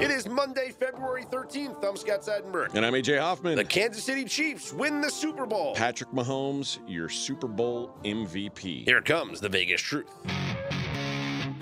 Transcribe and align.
It 0.00 0.12
is 0.12 0.28
Monday, 0.28 0.70
February 0.70 1.24
13th. 1.24 1.84
I'm 1.84 1.96
Scott 1.96 2.22
Seidenberg. 2.22 2.74
And 2.74 2.86
I'm 2.86 2.92
AJ 2.92 3.18
Hoffman. 3.18 3.56
The 3.56 3.64
Kansas 3.64 4.04
City 4.04 4.24
Chiefs 4.24 4.72
win 4.72 5.00
the 5.00 5.10
Super 5.10 5.44
Bowl. 5.44 5.74
Patrick 5.74 6.10
Mahomes, 6.12 6.78
your 6.86 7.08
Super 7.08 7.48
Bowl 7.48 7.90
MVP. 8.04 8.84
Here 8.84 9.02
comes 9.02 9.40
the 9.40 9.48
Vegas 9.48 9.80
truth. 9.80 10.06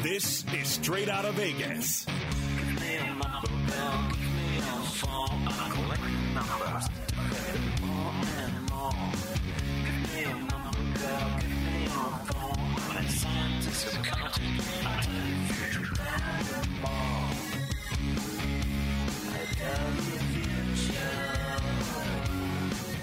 This 0.03 0.45
is 0.53 0.69
straight 0.69 1.09
out 1.09 1.25
of 1.25 1.35
Vegas. 1.37 2.05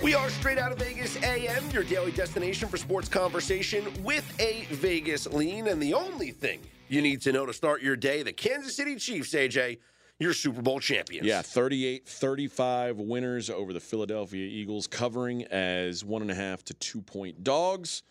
We 0.04 0.16
are 0.16 0.30
straight 0.30 0.58
out 0.58 0.74
of 0.74 0.80
Vegas 0.80 1.16
AM, 1.24 1.70
your 1.70 1.86
daily 1.86 2.12
destination 2.12 2.68
for 2.68 2.76
sports 2.76 3.08
conversation 3.08 3.86
with 4.04 4.38
a 4.38 4.66
Vegas 4.70 5.28
lean. 5.28 5.68
And 5.68 5.82
the 5.82 5.94
only 5.94 6.32
thing 6.32 6.60
you 6.90 7.02
need 7.02 7.22
to 7.22 7.32
know 7.32 7.46
to 7.46 7.54
start 7.54 7.82
your 7.82 7.96
day 7.96 8.22
the 8.22 8.34
Kansas 8.34 8.76
City 8.76 8.98
Chiefs, 8.98 9.34
AJ, 9.34 9.80
your 10.20 10.34
Super 10.34 10.62
Bowl 10.62 10.82
champions. 10.82 11.26
Yeah, 11.26 11.42
38 11.42 12.06
35 12.06 12.98
winners 12.98 13.50
over 13.50 13.72
the 13.72 13.80
Philadelphia 13.80 14.46
Eagles, 14.46 14.88
covering 14.88 15.46
as 15.46 16.04
one 16.04 16.22
and 16.22 16.32
a 16.32 16.36
half 16.36 16.66
to 16.66 16.74
two 16.74 17.02
point 17.02 17.42
dogs. 17.42 18.04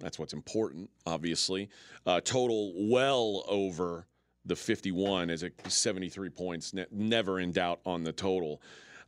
That's 0.00 0.18
what's 0.18 0.32
important, 0.32 0.90
obviously. 1.06 1.68
Uh, 2.04 2.20
total 2.22 2.72
well 2.90 3.44
over 3.46 4.08
the 4.44 4.56
51 4.56 5.30
as 5.30 5.44
a 5.44 5.52
73 5.68 6.28
points, 6.28 6.74
ne- 6.74 6.86
never 6.90 7.38
in 7.38 7.52
doubt 7.52 7.78
on 7.86 8.02
the 8.02 8.12
total. 8.12 8.60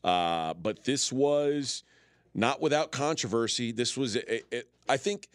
Uh, 0.04 0.54
but 0.54 0.84
this 0.84 1.12
was 1.12 1.82
not 2.34 2.60
without 2.60 2.92
controversy. 2.92 3.72
This 3.72 3.96
was, 3.96 4.16
a, 4.16 4.56
a, 4.56 4.62
I 4.88 4.96
think, 4.96 5.28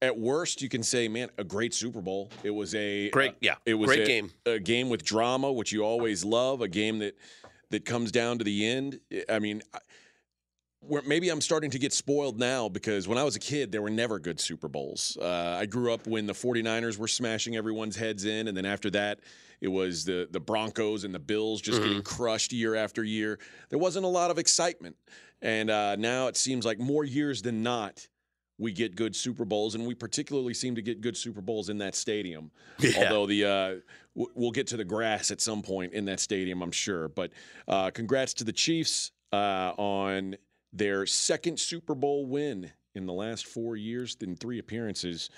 at 0.00 0.18
worst, 0.18 0.60
you 0.62 0.68
can 0.68 0.82
say, 0.82 1.06
man, 1.08 1.30
a 1.38 1.44
great 1.44 1.72
Super 1.72 2.00
Bowl. 2.00 2.28
It 2.42 2.50
was 2.50 2.74
a 2.74 3.08
Great, 3.10 3.30
uh, 3.30 3.34
yeah, 3.40 3.54
it 3.64 3.74
was 3.74 3.86
great 3.86 4.00
a, 4.00 4.04
game. 4.06 4.30
a 4.46 4.58
game 4.58 4.88
with 4.88 5.04
drama, 5.04 5.52
which 5.52 5.70
you 5.72 5.82
always 5.84 6.24
love. 6.24 6.60
A 6.60 6.68
game 6.68 6.98
that 6.98 7.16
that 7.70 7.84
comes 7.84 8.10
down 8.12 8.38
to 8.38 8.44
the 8.44 8.66
end. 8.66 9.00
I 9.28 9.38
mean, 9.38 9.62
I- 9.72 9.78
where 10.80 11.02
maybe 11.02 11.28
I'm 11.28 11.40
starting 11.40 11.70
to 11.70 11.78
get 11.78 11.92
spoiled 11.92 12.40
now 12.40 12.68
because 12.68 13.06
when 13.06 13.16
I 13.16 13.22
was 13.22 13.36
a 13.36 13.38
kid, 13.38 13.70
there 13.70 13.80
were 13.80 13.88
never 13.90 14.18
good 14.18 14.40
Super 14.40 14.66
Bowls. 14.66 15.16
Uh, 15.22 15.56
I 15.60 15.64
grew 15.66 15.92
up 15.92 16.08
when 16.08 16.26
the 16.26 16.32
49ers 16.32 16.98
were 16.98 17.06
smashing 17.06 17.54
everyone's 17.54 17.94
heads 17.94 18.24
in, 18.24 18.48
and 18.48 18.56
then 18.56 18.66
after 18.66 18.90
that, 18.90 19.20
it 19.60 19.68
was 19.68 20.04
the 20.04 20.26
the 20.32 20.40
Broncos 20.40 21.04
and 21.04 21.14
the 21.14 21.20
Bills 21.20 21.60
just 21.60 21.80
getting 21.80 22.02
crushed 22.02 22.52
year 22.52 22.74
after 22.74 23.04
year. 23.04 23.38
There 23.70 23.78
wasn't 23.78 24.04
a 24.04 24.08
lot 24.08 24.32
of 24.32 24.38
excitement, 24.38 24.96
and 25.42 25.70
uh, 25.70 25.96
now 25.96 26.28
it 26.28 26.36
seems 26.36 26.64
like 26.64 26.78
more 26.78 27.04
years 27.04 27.42
than 27.42 27.62
not. 27.62 28.06
We 28.58 28.70
get 28.72 28.94
good 28.94 29.16
Super 29.16 29.44
Bowls, 29.44 29.74
and 29.74 29.86
we 29.86 29.94
particularly 29.94 30.54
seem 30.54 30.76
to 30.76 30.82
get 30.82 31.00
good 31.00 31.16
Super 31.16 31.40
Bowls 31.40 31.68
in 31.68 31.78
that 31.78 31.94
stadium. 31.94 32.50
Yeah. 32.78 33.04
Although 33.04 33.26
the 33.26 33.44
uh, 33.44 33.68
w- 34.16 34.32
we'll 34.34 34.50
get 34.52 34.68
to 34.68 34.76
the 34.76 34.84
grass 34.84 35.30
at 35.30 35.40
some 35.40 35.62
point 35.62 35.94
in 35.94 36.04
that 36.04 36.20
stadium, 36.20 36.62
I'm 36.62 36.70
sure. 36.72 37.08
But 37.08 37.32
uh, 37.66 37.90
congrats 37.90 38.34
to 38.34 38.44
the 38.44 38.52
Chiefs 38.52 39.10
uh, 39.32 39.72
on 39.76 40.36
their 40.72 41.06
second 41.06 41.58
Super 41.58 41.94
Bowl 41.94 42.26
win 42.26 42.70
in 42.94 43.06
the 43.06 43.12
last 43.12 43.46
four 43.46 43.76
years 43.76 44.16
in 44.20 44.36
three 44.36 44.58
appearances. 44.58 45.30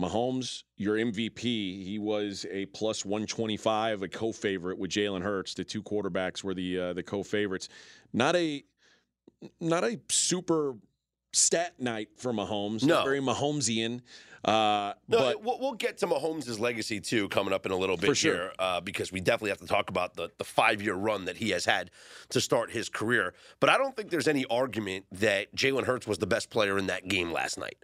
Mahomes, 0.00 0.62
your 0.76 0.96
MVP, 0.96 1.40
he 1.84 1.98
was 1.98 2.46
a 2.50 2.66
plus 2.66 3.04
125, 3.04 4.02
a 4.02 4.08
co-favorite 4.08 4.78
with 4.78 4.90
Jalen 4.92 5.22
Hurts. 5.22 5.54
The 5.54 5.64
two 5.64 5.82
quarterbacks 5.82 6.44
were 6.44 6.54
the 6.54 6.78
uh, 6.78 6.92
the 6.92 7.02
co-favorites. 7.02 7.68
Not 8.12 8.36
a 8.36 8.64
not 9.60 9.84
a 9.84 10.00
super 10.08 10.74
stat 11.32 11.74
night 11.78 12.08
for 12.16 12.32
Mahomes. 12.32 12.84
No. 12.84 12.96
Not 12.96 13.04
very 13.04 13.20
Mahomesian. 13.20 14.00
Uh, 14.44 14.94
No, 15.08 15.18
but 15.18 15.42
we'll, 15.42 15.58
we'll 15.58 15.74
get 15.74 15.98
to 15.98 16.06
Mahomes' 16.06 16.58
legacy 16.58 17.00
too 17.00 17.28
coming 17.28 17.52
up 17.52 17.66
in 17.66 17.72
a 17.72 17.76
little 17.76 17.96
bit 17.96 18.16
sure. 18.16 18.34
here 18.34 18.52
uh, 18.58 18.80
because 18.80 19.10
we 19.12 19.20
definitely 19.20 19.50
have 19.50 19.58
to 19.58 19.66
talk 19.66 19.90
about 19.90 20.14
the, 20.14 20.30
the 20.38 20.44
five 20.44 20.80
year 20.80 20.94
run 20.94 21.24
that 21.24 21.36
he 21.36 21.50
has 21.50 21.64
had 21.64 21.90
to 22.30 22.40
start 22.40 22.70
his 22.70 22.88
career. 22.88 23.34
But 23.60 23.70
I 23.70 23.78
don't 23.78 23.96
think 23.96 24.10
there's 24.10 24.28
any 24.28 24.44
argument 24.46 25.06
that 25.12 25.54
Jalen 25.54 25.84
Hurts 25.84 26.06
was 26.06 26.18
the 26.18 26.26
best 26.26 26.50
player 26.50 26.78
in 26.78 26.86
that 26.86 27.08
game 27.08 27.32
last 27.32 27.58
night. 27.58 27.76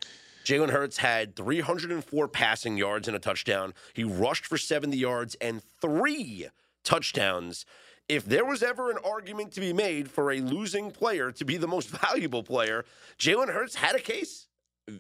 Jalen 0.45 0.71
Hurts 0.71 0.99
had 0.99 1.35
304 1.37 2.29
passing 2.29 2.77
yards 2.77 3.09
and 3.09 3.17
a 3.17 3.21
touchdown. 3.21 3.73
He 3.95 4.05
rushed 4.05 4.47
for 4.47 4.59
70 4.59 4.97
yards 4.97 5.35
and 5.37 5.63
three 5.81 6.49
touchdowns. 6.85 7.65
If 8.09 8.27
there 8.27 8.45
was 8.45 8.63
ever 8.63 8.91
an 8.91 8.99
argument 9.05 9.53
to 9.53 9.61
be 9.61 9.73
made 9.73 10.11
for 10.11 10.31
a 10.33 10.41
losing 10.41 10.91
player 10.91 11.33
to 11.33 11.45
be 11.45 11.57
the 11.57 11.69
most 11.69 11.89
valuable 12.03 12.43
player, 12.43 12.85
Jalen 13.19 13.53
Hurts 13.53 13.75
had 13.77 13.95
a 13.95 14.01
case. 14.01 14.47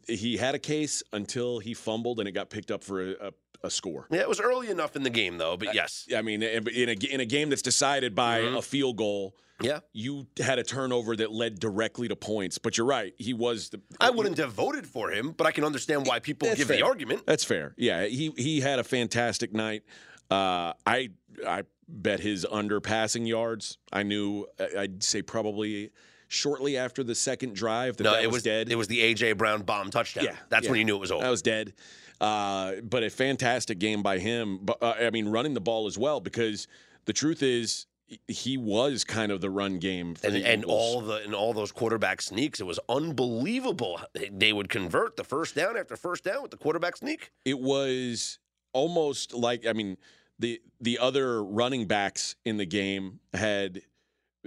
he 0.08 0.36
had 0.38 0.54
a 0.54 0.58
case 0.58 1.02
until 1.12 1.58
he 1.58 1.74
fumbled 1.74 2.18
and 2.18 2.26
it 2.28 2.32
got 2.32 2.48
picked 2.48 2.70
up 2.70 2.82
for 2.82 3.02
a, 3.02 3.10
a, 3.28 3.30
a 3.64 3.70
score. 3.70 4.06
Yeah, 4.10 4.20
it 4.20 4.28
was 4.28 4.40
early 4.40 4.70
enough 4.70 4.96
in 4.96 5.02
the 5.02 5.10
game, 5.10 5.36
though, 5.36 5.56
but 5.58 5.74
yes. 5.74 6.06
I 6.16 6.22
mean, 6.22 6.42
in 6.42 6.66
a, 6.88 6.92
in 6.92 7.20
a 7.20 7.26
game 7.26 7.50
that's 7.50 7.60
decided 7.62 8.14
by 8.14 8.40
Mhm. 8.40 8.56
a 8.56 8.62
field 8.62 8.96
goal, 8.96 9.36
Yeah. 9.60 9.80
you 9.92 10.26
had 10.38 10.58
a 10.58 10.62
turnover 10.62 11.14
that 11.16 11.30
led 11.30 11.60
directly 11.60 12.08
to 12.08 12.16
points. 12.16 12.56
But 12.56 12.78
you're 12.78 12.86
right; 12.86 13.12
he 13.18 13.34
was 13.34 13.68
the. 13.68 13.80
I 14.00 14.08
wouldn't 14.10 14.38
have 14.38 14.52
voted 14.52 14.86
for 14.86 15.10
him, 15.10 15.32
but 15.36 15.46
I 15.46 15.52
can 15.52 15.64
understand 15.64 16.06
why 16.06 16.18
people 16.20 16.48
give 16.54 16.68
the 16.68 16.82
argument. 16.82 17.24
That's 17.26 17.44
fair. 17.44 17.74
Yeah, 17.76 18.06
he 18.06 18.32
he 18.36 18.60
had 18.62 18.78
a 18.78 18.84
fantastic 18.84 19.52
night. 19.52 19.82
Uh, 20.30 20.72
I 20.86 21.10
I 21.46 21.62
bet 21.88 22.20
his 22.20 22.46
under 22.50 22.80
passing 22.80 23.26
yards. 23.26 23.78
I 23.92 24.02
knew 24.02 24.46
I'd 24.76 25.02
say 25.02 25.22
probably 25.22 25.90
shortly 26.28 26.76
after 26.76 27.04
the 27.04 27.14
second 27.14 27.54
drive 27.54 27.96
that 27.98 28.04
No, 28.04 28.12
that 28.12 28.24
it 28.24 28.26
was, 28.26 28.36
was 28.36 28.42
dead. 28.42 28.70
It 28.70 28.76
was 28.76 28.88
the 28.88 29.00
AJ 29.00 29.36
Brown 29.36 29.62
bomb 29.62 29.90
touchdown. 29.90 30.24
Yeah, 30.24 30.36
that's 30.48 30.64
yeah. 30.64 30.70
when 30.70 30.78
you 30.78 30.84
knew 30.84 30.96
it 30.96 31.00
was 31.00 31.12
over. 31.12 31.22
That 31.22 31.30
was 31.30 31.42
dead. 31.42 31.74
Uh, 32.20 32.76
but 32.82 33.02
a 33.02 33.10
fantastic 33.10 33.78
game 33.78 34.02
by 34.02 34.18
him. 34.18 34.60
But 34.62 34.82
uh, 34.82 34.94
I 35.00 35.10
mean, 35.10 35.28
running 35.28 35.54
the 35.54 35.60
ball 35.60 35.86
as 35.86 35.98
well 35.98 36.20
because 36.20 36.66
the 37.04 37.12
truth 37.12 37.42
is 37.42 37.86
he 38.28 38.56
was 38.56 39.04
kind 39.04 39.32
of 39.32 39.40
the 39.40 39.50
run 39.50 39.78
game 39.78 40.14
for 40.14 40.26
and, 40.26 40.36
the 40.36 40.46
and 40.46 40.64
all 40.64 41.00
the 41.00 41.16
and 41.24 41.34
all 41.34 41.52
those 41.52 41.72
quarterback 41.72 42.22
sneaks, 42.22 42.60
it 42.60 42.64
was 42.64 42.78
unbelievable. 42.88 44.00
They 44.30 44.52
would 44.52 44.68
convert 44.68 45.16
the 45.16 45.24
first 45.24 45.54
down 45.54 45.76
after 45.76 45.96
first 45.96 46.24
down 46.24 46.42
with 46.42 46.50
the 46.50 46.56
quarterback 46.56 46.96
sneak. 46.96 47.32
it 47.44 47.58
was 47.58 48.38
almost 48.74 49.32
like 49.32 49.66
I 49.66 49.72
mean 49.72 49.96
the 50.38 50.60
the 50.80 50.98
other 50.98 51.42
running 51.42 51.86
backs 51.86 52.36
in 52.44 52.58
the 52.58 52.66
game 52.66 53.20
had 53.32 53.80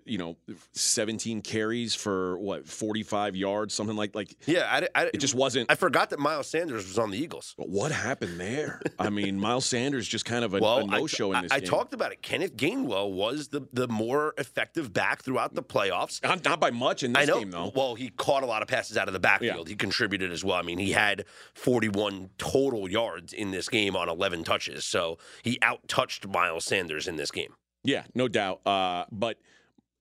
you 0.06 0.18
know 0.18 0.38
17 0.74 1.41
carries 1.41 1.96
for 1.96 2.38
what 2.38 2.68
45 2.68 3.35
yards 3.35 3.74
something 3.74 3.96
like 3.96 4.16
like 4.16 4.35
Yeah, 4.46 4.68
I, 4.96 5.03
I, 5.03 5.06
it 5.13 5.18
just 5.18 5.35
wasn't 5.35 5.72
I 5.72 5.75
forgot 5.75 6.09
that 6.12 6.19
Miles 6.19 6.47
Sanders 6.47 6.85
was 6.85 6.97
on 7.00 7.12
the 7.12 7.18
Eagles. 7.18 7.56
but 7.58 7.69
what 7.69 7.91
happened 7.91 8.40
there 8.40 8.81
I 9.00 9.09
mean 9.09 9.40
Miles 9.40 9.66
Sanders 9.66 10.07
just 10.07 10.25
kind 10.25 10.46
of 10.46 10.53
a, 10.53 10.59
Well, 10.59 10.80
a 10.80 10.86
no 10.86 11.07
show 11.07 11.34
in 11.34 11.44
this 11.44 11.52
I 11.52 11.59
game 11.59 11.69
talked 11.69 11.94
about 11.94 12.12
it. 12.12 12.22
Kenneth 12.22 12.56
Gainwell 12.56 13.12
was 13.12 13.50
the 13.50 13.68
the 13.74 13.88
more 13.88 14.34
effective 14.38 14.94
back 14.94 15.22
throughout 15.24 15.53
the 15.56 15.63
playoffs. 15.63 16.22
not, 16.24 16.44
not 16.46 16.59
by 16.59 16.72
much 16.72 17.03
in 17.03 17.13
this 17.13 17.24
I 17.24 17.25
know. 17.25 17.40
game 17.40 17.52
though 17.52 17.72
Well, 17.75 17.96
he 17.96 18.09
caught 18.09 18.44
a 18.44 18.47
lot 18.47 18.62
of 18.62 18.68
passes 18.68 18.97
out 18.97 19.07
of 19.07 19.13
the 19.13 19.19
backfield. 19.19 19.68
He 19.68 19.75
contributed 19.75 20.31
as 20.31 20.44
well. 20.44 20.57
I 20.57 20.62
mean, 20.62 20.78
he 20.78 20.91
had 20.91 21.25
41 21.53 22.30
total 22.38 22.90
yards 22.90 23.34
in 23.34 23.52
this 23.52 23.68
game 23.69 23.96
on 23.96 24.09
11 24.09 24.44
touches. 24.44 24.86
So 24.86 25.18
he 25.44 25.57
out 25.62 25.88
touched 25.88 26.28
Miles 26.28 26.66
Sanders 26.66 27.07
in 27.07 27.16
this 27.18 27.31
game. 27.31 27.53
Yeah, 27.84 28.03
no 28.16 28.28
doubt. 28.28 28.66
Uh, 28.66 29.06
but 29.12 29.38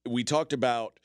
we 0.06 0.24
talked 0.24 0.52
about 0.52 0.98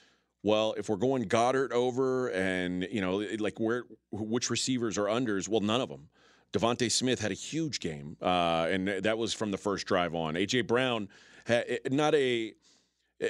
well, 0.44 0.74
if 0.78 0.90
we're 0.90 0.96
going 0.96 1.24
Goddard 1.24 1.72
over, 1.72 2.30
and 2.30 2.88
you 2.92 3.02
know, 3.02 3.18
like 3.40 3.60
where 3.60 3.84
which 4.12 4.50
receivers 4.50 4.98
are 4.98 5.06
unders? 5.06 5.48
Well, 5.48 5.62
none 5.62 5.82
of 5.82 5.90
them. 5.90 6.10
DeVonta 6.54 6.92
Smith 6.92 7.22
had 7.22 7.32
a 7.32 7.36
huge 7.36 7.80
game, 7.80 8.18
uh, 8.22 8.68
and 8.70 8.88
that 8.88 9.18
was 9.18 9.34
from 9.34 9.52
the 9.52 9.58
first 9.58 9.86
drive 9.86 10.16
on. 10.16 10.34
AJ 10.34 10.68
Brown 10.68 11.10
had 11.46 11.80
not 11.92 12.16
a. 12.16 12.54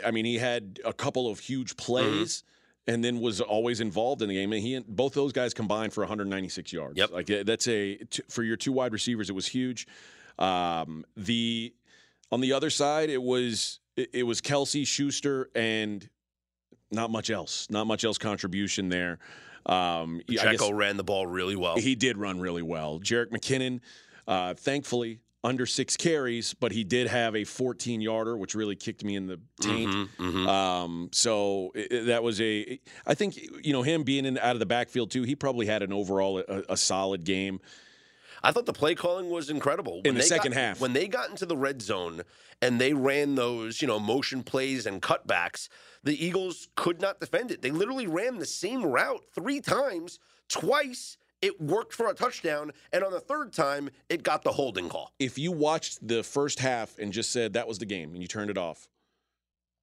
I 0.05 0.11
mean, 0.11 0.23
he 0.23 0.37
had 0.37 0.79
a 0.85 0.93
couple 0.93 1.29
of 1.29 1.39
huge 1.39 1.77
plays. 1.77 2.43
And 2.87 3.03
then 3.05 3.19
was 3.19 3.39
always 3.39 3.79
involved 3.79 4.23
in 4.23 4.27
the 4.27 4.33
game, 4.33 4.51
and 4.51 4.61
he 4.61 4.77
both 4.79 5.13
those 5.13 5.31
guys 5.31 5.53
combined 5.53 5.93
for 5.93 6.01
196 6.01 6.73
yards. 6.73 6.97
Yep. 6.97 7.11
like 7.11 7.29
uh, 7.29 7.43
that's 7.43 7.67
a 7.67 7.99
for 8.27 8.41
your 8.41 8.57
two 8.57 8.71
wide 8.71 8.91
receivers, 8.91 9.29
it 9.29 9.33
was 9.33 9.45
huge. 9.45 9.87
Um, 10.39 11.05
the 11.15 11.75
on 12.31 12.41
the 12.41 12.53
other 12.53 12.69
side, 12.69 13.09
it 13.09 13.21
was 13.21 13.79
it, 13.97 14.09
it 14.13 14.23
was 14.23 14.41
Kelce 14.41 14.85
Schuster 14.87 15.49
and 15.55 16.07
not 16.91 17.09
much 17.09 17.29
else. 17.29 17.67
Not 17.69 17.87
much 17.87 18.03
else 18.03 18.17
contribution 18.17 18.89
there. 18.89 19.19
Um, 19.65 20.21
Pacheco 20.27 20.71
ran 20.71 20.97
the 20.97 21.03
ball 21.03 21.27
really 21.27 21.55
well. 21.55 21.77
he 21.77 21.95
did 21.95 22.17
run 22.17 22.39
really 22.39 22.63
well. 22.63 22.99
Jerick 22.99 23.29
McKinnon, 23.29 23.79
uh, 24.27 24.53
thankfully 24.55 25.19
under 25.43 25.65
six 25.65 25.97
carries, 25.97 26.53
but 26.53 26.71
he 26.71 26.83
did 26.83 27.07
have 27.07 27.35
a 27.35 27.43
14 27.43 27.99
yarder, 28.01 28.37
which 28.37 28.53
really 28.53 28.75
kicked 28.75 29.03
me 29.03 29.15
in 29.15 29.25
the 29.27 29.39
taint. 29.59 29.89
Mhm, 29.91 30.09
mhm. 30.19 30.47
Um, 30.47 31.09
so 31.11 31.71
i- 31.75 31.87
i- 31.91 31.99
that 32.05 32.21
was 32.23 32.39
a. 32.41 32.79
I 33.07 33.13
think 33.15 33.37
you 33.63 33.73
know 33.73 33.81
him 33.81 34.03
being 34.03 34.25
in 34.25 34.37
out 34.37 34.55
of 34.55 34.59
the 34.59 34.65
backfield 34.67 35.09
too. 35.11 35.23
He 35.23 35.35
probably 35.35 35.65
had 35.65 35.81
an 35.83 35.91
overall 35.93 36.39
a, 36.47 36.63
a 36.69 36.77
solid 36.77 37.23
game. 37.23 37.59
I 38.43 38.51
thought 38.51 38.65
the 38.65 38.73
play 38.73 38.95
calling 38.95 39.29
was 39.29 39.49
incredible. 39.49 40.01
In 40.03 40.15
the 40.15 40.23
second 40.23 40.53
got- 40.53 40.59
half. 40.59 40.81
When 40.81 40.93
they 40.93 41.07
got 41.07 41.29
into 41.29 41.45
the 41.45 41.57
red 41.57 41.81
zone 41.81 42.23
and 42.61 42.79
they 42.81 42.93
ran 42.93 43.35
those, 43.35 43.81
you 43.81 43.87
know, 43.87 43.99
motion 43.99 44.43
plays 44.43 44.85
and 44.85 45.01
cutbacks, 45.01 45.69
the 46.03 46.23
Eagles 46.23 46.67
could 46.75 46.99
not 46.99 47.19
defend 47.19 47.51
it. 47.51 47.61
They 47.61 47.71
literally 47.71 48.07
ran 48.07 48.39
the 48.39 48.45
same 48.45 48.83
route 48.83 49.23
three 49.33 49.61
times, 49.61 50.19
twice. 50.47 51.17
It 51.41 51.59
worked 51.59 51.93
for 51.93 52.07
a 52.07 52.13
touchdown, 52.13 52.71
and 52.93 53.03
on 53.03 53.11
the 53.11 53.19
third 53.19 53.51
time, 53.51 53.89
it 54.09 54.21
got 54.21 54.43
the 54.43 54.51
holding 54.51 54.89
call. 54.89 55.11
if 55.17 55.39
you 55.39 55.51
watched 55.51 56.07
the 56.07 56.21
first 56.23 56.59
half 56.59 56.97
and 56.99 57.11
just 57.11 57.31
said 57.31 57.53
that 57.53 57.67
was 57.67 57.79
the 57.79 57.85
game 57.85 58.13
and 58.13 58.21
you 58.21 58.27
turned 58.27 58.51
it 58.51 58.59
off, 58.59 58.87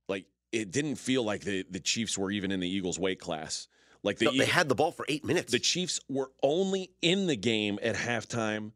like 0.08 0.26
it 0.52 0.70
didn't 0.70 0.96
feel 0.96 1.24
like 1.24 1.42
the, 1.42 1.64
the 1.68 1.80
Chiefs 1.80 2.16
were 2.16 2.30
even 2.30 2.52
in 2.52 2.60
the 2.60 2.68
Eagles' 2.68 2.98
weight 2.98 3.18
class. 3.18 3.66
Like 4.02 4.18
the 4.18 4.26
No, 4.26 4.30
they 4.30 4.36
Eagles- 4.36 4.50
had 4.50 4.68
the 4.68 4.74
ball 4.74 4.92
for 4.92 5.04
eight 5.08 5.24
minutes. 5.24 5.50
the 5.52 5.58
Chiefs 5.58 6.00
were 6.08 6.30
only 6.42 6.90
in 7.02 7.26
the 7.26 7.36
game 7.36 7.78
at 7.82 7.96
halftime 7.96 8.72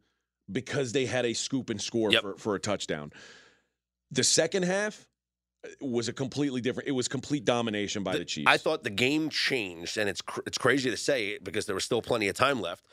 because 0.51 0.91
they 0.91 1.05
had 1.05 1.25
a 1.25 1.33
scoop 1.33 1.69
and 1.69 1.81
score 1.81 2.11
Yep. 2.11 2.21
for, 2.21 2.37
for 2.37 2.55
a 2.55 2.59
touchdown. 2.59 3.11
The 4.11 4.23
second 4.23 4.63
half 4.63 5.07
uh, 5.65 5.69
was 5.85 6.07
a 6.09 6.13
completely 6.13 6.59
different. 6.61 6.89
It 6.89 6.91
was 6.91 7.07
complete 7.07 7.45
domination 7.45 8.03
by 8.03 8.17
the, 8.17 8.25
Chiefs. 8.25 8.51
I 8.51 8.57
thought 8.57 8.83
the 8.83 8.89
game 8.89 9.29
changed, 9.29 9.97
and 9.97 10.09
it's 10.09 10.21
cr- 10.21 10.41
it's 10.45 10.57
crazy 10.57 10.89
to 10.91 10.97
say 10.97 11.29
it 11.29 11.43
because 11.43 11.65
there 11.65 11.75
was 11.75 11.85
still 11.85 12.01
plenty 12.01 12.27
of 12.27 12.35
time 12.35 12.59
left. 12.61 12.85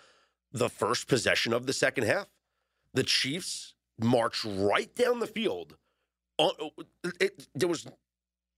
The 0.53 0.69
first 0.69 1.09
possession 1.09 1.53
of 1.53 1.67
the 1.67 1.73
second 1.73 2.05
half, 2.05 2.27
the 2.95 3.03
Chiefs 3.03 3.75
marched 3.99 4.45
right 4.45 4.95
down 4.95 5.19
the 5.21 5.27
field. 5.27 5.77
On, 6.39 6.53
it, 7.21 7.47
there 7.55 7.69
was 7.69 7.87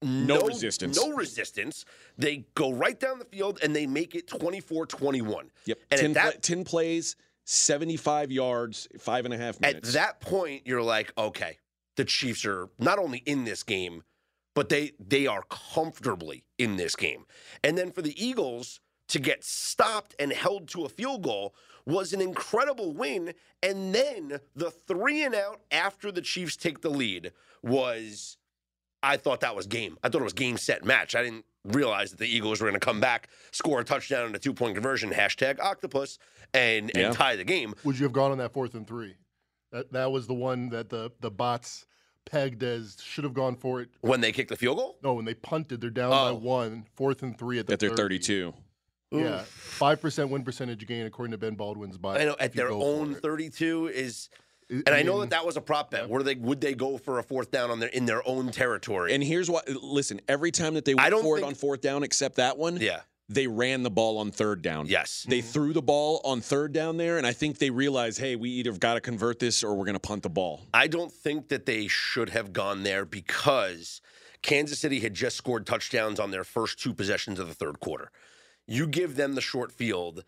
No 0.03 0.39
no, 0.39 0.47
resistance. 0.47 0.97
No 0.97 1.13
resistance. 1.13 1.85
They 2.19 2.47
go 2.55 2.73
right 2.73 2.99
down 2.99 3.19
the 3.19 3.25
field 3.25 3.59
and 3.63 3.75
they 3.75 3.87
make 3.87 4.15
it 4.15 4.27
24-21. 4.29 5.51
Yep. 5.67 5.79
And 5.91 6.01
10, 6.01 6.11
at 6.11 6.15
that 6.15 6.33
pla- 6.33 6.41
10 6.41 6.65
plays, 6.65 7.17
75 7.45 8.31
yards, 8.33 8.89
five 8.99 9.25
and 9.25 9.35
a 9.35 9.37
half 9.37 9.61
minutes. 9.61 9.89
At 9.89 9.95
that 9.95 10.21
point, 10.21 10.63
you're 10.67 10.83
like, 10.83 11.13
okay, 11.17 11.59
the 11.97 12.05
Chiefs 12.05 12.45
are 12.45 12.69
not 12.79 12.99
only 12.99 13.19
in 13.19 13.45
this 13.45 13.63
game, 13.63 14.03
but 14.55 14.69
they 14.69 14.93
they 14.99 15.27
are 15.27 15.43
comfortably 15.49 16.45
in 16.59 16.77
this 16.77 16.95
game. 16.95 17.25
And 17.65 17.77
then 17.77 17.91
for 17.91 18.03
the 18.03 18.23
Eagles 18.23 18.81
to 19.09 19.19
get 19.19 19.45
stopped 19.45 20.15
and 20.19 20.33
held 20.33 20.69
to 20.69 20.85
a 20.85 20.89
field 20.89 21.23
goal 21.23 21.55
was 21.85 22.13
an 22.13 22.21
incredible 22.21 22.93
win. 22.93 23.35
And 23.63 23.95
then 23.95 24.39
the 24.55 24.71
three 24.71 25.25
and 25.25 25.35
out 25.35 25.61
after 25.71 26.13
the 26.13 26.23
Chiefs 26.23 26.57
take 26.57 26.81
the 26.81 26.91
lead 26.91 27.33
was, 27.63 28.37
I 29.03 29.17
thought 29.17 29.41
that 29.41 29.57
was 29.57 29.67
game. 29.67 29.97
I 30.03 30.09
thought 30.09 30.21
it 30.21 30.25
was 30.25 30.33
game 30.33 30.57
set 30.57 30.85
match. 30.85 31.15
I 31.15 31.23
didn't 31.23 31.45
realize 31.65 32.11
that 32.11 32.19
the 32.19 32.27
Eagles 32.29 32.61
were 32.61 32.69
going 32.69 32.79
to 32.79 32.85
come 32.85 33.01
back, 33.01 33.29
score 33.51 33.81
a 33.81 33.85
touchdown 33.85 34.27
and 34.27 34.35
a 34.35 34.39
two 34.39 34.53
point 34.55 34.75
conversion, 34.75 35.11
hashtag 35.11 35.61
octopus, 35.61 36.19
and, 36.55 36.91
Yeah. 36.95 37.07
and 37.09 37.15
tie 37.15 37.37
the 37.37 37.45
game. 37.45 37.75
Would 37.85 37.99
you 37.99 38.05
have 38.05 38.13
gone 38.13 38.31
on 38.33 38.39
that 38.39 38.53
fourth 38.53 38.75
and 38.75 38.87
three? 38.87 39.15
That 39.73 39.93
that 39.93 40.13
was 40.13 40.27
the 40.27 40.35
one 40.35 40.69
that 40.71 40.89
the 40.91 41.11
the 41.21 41.31
bots 41.31 41.87
pegged 42.25 42.63
as 42.63 42.97
should 43.03 43.25
have 43.25 43.35
gone 43.35 43.57
for 43.57 43.81
it. 43.81 43.89
When 44.03 44.21
they 44.21 44.31
kicked 44.33 44.51
the 44.51 44.57
field 44.57 44.77
goal? 44.77 44.99
No, 45.03 45.15
when 45.15 45.25
they 45.25 45.35
punted, 45.35 45.81
they're 45.81 45.91
down 45.91 46.11
by 46.11 46.29
Oh. 46.31 46.35
one, 46.35 46.85
fourth 46.95 47.23
and 47.23 47.37
three 47.39 47.59
at 47.59 47.67
the 47.67 47.73
at 47.73 47.81
their 47.81 47.91
30. 47.91 48.19
32. 48.19 48.55
Yeah, 49.11 49.43
five 49.47 50.01
percent 50.01 50.31
win 50.31 50.43
percentage 50.45 50.87
gain 50.87 51.05
according 51.07 51.33
to 51.33 51.39
Ben 51.39 51.55
Baldwin's 51.55 51.99
bot. 51.99 52.21
I 52.21 52.25
know 52.25 52.37
at 52.39 52.51
if 52.51 52.55
you 52.55 52.61
their 52.63 52.69
go 52.71 52.81
for 52.81 52.87
own 53.01 53.13
it. 53.13 53.23
32 53.23 53.89
is, 54.73 54.83
I 54.87 54.91
and 54.91 54.95
I 54.99 55.03
know 55.03 55.21
that 55.21 55.31
that 55.31 55.45
was 55.47 55.57
a 55.57 55.61
prop 55.61 55.91
bet. 55.91 56.09
Were 56.09 56.23
they 56.23 56.35
would 56.35 56.61
they 56.61 56.75
go 56.75 56.99
for 56.99 57.19
a 57.19 57.23
fourth 57.23 57.51
down 57.51 57.71
on 57.71 57.79
their 57.81 57.89
in 57.91 58.07
their 58.07 58.27
own 58.27 58.51
territory? 58.51 59.15
And 59.15 59.23
here's 59.23 59.51
what 59.51 59.69
listen, 59.69 60.21
every 60.29 60.51
time 60.51 60.75
that 60.75 60.85
they 60.85 60.93
I 60.95 61.03
went 61.05 61.11
don't 61.11 61.23
for 61.23 61.39
it 61.39 61.45
on 61.45 61.55
fourth 61.55 61.81
down, 61.81 62.03
except 62.03 62.37
that 62.37 62.57
one, 62.59 62.79
yeah, 62.79 63.01
they 63.29 63.47
ran 63.47 63.83
the 63.83 63.91
ball 63.91 64.19
on 64.19 64.31
third 64.31 64.63
down. 64.63 64.87
yes, 64.87 65.25
They 65.29 65.41
threw 65.41 65.73
the 65.73 65.83
ball 65.83 66.21
on 66.25 66.41
third 66.41 66.73
down 66.73 66.97
there, 66.97 67.19
and 67.19 67.27
I 67.27 67.33
think 67.33 67.59
they 67.59 67.71
realized, 67.71 68.19
hey, 68.19 68.37
we 68.37 68.51
either 68.51 68.73
got 68.73 68.95
to 68.95 69.01
convert 69.01 69.39
this 69.39 69.63
or 69.63 69.75
we're 69.75 69.85
going 69.85 69.95
to 69.95 70.01
punt 70.01 70.23
the 70.23 70.31
ball. 70.31 70.63
I 70.75 70.87
don't 70.87 71.13
think 71.13 71.49
that 71.49 71.65
they 71.67 71.87
should 71.87 72.31
have 72.31 72.53
gone 72.53 72.83
there 72.83 73.05
because 73.05 74.01
Kansas 74.43 74.81
City 74.81 75.01
had 75.01 75.15
just 75.15 75.37
scored 75.37 75.67
touchdowns 75.67 76.19
on 76.21 76.31
their 76.31 76.45
first 76.45 76.79
two 76.81 76.93
possessions 76.93 77.39
of 77.39 77.49
the 77.49 77.55
third 77.55 77.79
quarter. 77.81 78.11
You 78.67 78.87
give 78.87 79.17
them 79.17 79.35
the 79.35 79.41
short 79.41 79.73
field, 79.73 80.19
a- 80.19 80.25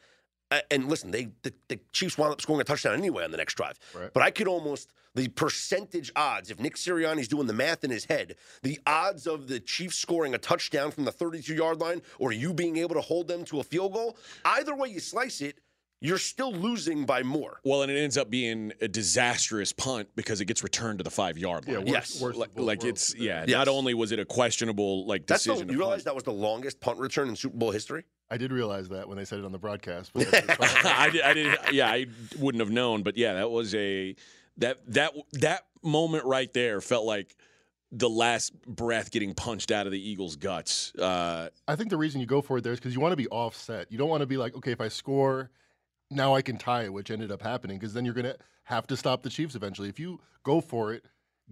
Uh, 0.54 0.60
and 0.70 0.88
listen, 0.88 1.10
they 1.10 1.28
the, 1.42 1.52
the 1.68 1.80
Chiefs 1.92 2.16
wound 2.16 2.32
up 2.32 2.40
scoring 2.40 2.60
a 2.60 2.64
touchdown 2.64 2.94
anyway 2.94 3.24
on 3.24 3.32
the 3.32 3.36
next 3.36 3.54
drive. 3.54 3.78
Right. 3.94 4.12
But 4.12 4.22
I 4.22 4.30
could 4.30 4.46
almost 4.46 4.92
the 5.14 5.28
percentage 5.28 6.12
odds, 6.14 6.50
if 6.50 6.60
Nick 6.60 6.76
Sirianni's 6.76 7.28
doing 7.28 7.46
the 7.46 7.52
math 7.52 7.82
in 7.82 7.90
his 7.90 8.04
head, 8.04 8.36
the 8.62 8.78
odds 8.86 9.26
of 9.26 9.48
the 9.48 9.58
Chiefs 9.58 9.96
scoring 9.96 10.34
a 10.34 10.38
touchdown 10.38 10.90
from 10.90 11.04
the 11.04 11.12
32 11.12 11.54
yard 11.54 11.80
line 11.80 12.02
or 12.18 12.32
you 12.32 12.52
being 12.52 12.76
able 12.76 12.94
to 12.94 13.00
hold 13.00 13.26
them 13.26 13.44
to 13.46 13.60
a 13.60 13.64
field 13.64 13.94
goal, 13.94 14.16
either 14.44 14.74
way 14.76 14.88
you 14.88 15.00
slice 15.00 15.40
it, 15.40 15.58
you're 16.04 16.18
still 16.18 16.52
losing 16.52 17.06
by 17.06 17.22
more. 17.22 17.60
Well, 17.64 17.82
and 17.82 17.90
it 17.90 17.96
ends 17.98 18.18
up 18.18 18.28
being 18.28 18.72
a 18.82 18.88
disastrous 18.88 19.72
punt 19.72 20.08
because 20.16 20.40
it 20.42 20.44
gets 20.44 20.62
returned 20.62 20.98
to 20.98 21.02
the 21.04 21.10
five 21.10 21.38
yard 21.38 21.64
Yeah, 21.66 21.78
line. 21.78 21.86
worse, 21.86 21.92
Yes. 21.92 22.20
worse 22.20 22.36
like, 22.36 22.50
like 22.56 22.84
it's 22.84 23.14
yeah. 23.16 23.44
Yes. 23.46 23.56
Not 23.56 23.68
only 23.68 23.94
was 23.94 24.12
it 24.12 24.18
a 24.18 24.24
questionable 24.24 25.06
like 25.06 25.26
That's 25.26 25.44
the, 25.44 25.52
decision, 25.52 25.70
you 25.72 25.78
realize 25.78 25.96
punt. 25.98 26.04
that 26.04 26.14
was 26.14 26.24
the 26.24 26.32
longest 26.32 26.80
punt 26.80 26.98
return 26.98 27.28
in 27.28 27.36
Super 27.36 27.56
Bowl 27.56 27.70
history? 27.70 28.04
I 28.30 28.36
did 28.36 28.52
realize 28.52 28.88
that 28.90 29.08
when 29.08 29.16
they 29.16 29.24
said 29.24 29.38
it 29.38 29.44
on 29.46 29.52
the 29.52 29.58
broadcast. 29.58 30.10
but 30.12 30.26
I 30.84 31.08
did, 31.10 31.22
I 31.22 31.32
did. 31.32 31.58
Yeah, 31.72 31.88
I 31.90 32.06
wouldn't 32.38 32.60
have 32.60 32.70
known, 32.70 33.02
but 33.02 33.16
yeah, 33.16 33.34
that 33.34 33.50
was 33.50 33.74
a 33.74 34.14
that 34.58 34.80
that 34.92 35.14
that 35.32 35.66
moment 35.82 36.24
right 36.26 36.52
there 36.52 36.80
felt 36.82 37.06
like 37.06 37.34
the 37.92 38.10
last 38.10 38.52
breath 38.66 39.10
getting 39.10 39.34
punched 39.34 39.70
out 39.70 39.86
of 39.86 39.92
the 39.92 40.10
Eagles' 40.10 40.36
guts. 40.36 40.92
Uh, 40.96 41.48
I 41.68 41.76
think 41.76 41.90
the 41.90 41.96
reason 41.96 42.20
you 42.20 42.26
go 42.26 42.42
for 42.42 42.58
it 42.58 42.64
there 42.64 42.72
is 42.72 42.78
because 42.80 42.92
you 42.94 43.00
want 43.00 43.12
to 43.12 43.16
be 43.16 43.28
offset. 43.28 43.90
You 43.90 43.98
don't 43.98 44.08
want 44.08 44.20
to 44.22 44.26
be 44.26 44.36
like, 44.36 44.54
okay, 44.56 44.72
if 44.72 44.80
I 44.80 44.88
score, 44.88 45.50
now 46.14 46.34
I 46.34 46.42
can 46.42 46.56
tie 46.56 46.84
it, 46.84 46.92
which 46.92 47.10
ended 47.10 47.30
up 47.32 47.42
happening 47.42 47.78
because 47.78 47.92
then 47.94 48.04
you're 48.04 48.14
going 48.14 48.24
to 48.24 48.36
have 48.64 48.86
to 48.86 48.96
stop 48.96 49.22
the 49.22 49.30
Chiefs 49.30 49.54
eventually. 49.54 49.88
If 49.88 49.98
you 49.98 50.20
go 50.42 50.60
for 50.60 50.92
it, 50.92 51.04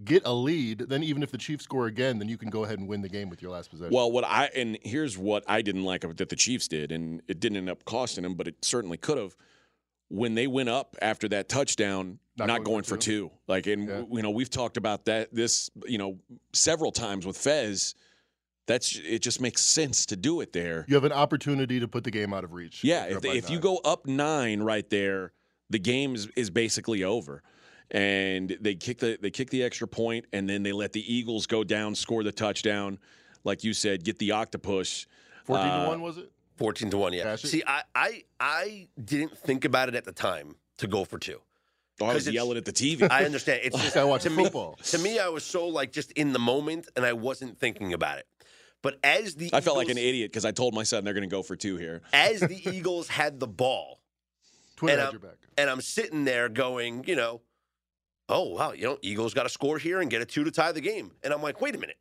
get 0.03 0.23
a 0.25 0.33
lead, 0.33 0.79
then 0.89 1.03
even 1.03 1.21
if 1.21 1.31
the 1.31 1.37
Chiefs 1.37 1.63
score 1.63 1.85
again, 1.87 2.17
then 2.17 2.27
you 2.27 2.37
can 2.37 2.49
go 2.49 2.63
ahead 2.63 2.79
and 2.79 2.87
win 2.87 3.01
the 3.01 3.09
game 3.09 3.29
with 3.29 3.41
your 3.41 3.51
last 3.51 3.69
possession. 3.69 3.93
well, 3.93 4.11
what 4.11 4.23
I 4.23 4.49
and 4.55 4.77
here's 4.81 5.17
what 5.17 5.43
I 5.47 5.61
didn't 5.61 5.83
like 5.83 6.01
that 6.01 6.29
the 6.29 6.35
Chiefs 6.35 6.67
did, 6.67 6.91
and 6.91 7.21
it 7.27 7.39
didn't 7.39 7.57
end 7.57 7.69
up 7.69 7.85
costing 7.85 8.23
them, 8.23 8.33
but 8.35 8.47
it 8.47 8.55
certainly 8.63 8.97
could 8.97 9.17
have. 9.17 9.35
When 10.09 10.35
they 10.35 10.45
went 10.47 10.69
up 10.69 10.95
after 11.01 11.27
that 11.29 11.49
touchdown, 11.49 12.19
Not 12.37 12.47
not, 12.47 12.57
going 12.57 12.65
going, 12.65 12.83
for 12.83 12.95
for 12.95 13.01
two. 13.01 13.31
Like, 13.47 13.65
and 13.67 13.87
Yeah. 13.87 14.03
you 14.11 14.21
know, 14.21 14.29
we've 14.31 14.49
talked 14.49 14.77
about 14.77 15.05
that 15.05 15.33
this 15.33 15.69
you 15.87 15.97
know 15.97 16.19
several 16.53 16.91
times 16.91 17.25
with 17.25 17.37
Fez. 17.37 17.95
That's 18.65 18.95
it. 18.95 19.19
Just 19.19 19.41
makes 19.41 19.61
sense 19.61 20.05
to 20.07 20.15
do 20.15 20.41
it 20.41 20.53
there. 20.53 20.85
you 20.87 20.95
have 20.95 21.03
an 21.03 21.11
opportunity 21.11 21.79
to 21.79 21.87
put 21.87 22.03
the 22.03 22.11
game 22.11 22.33
out 22.33 22.43
of 22.43 22.53
reach. 22.53 22.83
Yeah, 22.83 23.05
if, 23.05 23.17
up 23.17 23.21
they, 23.23 23.29
by 23.29 23.35
if 23.35 23.49
you 23.49 23.59
go 23.59 23.77
up 23.77 24.07
nine 24.07 24.61
right 24.61 24.89
there, 24.89 25.33
the 25.69 25.79
game 25.79 26.15
is, 26.15 26.27
is 26.35 26.49
basically 26.49 27.03
over. 27.03 27.43
And 27.91 28.57
they 28.61 28.75
kick 28.75 28.99
the 28.99 29.19
they 29.21 29.29
kick 29.29 29.49
the 29.49 29.63
extra 29.63 29.87
point, 29.87 30.25
and 30.33 30.49
then 30.49 30.63
they 30.63 30.71
let 30.71 30.93
the 30.93 31.13
Eagles 31.13 31.45
go 31.45 31.63
down, 31.63 31.93
score 31.93 32.23
the 32.23 32.31
touchdown, 32.31 32.97
like 33.43 33.63
you 33.63 33.73
said, 33.73 34.03
get 34.03 34.17
the 34.19 34.31
octopus. 34.31 35.05
14 35.45 35.65
uh, 35.65 35.83
to 35.83 35.89
1, 35.89 36.01
was 36.01 36.17
it? 36.17 36.31
14 36.55 36.89
to 36.91 36.97
1, 36.97 37.13
yeah. 37.13 37.23
Cash? 37.23 37.41
See, 37.41 37.63
I, 37.67 37.83
I 37.93 38.23
I 38.39 38.87
didn't 39.03 39.37
think 39.37 39.65
about 39.65 39.89
it 39.89 39.95
at 39.95 40.05
the 40.05 40.11
time 40.11 40.55
to 40.77 40.87
go 40.87 41.03
for 41.03 41.19
two. 41.19 41.41
Oh, 42.01 42.07
I 42.07 42.13
was 42.15 42.27
yelling 42.27 42.57
at 42.57 42.65
the 42.65 42.73
TV. 42.73 43.07
I 43.11 43.25
understand. 43.25 43.61
It's 43.63 43.77
just 43.81 43.97
I 43.97 44.03
watching 44.03 44.31
to 44.31 44.37
me, 44.37 44.43
football. 44.45 44.75
to 44.83 44.97
me, 44.97 45.19
I 45.19 45.27
was 45.29 45.43
so 45.43 45.67
like 45.67 45.91
just 45.91 46.11
in 46.13 46.33
the 46.33 46.39
moment 46.39 46.89
and 46.95 47.05
I 47.05 47.13
wasn't 47.13 47.59
thinking 47.59 47.93
about 47.93 48.17
it. 48.17 48.27
But 48.83 48.99
as 49.03 49.33
the 49.35 49.49
I 49.53 49.61
felt 49.61 49.77
like 49.77 49.89
an 49.89 49.97
idiot 49.97 50.31
because 50.31 50.45
I 50.45 50.51
told 50.51 50.75
my 50.75 50.83
son 50.83 51.03
they're 51.03 51.13
going 51.15 51.27
to 51.27 51.33
go 51.35 51.41
for 51.41 51.55
two 51.55 51.77
here. 51.77 52.01
as 52.13 52.41
the 52.41 52.61
Eagles 52.75 53.07
had 53.07 53.39
the 53.39 53.47
ball, 53.47 53.99
Twitter 54.75 54.93
and 54.93 54.99
had 54.99 55.05
I'm- 55.07 55.13
your 55.13 55.21
back. 55.31 55.37
and 55.57 55.69
I'm 55.69 55.81
sitting 55.81 56.25
there 56.25 56.49
going, 56.49 57.03
you 57.07 57.15
know, 57.15 57.41
oh 58.29 58.49
wow, 58.49 58.73
you 58.73 58.83
know, 58.83 58.97
Eagles 59.01 59.33
got 59.33 59.43
to 59.43 59.49
score 59.49 59.77
here 59.79 60.01
and 60.01 60.11
get 60.11 60.21
a 60.21 60.25
two 60.25 60.43
to 60.43 60.51
tie 60.51 60.71
the 60.73 60.81
game, 60.81 61.11
and 61.23 61.33
I'm 61.33 61.41
like, 61.41 61.61
wait 61.61 61.75
a 61.75 61.79
minute. 61.79 61.97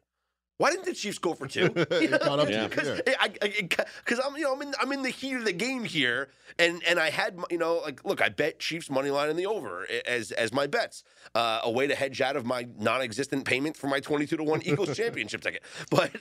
Why 0.62 0.70
didn't 0.70 0.84
the 0.84 0.94
Chiefs 0.94 1.18
go 1.18 1.34
for 1.34 1.48
two? 1.48 1.72
It 1.76 2.20
caught 2.20 2.38
up 2.38 2.48
Yeah. 2.48 2.68
Because 2.68 3.02
yeah. 3.04 4.18
I'm, 4.24 4.36
you 4.36 4.44
know, 4.44 4.54
I'm 4.54 4.62
in, 4.62 4.72
I'm 4.80 4.92
in 4.92 5.02
the 5.02 5.10
heat 5.10 5.34
of 5.34 5.44
the 5.44 5.52
game 5.52 5.82
here, 5.82 6.28
and 6.56 6.80
and 6.84 7.00
I 7.00 7.10
had, 7.10 7.36
you 7.50 7.58
know, 7.58 7.78
like, 7.78 8.04
look, 8.04 8.22
I 8.22 8.28
bet 8.28 8.60
Chiefs 8.60 8.88
money 8.88 9.10
line 9.10 9.28
in 9.28 9.36
the 9.36 9.46
over 9.46 9.88
as 10.06 10.30
as 10.30 10.52
my 10.52 10.68
bets, 10.68 11.02
uh, 11.34 11.62
a 11.64 11.70
way 11.70 11.88
to 11.88 11.96
hedge 11.96 12.20
out 12.20 12.36
of 12.36 12.46
my 12.46 12.68
non-existent 12.78 13.44
payment 13.44 13.76
for 13.76 13.88
my 13.88 13.98
22 13.98 14.36
to 14.36 14.44
one 14.44 14.62
Eagles 14.64 14.96
championship 14.96 15.40
ticket. 15.40 15.64
But 15.90 16.12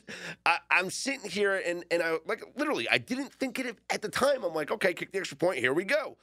I, 0.43 0.57
I'm 0.71 0.89
sitting 0.89 1.29
here, 1.29 1.62
and 1.63 1.86
and 1.91 2.01
I 2.01 2.17
like 2.25 2.43
literally, 2.55 2.89
I 2.89 2.98
didn't 2.98 3.31
think 3.33 3.60
it 3.60 3.77
at 3.91 4.01
the 4.01 4.10
time. 4.10 4.43
I'm 4.43 4.55
like, 4.55 4.71
okay, 4.71 4.95
kick 4.95 5.12
the 5.12 5.19
extra 5.19 5.38
point, 5.38 5.60
here 5.60 5.74
we 5.74 5.83
go. 5.83 6.17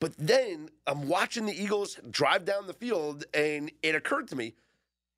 But 0.00 0.12
then 0.18 0.68
I'm 0.86 1.08
watching 1.08 1.46
the 1.46 1.58
Eagles 1.58 1.98
drive 2.10 2.44
down 2.44 2.66
the 2.66 2.74
field, 2.74 3.24
and 3.32 3.72
it 3.82 3.94
occurred 3.94 4.28
to 4.28 4.36
me, 4.36 4.52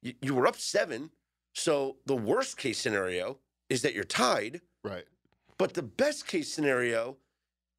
you, 0.01 0.15
you 0.23 0.33
were 0.33 0.47
up 0.47 0.55
seven. 0.55 1.11
So 1.57 1.97
the 2.05 2.15
worst 2.15 2.59
case 2.59 2.79
scenario 2.79 3.39
is 3.71 3.81
that 3.83 3.95
you're 3.95 4.05
tied, 4.05 4.61
Right. 4.85 5.07
but 5.57 5.73
the 5.73 5.83
best 5.83 6.27
case 6.27 6.53
scenario 6.53 7.17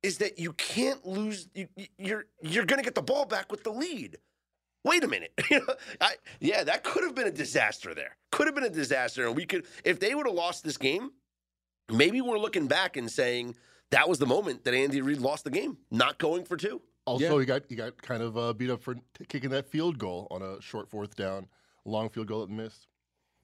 is 0.01 0.17
that 0.17 0.39
you 0.39 0.53
can't 0.53 1.05
lose. 1.05 1.47
You, 1.53 1.67
you- 1.75 1.87
you're 1.99 2.25
you're 2.41 2.65
going 2.65 2.79
to 2.79 2.83
get 2.83 2.95
the 2.95 3.03
ball 3.03 3.25
back 3.25 3.51
with 3.51 3.63
the 3.63 3.69
lead. 3.71 4.17
Wait 4.83 5.03
a 5.03 5.07
minute. 5.07 5.31
I, 6.01 6.13
yeah, 6.39 6.63
that 6.63 6.83
could 6.83 7.03
have 7.03 7.13
been 7.13 7.27
a 7.27 7.31
disaster. 7.31 7.93
There 7.93 8.15
could 8.31 8.47
have 8.47 8.55
been 8.55 8.63
a 8.63 8.69
disaster, 8.69 9.27
and 9.27 9.35
we 9.35 9.45
could 9.45 9.65
if 9.85 9.99
they 9.99 10.15
would 10.15 10.25
have 10.25 10.35
lost 10.35 10.63
this 10.63 10.77
game. 10.77 11.11
Maybe 11.89 12.19
we're 12.19 12.39
looking 12.39 12.65
back 12.67 12.97
and 12.97 13.09
saying 13.11 13.55
that 13.91 14.09
was 14.09 14.17
the 14.17 14.25
moment 14.25 14.63
that 14.63 14.73
Andy 14.73 15.01
Reid 15.01 15.19
lost 15.19 15.43
the 15.43 15.51
game, 15.51 15.77
not 15.91 16.17
going 16.17 16.45
for 16.45 16.57
two. 16.57 16.81
Also, 17.05 17.23
Yeah. 17.35 17.39
he 17.39 17.45
got 17.45 17.61
he 17.69 17.75
got 17.75 18.01
kind 18.01 18.23
of 18.23 18.37
uh, 18.37 18.53
beat 18.53 18.71
up 18.71 18.81
for 18.81 18.95
t- 18.95 19.01
kicking 19.29 19.51
that 19.51 19.69
field 19.69 19.99
goal 19.99 20.27
on 20.31 20.41
a 20.41 20.59
short 20.61 20.89
fourth 20.89 21.15
down, 21.15 21.47
long 21.85 22.09
field 22.09 22.27
goal 22.27 22.41
that 22.41 22.49
missed. 22.49 22.87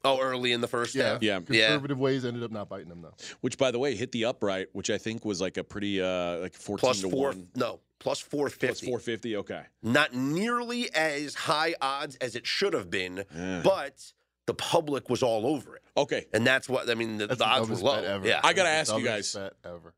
Oh, 0.04 0.20
early 0.20 0.52
in 0.52 0.60
the 0.60 0.68
first 0.68 0.94
Yeah, 0.94 1.12
half. 1.14 1.22
Yeah. 1.22 1.40
Yeah. 1.48 1.66
Conservative 1.68 1.98
ways 1.98 2.24
ended 2.24 2.42
up 2.42 2.50
not 2.50 2.68
biting 2.68 2.88
them 2.88 3.00
though. 3.02 3.14
Which, 3.40 3.56
by 3.58 3.70
the 3.70 3.78
way, 3.78 3.94
hit 3.94 4.12
the 4.12 4.26
upright, 4.26 4.68
which 4.72 4.90
I 4.90 4.98
think 4.98 5.24
was 5.24 5.40
like 5.40 5.56
a 5.56 5.64
pretty 5.64 6.00
uh 6.02 6.38
like 6.40 6.54
fourteen 6.54 6.80
Plus 6.86 7.00
to 7.00 7.10
four. 7.10 7.28
one. 7.28 7.48
No, 7.56 7.80
plus 8.00 8.20
450. 8.20 8.66
Plus 8.66 8.80
450, 8.80 9.36
Okay. 9.38 9.62
Not 9.82 10.12
nearly 10.14 10.94
as 10.94 11.34
high 11.34 11.74
odds 11.80 12.16
as 12.16 12.36
it 12.36 12.46
should 12.46 12.74
have 12.74 12.90
been, 12.90 13.24
Yeah. 13.34 13.62
but 13.64 14.12
the 14.46 14.52
public 14.54 15.08
was 15.08 15.22
all 15.22 15.46
over 15.46 15.76
it, 15.76 15.82
Okay. 15.96 16.26
and 16.34 16.46
that's 16.46 16.68
what 16.68 16.90
I 16.90 16.94
mean. 16.94 17.16
The, 17.16 17.26
the 17.28 17.36
the 17.36 17.44
odds 17.46 17.60
were 17.60 17.66
dumbest 17.76 17.82
low. 17.82 17.94
bet 17.96 18.04
ever. 18.04 18.26
Yeah. 18.28 18.40
I 18.44 18.52
gotta 18.52 18.68
ask 18.68 18.92
the 18.92 18.98
you 18.98 19.04
guys. 19.06 19.32
bet 19.34 19.54
ever. 19.64 19.94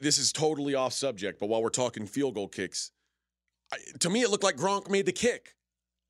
This 0.00 0.18
is 0.18 0.32
totally 0.32 0.74
off 0.74 0.92
subject, 0.92 1.38
but 1.40 1.46
while 1.48 1.62
we're 1.62 1.70
talking 1.70 2.06
field 2.06 2.34
goal 2.34 2.48
kicks, 2.48 2.90
I, 3.72 3.76
to 4.00 4.10
me 4.10 4.22
it 4.22 4.30
looked 4.30 4.44
like 4.44 4.56
Gronk 4.56 4.90
made 4.90 5.06
the 5.06 5.12
kick, 5.12 5.54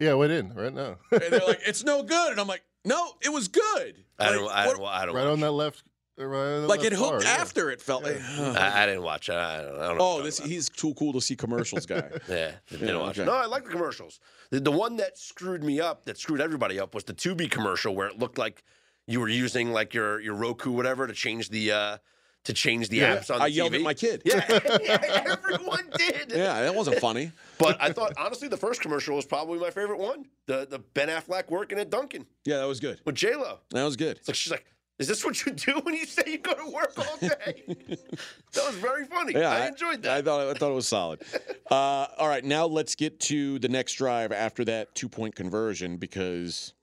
Yeah, 0.01 0.13
it 0.13 0.17
went 0.17 0.33
in 0.33 0.55
right 0.55 0.73
now. 0.75 0.97
and 1.13 1.21
they're 1.31 1.41
like, 1.47 1.61
"It's 1.67 1.85
no 1.85 2.03
good," 2.03 2.33
and 2.33 2.41
I'm 2.41 2.49
like, 2.49 2.63
"No, 2.87 3.13
it 3.23 3.29
was 3.31 3.49
good." 3.49 4.05
I 4.19 4.33
don't. 4.33 4.45
Like, 4.45 4.55
I 4.57 4.65
don't. 4.67 4.83
I 4.85 5.07
don't. 5.07 5.15
right 5.15 5.25
watch. 5.25 5.33
on 5.33 5.41
that 5.41 5.53
left. 5.53 5.83
Right 6.19 6.55
on 6.55 6.63
that 6.63 6.69
like 6.69 6.81
left 6.81 6.93
it 6.93 6.97
hooked 6.97 7.11
bar, 7.11 7.23
yeah. 7.25 7.43
after 7.43 7.71
it 7.71 7.83
felt 7.83 8.03
like. 8.05 8.19
I, 8.39 8.85
I 8.85 8.87
didn't 8.87 9.03
watch 9.03 9.29
it. 9.29 9.35
I 9.35 9.61
don't, 9.61 9.79
I 9.79 9.89
don't 9.89 9.99
know. 9.99 10.05
oh, 10.05 10.15
you're 10.17 10.25
this 10.25 10.39
talking 10.39 10.53
he's 10.53 10.71
too 10.71 10.95
cool 10.95 11.13
to 11.13 11.21
see 11.21 11.37
commercials, 11.37 11.85
guy. 11.85 12.09
Yeah, 12.29 12.53
didn't 12.71 12.89
Yeah, 12.89 12.97
watch 12.97 13.19
okay. 13.19 13.27
No, 13.27 13.35
I 13.37 13.45
like 13.45 13.65
the 13.65 13.71
commercials. 13.71 14.19
The, 14.51 14.61
the 14.61 14.73
one 14.73 14.97
that 14.97 15.19
screwed 15.19 15.63
me 15.63 15.79
up, 15.79 16.07
that 16.07 16.17
screwed 16.17 16.41
everybody 16.41 16.81
up, 16.81 16.95
was 16.95 17.05
the 17.05 17.13
Tubi 17.13 17.51
commercial 17.51 17.95
where 17.95 18.07
it 18.07 18.19
looked 18.19 18.39
like 18.39 18.63
you 19.07 19.21
were 19.21 19.29
using 19.29 19.73
like 19.73 19.93
your 19.93 20.19
your 20.21 20.35
Roku 20.35 20.71
whatever 20.71 21.07
to 21.07 21.13
change 21.13 21.51
the 21.51 21.73
uh 21.73 21.99
to 22.45 22.53
change 22.55 22.89
the 22.89 22.99
Yeah, 22.99 23.17
apps 23.17 23.31
on 23.31 23.39
the 23.41 23.45
I 23.45 23.49
yelled 23.49 23.73
TV. 23.73 23.77
at 23.77 23.83
my 23.83 23.95
kid. 23.95 24.23
Yeah, 24.25 24.43
yeah, 24.83 25.25
everyone 25.27 25.85
did. 25.99 26.31
Yeah, 26.33 26.63
that 26.63 26.75
wasn't 26.75 26.99
funny. 27.01 27.33
But 27.59 27.81
I 27.81 27.93
thought 27.93 28.13
honestly, 28.19 28.49
the 28.49 28.57
first 28.57 28.81
commercial 28.81 29.17
was 29.17 29.25
probably 29.27 29.59
my 29.59 29.71
favorite 29.71 29.99
one. 29.99 30.27
The 30.47 30.67
the 30.69 30.79
Ben 30.79 31.09
Affleck 31.09 31.51
working 31.51 31.79
at 31.79 31.91
Dunkin' 31.91 32.27
Yeah, 32.45 32.59
that 32.59 32.67
was 32.69 32.81
good. 32.81 33.01
with 33.05 33.15
J 33.15 33.35
Lo. 33.37 33.61
That 33.71 33.85
was 33.85 33.97
good. 33.97 34.19
It's 34.19 34.29
like 34.29 34.35
she's 34.35 34.51
like, 34.53 34.67
"Is 34.99 35.09
this 35.09 35.25
what 35.25 35.45
you 35.47 35.53
do 35.53 35.81
when 35.83 35.95
you 35.95 36.05
say 36.07 36.23
you 36.27 36.39
go 36.39 36.53
to 36.55 36.71
work 36.71 36.93
all 36.99 37.17
day?" 37.19 37.65
that 37.67 38.67
was 38.67 38.75
very 38.77 39.07
funny. 39.07 39.33
Yeah, 39.33 39.51
I 39.51 39.67
enjoyed 39.69 40.03
that. 40.03 40.13
I 40.13 40.23
thought 40.23 40.49
I 40.49 40.59
thought 40.59 40.71
it 40.71 40.75
was 40.75 40.89
solid. 40.89 41.23
Uh, 41.69 42.07
all 42.19 42.29
right, 42.29 42.45
now 42.45 42.65
let's 42.65 42.95
get 42.95 43.19
to 43.19 43.59
the 43.59 43.69
next 43.69 43.95
drive 43.95 44.31
after 44.31 44.65
that 44.65 44.95
two 44.95 45.09
point 45.09 45.35
conversion 45.35 45.97
because 45.97 46.75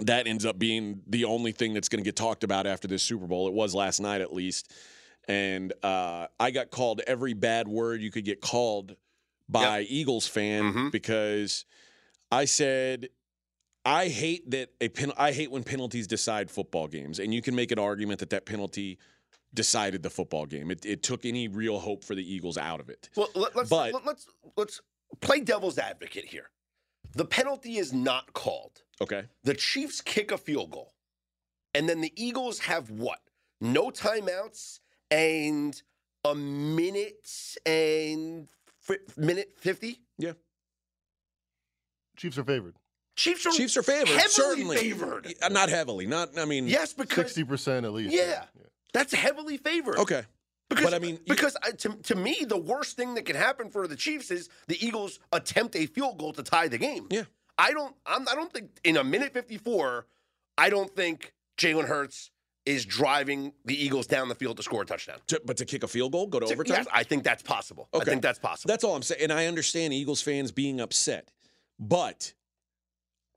that 0.00 0.26
ends 0.26 0.44
up 0.44 0.58
being 0.58 1.00
the 1.06 1.24
only 1.24 1.52
thing 1.52 1.72
that's 1.72 1.88
going 1.88 2.04
to 2.04 2.06
get 2.06 2.14
talked 2.14 2.44
about 2.44 2.66
after 2.66 2.86
this 2.86 3.02
Super 3.02 3.26
Bowl. 3.26 3.48
It 3.48 3.54
was 3.54 3.74
last 3.74 4.00
night 4.00 4.20
at 4.20 4.30
least, 4.34 4.74
and 5.26 5.72
uh, 5.82 6.26
I 6.38 6.50
got 6.50 6.70
called 6.70 7.00
every 7.06 7.32
bad 7.32 7.66
word 7.66 8.02
you 8.02 8.10
could 8.10 8.26
get 8.26 8.42
called 8.42 8.94
by 9.48 9.82
Eagles 9.82 10.26
fan 10.26 10.72
Mhm. 10.72 10.92
because 10.92 11.64
I 12.30 12.44
said. 12.44 13.08
I 13.84 14.08
hate 14.08 14.50
that 14.50 14.70
a 14.82 14.88
pen, 14.90 15.12
I 15.16 15.32
hate 15.32 15.50
when 15.50 15.62
penalties 15.64 16.06
decide 16.06 16.50
football 16.50 16.88
games, 16.88 17.18
and 17.18 17.32
you 17.32 17.40
can 17.40 17.54
make 17.54 17.70
an 17.72 17.78
argument 17.78 18.20
that 18.20 18.28
that 18.30 18.44
penalty 18.44 18.98
decided 19.54 20.02
the 20.02 20.10
football 20.10 20.44
game. 20.44 20.70
It, 20.70 20.84
it 20.84 21.02
took 21.02 21.24
any 21.24 21.48
real 21.48 21.78
hope 21.78 22.04
for 22.04 22.14
the 22.14 22.22
Eagles 22.34 22.58
out 22.58 22.80
of 22.80 22.90
it. 22.90 23.08
Well, 23.16 23.30
let, 23.34 23.56
let's 23.56 23.70
But- 23.70 23.94
let, 23.94 24.04
let's 24.04 24.26
let's 24.58 24.80
play 25.22 25.40
devil's 25.40 25.78
advocate 25.78 26.26
here. 26.26 26.50
The 27.14 27.24
penalty 27.24 27.78
is 27.78 27.90
not 27.94 28.34
called. 28.34 28.82
Okay. 29.00 29.22
The 29.44 29.54
Chiefs 29.54 30.02
kick 30.02 30.32
a 30.32 30.36
field 30.38 30.70
goal, 30.70 30.92
and 31.72 31.88
then 31.88 32.02
the 32.02 32.12
Eagles 32.14 32.58
have 32.58 32.90
what? 32.90 33.20
No 33.62 33.90
timeouts 33.90 34.80
and 35.10 35.80
a 36.26 36.34
minute 36.34 37.56
and 37.64 38.48
fi- 38.88 38.98
minute 39.16 39.52
fifty. 39.58 40.00
Yeah. 40.18 40.32
Chiefs 42.16 42.38
are 42.38 42.44
favored. 42.44 42.74
Chiefs 43.16 43.46
are 43.46 43.50
Chiefs 43.52 43.76
are 43.76 43.82
favored. 43.82 44.08
heavily 44.08 44.28
certainly. 44.28 44.76
favored. 44.76 45.34
Uh, 45.42 45.48
Not 45.48 45.68
heavily. 45.68 46.06
Not. 46.06 46.38
I 46.38 46.44
mean. 46.44 46.66
Yes, 46.66 46.92
because 46.92 47.16
Sixty 47.26 47.44
percent 47.44 47.84
at 47.86 47.92
least. 47.92 48.12
Yeah. 48.14 48.44
that's 48.92 49.12
heavily 49.12 49.56
favored. 49.56 49.98
Okay. 49.98 50.22
Because, 50.68 50.84
But 50.84 50.94
I 50.94 50.98
mean, 50.98 51.14
you- 51.24 51.34
because 51.34 51.56
I, 51.62 51.70
to, 51.70 51.88
to 52.04 52.14
me, 52.14 52.44
the 52.46 52.58
worst 52.58 52.96
thing 52.96 53.14
that 53.14 53.24
can 53.24 53.36
happen 53.36 53.70
for 53.70 53.86
the 53.88 53.96
Chiefs 53.96 54.30
is 54.30 54.48
the 54.66 54.76
Eagles 54.84 55.18
attempt 55.32 55.74
a 55.76 55.86
field 55.86 56.18
goal 56.18 56.32
to 56.34 56.42
tie 56.42 56.68
the 56.68 56.76
game. 56.78 57.06
Yeah. 57.10 57.22
I 57.56 57.72
don't. 57.72 57.94
I'm, 58.06 58.28
I 58.28 58.34
don't 58.34 58.52
think 58.52 58.70
in 58.84 58.96
a 58.96 59.04
minute 59.04 59.32
54. 59.32 60.06
I 60.58 60.70
don't 60.70 60.94
think 60.94 61.32
Jalen 61.56 61.86
Hurts 61.86 62.30
is 62.68 62.84
driving 62.84 63.52
the 63.64 63.74
Eagles 63.82 64.06
down 64.06 64.28
the 64.28 64.34
field 64.34 64.58
to 64.58 64.62
score 64.62 64.82
a 64.82 64.84
touchdown. 64.84 65.16
To- 65.28 65.40
but 65.44 65.56
to 65.56 65.64
kick 65.64 65.82
a 65.82 65.88
field 65.88 66.12
goal, 66.12 66.26
go 66.26 66.38
to 66.38 66.46
overtime. 66.46 66.76
Yes, 66.78 66.86
I 66.92 67.02
think 67.02 67.24
that's 67.24 67.42
possible. 67.42 67.88
I 67.94 68.04
think 68.04 68.20
that's 68.20 68.38
possible. 68.38 68.68
That's 68.68 68.84
all 68.84 68.94
I'm 68.94 69.02
saying. 69.02 69.22
And 69.22 69.32
I 69.32 69.46
understand 69.46 69.94
Eagles 69.94 70.20
fans 70.20 70.52
being 70.52 70.78
upset, 70.78 71.30
but 71.78 72.34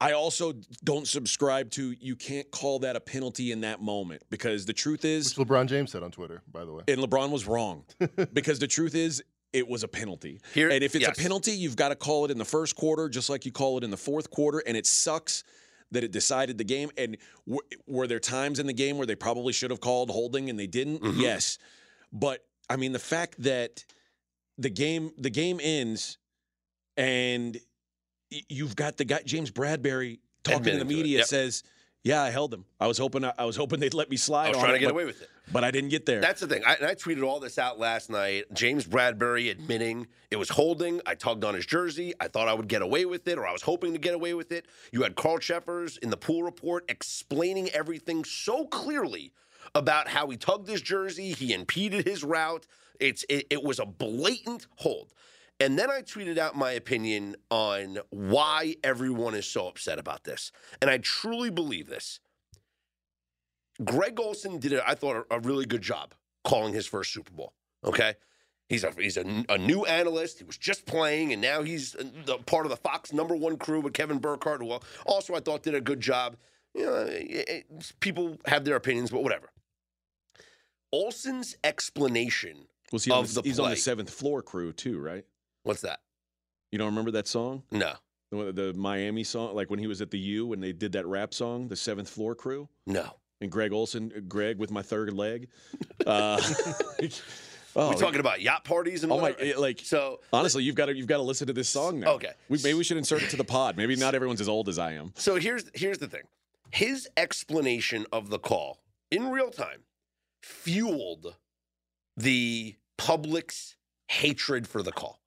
I 0.02 0.12
also 0.14 0.54
don't 0.84 1.08
subscribe 1.08 1.72
to 1.72 1.96
you 2.00 2.16
can't 2.18 2.50
call 2.52 2.80
that 2.80 2.96
a 2.96 3.00
penalty 3.00 3.52
in 3.54 3.62
that 3.62 3.82
moment 3.82 4.24
because 4.30 4.66
the 4.66 4.74
truth 4.74 5.06
is, 5.06 5.38
Which 5.38 5.48
LeBron 5.48 5.68
James 5.68 5.92
said 5.92 6.04
on 6.04 6.12
Twitter, 6.12 6.42
by 6.52 6.66
the 6.66 6.74
way. 6.74 6.84
and 6.90 7.00
LeBron 7.00 7.30
was 7.32 7.48
wrong 7.48 7.86
because 8.34 8.60
the 8.60 8.68
truth 8.68 8.96
is. 8.96 9.24
It 9.54 9.68
was 9.68 9.84
a 9.84 9.88
penalty. 9.90 10.40
Here- 10.54 10.70
and 10.70 10.82
if 10.82 10.96
it's 10.96 11.06
yes. 11.06 11.18
a 11.20 11.22
penalty, 11.22 11.52
you've 11.52 11.76
got 11.76 11.90
to 11.90 11.96
call 11.98 12.24
it 12.24 12.32
in 12.32 12.38
the 12.38 12.46
first 12.46 12.78
quarter, 12.78 13.10
just 13.10 13.30
like 13.30 13.46
you 13.46 13.52
call 13.52 13.78
it 13.78 13.84
in 13.84 13.92
the 13.92 13.98
fourth 13.98 14.32
quarter. 14.32 14.60
And 14.66 14.78
it 14.78 14.88
sucks 14.88 15.44
that 15.92 16.04
it 16.04 16.12
decided 16.12 16.58
the 16.58 16.64
game. 16.64 16.90
And 16.98 17.18
w- 17.46 17.62
were 17.88 18.08
there 18.08 18.20
times 18.20 18.60
in 18.60 18.68
the 18.68 18.74
game 18.74 18.98
where 18.98 19.06
they 19.08 19.16
probably 19.16 19.54
should 19.54 19.72
have 19.72 19.82
called 19.82 20.10
holding 20.10 20.50
and 20.50 20.58
they 20.60 20.68
didn't? 20.68 21.02
Mhm. 21.02 21.22
Yes. 21.22 21.58
But 22.12 22.46
I 22.70 22.78
mean, 22.78 22.94
the 22.94 23.00
fact 23.00 23.42
that 23.44 23.86
the 24.58 24.70
game 24.70 25.12
the 25.18 25.30
game 25.30 25.60
ends 25.62 26.18
and 26.98 27.60
y- 28.32 28.42
you've 28.50 28.76
got 28.76 28.98
the 28.98 29.06
guy 29.06 29.22
James 29.26 29.52
Bradberry 29.52 30.20
talking 30.44 30.64
to 30.66 30.72
the 30.72 30.80
to 30.80 30.86
media 30.86 31.20
yep. 31.20 31.28
says, 31.28 31.64
"Yeah, 32.04 32.22
I 32.22 32.30
held 32.30 32.54
him. 32.54 32.66
I 32.80 32.88
was 32.88 32.98
hoping 32.98 33.24
I, 33.24 33.46
was 33.46 33.56
hoping 33.56 33.80
they'd 33.80 33.94
let 33.94 34.10
me 34.10 34.18
slide 34.18 34.48
I 34.48 34.50
was 34.50 34.58
trying 34.58 34.72
it, 34.72 34.74
to 34.74 34.80
get 34.80 34.86
but, 34.88 34.94
away 34.94 35.06
with 35.06 35.22
it. 35.22 35.30
but 35.52 35.64
I 35.64 35.72
didn't 35.72 35.90
get 35.90 36.06
there." 36.06 36.22
That's 36.22 36.42
the 36.42 36.48
thing. 36.48 36.64
I, 36.66 36.76
and 36.76 36.86
I 36.86 36.96
tweeted 36.96 37.26
all 37.26 37.40
this 37.40 37.58
out 37.58 37.80
last 37.80 38.10
night. 38.10 38.46
James 38.54 38.86
Bradberry 38.86 39.50
admitting 39.52 40.08
it 40.30 40.38
was 40.38 40.50
holding. 40.50 41.02
I 41.06 41.16
tugged 41.16 41.44
on 41.44 41.54
his 41.54 41.66
jersey. 41.66 42.14
I 42.20 42.28
thought 42.28 42.48
I 42.48 42.54
would 42.54 42.68
get 42.68 42.82
away 42.82 43.06
with 43.06 43.28
it, 43.28 43.38
or 43.38 43.48
I 43.48 43.52
was 43.52 43.62
hoping 43.62 43.94
to 43.94 44.00
get 44.00 44.14
away 44.14 44.34
with 44.34 44.52
it. 44.52 44.66
You 44.92 45.04
had 45.04 45.16
Carl 45.16 45.38
Cheffers 45.40 45.98
in 45.98 46.10
the 46.10 46.18
pool 46.18 46.44
report 46.44 46.86
explaining 46.90 47.70
everything 47.70 48.24
so 48.24 48.66
clearly 48.66 49.34
about 49.76 50.08
how 50.08 50.30
he 50.30 50.38
tugged 50.38 50.68
his 50.68 50.82
jersey, 50.82 51.34
he 51.34 51.54
impeded 51.54 52.06
his 52.06 52.24
route. 52.24 52.68
It's 53.00 53.26
it, 53.30 53.48
it 53.50 53.64
was 53.64 53.80
a 53.80 53.86
blatant 53.86 54.68
hold. 54.76 55.14
And 55.62 55.78
then 55.78 55.90
I 55.92 56.02
tweeted 56.02 56.38
out 56.38 56.56
my 56.56 56.72
opinion 56.72 57.36
on 57.50 58.00
why 58.10 58.76
everyone 58.84 59.36
is 59.36 59.46
so 59.46 59.68
upset 59.68 60.00
about 60.00 60.24
this. 60.24 60.52
And 60.82 60.90
I 60.90 60.98
truly 60.98 61.50
believe 61.50 61.88
this. 61.88 62.20
Greg 63.84 64.20
Olsen 64.20 64.60
did, 64.60 64.74
it. 64.74 64.84
I 64.86 64.96
thought, 64.96 65.26
a, 65.30 65.40
really 65.40 65.66
good 65.66 65.82
job 65.82 66.14
calling 66.44 66.74
his 66.74 66.86
first 66.86 67.14
Super 67.14 67.32
Bowl. 67.32 67.54
Okay, 67.84 68.14
he's 68.70 68.84
a 68.84 68.92
he's 68.98 69.18
a, 69.18 69.44
a 69.50 69.58
new 69.58 69.86
analyst. 69.86 70.38
He 70.40 70.44
was 70.44 70.58
just 70.58 70.86
playing, 70.86 71.34
and 71.34 71.42
now 71.42 71.64
he's 71.64 71.96
uh, 71.96 72.04
the, 72.26 72.38
part 72.40 72.66
of 72.66 72.70
the 72.70 72.76
Fox 72.78 73.12
number 73.12 73.36
one 73.36 73.58
crew 73.58 73.80
with 73.82 73.94
Kevin 73.94 74.20
Burkhardt, 74.20 74.62
who 74.62 74.78
also 75.06 75.34
I 75.34 75.40
thought 75.40 75.64
did 75.64 75.74
a 75.74 75.82
good 75.82 76.00
job. 76.00 76.38
You 76.76 76.86
know, 76.86 76.96
it- 77.10 77.50
it- 77.50 77.94
people 78.00 78.38
have 78.46 78.66
their 78.66 78.76
opinions, 78.76 79.10
but 79.10 79.24
whatever. 79.24 79.50
Olsen's 80.92 81.56
explanation. 81.64 82.68
Was 82.92 83.06
he 83.06 83.12
on 83.12 83.20
of 83.24 83.34
the, 83.34 83.42
the 83.42 83.48
he's 83.48 83.60
on 83.60 83.70
the 83.72 83.78
seventh 83.78 84.10
floor 84.10 84.42
crew 84.42 84.74
too, 84.74 85.00
right? 85.00 85.26
What's 85.64 85.82
that? 85.82 86.00
You 86.72 86.78
don't 86.78 86.88
remember 86.88 87.12
that 87.12 87.28
song? 87.28 87.64
No, 87.72 87.94
The, 88.32 88.52
the 88.52 88.74
Miami 88.74 89.24
song, 89.24 89.56
like 89.56 89.70
when 89.70 89.80
he 89.80 89.88
was 89.88 90.02
at 90.02 90.10
the 90.12 90.20
U 90.20 90.48
when 90.48 90.60
they 90.62 90.72
did 90.72 90.94
that 90.94 91.06
rap 91.06 91.34
song, 91.34 91.68
the 91.68 91.76
seventh 91.76 92.10
floor 92.10 92.34
crew? 92.36 92.70
no. 92.86 93.12
and 93.42 93.52
Greg 93.52 93.74
Olsen, 93.74 94.26
Greg 94.28 94.58
with 94.58 94.72
my 94.72 94.82
third 94.82 95.14
leg. 95.14 95.48
Uh, 96.08 96.42
oh, 97.76 97.90
We're 97.90 97.96
talking 97.96 98.20
about 98.22 98.42
yacht 98.42 98.64
parties 98.64 99.04
and 99.04 99.12
oh 99.12 99.18
my, 99.18 99.32
whatever. 99.32 99.60
like 99.60 99.82
So 99.84 100.20
honestly, 100.34 100.64
you've 100.64 100.74
got 100.76 100.88
to 100.88 100.96
you've 100.96 101.06
got 101.06 101.18
to 101.18 101.24
listen 101.24 101.46
to 101.46 101.54
this 101.54 101.70
song 101.70 102.00
now. 102.00 102.14
Okay. 102.14 102.32
we, 102.50 102.58
maybe 102.64 102.74
we 102.74 102.84
should 102.84 102.98
insert 102.98 103.22
it 103.22 103.30
to 103.30 103.38
the 103.38 103.44
pod. 103.44 103.78
Maybe 103.78 103.96
not 103.96 104.16
everyone's 104.16 104.42
as 104.42 104.50
old 104.50 104.68
as 104.68 104.80
I 104.80 104.94
am. 104.94 105.14
So 105.16 105.36
here's 105.36 105.66
here's 105.76 106.00
the 106.00 106.08
thing. 106.08 106.24
His 106.72 107.08
explanation 107.18 108.08
of 108.12 108.30
the 108.32 108.40
call 108.40 108.80
in 109.12 109.30
real 109.30 109.52
time 109.52 109.84
fueled 110.42 111.36
the 112.18 112.76
public's 112.98 113.76
hatred 114.08 114.68
for 114.68 114.82
the 114.82 114.92
call. 114.92 115.21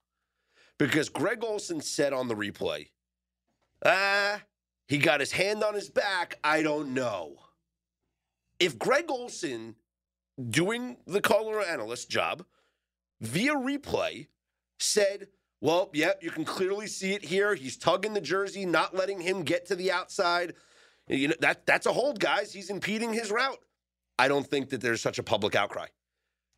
Because 0.78 1.08
Greg 1.08 1.44
Olsen 1.44 1.80
said 1.80 2.12
on 2.12 2.28
the 2.28 2.34
replay, 2.34 2.88
ah, 3.84 4.42
he 4.88 4.98
got 4.98 5.20
his 5.20 5.32
hand 5.32 5.62
on 5.62 5.74
his 5.74 5.88
back. 5.88 6.38
I 6.42 6.62
don't 6.62 6.94
know. 6.94 7.36
If 8.58 8.78
Greg 8.78 9.06
Olsen, 9.08 9.76
doing 10.50 10.96
the 11.06 11.20
color 11.20 11.62
analyst 11.62 12.10
job 12.10 12.44
via 13.20 13.54
replay, 13.54 14.28
said, 14.78 15.28
well, 15.60 15.90
yep, 15.94 16.22
you 16.22 16.30
can 16.30 16.44
clearly 16.44 16.86
see 16.86 17.14
it 17.14 17.24
here. 17.24 17.54
He's 17.54 17.76
tugging 17.76 18.12
the 18.12 18.20
jersey, 18.20 18.66
not 18.66 18.94
letting 18.94 19.20
him 19.20 19.42
get 19.42 19.66
to 19.66 19.76
the 19.76 19.92
outside. 19.92 20.54
You 21.08 21.28
know, 21.28 21.34
that 21.40 21.66
that's 21.66 21.86
a 21.86 21.92
hold, 21.92 22.20
guys. 22.20 22.52
He's 22.52 22.70
impeding 22.70 23.12
his 23.12 23.30
route. 23.30 23.60
I 24.18 24.28
don't 24.28 24.46
think 24.46 24.70
that 24.70 24.80
there's 24.80 25.00
such 25.00 25.18
a 25.18 25.22
public 25.22 25.54
outcry. 25.54 25.86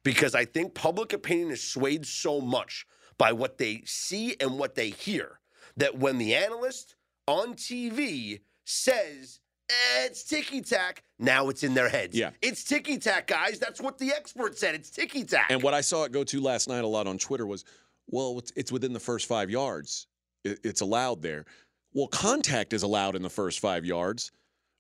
Because 0.03 0.35
I 0.35 0.45
think 0.45 0.75
public 0.75 1.13
opinion 1.13 1.51
is 1.51 1.63
swayed 1.63 2.07
so 2.07 2.41
much 2.41 2.87
by 3.19 3.33
what 3.33 3.59
they 3.59 3.83
see 3.85 4.37
and 4.41 4.59
what 4.59 4.75
they 4.75 4.91
hear. 4.91 5.39
That 5.77 5.99
when 5.99 6.19
the 6.19 6.35
analyst 6.35 6.95
on 7.27 7.55
TV 7.55 8.41
says, 8.65 9.41
eh, 9.69 10.07
it's 10.07 10.25
ticky 10.25 10.63
tack, 10.63 11.03
now 11.19 11.49
it's 11.49 11.63
in 11.63 11.75
their 11.75 11.89
heads. 11.89 12.17
Yeah. 12.17 12.31
It's 12.41 12.65
ticky 12.65 12.99
tack, 12.99 13.27
guys. 13.27 13.59
That's 13.59 13.81
what 13.81 13.99
the 13.99 14.13
expert 14.13 14.59
said. 14.59 14.75
It's 14.75 14.91
ticky 14.91 15.25
tack. 15.25 15.47
And 15.51 15.63
what 15.63 15.75
I 15.75 15.81
saw 15.81 16.05
it 16.05 16.13
go 16.13 16.25
to 16.25 16.41
last 16.41 16.69
night 16.69 16.85
a 16.85 16.87
lot 16.87 17.07
on 17.07 17.19
Twitter 17.19 17.47
was, 17.47 17.65
well, 18.09 18.39
it's, 18.39 18.53
it's 18.57 18.73
within 18.73 18.93
the 18.93 19.01
first 19.01 19.27
five 19.27 19.51
yards. 19.51 20.07
It's 20.45 20.81
allowed 20.81 21.23
there. 21.23 21.45
Well, 21.93 22.07
contact 22.09 22.73
is 22.73 22.83
allowed 22.83 23.17
in 23.17 23.23
the 23.23 23.31
first 23.31 23.61
five 23.61 23.85
yards. 23.85 24.31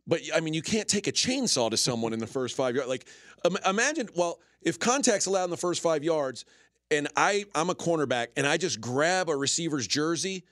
But 0.06 0.20
I 0.34 0.40
mean, 0.40 0.54
you 0.54 0.62
can't 0.62 0.86
take 0.86 1.08
a 1.08 1.12
chainsaw 1.12 1.70
to 1.70 1.76
someone 1.76 2.12
in 2.12 2.20
the 2.20 2.26
first 2.26 2.56
five 2.56 2.74
yards. 2.76 2.88
Like, 2.88 3.06
um, 3.44 3.56
imagine, 3.66 4.08
well, 4.14 4.38
if 4.62 4.78
contact's 4.78 5.26
allowed 5.26 5.44
in 5.44 5.50
the 5.50 5.56
first 5.56 5.82
five 5.82 6.04
yards, 6.04 6.44
and 6.90 7.08
I 7.16 7.44
I'm 7.54 7.70
a 7.70 7.74
cornerback, 7.74 8.28
and 8.36 8.46
I 8.46 8.56
just 8.56 8.80
grab 8.80 9.28
a 9.28 9.36
receiver's 9.36 9.86
jersey 9.86 10.44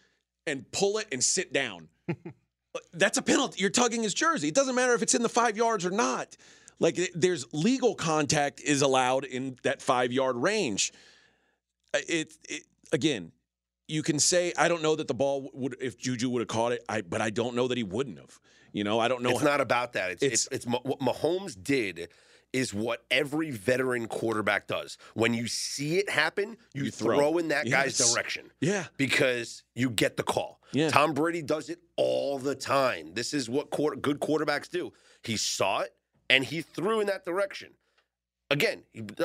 and 0.47 0.71
pull 0.73 0.99
it 0.99 1.07
and 1.12 1.23
sit 1.23 1.53
down. 1.53 1.88
That's 2.93 3.19
a 3.19 3.23
penalty. 3.23 3.61
You're 3.61 3.71
tugging 3.71 4.03
his 4.03 4.14
jersey. 4.14 4.49
It 4.49 4.55
doesn't 4.55 4.75
matter 4.75 4.95
if 4.95 5.03
it's 5.03 5.14
in 5.14 5.23
the 5.23 5.29
five 5.29 5.57
yards 5.57 5.85
or 5.87 5.91
not. 5.91 6.37
Like, 6.81 6.99
there's 7.14 7.47
legal 7.55 7.95
contact 7.95 8.61
is 8.61 8.83
allowed 8.83 9.25
in 9.25 9.57
that 9.62 9.81
five 9.81 10.12
yard 10.12 10.37
range. 10.37 10.93
Uh, 11.95 11.99
It, 12.09 12.33
it 12.49 12.62
again, 12.93 13.31
you 13.87 14.03
can 14.03 14.19
say 14.19 14.53
I 14.59 14.67
don't 14.69 14.83
know 14.83 14.97
that 14.97 15.07
the 15.07 15.14
ball 15.14 15.50
would 15.55 15.76
if 15.81 15.97
Juju 15.97 16.29
would 16.31 16.41
have 16.41 16.49
caught 16.49 16.73
it, 16.73 16.85
I 16.88 17.03
but 17.03 17.21
I 17.21 17.31
don't 17.31 17.55
know 17.55 17.69
that 17.69 17.79
he 17.79 17.85
wouldn't 17.85 18.19
have. 18.19 18.41
You 18.73 18.83
know, 18.83 18.99
I 18.99 19.07
don't 19.07 19.23
know. 19.23 19.31
It's 19.31 19.43
not 19.43 19.61
about 19.61 19.93
that. 19.93 20.11
It's 20.11 20.23
It's- 20.25 20.49
it's, 20.50 20.67
it's, 20.67 20.67
what 20.67 20.99
Mahomes 20.99 21.57
did 21.62 22.09
is 22.55 22.73
what 22.73 23.05
every 23.11 23.51
veteran 23.51 24.07
quarterback 24.07 24.69
does. 24.69 24.97
When 25.15 25.35
you 25.35 25.49
see 25.49 25.99
it 25.99 26.09
happen, 26.09 26.57
you, 26.73 26.85
You 26.85 26.91
throw. 26.93 27.17
throw. 27.17 27.39
in 27.39 27.49
that 27.49 27.69
guy's 27.69 27.99
direction 27.99 28.51
yeah, 28.61 28.85
because 28.97 29.65
you 29.75 29.91
get 29.91 30.17
the 30.17 30.23
call. 30.23 30.61
Yeah. 30.73 30.89
Tom 30.89 31.15
Brady 31.15 31.43
does 31.43 31.69
it 31.69 31.81
all 31.97 32.39
the 32.39 32.55
time. 32.55 33.13
This 33.13 33.35
is 33.35 33.51
what 33.51 33.71
quarter, 33.71 33.97
good 33.97 34.21
quarterbacks 34.21 34.71
do. 34.71 34.93
He 35.25 35.37
saw 35.37 35.81
it 35.81 35.95
and 36.31 36.45
he 36.45 36.63
threw 36.63 37.01
in 37.01 37.09
that 37.09 37.25
direction. 37.25 37.73
Again, 38.51 38.85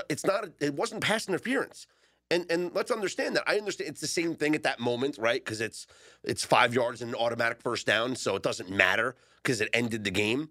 it's 0.09 0.25
not. 0.25 0.49
It 0.59 0.73
wasn't 0.73 1.01
pass 1.03 1.27
interference. 1.27 1.85
And 2.31 2.45
and 2.49 2.73
let's 2.73 2.89
understand 2.89 3.35
that. 3.35 3.43
I 3.47 3.57
understand 3.57 3.91
it's 3.91 4.01
the 4.01 4.07
same 4.07 4.33
thing 4.33 4.55
at 4.55 4.63
that 4.63 4.79
moment, 4.79 5.17
right? 5.19 5.43
Because 5.43 5.61
it's 5.61 5.85
it's 6.23 6.43
five 6.43 6.73
yards 6.73 7.01
and 7.03 7.09
an 7.13 7.15
automatic 7.19 7.61
first 7.61 7.85
down, 7.85 8.15
so 8.15 8.35
it 8.35 8.43
doesn't 8.43 8.69
matter 8.71 9.15
because 9.43 9.61
it 9.61 9.69
ended 9.73 10.03
the 10.03 10.11
game. 10.11 10.49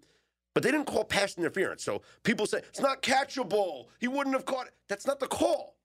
But 0.59 0.63
they 0.65 0.71
didn't 0.71 0.87
call 0.87 1.05
pass 1.05 1.37
interference. 1.37 1.85
So 1.85 2.01
people 2.23 2.45
say 2.45 2.57
it's 2.57 2.81
not 2.81 3.01
catchable. 3.01 3.85
He 3.97 4.09
wouldn't 4.09 4.35
have 4.35 4.43
caught 4.43 4.67
it. 4.67 4.73
That's 4.89 5.07
not 5.07 5.21
the 5.21 5.27
call. 5.27 5.77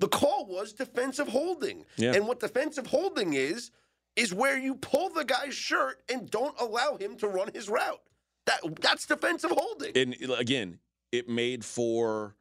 The 0.00 0.08
call 0.08 0.46
was 0.46 0.72
defensive 0.72 1.28
holding. 1.28 1.84
Yeah. 1.96 2.12
And 2.12 2.26
what 2.26 2.40
defensive 2.40 2.88
holding 2.88 3.34
is, 3.34 3.70
is 4.16 4.34
where 4.34 4.58
you 4.58 4.74
pull 4.74 5.10
the 5.10 5.24
guy's 5.24 5.54
shirt 5.54 6.02
and 6.12 6.28
don't 6.28 6.60
allow 6.60 6.96
him 6.96 7.16
to 7.18 7.28
run 7.28 7.50
his 7.54 7.68
route. 7.68 8.00
That 8.46 8.58
that's 8.80 9.06
defensive 9.06 9.52
holding. 9.52 9.96
and 9.96 10.16
again, 10.36 10.80
it 11.12 11.28
made 11.28 11.64
for 11.64 12.34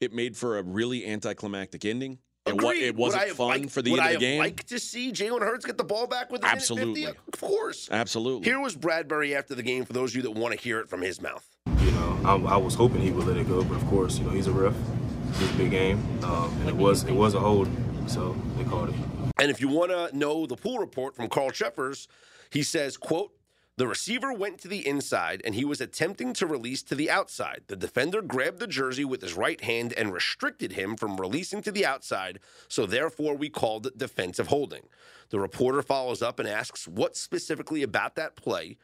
it 0.00 0.14
made 0.14 0.38
for 0.38 0.56
a 0.56 0.62
really 0.62 1.06
anticlimactic 1.06 1.84
ending. 1.84 2.20
It, 2.46 2.60
wa- 2.62 2.70
it 2.70 2.96
wasn't 2.96 3.28
fun 3.30 3.48
liked- 3.48 3.70
for 3.70 3.82
the 3.82 3.92
end 3.92 4.00
I 4.00 4.04
of 4.04 4.08
the 4.08 4.12
have 4.14 4.20
game. 4.20 4.38
liked 4.38 4.68
to 4.70 4.78
see 4.78 5.12
Jalen 5.12 5.40
Hurts 5.40 5.64
get 5.66 5.76
the 5.76 5.84
ball 5.84 6.06
back 6.06 6.32
with 6.32 6.42
a 6.42 6.46
minute 6.46 6.56
Absolutely. 6.56 7.04
50? 7.06 7.18
Of 7.34 7.40
course. 7.40 7.88
Absolutely. 7.90 8.44
Here 8.44 8.58
was 8.58 8.74
Bradberry 8.76 9.36
after 9.36 9.54
the 9.54 9.62
game 9.62 9.84
for 9.84 9.92
those 9.92 10.12
of 10.12 10.16
you 10.16 10.22
that 10.22 10.30
want 10.32 10.54
to 10.54 10.60
hear 10.60 10.80
it 10.80 10.88
from 10.88 11.02
his 11.02 11.20
mouth. 11.20 11.46
You 11.82 11.90
know, 11.92 12.18
I, 12.24 12.34
I 12.54 12.56
was 12.56 12.74
hoping 12.74 13.02
he 13.02 13.10
would 13.10 13.26
let 13.26 13.36
it 13.36 13.46
go, 13.46 13.62
but 13.62 13.74
of 13.76 13.86
course, 13.86 14.18
you 14.18 14.24
know, 14.24 14.30
he's 14.30 14.46
a 14.46 14.52
ref. 14.52 14.74
It's 15.30 15.50
a 15.50 15.54
big 15.56 15.70
game, 15.70 15.98
um, 16.24 16.50
and 16.60 16.68
it 16.68 16.74
was 16.74 17.04
it 17.04 17.12
was 17.14 17.34
a 17.34 17.40
hold, 17.40 17.68
so 18.08 18.34
they 18.56 18.64
called 18.64 18.88
it. 18.88 18.94
And 19.38 19.48
if 19.50 19.60
you 19.60 19.68
want 19.68 19.90
to 19.92 20.16
know 20.16 20.44
the 20.44 20.56
pool 20.56 20.78
report 20.80 21.14
from 21.14 21.28
Carl 21.28 21.50
Cheffers, 21.52 22.08
he 22.50 22.62
says, 22.64 22.96
quote, 22.96 23.32
the 23.80 23.86
receiver 23.86 24.30
went 24.30 24.58
to 24.60 24.68
the 24.68 24.86
inside 24.86 25.40
and 25.42 25.54
he 25.54 25.64
was 25.64 25.80
attempting 25.80 26.34
to 26.34 26.46
release 26.46 26.82
to 26.82 26.94
the 26.94 27.10
outside. 27.10 27.62
The 27.68 27.76
defender 27.76 28.20
grabbed 28.20 28.58
the 28.58 28.66
jersey 28.66 29.06
with 29.06 29.22
his 29.22 29.32
right 29.32 29.58
hand 29.58 29.94
and 29.94 30.12
restricted 30.12 30.72
him 30.72 30.96
from 30.96 31.18
releasing 31.18 31.62
to 31.62 31.72
the 31.72 31.86
outside, 31.86 32.40
so 32.68 32.84
therefore 32.84 33.34
we 33.34 33.48
called 33.48 33.86
it 33.86 33.96
defensive 33.96 34.48
holding. 34.48 34.82
The 35.30 35.40
reporter 35.40 35.80
follows 35.80 36.20
up 36.20 36.38
and 36.38 36.46
asks 36.46 36.86
what 36.86 37.16
specifically 37.16 37.82
about 37.82 38.16
that 38.16 38.36
play 38.36 38.76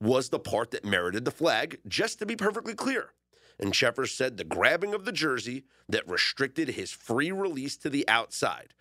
was 0.00 0.30
the 0.30 0.38
part 0.38 0.70
that 0.70 0.82
merited 0.82 1.26
the 1.26 1.30
flag, 1.30 1.78
just 1.86 2.18
to 2.20 2.24
be 2.24 2.34
perfectly 2.34 2.74
clear. 2.74 3.10
And 3.58 3.74
Cheffers 3.74 4.12
said 4.12 4.38
the 4.38 4.44
grabbing 4.44 4.94
of 4.94 5.04
the 5.04 5.12
jersey 5.12 5.64
that 5.90 6.08
restricted 6.08 6.70
his 6.70 6.90
free 6.90 7.32
release 7.32 7.76
to 7.76 7.90
the 7.90 8.08
outside. 8.08 8.72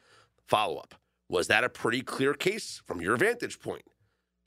Follow 0.48 0.78
up. 0.78 0.96
Was 1.28 1.48
that 1.48 1.66
a 1.66 1.70
pretty 1.70 2.04
clear 2.04 2.34
case 2.34 2.82
from 2.86 3.02
your 3.02 3.18
vantage 3.18 3.60
point? 3.60 3.84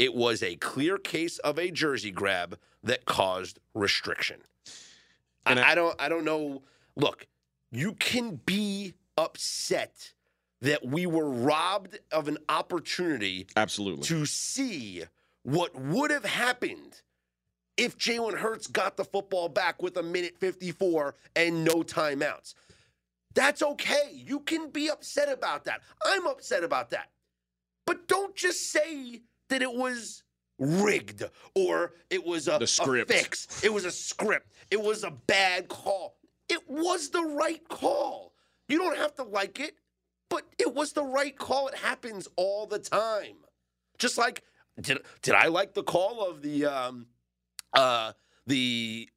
It 0.01 0.15
was 0.15 0.43
a 0.43 0.57
clear 0.57 0.97
case 0.97 1.37
of 1.41 1.59
a 1.59 1.71
jersey 1.71 2.11
grab 2.11 2.59
that 2.83 3.05
caused 3.05 3.59
restriction. 3.75 4.41
And 5.45 5.61
I, 5.61 5.69
I- 5.69 5.73
I 5.73 5.75
don't 5.75 6.03
I 6.03 6.09
don't 6.09 6.25
know. 6.25 6.63
Look, 6.97 7.27
you 7.71 7.93
can 7.93 8.37
be 8.47 8.95
upset 9.19 10.13
that 10.63 10.87
we 10.87 11.05
were 11.05 11.29
robbed 11.29 11.99
of 12.11 12.29
an 12.29 12.39
opportunity 12.49 13.47
Absolutely. 13.57 14.05
to 14.05 14.25
see 14.25 15.05
what 15.43 15.75
would 15.79 16.11
have 16.11 16.25
happened 16.25 17.03
if 17.77 17.99
Jalen 17.99 18.39
Hurts 18.39 18.67
got 18.69 18.97
the 18.97 19.05
football 19.05 19.51
back 19.51 19.83
with 19.83 19.99
a 19.99 20.03
minute 20.03 20.37
54 20.39 21.15
and 21.37 21.63
no 21.65 21.83
timeouts. 21.83 22.55
That's 23.35 23.63
okay. 23.63 24.11
You 24.13 24.41
can 24.41 24.71
be 24.71 24.89
upset 24.91 25.31
about 25.31 25.65
that. 25.65 25.83
I'm 26.07 26.27
upset 26.27 26.65
about 26.65 26.89
that. 26.91 27.11
But 27.87 28.09
don't 28.09 28.35
just 28.35 28.71
say 28.71 29.23
that 29.51 29.63
it 29.63 29.73
was 29.73 30.23
rigged 30.59 31.23
or 31.55 31.93
it 32.11 32.25
was 32.25 32.49
a, 32.49 32.59
The 32.59 32.65
a 32.65 32.67
script. 32.67 33.13
fix. 33.13 33.63
It 33.63 33.73
was 33.73 33.85
a 33.85 33.91
script. 33.91 34.53
It 34.71 34.81
was 34.81 35.05
a 35.05 35.11
bad 35.11 35.69
call. 35.69 36.17
It 36.49 36.61
was 36.69 37.11
the 37.11 37.23
right 37.23 37.67
call. 37.69 38.33
You 38.69 38.79
don't 38.79 38.97
have 38.97 39.15
to 39.17 39.23
like 39.25 39.61
it, 39.61 39.75
but 40.29 40.43
it 40.59 40.75
was 40.75 40.93
the 40.93 41.05
right 41.05 41.37
call. 41.37 41.69
It 41.69 41.77
happens 41.77 42.29
all 42.37 42.67
the 42.67 42.79
time. 42.79 43.37
Just 43.99 44.17
like 44.19 44.43
did 44.81 44.99
did 45.23 45.35
I 45.35 45.47
like 45.49 45.75
the 45.75 45.83
call 45.83 46.27
of 46.29 46.41
the 46.43 46.65
um 46.67 47.07
uh 47.75 48.13
the 48.47 49.09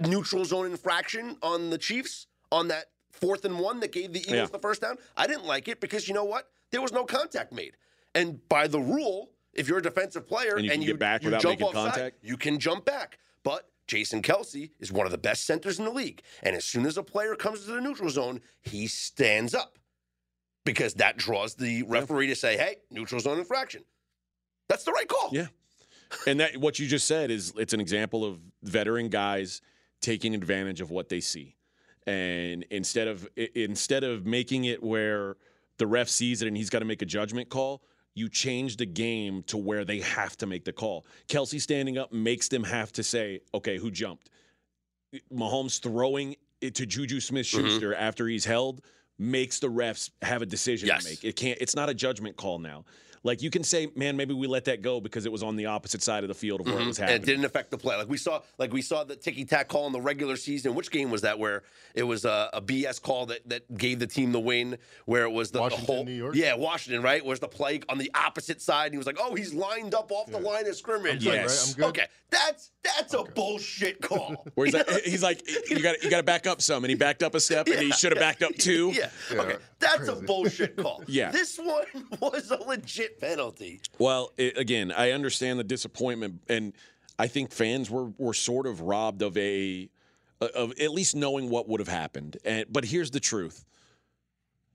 neutral 0.00 0.44
zone 0.44 0.66
infraction 0.66 1.36
on 1.42 1.70
the 1.70 1.78
Chiefs 1.78 2.26
on 2.50 2.68
that 2.68 2.86
fourth 3.12 3.44
and 3.44 3.58
one 3.58 3.80
that 3.80 3.92
gave 3.92 4.12
the 4.12 4.20
Eagles 4.20 4.34
Yeah. 4.34 4.46
the 4.46 4.58
first 4.58 4.80
down? 4.80 4.96
I 5.16 5.26
didn't 5.26 5.44
like 5.46 5.68
it 5.68 5.80
because 5.80 6.08
you 6.08 6.14
know 6.14 6.24
what? 6.24 6.48
There 6.70 6.80
was 6.82 6.92
no 6.92 7.04
contact 7.04 7.52
made. 7.52 7.76
And 8.14 8.46
by 8.48 8.66
the 8.66 8.80
rule, 8.80 9.30
if 9.56 9.68
you're 9.68 9.78
a 9.78 9.82
defensive 9.82 10.26
player 10.26 10.56
And 10.56 10.70
and 10.70 10.82
you 10.82 10.88
you, 10.88 10.96
back 10.96 11.22
you 11.22 11.28
without 11.28 11.42
jump 11.42 11.60
making 11.60 11.66
offside, 11.76 11.92
contact? 11.92 12.16
you 12.22 12.36
can 12.36 12.58
jump 12.58 12.84
back. 12.84 13.18
But 13.42 13.68
Jason 13.86 14.22
Kelce 14.22 14.70
is 14.80 14.90
one 14.92 15.06
of 15.06 15.12
the 15.12 15.18
best 15.18 15.44
centers 15.46 15.78
in 15.78 15.84
the 15.84 15.90
league. 15.90 16.22
And 16.42 16.56
as 16.56 16.64
soon 16.64 16.86
as 16.86 16.96
a 16.96 17.02
player 17.02 17.34
comes 17.34 17.64
to 17.66 17.72
the 17.72 17.80
neutral 17.80 18.08
zone, 18.10 18.40
he 18.62 18.86
stands 18.86 19.54
up 19.54 19.78
because 20.64 20.94
that 20.94 21.16
draws 21.16 21.54
the 21.54 21.82
referee 21.82 22.28
to 22.28 22.34
say, 22.34 22.56
hey, 22.56 22.76
neutral 22.90 23.20
zone 23.20 23.38
infraction. 23.38 23.84
That's 24.68 24.84
the 24.84 24.92
right 24.92 25.06
call. 25.08 25.28
Yeah. 25.32 25.48
And 26.26 26.40
that 26.40 26.56
what 26.56 26.78
you 26.78 26.86
just 26.86 27.06
said 27.06 27.30
is 27.30 27.52
it's 27.56 27.74
an 27.74 27.80
example 27.80 28.24
of 28.24 28.38
veteran 28.62 29.08
guys 29.08 29.60
taking 30.00 30.34
advantage 30.34 30.80
of 30.80 30.90
what 30.90 31.08
they 31.08 31.20
see. 31.20 31.56
And 32.06 32.64
instead 32.70 33.08
of 33.08 33.28
instead 33.36 34.04
of 34.04 34.26
making 34.26 34.64
it 34.64 34.82
where 34.82 35.36
the 35.78 35.86
ref 35.86 36.08
sees 36.08 36.42
it 36.42 36.48
and 36.48 36.56
he's 36.56 36.70
got 36.70 36.80
to 36.80 36.84
make 36.84 37.02
a 37.02 37.06
judgment 37.06 37.48
call, 37.48 37.82
you 38.14 38.28
change 38.28 38.76
the 38.76 38.86
game 38.86 39.42
to 39.44 39.56
where 39.56 39.84
they 39.84 40.00
have 40.00 40.36
to 40.36 40.46
make 40.46 40.64
the 40.64 40.72
call. 40.72 41.04
Kelce 41.28 41.60
standing 41.60 41.98
up 41.98 42.12
makes 42.12 42.48
them 42.48 42.62
have 42.64 42.92
to 42.92 43.02
say, 43.02 43.40
okay, 43.52 43.76
who 43.76 43.90
jumped? 43.90 44.30
Mahomes 45.32 45.80
throwing 45.80 46.36
it 46.60 46.74
to 46.76 46.86
Juju 46.86 47.20
Smith 47.20 47.46
Schuster 47.46 47.92
mm-hmm. 47.92 48.02
after 48.02 48.26
he's 48.26 48.44
held 48.44 48.80
makes 49.18 49.58
the 49.58 49.68
refs 49.68 50.10
have 50.22 50.42
a 50.42 50.46
decision 50.46 50.88
Yes. 50.88 51.04
to 51.04 51.10
make. 51.10 51.24
It 51.24 51.36
can't 51.36 51.58
it's 51.60 51.76
not 51.76 51.88
a 51.88 51.94
judgment 51.94 52.36
call 52.36 52.58
now. 52.58 52.84
Like 53.24 53.42
you 53.42 53.50
can 53.50 53.64
say, 53.64 53.90
man, 53.96 54.16
maybe 54.16 54.34
we 54.34 54.46
let 54.46 54.66
that 54.66 54.82
go 54.82 55.00
because 55.00 55.24
it 55.24 55.32
was 55.32 55.42
on 55.42 55.56
the 55.56 55.66
opposite 55.66 56.02
side 56.02 56.22
of 56.24 56.28
the 56.28 56.34
field 56.34 56.60
of 56.60 56.66
where 56.66 56.76
it 56.76 56.78
mm-hmm. 56.80 56.88
was 56.88 56.98
And 56.98 57.08
happening. 57.08 57.22
it 57.22 57.26
didn't 57.26 57.44
affect 57.46 57.70
the 57.70 57.78
play. 57.78 57.96
Like 57.96 58.08
we 58.08 58.18
saw, 58.18 58.42
like 58.58 58.72
we 58.72 58.82
saw 58.82 59.02
the 59.02 59.16
ticky 59.16 59.46
tack 59.46 59.68
call 59.68 59.86
in 59.86 59.92
the 59.92 60.00
regular 60.00 60.36
season. 60.36 60.74
Which 60.74 60.90
game 60.90 61.10
was 61.10 61.22
that? 61.22 61.38
Where 61.38 61.62
it 61.94 62.02
was 62.02 62.26
a, 62.26 62.50
a 62.52 62.60
BS 62.60 63.00
call 63.00 63.26
that, 63.26 63.48
that 63.48 63.76
gave 63.76 63.98
the 63.98 64.06
team 64.06 64.32
the 64.32 64.40
win. 64.40 64.76
Where 65.06 65.24
it 65.24 65.30
was 65.30 65.50
the, 65.50 65.66
the 65.66 65.76
whole 65.76 66.04
New 66.04 66.12
York? 66.12 66.34
yeah 66.36 66.54
Washington 66.54 67.02
right. 67.02 67.24
Where's 67.24 67.40
the 67.40 67.48
play 67.48 67.80
on 67.88 67.96
the 67.98 68.10
opposite 68.14 68.60
side? 68.60 68.86
And 68.86 68.94
he 68.94 68.98
was 68.98 69.06
like, 69.06 69.18
oh, 69.18 69.34
he's 69.34 69.54
lined 69.54 69.94
up 69.94 70.12
off 70.12 70.30
the 70.30 70.38
line 70.38 70.66
of 70.66 70.76
scrimmage. 70.76 71.24
good, 71.24 71.30
Like, 71.30 71.48
right? 71.48 71.64
I'm 71.66 71.72
good. 71.74 71.84
Okay, 71.86 72.06
that's 72.30 72.72
that's 72.82 73.14
a 73.14 73.22
bullshit 73.22 74.02
call. 74.02 74.46
Where 74.54 74.66
he's 74.66 74.74
like, 74.74 74.90
he's 75.04 75.22
like, 75.22 75.70
you 75.70 75.80
got 75.80 76.02
you 76.02 76.10
got 76.10 76.18
to 76.18 76.22
back 76.22 76.46
up 76.46 76.60
some, 76.60 76.84
and 76.84 76.90
he 76.90 76.94
backed 76.94 77.22
up 77.22 77.34
a 77.34 77.40
step, 77.40 77.66
and 77.68 77.78
he 77.78 77.90
should 77.92 78.12
have 78.12 78.20
backed 78.20 78.42
up 78.42 78.54
two. 78.58 78.92
yeah. 78.92 79.08
Okay, 79.32 79.56
that's 79.78 80.08
a 80.08 80.16
bullshit 80.16 80.76
call. 80.76 81.02
Yeah. 81.06 81.30
This 81.30 81.58
one 81.58 81.86
was 82.20 82.50
a 82.50 82.56
legit 82.56 83.13
penalty. 83.20 83.80
Well, 83.98 84.32
it, 84.36 84.56
again, 84.58 84.92
I 84.92 85.10
understand 85.12 85.58
the 85.58 85.64
disappointment, 85.64 86.42
and 86.48 86.72
I 87.18 87.26
think 87.28 87.52
fans 87.52 87.90
were 87.90 88.10
were 88.18 88.34
sort 88.34 88.66
of 88.66 88.80
robbed 88.80 89.22
of 89.22 89.36
a 89.36 89.88
of 90.40 90.72
at 90.80 90.90
least 90.90 91.14
knowing 91.16 91.48
what 91.48 91.68
would 91.68 91.80
have 91.80 91.88
happened. 91.88 92.36
And 92.44 92.66
but 92.70 92.84
here's 92.84 93.10
the 93.10 93.20
truth: 93.20 93.64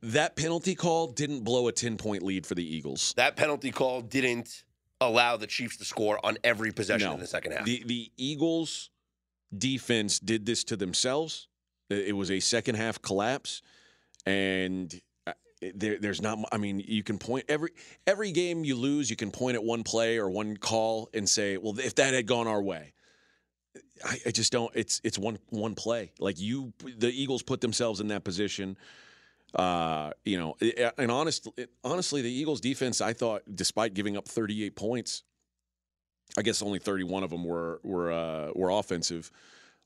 that 0.02 0.36
penalty 0.36 0.76
call 0.76 1.08
didn't 1.08 1.44
blow 1.44 1.68
a 1.68 1.72
10 1.72 1.98
point 1.98 2.24
lead 2.24 2.46
for 2.46 2.56
the 2.56 2.64
Eagles. 2.76 3.14
That 3.18 3.36
penalty 3.36 3.72
call 3.72 4.02
didn't 4.02 4.64
allow 5.02 5.38
the 5.38 5.48
Chiefs 5.48 5.78
to 5.78 5.86
score 5.86 6.24
on 6.26 6.38
every 6.44 6.72
possession 6.72 7.08
No. 7.08 7.14
in 7.16 7.20
the 7.20 7.28
second 7.28 7.54
half. 7.54 7.66
The 7.66 7.84
the 7.86 8.12
Eagles 8.18 8.90
defense 9.58 10.20
did 10.20 10.46
this 10.46 10.64
to 10.66 10.76
themselves. 10.76 11.48
It 11.90 12.16
was 12.16 12.30
a 12.30 12.40
second 12.40 12.76
half 12.76 13.02
collapse, 13.02 13.62
and 14.26 14.94
uh, 14.94 14.98
there, 15.62 15.98
there's 16.00 16.22
not. 16.22 16.40
I 16.52 16.58
mean, 16.58 16.80
you 16.80 17.04
can 17.04 17.18
point 17.18 17.46
every 17.50 17.72
every 18.08 18.32
game 18.32 18.64
you 18.64 18.76
lose, 18.76 19.10
you 19.10 19.16
can 19.16 19.32
point 19.32 19.56
at 19.56 19.64
one 19.64 19.84
play 19.84 20.18
or 20.18 20.30
one 20.30 20.58
call 20.58 21.10
and 21.14 21.28
say, 21.28 21.58
"Well, 21.58 21.78
if 21.80 21.96
that 21.96 22.14
had 22.14 22.26
gone 22.28 22.48
our 22.48 22.62
way." 22.62 22.94
I, 24.04 24.18
I 24.28 24.32
just 24.32 24.52
don't. 24.52 24.72
It's 24.76 25.02
it's 25.04 25.18
one 25.18 25.40
one 25.50 25.76
play. 25.76 26.12
Like 26.20 26.40
you, 26.40 26.74
the 26.98 27.10
Eagles 27.10 27.44
put 27.44 27.62
themselves 27.62 28.00
in 28.00 28.08
that 28.08 28.24
position. 28.24 28.78
Uh, 29.54 30.12
you 30.24 30.38
know, 30.38 30.56
and 30.98 31.12
honest, 31.12 31.48
honestly, 31.84 32.22
the 32.22 32.32
Eagles 32.32 32.62
defense, 32.62 33.02
I 33.02 33.14
thought, 33.14 33.42
despite 33.54 33.96
giving 33.96 34.16
up 34.16 34.28
38 34.28 34.76
points, 34.76 35.24
I 36.38 36.44
guess 36.44 36.62
only 36.62 36.78
31 36.78 37.24
of 37.24 37.32
them 37.32 37.44
were 37.44 37.80
were 37.84 38.12
uh, 38.12 38.52
were 38.54 38.70
offensive. 38.70 39.32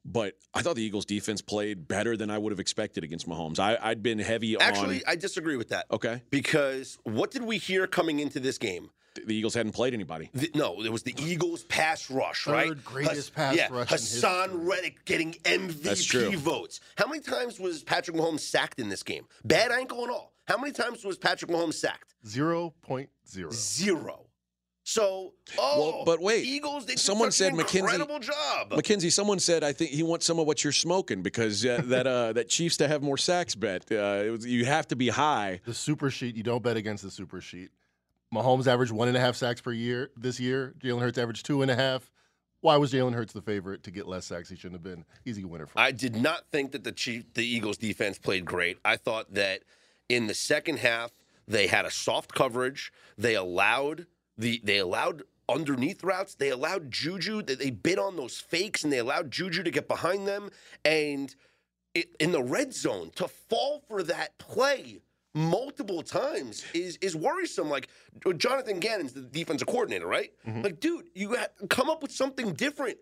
But 0.05 0.35
I 0.53 0.61
thought 0.61 0.75
the 0.75 0.83
Eagles 0.83 1.05
defense 1.05 1.41
played 1.41 1.87
better 1.87 2.17
than 2.17 2.29
I 2.29 2.37
would 2.37 2.51
have 2.51 2.59
expected 2.59 3.03
against 3.03 3.27
Mahomes. 3.27 3.57
I, 3.59 3.77
I'd 3.81 4.03
been 4.03 4.19
heavy 4.19 4.55
Actually, 4.59 4.67
on. 4.67 4.75
Actually, 4.95 5.05
I 5.07 5.15
disagree 5.15 5.55
with 5.55 5.69
that. 5.69 5.85
Okay, 5.91 6.21
Because 6.29 6.97
what 7.03 7.31
did 7.31 7.43
we 7.43 7.57
hear 7.57 7.87
coming 7.87 8.19
into 8.19 8.39
this 8.39 8.57
game? 8.57 8.89
the 9.27 9.35
Eagles 9.35 9.53
hadn't 9.53 9.73
played 9.73 9.93
anybody. 9.93 10.27
The- 10.33 10.49
no, 10.55 10.81
it 10.83 10.91
was 10.91 11.03
the 11.03 11.13
Eagles 11.19 11.63
pass 11.65 12.09
rush, 12.09 12.45
Third 12.45 12.51
right? 12.53 12.83
greatest 12.83 13.35
pass 13.35 13.55
yeah, 13.55 13.67
rush 13.71 13.91
in 13.91 13.97
Haason. 13.97 14.67
Reddick 14.67 15.05
getting 15.05 15.33
MVP 15.33 16.35
votes. 16.35 16.79
How 16.97 17.07
many 17.07 17.21
times 17.21 17.59
was 17.59 17.83
Patrick 17.83 18.17
Mahomes 18.17 18.39
sacked 18.39 18.79
in 18.79 18.89
this 18.89 19.03
game? 19.03 19.25
Bad 19.45 19.71
ankle 19.71 20.01
and 20.03 20.11
all. 20.11 20.33
How 20.47 20.57
many 20.57 20.73
times 20.73 21.05
was 21.05 21.17
Patrick 21.19 21.51
Mahomes 21.51 21.75
sacked? 21.75 22.15
Zero 22.25 22.73
point 22.81 23.09
zero. 23.27 23.51
Zero. 23.51 24.25
So, 24.93 25.33
oh, 25.57 25.79
Well, 25.95 26.05
but 26.05 26.21
wait. 26.21 26.45
Eagles. 26.45 26.85
They 26.85 26.93
did 26.93 26.99
Someone 26.99 27.31
such 27.31 27.47
an 27.47 27.53
said 27.53 27.57
Mackenzie- 27.57 27.79
incredible 27.79 28.19
job. 28.19 28.71
Mackenzie, 28.71 29.09
someone 29.09 29.39
said 29.39 29.63
I 29.63 29.73
think 29.73 29.89
he 29.91 30.03
wants 30.03 30.25
some 30.25 30.37
of 30.39 30.45
what 30.45 30.63
you're 30.63 30.71
smoking 30.73 31.23
because 31.23 31.65
uh, 31.65 31.81
that 31.85 32.05
uh, 32.05 32.33
that 32.33 32.47
Chiefs 32.49 32.77
to 32.77 32.87
have 32.87 33.01
more 33.01 33.17
sacks 33.17 33.55
bet. 33.55 33.91
Uh, 33.91 34.23
was, 34.31 34.45
you 34.45 34.65
have 34.65 34.87
to 34.89 34.95
be 34.95 35.09
high. 35.09 35.61
The 35.65 35.73
super 35.73 36.09
sheet, 36.11 36.35
you 36.35 36.43
don't 36.43 36.61
bet 36.61 36.77
against 36.77 37.03
the 37.03 37.09
super 37.11 37.41
sheet. 37.41 37.69
Mahomes 38.33 38.67
averaged 38.67 38.91
one 38.91 39.07
and 39.07 39.17
a 39.17 39.19
half 39.19 39.35
sacks 39.35 39.61
per 39.61 39.71
year 39.71 40.11
this 40.15 40.39
year. 40.39 40.73
Jalen 40.79 41.01
Hurts 41.01 41.17
averaged 41.17 41.45
two 41.45 41.61
and 41.63 41.71
a 41.71 41.75
half. 41.75 42.11
Why 42.61 42.77
was 42.77 42.93
Jalen 42.93 43.13
Hurts 43.13 43.33
the 43.33 43.41
favorite 43.41 43.83
to 43.83 43.91
get 43.91 44.07
less 44.07 44.25
sacks? 44.25 44.49
He 44.49 44.55
shouldn't 44.55 44.75
have 44.75 44.83
been. 44.83 45.05
Easy 45.25 45.43
winner 45.43 45.65
for 45.67 45.77
me. 45.77 45.83
I 45.85 45.91
did 45.91 46.15
not 46.15 46.45
think 46.51 46.71
that 46.71 46.83
the 46.83 46.91
Chief, 46.91 47.33
the 47.33 47.45
Eagles 47.45 47.77
defense 47.77 48.17
played 48.19 48.45
great. 48.45 48.77
I 48.85 48.95
thought 48.95 49.33
that 49.33 49.63
in 50.07 50.27
the 50.27 50.33
second 50.33 50.79
half 50.79 51.11
they 51.47 51.67
had 51.67 51.85
a 51.85 51.91
soft 51.91 52.33
coverage. 52.33 52.91
They 53.17 53.35
allowed 53.35 54.07
the 54.37 54.61
they 54.63 54.77
allowed 54.77 55.23
underneath 55.49 56.03
routes. 56.03 56.35
They 56.35 56.49
allowed 56.49 56.91
Juju. 56.91 57.41
They, 57.41 57.55
they 57.55 57.69
bid 57.69 57.99
on 57.99 58.15
those 58.15 58.39
fakes 58.39 58.83
and 58.83 58.91
they 58.91 58.99
allowed 58.99 59.31
Juju 59.31 59.63
to 59.63 59.71
get 59.71 59.87
behind 59.87 60.27
them. 60.27 60.49
And 60.85 61.35
it, 61.93 62.15
in 62.19 62.31
the 62.31 62.41
red 62.41 62.73
zone 62.73 63.11
to 63.15 63.27
fall 63.27 63.83
for 63.87 64.03
that 64.03 64.37
play 64.37 64.99
multiple 65.35 66.01
times 66.01 66.63
is 66.73 66.97
is 66.97 67.15
worrisome. 67.15 67.69
Like 67.69 67.89
Jonathan 68.37 68.79
Gannon's 68.79 69.13
the 69.13 69.21
defensive 69.21 69.67
coordinator, 69.67 70.07
right? 70.07 70.31
Mm-hmm. 70.47 70.61
Like, 70.61 70.79
dude, 70.79 71.05
you 71.13 71.35
come 71.69 71.89
up 71.89 72.01
with 72.01 72.11
something 72.11 72.53
different. 72.53 72.97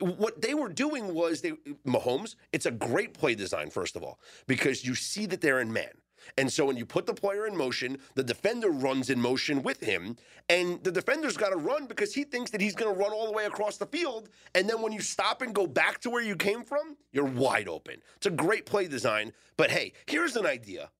What 0.00 0.40
they 0.40 0.54
were 0.54 0.68
doing 0.68 1.14
was 1.14 1.40
they 1.40 1.52
Mahomes. 1.86 2.36
It's 2.52 2.66
a 2.66 2.70
great 2.70 3.12
play 3.12 3.34
design, 3.34 3.70
first 3.70 3.96
of 3.96 4.04
all, 4.04 4.20
because 4.46 4.84
you 4.84 4.94
see 4.94 5.26
that 5.26 5.40
they're 5.40 5.60
in 5.60 5.72
man. 5.72 5.90
And 6.38 6.52
so 6.52 6.64
when 6.66 6.76
you 6.76 6.86
put 6.86 7.06
the 7.06 7.14
player 7.14 7.46
in 7.46 7.56
motion, 7.56 7.98
the 8.14 8.22
defender 8.22 8.70
runs 8.70 9.10
in 9.10 9.20
motion 9.20 9.62
with 9.62 9.80
him, 9.80 10.16
and 10.48 10.82
the 10.84 10.92
defender's 10.92 11.36
got 11.36 11.50
to 11.50 11.56
run 11.56 11.86
because 11.86 12.14
he 12.14 12.24
thinks 12.24 12.50
that 12.50 12.60
he's 12.60 12.74
going 12.74 12.92
to 12.94 12.98
run 12.98 13.12
all 13.12 13.26
the 13.26 13.32
way 13.32 13.46
across 13.46 13.76
the 13.76 13.86
field. 13.86 14.28
And 14.54 14.68
then 14.68 14.80
when 14.82 14.92
you 14.92 15.00
stop 15.00 15.42
and 15.42 15.54
go 15.54 15.66
back 15.66 16.00
to 16.00 16.10
where 16.10 16.22
you 16.22 16.36
came 16.36 16.64
from, 16.64 16.96
you're 17.12 17.24
wide 17.24 17.68
open. 17.68 17.96
It's 18.16 18.26
a 18.26 18.30
great 18.30 18.66
play 18.66 18.88
design. 18.88 19.32
But 19.56 19.70
hey, 19.70 19.92
here's 20.06 20.36
an 20.36 20.46
idea. 20.46 20.90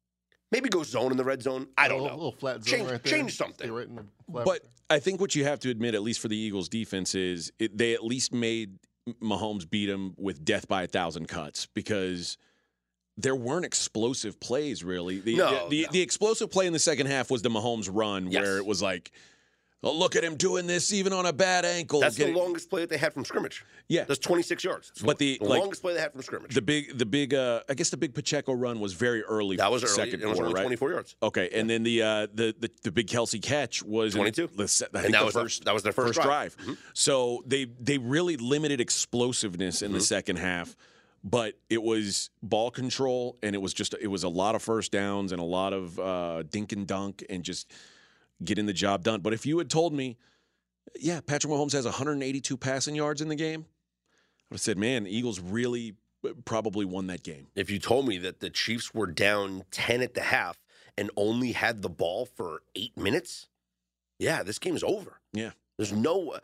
Maybe 0.52 0.68
go 0.68 0.82
zone 0.82 1.12
in 1.12 1.16
the 1.16 1.24
red 1.24 1.42
zone. 1.42 1.68
I 1.78 1.86
don't 1.86 2.02
little, 2.02 2.16
know. 2.16 2.24
little 2.24 2.38
flat 2.38 2.64
zone 2.64 2.78
Change- 2.78 2.90
right 2.90 3.02
there. 3.02 3.12
change 3.12 3.36
something. 3.36 3.70
Right 3.72 3.86
in 3.86 3.94
the 3.96 4.04
flat- 4.30 4.44
But 4.44 4.62
I 4.90 4.98
think 4.98 5.20
what 5.20 5.34
you 5.36 5.44
have 5.44 5.60
to 5.60 5.70
admit, 5.70 5.94
at 5.94 6.02
least 6.02 6.18
for 6.20 6.26
the 6.28 6.36
Eagles 6.36 6.68
defense, 6.68 7.14
is 7.14 7.52
it, 7.60 7.78
they 7.78 7.94
at 7.94 8.04
least 8.04 8.34
made 8.34 8.78
Mahomes 9.22 9.68
beat 9.68 9.88
him 9.88 10.14
with 10.18 10.44
death 10.44 10.66
by 10.68 10.82
a 10.82 10.86
thousand 10.88 11.26
cuts 11.28 11.66
because 11.74 12.36
there 13.22 13.34
weren't 13.36 13.64
explosive 13.64 14.38
plays 14.40 14.82
really. 14.84 15.20
The, 15.20 15.36
No, 15.36 15.68
the, 15.68 15.82
no. 15.82 15.88
the 15.92 16.00
explosive 16.00 16.50
play 16.50 16.66
in 16.66 16.72
the 16.72 16.78
second 16.78 17.06
half 17.06 17.30
was 17.30 17.42
the 17.42 17.50
Mahomes 17.50 17.88
run 17.92 18.30
Yes. 18.30 18.42
where 18.42 18.58
it 18.58 18.66
was 18.66 18.80
like, 18.82 19.10
oh, 19.82 19.92
look 19.96 20.14
at 20.14 20.22
him 20.22 20.36
doing 20.36 20.66
this 20.66 20.92
even 20.92 21.12
on 21.12 21.24
a 21.26 21.32
bad 21.32 21.64
ankle. 21.64 22.00
That's 22.00 22.14
the 22.16 22.24
Getting- 22.24 22.36
longest 22.36 22.68
play 22.68 22.82
that 22.82 22.90
they 22.90 22.98
had 22.98 23.12
from 23.14 23.24
scrimmage. 23.24 23.64
Yeah. 23.88 24.04
That's 24.04 24.20
26 24.20 24.62
yards. 24.62 24.90
It's 24.90 25.02
But 25.02 25.18
the, 25.18 25.38
like, 25.40 25.58
longest 25.58 25.82
play 25.82 25.94
they 25.94 26.00
had 26.00 26.12
from 26.12 26.22
scrimmage. 26.22 26.54
The 26.54 26.62
big, 26.62 26.96
the 26.96 27.06
big, 27.06 27.34
uh, 27.34 27.62
I 27.68 27.74
guess 27.74 27.90
the 27.90 27.96
big 27.96 28.14
Pacheco 28.14 28.52
run 28.52 28.78
was 28.78 28.92
very 28.92 29.22
early. 29.24 29.56
that 29.56 29.70
was 29.72 29.82
early. 29.82 29.92
second 29.94 30.22
It 30.22 30.26
was 30.26 30.34
quarter, 30.34 30.48
only 30.48 30.54
right? 30.54 30.62
24 30.62 30.90
yards. 30.92 31.16
Okay, 31.22 31.48
and 31.52 31.68
then 31.68 31.82
the, 31.82 32.02
uh, 32.02 32.26
the 32.32 32.54
the 32.60 32.70
the 32.82 32.92
big 32.92 33.08
Kelce 33.08 33.40
catch 33.42 33.82
was 33.82 34.14
in 34.14 34.20
22. 34.20 34.48
the 34.54 34.62
I 34.64 34.66
think 35.00 35.12
that 35.14 35.18
the 35.20 35.24
was 35.24 35.34
the- 35.34 35.40
first 35.40 35.64
that 35.64 35.74
was 35.74 35.82
their 35.82 35.92
first 35.92 36.14
drive. 36.20 36.56
drive. 36.56 36.78
So 36.94 37.42
they 37.46 37.64
they 37.80 37.98
really 37.98 38.36
limited 38.36 38.80
explosiveness 38.80 39.82
in 39.82 39.92
the 39.92 40.00
second 40.00 40.36
half, 40.36 40.76
but 41.22 41.54
it 41.68 41.82
was 41.82 42.30
ball 42.42 42.70
control 42.70 43.36
and 43.42 43.54
it 43.54 43.58
was 43.58 43.74
just 43.74 43.94
it 44.00 44.06
was 44.06 44.22
a 44.22 44.28
lot 44.28 44.54
of 44.54 44.62
first 44.62 44.92
downs 44.92 45.32
and 45.32 45.40
a 45.40 45.44
lot 45.44 45.72
of 45.72 45.98
uh, 45.98 46.42
dink 46.44 46.72
and 46.72 46.86
dunk 46.86 47.24
and 47.28 47.44
just 47.44 47.70
getting 48.42 48.66
the 48.66 48.72
job 48.72 49.02
done. 49.02 49.20
But 49.20 49.32
if 49.34 49.44
you 49.44 49.58
had 49.58 49.68
told 49.68 49.92
me, 49.92 50.16
yeah, 50.98 51.20
Patrick 51.20 51.52
Mahomes 51.52 51.72
has 51.72 51.84
182 51.84 52.56
passing 52.56 52.94
yards 52.94 53.20
in 53.20 53.28
the 53.28 53.36
game, 53.36 53.66
I 53.68 54.44
would 54.50 54.54
have 54.56 54.60
said, 54.60 54.78
man, 54.78 55.04
the 55.04 55.16
Eagles 55.16 55.40
really 55.40 55.94
uh, 56.24 56.30
probably 56.44 56.84
won 56.84 57.06
that 57.08 57.22
game. 57.22 57.48
If 57.54 57.70
you 57.70 57.78
told 57.78 58.08
me 58.08 58.18
that 58.18 58.40
the 58.40 58.50
Chiefs 58.50 58.94
were 58.94 59.06
down 59.06 59.64
10 59.70 60.00
at 60.00 60.14
the 60.14 60.22
half 60.22 60.58
and 60.96 61.10
only 61.16 61.52
had 61.52 61.82
the 61.82 61.90
ball 61.90 62.24
for 62.26 62.62
eight 62.74 62.96
minutes, 62.96 63.48
yeah, 64.18 64.42
this 64.42 64.58
game's 64.58 64.82
over. 64.82 65.20
Yeah. 65.32 65.50
There's 65.76 65.92
no. 65.92 66.38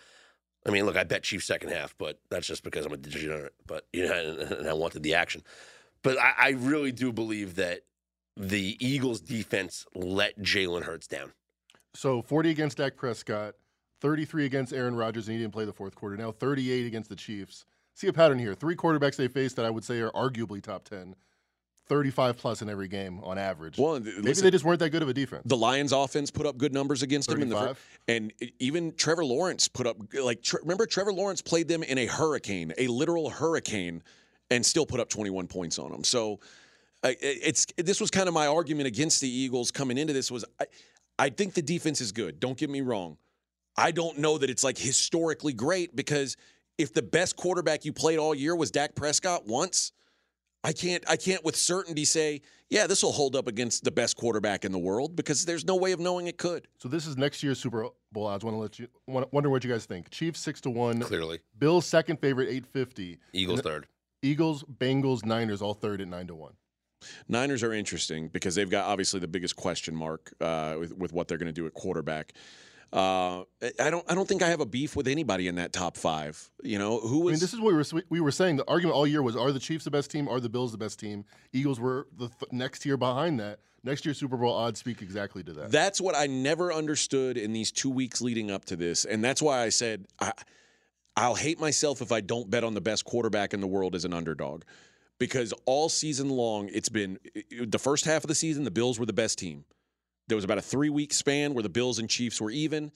I 0.66 0.70
mean, 0.70 0.84
look, 0.84 0.96
I 0.96 1.04
bet 1.04 1.22
Chiefs 1.22 1.46
second 1.46 1.70
half, 1.70 1.94
but 1.96 2.18
that's 2.28 2.46
just 2.46 2.64
because 2.64 2.84
I'm 2.84 2.92
a 2.92 2.96
degenerate. 2.96 3.54
But 3.66 3.86
you 3.92 4.06
know, 4.06 4.14
and, 4.14 4.52
and 4.52 4.68
I 4.68 4.72
wanted 4.72 5.02
the 5.02 5.14
action. 5.14 5.42
But 6.02 6.18
I, 6.18 6.32
I 6.38 6.48
really 6.50 6.92
do 6.92 7.12
believe 7.12 7.54
that 7.56 7.82
the 8.36 8.76
Eagles' 8.84 9.20
defense 9.20 9.86
let 9.94 10.38
Jalen 10.40 10.82
Hurts 10.82 11.06
down. 11.06 11.32
So 11.94 12.20
40 12.20 12.50
against 12.50 12.76
Dak 12.78 12.96
Prescott, 12.96 13.54
33 14.00 14.44
against 14.44 14.72
Aaron 14.72 14.96
Rodgers, 14.96 15.28
and 15.28 15.36
he 15.36 15.42
didn't 15.42 15.54
play 15.54 15.64
the 15.64 15.72
fourth 15.72 15.94
quarter. 15.94 16.16
Now 16.16 16.32
38 16.32 16.86
against 16.86 17.08
the 17.08 17.16
Chiefs. 17.16 17.64
See 17.94 18.08
a 18.08 18.12
pattern 18.12 18.38
here. 18.38 18.54
Three 18.54 18.76
quarterbacks 18.76 19.16
they 19.16 19.28
faced 19.28 19.56
that 19.56 19.64
I 19.64 19.70
would 19.70 19.84
say 19.84 20.00
are 20.00 20.10
arguably 20.10 20.62
top 20.62 20.84
10. 20.84 21.14
35 21.88 22.36
plus 22.36 22.62
in 22.62 22.68
every 22.68 22.88
game 22.88 23.20
on 23.22 23.38
average. 23.38 23.78
Well, 23.78 24.00
Maybe 24.00 24.20
listen, 24.20 24.44
they 24.44 24.50
just 24.50 24.64
weren't 24.64 24.80
that 24.80 24.90
good 24.90 25.02
of 25.02 25.08
a 25.08 25.14
defense. 25.14 25.42
the 25.46 25.56
Lions 25.56 25.92
offense 25.92 26.30
put 26.30 26.46
up 26.46 26.58
good 26.58 26.72
numbers 26.72 27.02
against 27.02 27.28
them 27.28 27.42
in 27.42 27.48
the 27.48 27.54
fir- 27.54 27.60
35? 27.74 27.98
and 28.08 28.32
even 28.58 28.94
Trevor 28.94 29.24
Lawrence 29.24 29.68
put 29.68 29.86
up 29.86 29.96
like 30.14 30.42
tre- 30.42 30.60
remember 30.62 30.86
Trevor 30.86 31.12
Lawrence 31.12 31.42
played 31.42 31.68
them 31.68 31.82
in 31.82 31.98
a 31.98 32.06
hurricane, 32.06 32.72
a 32.78 32.86
literal 32.88 33.30
hurricane 33.30 34.02
and 34.50 34.64
still 34.64 34.86
put 34.86 35.00
up 35.00 35.08
21 35.08 35.46
points 35.46 35.78
on 35.78 35.90
them. 35.90 36.04
So 36.04 36.40
uh, 37.02 37.12
it's 37.20 37.66
this 37.76 38.00
was 38.00 38.10
kind 38.10 38.26
of 38.28 38.34
my 38.34 38.46
argument 38.46 38.86
against 38.86 39.20
the 39.20 39.28
Eagles 39.28 39.70
coming 39.70 39.98
into 39.98 40.12
this 40.12 40.30
was 40.30 40.44
I 40.60 40.66
I 41.18 41.28
think 41.30 41.54
the 41.54 41.62
defense 41.62 42.00
is 42.00 42.12
good. 42.12 42.40
Don't 42.40 42.58
get 42.58 42.68
me 42.68 42.80
wrong. 42.80 43.16
I 43.76 43.90
don't 43.90 44.18
know 44.18 44.38
that 44.38 44.50
it's 44.50 44.64
like 44.64 44.78
historically 44.78 45.52
great 45.52 45.94
because 45.94 46.36
if 46.78 46.92
the 46.92 47.02
best 47.02 47.36
quarterback 47.36 47.84
you 47.84 47.92
played 47.92 48.18
all 48.18 48.34
year 48.34 48.54
was 48.56 48.70
Dak 48.70 48.94
Prescott 48.94 49.46
once, 49.46 49.92
I 50.66 50.72
can't 50.72 51.04
I 51.08 51.16
can't 51.16 51.44
with 51.44 51.54
certainty 51.54 52.04
say, 52.04 52.42
yeah, 52.70 52.88
this 52.88 53.04
will 53.04 53.12
hold 53.12 53.36
up 53.36 53.46
against 53.46 53.84
the 53.84 53.92
best 53.92 54.16
quarterback 54.16 54.64
in 54.64 54.72
the 54.72 54.80
world 54.80 55.14
because 55.14 55.44
there's 55.44 55.64
no 55.64 55.76
way 55.76 55.92
of 55.92 56.00
knowing 56.00 56.26
it 56.26 56.38
could. 56.38 56.66
So 56.78 56.88
this 56.88 57.06
is 57.06 57.16
next 57.16 57.40
year's 57.44 57.60
Super 57.60 57.88
Bowl 58.10 58.26
odds. 58.26 58.44
Want 58.44 58.56
to 58.56 58.58
let 58.58 58.78
you 58.80 58.88
wonder 59.06 59.48
what 59.48 59.62
you 59.62 59.70
guys 59.70 59.86
think. 59.86 60.10
Chiefs 60.10 60.40
six 60.40 60.60
to 60.62 60.70
one. 60.70 61.00
Clearly, 61.00 61.38
Bills 61.56 61.86
second 61.86 62.20
favorite 62.20 62.48
eight 62.50 62.66
fifty. 62.66 63.18
Eagles 63.32 63.60
third. 63.60 63.86
Eagles, 64.22 64.64
Bengals, 64.64 65.24
Niners 65.24 65.62
all 65.62 65.74
third 65.74 66.00
at 66.00 66.08
nine 66.08 66.26
to 66.26 66.34
one. 66.34 66.54
Niners 67.28 67.62
are 67.62 67.72
interesting 67.72 68.26
because 68.26 68.56
they've 68.56 68.68
got 68.68 68.86
obviously 68.86 69.20
the 69.20 69.28
biggest 69.28 69.54
question 69.54 69.94
mark 69.94 70.32
uh, 70.40 70.74
with, 70.80 70.96
with 70.96 71.12
what 71.12 71.28
they're 71.28 71.38
going 71.38 71.46
to 71.46 71.52
do 71.52 71.66
at 71.66 71.74
quarterback. 71.74 72.32
Uh, 72.92 73.40
I 73.80 73.90
don't. 73.90 74.04
I 74.08 74.14
don't 74.14 74.28
think 74.28 74.42
I 74.42 74.48
have 74.48 74.60
a 74.60 74.66
beef 74.66 74.94
with 74.94 75.08
anybody 75.08 75.48
in 75.48 75.56
that 75.56 75.72
top 75.72 75.96
five. 75.96 76.50
You 76.62 76.78
know 76.78 77.00
who 77.00 77.28
I 77.28 77.32
mean, 77.32 77.40
this 77.40 77.52
is 77.52 77.60
what 77.60 77.72
we 77.72 77.74
were 77.74 78.04
we 78.08 78.20
were 78.20 78.30
saying. 78.30 78.56
The 78.56 78.68
argument 78.68 78.96
all 78.96 79.06
year 79.06 79.22
was: 79.22 79.36
Are 79.36 79.50
the 79.50 79.58
Chiefs 79.58 79.84
the 79.84 79.90
best 79.90 80.10
team? 80.10 80.28
Are 80.28 80.38
the 80.38 80.48
Bills 80.48 80.72
the 80.72 80.78
best 80.78 81.00
team? 81.00 81.24
Eagles 81.52 81.80
were 81.80 82.06
the 82.16 82.28
th- 82.28 82.52
next 82.52 82.86
year 82.86 82.96
behind 82.96 83.40
that. 83.40 83.58
Next 83.82 84.04
year's 84.04 84.18
Super 84.18 84.36
Bowl 84.36 84.52
odds 84.52 84.80
speak 84.80 85.02
exactly 85.02 85.42
to 85.44 85.52
that. 85.54 85.70
That's 85.70 86.00
what 86.00 86.16
I 86.16 86.26
never 86.26 86.72
understood 86.72 87.36
in 87.36 87.52
these 87.52 87.70
two 87.70 87.90
weeks 87.90 88.20
leading 88.20 88.50
up 88.50 88.64
to 88.66 88.76
this, 88.76 89.04
and 89.04 89.22
that's 89.22 89.42
why 89.42 89.62
I 89.62 89.68
said 89.68 90.06
I, 90.20 90.32
I'll 91.16 91.34
hate 91.34 91.60
myself 91.60 92.02
if 92.02 92.12
I 92.12 92.20
don't 92.20 92.50
bet 92.50 92.62
on 92.62 92.74
the 92.74 92.80
best 92.80 93.04
quarterback 93.04 93.52
in 93.52 93.60
the 93.60 93.66
world 93.66 93.94
as 93.94 94.04
an 94.04 94.12
underdog, 94.12 94.62
because 95.18 95.52
all 95.64 95.88
season 95.88 96.30
long 96.30 96.68
it's 96.72 96.88
been 96.88 97.18
the 97.60 97.78
first 97.78 98.04
half 98.04 98.22
of 98.22 98.28
the 98.28 98.34
season 98.34 98.64
the 98.64 98.70
Bills 98.70 98.98
were 98.98 99.06
the 99.06 99.12
best 99.12 99.38
team. 99.38 99.64
There 100.28 100.36
was 100.36 100.44
about 100.44 100.58
a 100.58 100.62
three 100.62 100.90
week 100.90 101.12
span 101.12 101.54
where 101.54 101.62
the 101.62 101.68
Bills 101.68 101.98
and 101.98 102.08
Chiefs 102.10 102.40
were 102.40 102.50
even. 102.50 102.90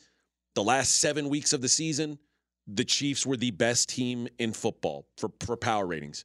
The 0.55 0.63
last 0.65 0.97
seven 1.01 1.29
weeks 1.29 1.53
of 1.53 1.61
the 1.61 1.69
season, 1.69 2.19
the 2.67 2.85
Chiefs 2.85 3.25
were 3.25 3.37
the 3.37 3.53
best 3.53 3.89
team 3.89 4.29
in 4.39 4.53
football 4.53 5.07
for, 5.17 5.31
for 5.41 5.57
power 5.57 5.87
ratings. 5.87 6.25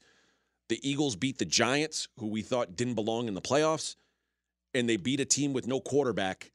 The 0.70 0.80
Eagles 0.88 1.15
beat 1.15 1.38
the 1.38 1.46
Giants, 1.46 2.08
who 2.18 2.28
we 2.28 2.41
thought 2.41 2.76
didn't 2.76 2.96
belong 2.96 3.28
in 3.28 3.36
the 3.36 3.41
playoffs, 3.41 3.96
and 4.74 4.89
they 4.89 4.98
beat 4.98 5.20
a 5.20 5.26
team 5.26 5.54
with 5.54 5.68
no 5.68 5.80
quarterback 5.80 6.52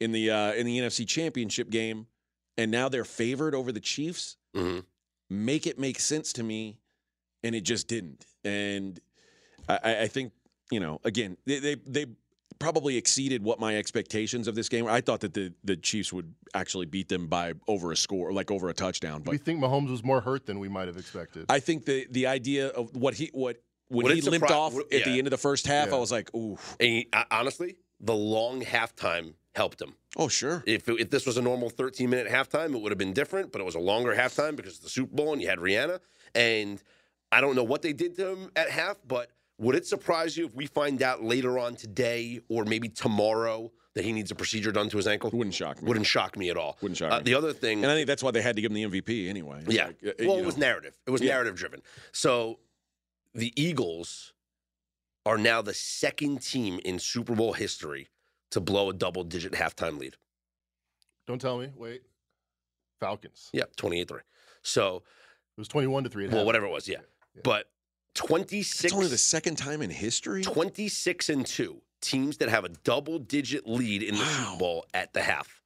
in 0.00 0.12
the 0.12 0.30
uh, 0.30 0.52
in 0.52 0.66
the 0.66 0.78
NFC 0.78 1.08
Championship 1.08 1.70
game, 1.70 2.06
and 2.58 2.70
now 2.70 2.90
they're 2.90 3.04
favored 3.06 3.54
over 3.54 3.72
the 3.72 3.80
Chiefs. 3.80 4.36
hmm 4.54 4.80
Make 5.30 5.66
it 5.66 5.78
make 5.78 5.98
sense 5.98 6.34
to 6.34 6.42
me, 6.42 6.78
and 7.42 7.54
it 7.54 7.62
just 7.62 7.88
didn't. 7.88 8.26
And 8.44 9.00
I- 9.66 9.80
I, 9.82 10.00
I 10.02 10.08
think 10.08 10.32
you 10.70 10.78
know, 10.80 11.00
again, 11.04 11.38
they, 11.46 11.58
they 11.58 11.74
they 11.76 12.06
probably 12.58 12.96
exceeded 12.96 13.42
what 13.42 13.58
my 13.60 13.76
expectations 13.76 14.48
of 14.48 14.54
this 14.54 14.68
game. 14.68 14.84
were. 14.84 14.90
I 14.90 15.00
thought 15.00 15.20
that 15.20 15.34
the 15.34 15.52
the 15.64 15.76
Chiefs 15.76 16.12
would 16.12 16.34
actually 16.54 16.86
beat 16.86 17.08
them 17.08 17.26
by 17.26 17.54
over 17.68 17.92
a 17.92 17.96
score, 17.96 18.32
like 18.32 18.50
over 18.50 18.68
a 18.68 18.74
touchdown. 18.74 19.22
But 19.22 19.32
we 19.32 19.36
But 19.38 19.46
think 19.46 19.60
Mahomes 19.60 19.90
was 19.90 20.02
more 20.04 20.20
hurt 20.20 20.46
than 20.46 20.58
we 20.58 20.68
might 20.68 20.86
have 20.88 20.96
expected. 20.96 21.46
I 21.48 21.60
think 21.60 21.84
the 21.84 22.06
the 22.10 22.26
idea 22.26 22.68
of 22.68 22.94
what 22.96 23.14
he 23.14 23.30
what 23.32 23.62
when 23.88 24.04
Would 24.04 24.14
he 24.16 24.22
limped 24.22 24.48
surpri- 24.48 24.50
off 24.56 24.74
would- 24.74 24.92
at 24.92 25.04
the 25.04 25.18
end 25.18 25.26
of 25.26 25.30
the 25.30 25.36
first 25.38 25.66
half, 25.66 25.88
Yeah. 25.88 25.96
I 25.96 25.98
was 25.98 26.10
like, 26.10 26.34
ooh, 26.34 26.56
And 26.80 26.88
he- 26.88 27.08
uh, 27.12 27.24
honestly, 27.30 27.76
the 28.00 28.14
long 28.14 28.62
halftime 28.62 29.34
helped 29.54 29.80
him. 29.80 29.94
oh 30.16 30.26
sure. 30.28 30.62
If, 30.66 30.88
if 30.88 31.10
this 31.10 31.26
was 31.26 31.36
a 31.36 31.42
normal 31.42 31.68
13 31.70 32.08
minute 32.10 32.26
halftime, 32.32 32.74
it 32.74 32.80
would 32.80 32.90
have 32.92 32.98
been 32.98 33.12
different, 33.12 33.52
but 33.52 33.60
it 33.60 33.64
was 33.64 33.74
a 33.74 33.78
longer 33.80 34.14
halftime 34.14 34.56
because 34.56 34.78
of 34.78 34.82
the 34.84 34.88
Super 34.90 35.14
Bowl 35.14 35.32
and 35.32 35.40
you 35.42 35.48
had 35.48 35.58
Rihanna. 35.58 36.00
And 36.34 36.82
I 37.30 37.40
don't 37.40 37.54
know 37.56 37.62
what 37.62 37.82
they 37.82 37.92
did 37.92 38.16
to 38.16 38.30
him 38.30 38.50
at 38.56 38.70
half, 38.70 38.96
but 39.06 39.30
would 39.58 39.74
it 39.74 39.86
surprise 39.86 40.36
you 40.36 40.46
if 40.46 40.54
we 40.54 40.66
find 40.66 41.02
out 41.02 41.22
later 41.22 41.58
on 41.58 41.76
today 41.76 42.40
or 42.48 42.64
maybe 42.64 42.88
tomorrow 42.88 43.70
that 43.94 44.04
he 44.04 44.12
needs 44.12 44.30
a 44.30 44.34
procedure 44.34 44.72
done 44.72 44.88
to 44.90 44.96
his 44.96 45.06
ankle? 45.06 45.28
It 45.28 45.34
wouldn't 45.34 45.54
shock 45.54 45.80
me. 45.80 45.86
Wouldn't 45.88 46.06
shock 46.06 46.36
me 46.36 46.50
at 46.50 46.56
all. 46.56 46.76
Wouldn't 46.80 46.98
shock 46.98 47.12
Uh, 47.12 47.18
me. 47.18 47.24
the 47.24 47.34
other 47.34 47.52
thing, 47.52 47.82
and 47.84 47.90
I 47.92 47.94
think 47.94 48.06
that's 48.08 48.22
why 48.22 48.30
they 48.32 48.42
had 48.42 48.56
to 48.56 48.62
give 48.62 48.72
him 48.72 48.74
the 48.74 48.82
MVP 49.00 49.28
anyway. 49.28 49.62
yeah. 49.68 49.86
Like, 49.86 49.96
uh, 50.04 50.12
you 50.18 50.28
well, 50.28 50.38
it 50.38 50.40
know. 50.40 50.46
was 50.46 50.56
narrative. 50.56 50.96
It 51.06 51.10
was 51.10 51.20
Yeah. 51.22 51.32
narrative 51.34 51.54
driven. 51.56 51.82
So 52.12 52.58
the 53.34 53.52
Eagles 53.60 54.32
are 55.26 55.38
now 55.38 55.62
the 55.62 55.74
second 55.74 56.42
team 56.42 56.80
in 56.84 56.98
Super 56.98 57.34
Bowl 57.34 57.52
history 57.54 58.08
to 58.50 58.60
blow 58.60 58.90
a 58.90 58.92
double 58.92 59.24
digit 59.24 59.52
halftime 59.52 59.98
lead. 59.98 60.16
Don't 61.26 61.40
tell 61.40 61.58
me. 61.58 61.70
Wait. 61.76 62.02
Falcons. 63.00 63.50
Yeah, 63.52 63.64
28 63.76 64.08
3. 64.08 64.20
So, 64.62 64.96
It 65.56 65.60
was 65.60 65.68
21 65.68 66.04
to 66.04 66.10
3 66.10 66.26
well, 66.26 66.38
half. 66.38 66.46
whatever 66.46 66.66
it 66.66 66.70
was, 66.70 66.88
yeah. 66.88 67.00
But 67.42 67.70
26, 68.14 68.84
It's 68.84 68.94
only 68.94 69.08
the 69.08 69.18
second 69.18 69.56
time 69.56 69.82
in 69.82 69.90
history. 69.90 70.42
26 70.42 71.28
and 71.28 71.44
2 71.46 71.80
teams 72.00 72.36
that 72.38 72.48
have 72.48 72.64
a 72.64 72.68
double 72.68 73.18
digit 73.18 73.66
lead 73.66 74.02
in 74.02 74.14
the 74.14 74.20
Wow. 74.20 74.44
Super 74.46 74.58
Bowl 74.58 74.86
at 74.94 75.12
the 75.12 75.22
half. 75.22 75.60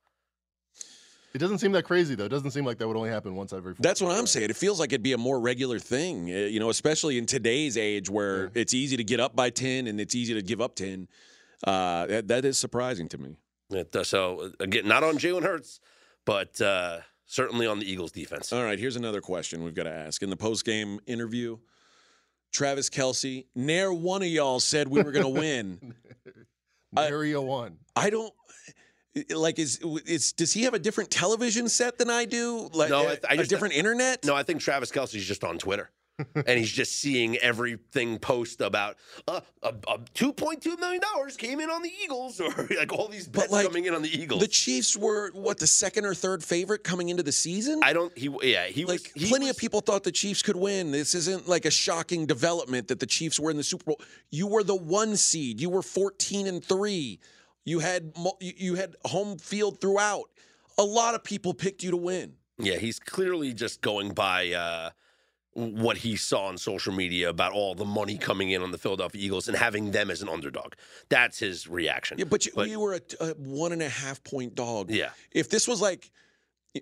It 1.35 1.39
doesn't 1.39 1.59
seem 1.59 1.73
that 1.73 1.85
crazy 1.85 2.15
though. 2.15 2.25
It 2.25 2.31
doesn't 2.31 2.53
seem 2.53 2.65
like 2.65 2.79
that 2.79 2.89
would 2.89 2.97
only 2.97 3.11
happen 3.11 3.35
once 3.37 3.53
every. 3.53 3.75
four 3.75 3.83
That's 3.83 4.01
what. 4.01 4.17
I'm 4.17 4.27
saying. 4.27 4.49
It 4.49 4.57
feels 4.57 4.81
like 4.81 4.91
it'd 4.93 5.03
be 5.03 5.13
a 5.13 5.19
more 5.19 5.39
regular 5.39 5.79
thing, 5.79 6.31
uh, 6.31 6.35
you 6.47 6.59
know, 6.59 6.71
especially 6.71 7.19
in 7.19 7.27
today's 7.27 7.77
age 7.77 8.09
where 8.09 8.45
Yeah. 8.45 8.51
it's 8.55 8.73
easy 8.75 8.97
to 8.97 9.05
get 9.05 9.21
up 9.21 9.37
by 9.37 9.51
10 9.51 9.87
and 9.89 10.01
it's 10.01 10.15
easy 10.15 10.33
to 10.35 10.43
give 10.43 10.61
up 10.61 10.75
10. 10.75 11.07
Uh, 11.65 12.07
that, 12.07 12.29
that 12.29 12.45
is 12.45 12.57
surprising 12.57 13.09
to 13.11 13.19
me. 13.19 13.37
It, 13.71 13.95
uh, 13.95 14.05
so, 14.05 14.41
uh, 14.41 14.49
again, 14.61 14.89
not 14.89 15.03
on 15.05 15.19
Jalen 15.19 15.43
Hurts, 15.43 15.81
but 16.25 16.59
uh, 16.63 17.01
certainly 17.27 17.67
on 17.67 17.79
the 17.79 17.91
Eagles 17.91 18.11
defense. 18.13 18.51
All 18.53 18.63
right, 18.65 18.79
here's 18.79 18.97
another 18.97 19.21
question 19.21 19.63
we've 19.65 19.75
got 19.75 19.83
to 19.85 19.93
ask. 19.93 20.23
In 20.23 20.31
the 20.31 20.37
post-game 20.37 20.99
interview, 21.07 21.59
Travis 22.53 22.89
Kelce, 22.91 23.47
ne'er 23.55 23.93
one 23.93 24.23
of 24.23 24.29
y'all 24.29 24.61
said 24.61 24.89
we 24.89 25.03
were 25.03 25.13
going 25.13 25.25
to 25.35 25.41
win. 25.41 25.95
I- 26.97 27.09
Area 27.09 27.41
one. 27.41 27.79
I 27.95 28.11
don't 28.11 28.33
like 29.35 29.59
is 29.59 29.79
is 30.07 30.33
does 30.33 30.53
he 30.53 30.63
have 30.63 30.75
a 30.75 30.79
different 30.79 31.11
television 31.11 31.69
set 31.69 31.99
than 31.99 32.09
I 32.09 32.25
do? 32.25 32.71
Like 32.73 32.91
No, 32.91 33.01
I 33.01 33.03
a, 33.05 33.07
th- 33.09 33.25
I 33.29 33.35
a 33.35 33.37
just- 33.39 33.51
different 33.51 33.75
internet? 33.75 34.25
No, 34.25 34.35
I 34.35 34.43
think 34.43 34.61
Travis 34.61 34.91
Kelce's 34.91 35.25
just 35.27 35.45
on 35.45 35.59
Twitter. 35.59 35.91
And 36.35 36.59
he's 36.59 36.71
just 36.71 36.97
seeing 36.97 37.37
everything 37.39 38.19
post 38.19 38.61
about 38.61 38.97
uh, 39.27 39.41
a, 39.63 39.69
a 39.69 39.99
$2.2 40.15 40.79
million 40.79 41.01
came 41.37 41.61
in 41.61 41.71
on 41.71 41.83
the 41.83 41.93
Eagles 42.03 42.41
or 42.41 42.69
like 42.77 42.93
all 42.93 43.09
these 43.09 43.29
bets 43.29 43.51
like, 43.53 43.67
coming 43.67 43.85
in 43.85 43.95
on 43.95 44.03
the 44.03 44.09
Eagles. 44.09 44.41
The 44.41 44.49
Chiefs 44.49 44.97
were 44.97 45.31
what 45.33 45.59
the 45.59 45.67
second 45.67 46.05
or 46.05 46.15
third 46.15 46.43
favorite 46.43 46.85
coming 46.85 47.09
into 47.09 47.23
the 47.23 47.33
season? 47.33 47.81
I 47.83 47.93
don't, 47.93 48.17
he, 48.17 48.29
yeah, 48.43 48.67
he 48.67 48.85
was. 48.85 49.03
like 49.05 49.13
he 49.15 49.29
plenty 49.29 49.47
was- 49.47 49.57
of 49.57 49.61
people 49.61 49.81
thought 49.81 50.05
the 50.05 50.13
Chiefs 50.13 50.43
could 50.43 50.57
win. 50.57 50.91
This 50.91 51.15
isn't 51.15 51.49
like 51.49 51.65
a 51.65 51.71
shocking 51.71 52.27
development 52.27 52.89
that 52.89 53.01
the 53.01 53.07
Chiefs 53.07 53.39
were 53.39 53.51
in 53.51 53.57
the 53.57 53.63
Super 53.65 53.85
Bowl. 53.85 54.01
You 54.31 54.47
were 54.47 54.63
the 54.65 54.77
one 54.77 55.17
seed. 55.17 55.61
You 55.61 55.71
were 55.71 55.83
14 55.83 56.47
and 56.47 56.65
3. 56.65 57.21
You 57.65 57.81
had 57.81 58.13
you 58.41 58.77
had 58.77 58.97
home 59.05 59.37
field 59.39 59.81
throughout. 59.81 60.25
A 60.79 60.83
lot 60.83 61.15
of 61.15 61.23
people 61.23 61.53
picked 61.53 61.83
you 61.83 61.91
to 61.91 61.97
win. 61.97 62.35
Yeah, 62.59 62.77
he's 62.77 62.99
clearly 62.99 63.53
just 63.53 63.83
going 63.83 64.15
by 64.15 64.53
uh, 64.53 64.91
what 65.59 65.99
he 65.99 66.15
saw 66.17 66.47
on 66.47 66.57
social 66.57 66.93
media 66.93 67.29
about 67.29 67.53
all 67.53 67.75
the 67.75 67.85
money 67.85 68.17
coming 68.17 68.51
in 68.51 68.63
on 68.63 68.71
the 68.71 68.79
Philadelphia 68.79 69.21
Eagles 69.21 69.49
and 69.49 69.57
having 69.57 69.91
them 69.91 70.11
as 70.11 70.23
an 70.23 70.29
underdog. 70.29 70.75
That's 71.09 71.39
his 71.39 71.67
reaction. 71.67 72.19
Yeah, 72.19 72.27
but 72.27 72.47
you, 72.47 72.53
But- 72.55 72.69
you 72.69 72.79
were 72.79 72.95
a, 72.95 73.01
a 73.21 73.29
one 73.35 73.73
and 73.73 73.83
a 73.83 73.89
half 73.89 74.23
point 74.23 74.55
dog. 74.55 74.91
Yeah. 74.91 75.11
If 75.33 75.51
this 75.51 75.67
was 75.67 75.81
like, 75.81 76.11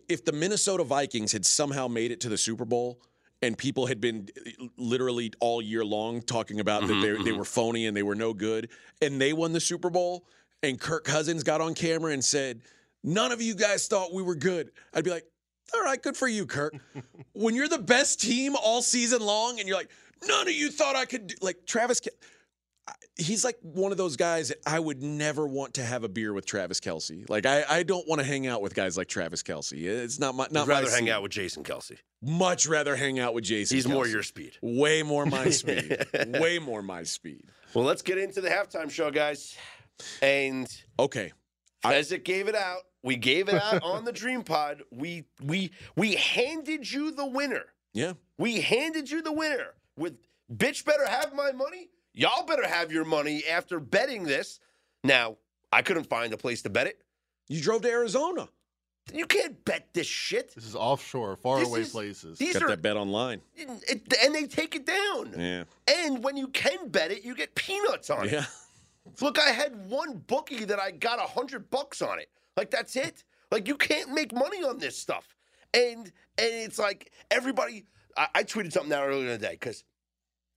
if 0.08 0.24
the 0.24 0.32
Minnesota 0.32 0.84
Vikings 0.84 1.32
had 1.32 1.46
somehow 1.46 1.88
made 1.88 2.10
it 2.10 2.20
to 2.20 2.28
the 2.28 2.36
Super 2.36 2.64
Bowl 2.66 3.00
and 3.40 3.56
people 3.56 3.86
had 3.86 4.00
been 4.00 4.28
uh, 4.46 4.66
literally 4.76 5.32
all 5.40 5.62
year 5.62 5.84
long 5.84 6.20
talking 6.22 6.60
about 6.60 6.86
that 6.86 6.94
they, 7.00 7.22
they 7.22 7.32
were 7.32 7.44
phony 7.44 7.86
and 7.86 7.96
they 7.96 8.02
were 8.02 8.14
no 8.14 8.32
good, 8.34 8.68
and 9.02 9.20
they 9.20 9.32
won 9.32 9.52
the 9.52 9.60
Super 9.60 9.90
Bowl, 9.90 10.24
and 10.62 10.80
Kirk 10.80 11.04
Cousins 11.04 11.42
got 11.42 11.60
on 11.60 11.74
camera 11.74 12.12
and 12.12 12.24
said, 12.24 12.62
None 13.04 13.30
of 13.32 13.40
you 13.40 13.54
guys 13.54 13.86
thought 13.86 14.12
we 14.12 14.22
were 14.22 14.34
good, 14.34 14.72
I'd 14.92 15.04
be 15.04 15.10
like, 15.10 15.24
All 15.74 15.82
right, 15.82 16.02
good 16.02 16.16
for 16.16 16.28
you, 16.28 16.46
Kirk. 16.46 16.74
when 17.32 17.54
you're 17.54 17.68
the 17.68 17.78
best 17.78 18.20
team 18.20 18.54
all 18.56 18.82
season 18.82 19.20
long 19.20 19.58
and 19.58 19.68
you're 19.68 19.76
like, 19.76 19.90
None 20.26 20.48
of 20.48 20.54
you 20.54 20.70
thought 20.70 20.96
I 20.96 21.04
could 21.04 21.26
do, 21.26 21.34
like 21.42 21.66
Travis. 21.66 22.00
Ke- 22.00 22.08
he's 23.16 23.44
like 23.44 23.58
one 23.60 23.92
of 23.92 23.98
those 23.98 24.16
guys 24.16 24.48
that 24.48 24.58
I 24.66 24.78
would 24.80 25.02
never 25.02 25.46
want 25.46 25.74
to 25.74 25.82
have 25.82 26.04
a 26.04 26.08
beer 26.08 26.32
with 26.32 26.46
Travis 26.46 26.80
Kelce. 26.80 27.28
Like 27.28 27.44
I, 27.44 27.64
I 27.68 27.82
don't 27.82 28.08
want 28.08 28.20
to 28.22 28.26
hang 28.26 28.46
out 28.46 28.62
with 28.62 28.74
guys 28.74 28.96
like 28.96 29.08
Travis 29.08 29.42
Kelce. 29.42 29.74
It's 29.84 30.18
not 30.18 30.34
my 30.34 30.46
not 30.50 30.62
I'd 30.62 30.68
my 30.68 30.74
rather 30.80 30.90
hang 30.90 31.10
out 31.10 31.22
with 31.22 31.32
Jason 31.32 31.64
Kelce. 31.64 31.98
Much 32.22 32.66
rather 32.66 32.96
hang 32.96 33.18
out 33.18 33.34
with 33.34 33.44
Jason. 33.44 33.76
He's 33.76 33.86
more 33.86 34.06
your 34.06 34.22
speed. 34.22 34.52
way 34.62 35.02
more 35.02 35.26
my 35.26 35.50
speed. 35.50 35.98
way 36.40 36.58
more 36.58 36.80
my 36.82 37.02
speed. 37.02 37.42
Well, 37.74 37.84
let's 37.84 38.00
get 38.02 38.16
into 38.16 38.40
the 38.40 38.48
halftime 38.48 38.90
show, 38.90 39.10
guys. 39.10 39.54
And 40.22 40.66
Okay. 40.98 41.32
Fezzik 41.84 42.24
gave 42.24 42.48
it 42.48 42.54
out. 42.54 42.80
We 43.06 43.16
gave 43.16 43.48
it 43.48 43.54
out 43.54 43.82
on 43.84 44.04
the 44.04 44.12
Dream 44.12 44.42
Pod. 44.42 44.82
We 44.90 45.24
we 45.42 45.70
we 45.94 46.16
handed 46.16 46.90
you 46.90 47.12
the 47.12 47.24
winner. 47.24 47.64
Yeah. 47.94 48.14
We 48.36 48.60
handed 48.60 49.10
you 49.10 49.22
the 49.22 49.32
winner 49.32 49.74
with 49.96 50.16
bitch 50.54 50.84
better 50.84 51.06
have 51.06 51.32
my 51.32 51.52
money. 51.52 51.88
Y'all 52.12 52.44
better 52.44 52.66
have 52.66 52.90
your 52.92 53.04
money 53.04 53.44
after 53.50 53.78
betting 53.78 54.24
this. 54.24 54.58
Now, 55.04 55.36
I 55.72 55.82
couldn't 55.82 56.04
find 56.08 56.32
a 56.32 56.36
place 56.36 56.62
to 56.62 56.68
bet 56.70 56.86
it. 56.88 57.00
You 57.48 57.62
drove 57.62 57.82
to 57.82 57.88
Arizona. 57.90 58.48
You 59.14 59.24
can't 59.26 59.64
bet 59.64 59.86
this 59.94 60.06
shit. 60.08 60.52
This 60.54 60.64
is 60.66 60.74
offshore, 60.74 61.36
far 61.36 61.60
This 61.60 61.68
away 61.68 61.80
is- 61.82 61.90
places. 61.92 62.38
These 62.38 62.54
Got 62.54 62.62
are 62.64 62.68
that 62.70 62.82
bet 62.82 62.96
online. 62.96 63.40
it, 63.54 64.02
and 64.24 64.34
they 64.34 64.46
take 64.46 64.74
it 64.74 64.84
down. 64.84 65.32
Yeah. 65.38 65.64
And 65.86 66.24
when 66.24 66.36
you 66.36 66.48
can 66.48 66.88
bet 66.88 67.12
it, 67.12 67.22
you 67.22 67.36
get 67.36 67.54
peanuts 67.54 68.10
on 68.10 68.26
it. 68.26 68.32
Yeah. 68.32 68.46
Look, 69.20 69.38
I 69.38 69.50
had 69.50 69.88
one 69.88 70.14
bookie 70.26 70.64
that 70.64 70.80
I 70.80 70.90
got 70.90 71.20
a 71.20 71.22
hundred 71.22 71.70
bucks 71.70 72.02
on 72.02 72.18
it. 72.18 72.28
Like 72.56 72.70
that's 72.70 72.96
it. 72.96 73.24
Like 73.50 73.68
you 73.68 73.76
can't 73.76 74.12
make 74.12 74.32
money 74.32 74.64
on 74.64 74.78
this 74.78 74.98
stuff. 74.98 75.36
And 75.74 75.98
and 76.06 76.12
it's 76.38 76.78
like 76.78 77.12
everybody. 77.30 77.86
I, 78.16 78.28
I 78.36 78.44
tweeted 78.44 78.72
something 78.72 78.92
out 78.92 79.06
earlier 79.06 79.26
in 79.26 79.40
the 79.40 79.46
day 79.46 79.52
because 79.52 79.84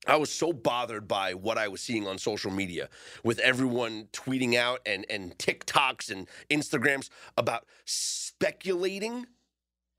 I 0.07 0.15
was 0.15 0.31
so 0.31 0.53
bothered 0.53 1.07
by 1.07 1.33
what 1.33 1.57
I 1.57 1.67
was 1.67 1.81
seeing 1.81 2.07
on 2.07 2.17
social 2.17 2.51
media 2.51 2.89
with 3.23 3.39
everyone 3.39 4.07
tweeting 4.13 4.55
out 4.55 4.79
and 4.85 5.05
and 5.09 5.37
TikToks 5.37 6.09
and 6.09 6.27
Instagrams 6.49 7.09
about 7.37 7.65
speculating 7.85 9.27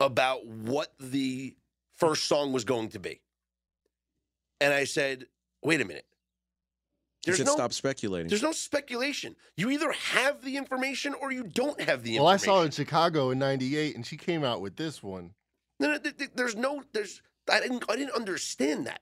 about 0.00 0.46
what 0.46 0.94
the 0.98 1.54
first 1.96 2.24
song 2.24 2.52
was 2.52 2.64
going 2.64 2.88
to 2.88 2.98
be. 2.98 3.20
And 4.60 4.72
I 4.72 4.84
said, 4.84 5.26
wait 5.62 5.80
a 5.80 5.84
minute. 5.84 6.06
He 7.24 7.32
said 7.32 7.48
stop 7.48 7.72
speculating. 7.72 8.28
There's 8.28 8.42
no 8.42 8.52
speculation. 8.52 9.36
You 9.56 9.70
either 9.70 9.92
have 9.92 10.42
the 10.42 10.56
information 10.56 11.14
or 11.14 11.30
you 11.32 11.44
don't 11.44 11.80
have 11.82 12.02
the 12.02 12.16
information. 12.16 12.22
well, 12.24 12.32
I 12.32 12.36
saw 12.38 12.62
it 12.62 12.66
in 12.66 12.70
Chicago 12.70 13.30
in 13.30 13.38
'98, 13.38 13.94
and 13.94 14.06
she 14.06 14.16
came 14.16 14.42
out 14.42 14.60
with 14.62 14.76
this 14.76 15.02
one. 15.02 15.32
No, 15.78 15.88
no, 15.92 15.98
th- 15.98 16.16
th- 16.16 16.30
there's 16.34 16.56
no, 16.56 16.82
there's, 16.92 17.20
I 17.50 17.60
didn't, 17.60 17.84
I 17.88 17.96
didn't 17.96 18.14
understand 18.14 18.86
that. 18.86 19.00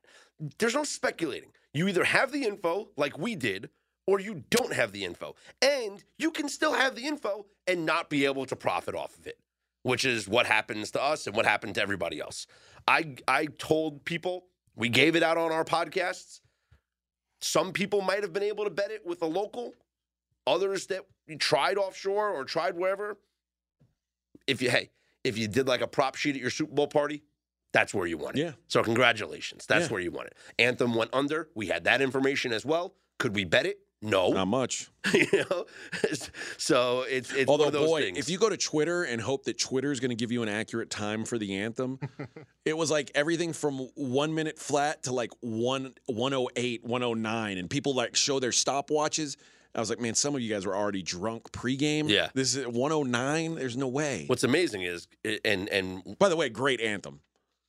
There's 0.59 0.74
no 0.74 0.85
speculating. 0.85 1.50
You 1.74 1.88
either 1.88 2.04
have 2.04 2.33
the 2.33 2.44
info, 2.44 2.88
like 2.96 3.18
we 3.18 3.35
did, 3.37 3.70
or 4.07 4.20
you 4.20 4.44
don't 4.50 4.72
have 4.72 4.92
the 4.92 5.04
info. 5.04 5.35
And 5.61 6.02
you 6.18 6.31
can 6.31 6.48
still 6.48 6.72
have 6.72 6.94
the 6.94 7.07
info 7.07 7.46
and 7.66 7.85
not 7.85 8.09
be 8.11 8.24
able 8.24 8.46
to 8.46 8.57
profit 8.57 8.94
off 8.94 9.16
of 9.18 9.26
it, 9.26 9.38
which 9.83 10.04
is 10.04 10.26
what 10.28 10.46
happens 10.46 10.90
to 10.92 11.02
us 11.02 11.26
and 11.26 11.35
what 11.37 11.46
happened 11.46 11.74
to 11.76 11.83
everybody 11.83 12.20
else. 12.20 12.46
I, 12.87 13.16
I 13.26 13.46
told 13.46 14.04
people, 14.04 14.46
we 14.76 14.88
gave 14.88 15.14
it 15.16 15.22
out 15.22 15.37
on 15.37 15.50
our 15.52 15.64
podcasts. 15.64 16.40
Some 17.40 17.72
people 17.72 18.01
might 18.01 18.22
have 18.22 18.33
been 18.33 18.42
able 18.42 18.64
to 18.64 18.70
bet 18.70 18.90
it 18.90 19.07
with 19.07 19.22
a 19.22 19.27
local. 19.27 19.74
Others 20.46 20.87
that 20.88 21.03
you 21.27 21.37
tried 21.37 21.77
offshore 21.77 22.31
or 22.31 22.44
tried 22.44 22.77
wherever. 22.77 23.18
If 24.46 24.62
you 24.62 24.70
hey, 24.70 24.90
if 25.24 25.37
you 25.37 25.46
did 25.46 25.68
like 25.68 25.81
a 25.81 25.87
prop 25.87 26.14
sheet 26.16 26.35
at 26.35 26.40
your 26.40 26.51
Super 26.51 26.72
Bowl 26.74 26.87
party, 26.88 27.22
that's 27.72 27.92
where 27.92 28.07
you 28.07 28.16
won 28.16 28.37
it. 28.37 28.40
Yeah. 28.40 28.53
So 28.66 28.83
congratulations. 28.83 29.66
That's 29.66 29.87
Yeah. 29.87 29.92
where 29.92 30.01
you 30.01 30.11
won 30.11 30.27
it. 30.27 30.35
Anthem 30.59 30.94
went 30.94 31.11
under. 31.12 31.51
We 31.55 31.66
had 31.66 31.85
that 31.85 32.01
information 32.01 32.53
as 32.53 32.64
well. 32.64 32.94
Could 33.18 33.35
we 33.35 33.44
bet 33.44 33.66
it? 33.66 33.81
No. 34.00 34.30
Not 34.30 34.46
much. 34.46 34.90
you 35.14 35.26
know, 35.50 35.64
so 36.56 37.02
it's 37.08 37.32
it's 37.32 37.48
Although, 37.48 37.64
one 37.64 37.74
of 37.74 37.80
those 37.80 37.88
boy, 37.88 38.02
things. 38.02 38.18
if 38.18 38.30
you 38.30 38.38
go 38.38 38.48
to 38.48 38.56
Twitter 38.56 39.02
and 39.02 39.20
hope 39.20 39.44
that 39.44 39.58
Twitter 39.58 39.90
is 39.90 39.98
going 40.00 40.11
to 40.11 40.14
give 40.14 40.30
you 40.30 40.42
an 40.42 40.48
accurate 40.48 40.90
time 40.90 41.24
for 41.24 41.38
the 41.38 41.56
anthem, 41.56 41.98
it 42.64 42.76
was 42.76 42.90
like 42.90 43.11
everything 43.14 43.52
from 43.52 43.88
one 43.94 44.34
minute 44.34 44.58
flat 44.58 45.02
to 45.04 45.12
like 45.12 45.30
one 45.40 45.94
108, 46.06 46.84
109, 46.84 47.58
and 47.58 47.68
people 47.68 47.94
like 47.94 48.14
show 48.14 48.38
their 48.38 48.50
stopwatches. 48.50 49.37
I 49.74 49.80
was 49.80 49.90
like, 49.90 50.00
man, 50.00 50.14
some 50.14 50.34
of 50.34 50.40
you 50.40 50.52
guys 50.52 50.64
were 50.64 50.76
already 50.76 51.02
drunk 51.02 51.50
pregame. 51.52 52.08
Yeah. 52.08 52.28
this 52.34 52.54
is 52.56 52.66
109. 52.66 53.54
There's 53.56 53.76
no 53.76 53.88
way. 53.88 54.24
What's 54.26 54.44
amazing 54.44 54.82
is, 54.82 55.08
and 55.44 55.68
and 55.68 56.16
By 56.18 56.28
the 56.28 56.37
way, 56.37 56.48
great 56.48 56.80
anthem, 56.80 57.20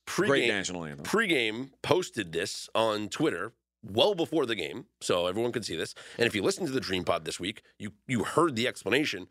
great 0.06 0.44
pregame, 0.44 0.48
national 0.48 0.86
anthem. 0.86 1.06
pregame 1.06 1.70
posted 1.82 2.32
this 2.32 2.70
on 2.76 3.10
Twitter 3.10 3.54
well 3.84 4.15
before 4.15 4.46
the 4.46 4.56
game, 4.56 4.86
so 5.02 5.28
everyone 5.28 5.52
could 5.52 5.65
see 5.65 5.76
this. 5.76 5.96
And 6.18 6.28
if 6.28 6.36
you 6.36 6.42
listened 6.42 6.68
to 6.68 6.74
the 6.74 6.80
Dream 6.80 7.04
Pod 7.04 7.26
this 7.26 7.39
week, 7.39 7.62
you 7.78 7.94
you 8.08 8.24
heard 8.24 8.56
the 8.56 8.68
explanation. 8.68 9.28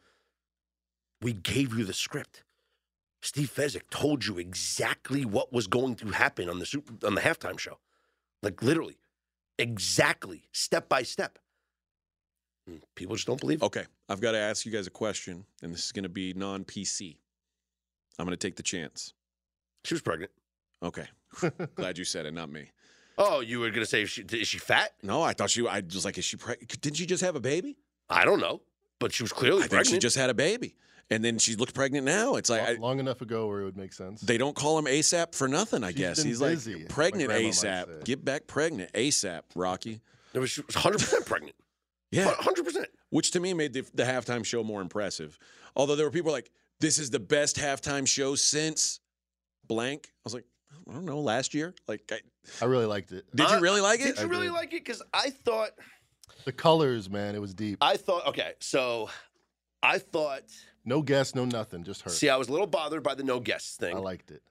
We 1.21 1.33
gave 1.33 1.77
you 1.77 1.85
the 1.85 1.93
script. 1.93 2.45
Steve 3.21 3.53
Fezzik 3.53 3.91
told 3.91 4.25
you 4.27 4.39
exactly 4.39 5.25
what 5.25 5.53
was 5.53 5.67
going 5.67 5.97
to 5.97 6.09
happen 6.11 6.49
on 6.49 6.61
the 6.61 6.67
super, 6.67 7.05
on 7.05 7.17
the 7.17 7.21
halftime 7.21 7.59
show, 7.59 7.79
like 8.43 8.63
literally, 8.63 8.99
exactly, 9.59 10.45
step 10.53 10.89
by 10.89 11.03
step. 11.03 11.39
And 12.69 12.81
People 12.95 13.17
just 13.17 13.27
don't 13.27 13.41
believe. 13.41 13.61
it. 13.61 13.65
Okay, 13.67 13.85
I've 14.09 14.21
got 14.21 14.33
to 14.33 14.39
ask 14.39 14.65
you 14.65 14.71
guys 14.71 14.87
a 14.87 14.91
question, 14.91 15.45
and 15.63 15.73
this 15.75 15.85
is 15.87 15.91
going 15.93 16.05
to 16.05 16.09
be 16.09 16.33
non-PC. 16.35 17.17
I'm 18.19 18.25
going 18.27 18.37
to 18.37 18.47
take 18.47 18.55
the 18.57 18.63
chance. 18.63 19.15
She 19.85 19.95
was 19.95 20.03
pregnant. 20.03 20.31
Okay, 20.83 21.07
glad 21.75 21.99
you 21.99 22.05
said 22.05 22.25
it, 22.25 22.33
not 22.35 22.51
me. 22.53 22.71
Oh, 23.21 23.41
you 23.41 23.59
were 23.61 23.71
gonna 23.71 23.85
say 23.85 24.03
is 24.03 24.11
she, 24.11 24.23
is 24.23 24.47
she 24.49 24.59
fat? 24.59 24.93
No, 25.03 25.21
I 25.23 25.33
thought 25.33 25.51
she. 25.51 25.67
I 25.67 25.81
was 25.81 26.05
like, 26.05 26.17
is 26.19 26.25
she 26.25 26.37
pregnant? 26.37 26.81
Didn't 26.81 26.97
she 26.97 27.05
just 27.07 27.23
have 27.23 27.35
a 27.37 27.41
baby? 27.41 27.77
I 28.09 28.25
don't 28.25 28.41
know, 28.41 28.63
but 29.01 29.13
she 29.13 29.23
was 29.25 29.33
clearly 29.33 29.59
I 29.59 29.63
think 29.63 29.71
pregnant. 29.73 29.89
she 29.89 29.99
just 29.99 30.17
had 30.17 30.31
a 30.31 30.35
baby, 30.35 30.77
and 31.11 31.25
then 31.25 31.39
she 31.39 31.57
looked 31.57 31.75
pregnant 31.75 32.07
now. 32.07 32.37
It's 32.37 32.49
like 32.49 32.61
long, 32.63 32.71
I, 32.71 32.79
long 32.79 33.01
enough 33.01 33.21
ago 33.21 33.49
where 33.49 33.61
it 33.63 33.65
would 33.65 33.77
make 33.77 33.93
sense. 33.93 34.21
they 34.21 34.39
don't 34.39 34.55
call 34.55 34.79
him 34.79 34.85
ASAP 34.87 35.35
for 35.35 35.49
nothing. 35.49 35.83
I 35.85 35.89
She's 35.91 35.99
guess 35.99 36.19
been 36.19 36.27
he's 36.29 36.41
busy, 36.41 36.75
like 36.77 36.89
pregnant 36.89 37.31
ASAP. 37.31 38.05
Get 38.05 38.25
back 38.25 38.47
pregnant 38.47 38.93
ASAP, 38.93 39.43
Rocky. 39.57 40.01
It 40.33 40.39
was, 40.39 40.51
she 40.51 40.61
was 40.63 40.77
100% 40.77 41.27
pregnant. 41.27 41.57
Yeah, 42.11 42.31
100%. 42.35 42.85
which 43.11 43.33
to 43.33 43.41
me 43.41 43.53
made 43.53 43.73
the, 43.73 43.85
the 43.95 44.05
halftime 44.05 44.45
show 44.45 44.63
more 44.63 44.81
impressive. 44.81 45.39
Although 45.77 45.97
there 45.97 46.07
were 46.07 46.13
people 46.13 46.33
like, 46.33 46.51
"This 46.81 46.99
is 46.99 47.11
the 47.11 47.19
best 47.21 47.57
halftime 47.57 48.07
show 48.07 48.35
since 48.37 49.01
blank." 49.67 50.07
I 50.07 50.21
was 50.25 50.35
like, 50.35 50.45
I 50.89 50.93
don't 50.93 51.05
know, 51.05 51.21
last 51.21 51.55
year. 51.55 51.75
Like, 51.87 52.11
I, 52.11 52.65
I 52.65 52.67
really 52.67 52.87
liked 52.87 53.13
it. 53.13 53.25
did 53.35 53.47
Uh, 53.47 53.55
you 53.57 53.61
really 53.61 53.81
like 53.81 54.01
it? 54.01 54.17
Did 54.17 54.19
you 54.19 54.23
I 54.25 54.27
really 54.29 54.47
did. 54.47 54.53
like 54.55 54.69
it? 54.73 54.85
Because 54.85 55.03
I 55.13 55.31
thought, 55.31 55.71
The 56.45 56.53
colors, 56.53 57.11
man, 57.11 57.35
it 57.35 57.41
was 57.41 57.53
deep. 57.55 57.79
I 57.83 57.97
thought, 57.97 58.27
okay, 58.29 58.53
so 58.61 59.11
I 59.83 59.99
thought, 59.99 60.45
No 60.85 61.03
guess, 61.03 61.35
no 61.35 61.45
nothing, 61.45 61.85
just 61.85 62.03
her. 62.03 62.11
see, 62.11 62.29
I 62.31 62.37
was 62.37 62.49
a 62.49 62.53
little 62.53 62.67
bothered 62.67 63.03
by 63.03 63.15
the 63.15 63.23
no 63.25 63.39
guests 63.41 63.77
thing. 63.77 63.95
I 63.97 63.99
liked 64.01 64.31
it. 64.31 64.43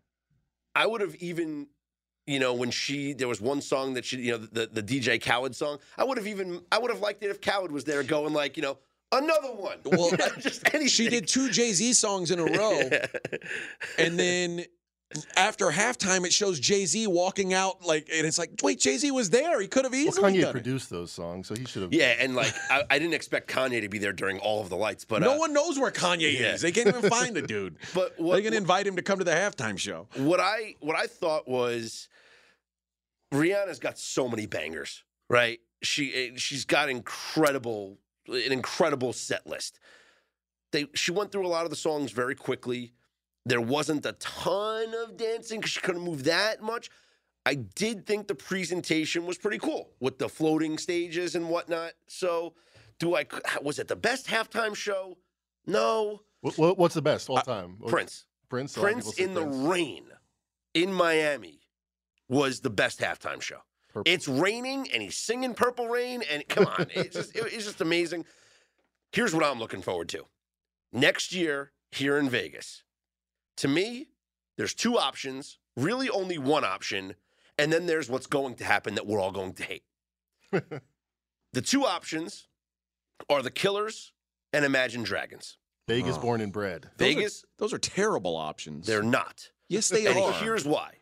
I 0.75 0.85
would 0.85 1.01
have 1.01 1.15
even, 1.15 1.67
you 2.27 2.39
know, 2.39 2.53
when 2.53 2.69
she, 2.69 3.13
there 3.13 3.27
was 3.27 3.41
one 3.41 3.61
song 3.61 3.95
that 3.95 4.05
she, 4.05 4.17
you 4.17 4.31
know, 4.33 4.37
the, 4.37 4.69
the 4.71 4.83
DJ 4.83 5.19
Khaled 5.19 5.55
song, 5.55 5.79
I 5.97 6.03
would 6.03 6.17
have 6.17 6.27
even, 6.27 6.61
I 6.71 6.77
would 6.77 6.91
have 6.91 6.99
liked 7.01 7.23
it 7.23 7.31
if 7.31 7.41
Khaled 7.41 7.71
was 7.71 7.83
there 7.83 8.03
going 8.03 8.33
like, 8.33 8.57
you 8.57 8.63
know, 8.63 8.77
another 9.11 9.53
one. 9.53 9.79
Well, 9.85 10.11
just 10.39 10.63
anything. 10.67 10.87
She 10.89 11.09
did 11.09 11.27
two 11.27 11.49
Jay 11.49 11.71
Z 11.71 11.93
songs 11.93 12.29
in 12.29 12.37
a 12.39 12.43
row. 12.59 12.79
And 13.97 14.19
then 14.19 14.65
after 15.37 15.67
halftime, 15.67 16.25
it 16.25 16.33
shows 16.33 16.59
Jay 16.59 16.85
Z 16.85 17.07
walking 17.07 17.53
out, 17.53 17.85
like, 17.85 18.09
and 18.13 18.27
it's 18.27 18.37
like, 18.37 18.51
wait, 18.61 18.79
Jay 18.79 18.97
Z 18.97 19.09
was 19.11 19.29
there. 19.29 19.61
He 19.61 19.67
could 19.67 19.85
have 19.85 19.93
Well, 19.93 20.01
easily 20.01 20.33
Kanye 20.33 20.41
done 20.41 20.49
it. 20.49 20.51
produced 20.51 20.89
those 20.89 21.11
songs, 21.11 21.47
so 21.47 21.55
he 21.55 21.65
should 21.65 21.83
have. 21.83 21.93
Yeah, 21.93 22.15
and 22.19 22.35
like, 22.35 22.53
I, 22.69 22.83
I 22.89 22.99
didn't 22.99 23.13
expect 23.13 23.49
Kanye 23.49 23.81
to 23.81 23.89
be 23.89 23.99
there 23.99 24.11
during 24.13 24.39
all 24.39 24.61
of 24.61 24.69
the 24.69 24.75
lights, 24.75 25.05
but 25.05 25.21
no 25.21 25.35
uh, 25.35 25.37
one 25.37 25.53
knows 25.53 25.79
where 25.79 25.91
Kanye 25.91 26.33
yeah. 26.33 26.53
is. 26.53 26.61
They 26.61 26.71
can't 26.71 26.87
even 26.87 27.09
find 27.09 27.35
the 27.35 27.41
dude. 27.47 27.77
But 27.93 28.19
what, 28.19 28.35
they 28.35 28.41
can 28.41 28.53
invite 28.53 28.85
him 28.85 28.97
to 28.97 29.01
come 29.01 29.19
to 29.19 29.25
the 29.25 29.31
halftime 29.31 29.77
show. 29.77 30.07
what 30.15 30.39
I 30.39 30.75
what 30.81 30.97
I 30.97 31.07
thought 31.07 31.47
was 31.47 32.09
Rihanna's 33.33 33.79
got 33.79 33.97
so 33.97 34.27
many 34.27 34.45
bangers, 34.45 35.03
right? 35.29 35.59
She 35.83 36.13
eh, 36.13 36.31
she's 36.35 36.65
got 36.65 36.89
incredible 36.89 37.97
an 38.27 38.51
incredible 38.51 39.13
set 39.13 39.47
list. 39.47 39.79
They 40.71 40.87
she 40.93 41.11
went 41.11 41.31
through 41.31 41.45
a 41.45 41.49
lot 41.49 41.63
of 41.63 41.69
the 41.69 41.75
songs 41.77 42.11
very 42.11 42.35
quickly. 42.35 42.91
There 43.47 43.61
wasn't 43.61 44.05
a 44.05 44.11
ton 44.13 44.93
of 44.93 45.15
dancing 45.15 45.59
because 45.59 45.71
she 45.71 45.79
couldn't 45.79 46.01
move 46.03 46.25
that 46.25 46.61
much. 46.61 46.89
I 47.45 47.53
did 47.55 48.05
think 48.05 48.27
the 48.27 48.35
presentation 48.35 49.25
was 49.25 49.37
pretty 49.37 49.57
cool 49.57 49.91
with 50.01 50.17
the 50.19 50.27
floating 50.27 50.77
stages 50.77 51.33
and 51.33 51.49
whatnot. 51.49 51.93
So, 52.07 52.55
do 52.99 53.15
I 53.15 53.25
was 53.61 53.79
it 53.79 53.87
the 53.87 53.95
best 53.95 54.27
halftime 54.27 54.75
show? 54.75 55.17
No, 55.65 56.23
What, 56.41 56.57
what- 56.57 56.77
what's 56.77 56.95
the 56.95 57.01
best 57.01 57.29
all 57.29 57.37
uh, 57.37 57.43
time? 57.43 57.75
What- 57.79 57.89
Prince. 57.89 58.25
Prince. 58.49 58.75
A 58.75 58.81
lot 58.81 58.87
of 58.87 58.93
Prince 58.93 59.17
in 59.19 59.33
the 59.33 59.43
rain 59.45 60.05
in 60.73 60.91
Miami 60.91 61.59
was 62.29 62.59
the 62.61 62.69
best 62.69 62.99
halftime 62.99 63.41
show. 63.41 63.59
Purple. 63.93 64.11
It's 64.11 64.27
raining 64.27 64.89
and 64.91 65.01
he's 65.01 65.15
singing 65.17 65.53
Purple 65.53 65.87
Rain 65.87 66.23
and 66.29 66.45
come 66.49 66.65
on, 66.65 66.87
it's 66.93 67.15
just 67.15 67.33
it- 67.35 67.53
it's 67.53 67.63
just 67.65 67.79
amazing. 67.79 68.25
Here's 69.13 69.33
what 69.33 69.45
I'm 69.45 69.59
looking 69.59 69.81
forward 69.81 70.09
to. 70.09 70.25
Next 70.91 71.33
year 71.33 71.71
here 71.91 72.17
in 72.17 72.29
Vegas. 72.29 72.83
To 73.57 73.67
me, 73.67 74.07
there's 74.57 74.73
two 74.73 74.97
options, 74.97 75.59
really 75.75 76.09
only 76.09 76.37
one 76.37 76.63
option, 76.63 77.15
and 77.57 77.71
then 77.71 77.85
there's 77.85 78.09
what's 78.09 78.27
going 78.27 78.55
to 78.55 78.63
happen 78.63 78.95
that 78.95 79.05
we're 79.07 79.19
all 79.19 79.31
going 79.31 79.53
to 79.53 79.63
hate. 79.63 79.83
the 80.51 81.61
two 81.61 81.85
options 81.85 82.47
are 83.29 83.41
the 83.41 83.51
Killers 83.51 84.13
and 84.53 84.63
Imagine 84.65 85.03
Dragons. 85.03 85.57
Vegas 85.87 86.17
Oh. 86.17 86.21
born 86.21 86.41
and 86.41 86.51
bred. 86.51 86.83
Those 86.97 87.07
are- 87.09 87.13
Vegas, 87.15 87.45
Those 87.57 87.73
are 87.73 87.77
terrible 87.79 88.35
options. 88.35 88.85
they're 88.85 89.03
not. 89.03 89.49
yes, 89.69 89.89
they 89.89 90.05
and 90.05 90.17
are. 90.17 90.33
here's 90.33 90.65
why. 90.65 90.93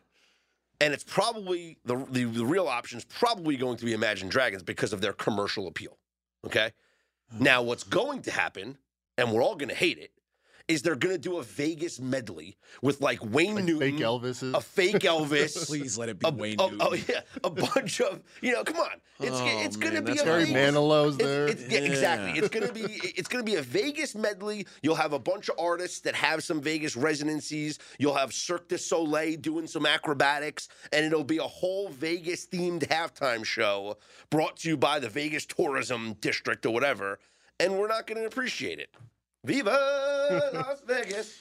And 0.80 0.92
it's 0.92 1.04
probably 1.04 1.78
the, 1.86 1.96
the 2.10 2.24
the 2.24 2.44
real 2.44 2.68
option 2.68 2.98
is 2.98 3.04
probably 3.06 3.56
going 3.56 3.78
to 3.78 3.84
be 3.86 3.94
Imagine 3.94 4.28
Dragons 4.28 4.62
because 4.62 4.92
of 4.92 5.00
their 5.00 5.14
commercial 5.14 5.66
appeal. 5.68 5.96
Okay. 6.44 6.72
Hmm. 7.32 7.42
Now, 7.44 7.62
what's 7.62 7.82
going 7.82 8.22
to 8.22 8.30
happen, 8.30 8.76
and 9.16 9.32
we're 9.32 9.42
all 9.42 9.56
going 9.56 9.70
to 9.70 9.74
hate 9.74 9.96
it, 9.98 10.12
is 10.68 10.82
they're 10.82 10.96
going 10.96 11.14
to 11.14 11.20
do 11.20 11.38
a 11.38 11.42
Vegas 11.42 12.00
medley 12.00 12.56
with 12.82 13.00
like 13.00 13.24
Wayne 13.24 13.54
Like 13.54 13.64
Newton, 13.64 13.92
fake 13.92 14.00
Elvis. 14.04 14.54
a 14.54 14.60
fake 14.60 14.94
Elvis. 15.02 15.66
Please 15.66 15.96
let 15.96 16.08
it 16.08 16.18
be 16.18 16.26
a, 16.26 16.30
Wayne 16.32 16.56
a- 16.58 16.62
Newton. 16.70 16.78
oh 16.80 16.94
yeah, 16.94 17.20
a 17.44 17.50
bunch 17.50 18.00
of 18.00 18.22
you 18.40 18.52
know. 18.52 18.64
Come 18.64 18.78
on, 18.78 18.90
it's 19.20 19.36
Oh, 19.36 19.44
it's 19.46 19.76
going 19.76 19.94
to 19.94 20.00
man, 20.02 20.04
be 20.04 20.10
that's 20.12 20.22
a 20.22 20.24
Barry 20.24 20.44
Vegas- 20.46 20.74
Manilow's 20.74 21.16
there. 21.18 21.46
it's- 21.48 21.70
yeah, 21.70 21.78
exactly. 21.78 22.38
It's 22.38 22.48
gonna 22.48 22.72
be 22.72 22.80
it's 22.82 23.28
gonna 23.28 23.44
be 23.44 23.54
a 23.56 23.62
Vegas 23.62 24.14
medley. 24.14 24.66
You'll 24.82 24.96
have 24.96 25.12
a 25.12 25.18
bunch 25.20 25.48
of 25.48 25.56
artists 25.58 26.00
that 26.00 26.14
have 26.16 26.42
some 26.42 26.60
Vegas 26.60 26.96
residencies. 26.96 27.78
You'll 27.98 28.14
have 28.16 28.32
Cirque 28.32 28.68
du 28.68 28.76
Soleil 28.78 29.36
doing 29.36 29.66
some 29.66 29.86
acrobatics, 29.86 30.68
and 30.92 31.04
it'll 31.06 31.22
be 31.24 31.38
a 31.38 31.42
whole 31.44 31.88
Vegas 31.90 32.46
themed 32.46 32.86
halftime 32.88 33.44
show 33.44 33.98
brought 34.30 34.56
to 34.58 34.68
you 34.70 34.76
by 34.76 34.98
the 34.98 35.08
Vegas 35.08 35.46
Tourism 35.46 36.14
District 36.20 36.66
or 36.66 36.72
whatever. 36.74 37.18
And 37.60 37.78
we're 37.78 37.88
not 37.88 38.06
gonna 38.06 38.24
appreciate 38.26 38.80
it. 38.80 38.90
Viva 39.46 40.50
Las 40.52 40.82
Vegas! 40.86 41.38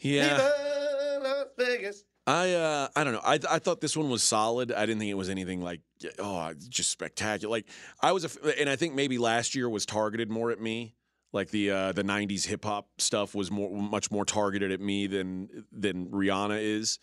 yeah. 0.00 0.36
Viva 0.36 1.20
Las 1.22 1.46
Vegas! 1.58 2.04
I 2.26 2.54
uh, 2.54 2.88
I 2.96 3.04
don't 3.04 3.12
know. 3.12 3.20
I 3.22 3.38
I 3.48 3.58
thought 3.58 3.80
this 3.80 3.96
one 3.96 4.10
was 4.10 4.22
solid. 4.22 4.72
I 4.72 4.84
didn't 4.86 4.98
think 4.98 5.10
it 5.10 5.14
was 5.14 5.28
anything 5.28 5.60
like 5.60 5.80
oh 6.18 6.52
just 6.68 6.90
spectacular. 6.90 7.50
Like 7.50 7.66
I 8.00 8.12
was, 8.12 8.24
a 8.24 8.28
f 8.28 8.58
and 8.58 8.68
I 8.68 8.74
think 8.74 8.94
maybe 8.94 9.18
last 9.18 9.54
year 9.54 9.68
was 9.68 9.86
targeted 9.86 10.30
more 10.30 10.50
at 10.50 10.60
me. 10.60 10.96
Like 11.32 11.50
the 11.50 11.70
uh, 11.70 11.92
the 11.92 12.02
'90s 12.02 12.46
hip 12.46 12.64
hop 12.64 12.88
stuff 12.98 13.34
was 13.34 13.50
more 13.50 13.70
much 13.70 14.10
more 14.10 14.24
targeted 14.24 14.72
at 14.72 14.80
me 14.80 15.06
than 15.06 15.66
than 15.70 16.06
Rihanna 16.06 16.58
is. 16.60 16.98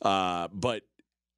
Uh, 0.00 0.46
but 0.52 0.82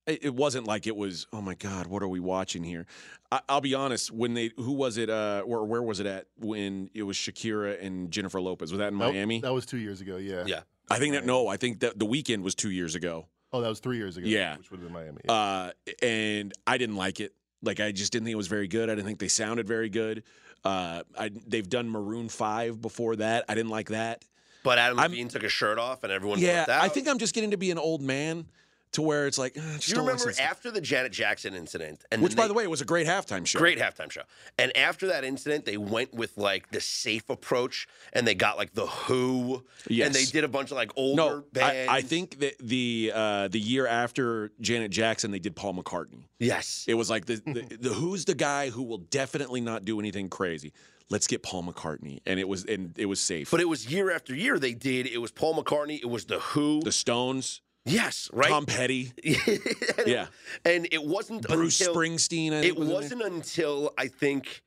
it, 0.07 0.24
it 0.24 0.34
wasn't 0.34 0.66
like 0.66 0.86
it 0.86 0.96
was. 0.96 1.26
Oh 1.32 1.40
my 1.42 1.55
God, 1.55 1.86
what 1.86 2.03
are 2.03 2.09
we 2.09 2.20
watching 2.20 2.64
here? 2.64 2.86
I, 3.32 3.40
I'll 3.48 3.61
be 3.61 3.74
honest. 3.74 4.11
When 4.11 4.34
they 4.34 4.51
who 4.57 4.72
was 4.72 4.96
it? 4.96 5.11
Uh, 5.11 5.42
or 5.46 5.64
where 5.64 5.82
was 5.82 6.01
it 6.01 6.07
at 6.07 6.26
when 6.38 6.90
it 6.94 7.03
was 7.03 7.16
Shakira 7.16 7.82
and 7.84 8.11
Jennifer 8.11 8.40
Lopez? 8.40 8.72
Was 8.72 8.78
that 8.78 8.92
in 8.92 8.98
That- 8.98 9.12
Miami? 9.12 9.40
That 9.40 9.53
was 9.53 9.66
two 9.66 9.78
years 9.78 10.01
ago. 10.01 10.16
Yeah. 10.16 10.44
Yeah. 10.46 10.61
I 10.90 10.98
think 10.98 11.14
that 11.14 11.24
no. 11.24 11.46
I 11.48 11.57
think 11.57 11.80
that 11.80 11.98
the 11.98 12.07
Weeknd 12.07 12.42
was 12.42 12.55
two 12.55 12.70
years 12.70 12.94
ago. 12.94 13.26
Oh, 13.53 13.61
that 13.61 13.68
was 13.68 13.80
three 13.80 13.96
years 13.96 14.16
ago. 14.16 14.26
Yeah. 14.26 14.57
Which 14.57 14.70
would 14.70 14.80
have 14.80 14.88
been 14.88 14.92
Miami. 14.92 15.18
Yeah. 15.24 15.32
Uh, 15.32 15.70
and 16.03 16.53
I 16.66 16.78
didn't 16.78 16.96
like 16.96 17.20
it. 17.20 17.32
Like 17.62 17.78
I 17.80 17.92
just 17.92 18.12
didn't 18.12 18.24
think 18.24 18.32
it 18.32 18.36
was 18.38 18.48
very 18.48 18.68
good. 18.68 18.88
I 18.88 18.94
didn't 18.94 19.07
think 19.07 19.18
they 19.18 19.28
sounded 19.28 19.66
very 19.68 19.88
good. 19.90 20.22
Uh, 20.64 21.03
I, 21.18 21.30
they've 21.46 21.68
done 21.68 21.88
Maroon 21.88 22.28
Five 22.28 22.80
before 22.80 23.16
that. 23.16 23.44
I 23.48 23.55
didn't 23.55 23.70
like 23.70 23.88
that. 23.90 24.24
But 24.62 24.78
Adam 24.78 24.98
I'm- 24.98 25.11
Levine 25.11 25.28
took 25.28 25.42
his 25.42 25.53
shirt 25.53 25.78
off, 25.78 26.05
and 26.05 26.12
everyone 26.12 26.38
yeah, 26.38 26.64
flipped. 26.64 26.82
I 26.82 26.88
think 26.88 27.09
I'm 27.09 27.18
just 27.18 27.34
getting 27.34 27.53
to 27.53 27.57
be 27.57 27.70
an 27.70 27.78
old 27.78 28.03
man 28.03 28.46
to 28.93 29.03
where 29.03 29.26
it's 29.26 29.38
like, 29.38 29.57
eh, 29.57 29.61
just 29.76 29.88
Do 29.88 29.95
you 29.95 30.01
remember 30.01 30.24
listen. 30.26 30.45
after 30.45 30.70
the 30.70 30.80
Janet 30.80 31.12
Jackson 31.12 31.55
incident? 31.55 32.05
And 32.11 32.22
Which, 32.22 32.34
by 32.34 32.43
they- 32.43 32.49
the 32.49 32.55
way, 32.55 32.66
was 32.66 32.80
a 32.80 32.84
great 32.84 33.07
halftime 33.07 33.47
show. 33.47 33.59
Great 33.59 33.78
halftime 33.78 34.11
show. 34.11 34.22
And 34.59 34.76
after 34.76 35.07
that 35.09 35.22
incident, 35.24 35.64
they 35.64 35.76
went 35.76 36.12
with 36.12 36.36
like 36.36 36.70
the 36.70 36.80
safe 36.80 37.30
approach 37.30 37.86
and 38.12 38.26
they 38.26 38.34
got 38.34 38.57
like 38.59 38.74
the 38.74 38.86
Who. 38.86 39.64
Yes. 39.88 40.07
And 40.07 40.14
they 40.14 40.24
did 40.24 40.45
a 40.45 40.49
bunch 40.49 40.70
of 40.70 40.76
like 40.76 40.91
older 40.97 41.22
No, 41.22 41.38
I, 41.38 41.43
bands. 41.53 41.93
I 41.93 42.01
think 42.03 42.41
that 42.41 42.59
the 42.59 43.12
uh, 43.14 43.49
the 43.49 43.61
year 43.61 43.86
after 43.86 44.51
Janet 44.61 44.91
Jackson, 44.91 45.30
they 45.30 45.38
did 45.38 45.55
Paul 45.55 45.74
McCartney. 45.74 46.24
Yes. 46.38 46.84
It 46.88 46.95
was 46.95 47.09
like 47.11 47.26
the, 47.26 47.36
the, 47.47 47.76
the 47.80 47.88
who's 47.91 48.24
the 48.24 48.34
guy 48.34 48.70
who 48.70 48.82
will 48.82 48.99
definitely 48.99 49.61
not 49.61 49.84
do 49.84 50.01
anything 50.01 50.28
crazy. 50.28 50.72
Let's 51.11 51.26
get 51.26 51.43
Paul 51.43 51.64
McCartney, 51.64 52.20
and 52.24 52.38
it 52.38 52.47
was 52.47 52.64
and 52.64 52.93
it 52.97 53.07
was 53.07 53.18
safe. 53.18 53.51
But 53.51 53.61
it 53.61 53.68
was 53.68 53.91
year 53.91 54.12
after 54.12 54.32
year 54.32 54.61
they 54.61 54.74
did. 54.74 55.09
It 55.09 55.18
was 55.18 55.32
Paul 55.32 55.61
McCartney. 55.61 55.99
It 56.01 56.09
was 56.09 56.26
the 56.26 56.38
Who. 56.38 56.80
the 56.84 56.93
Stones, 56.93 57.62
yes, 57.85 58.28
right. 58.33 58.49
Tom 58.49 58.66
Petty, 58.66 59.12
And- 59.24 60.07
Yeah. 60.07 60.26
And 60.64 60.89
it 60.93 61.03
wasn't 61.03 61.43
Bruce 61.49 61.81
until 61.81 61.95
Springsteen. 61.95 62.53
It 62.64 62.76
was 62.76 62.89
there. 62.89 62.95
wasn't 62.97 63.22
until 63.22 63.93
I 63.99 64.09
think 64.09 64.62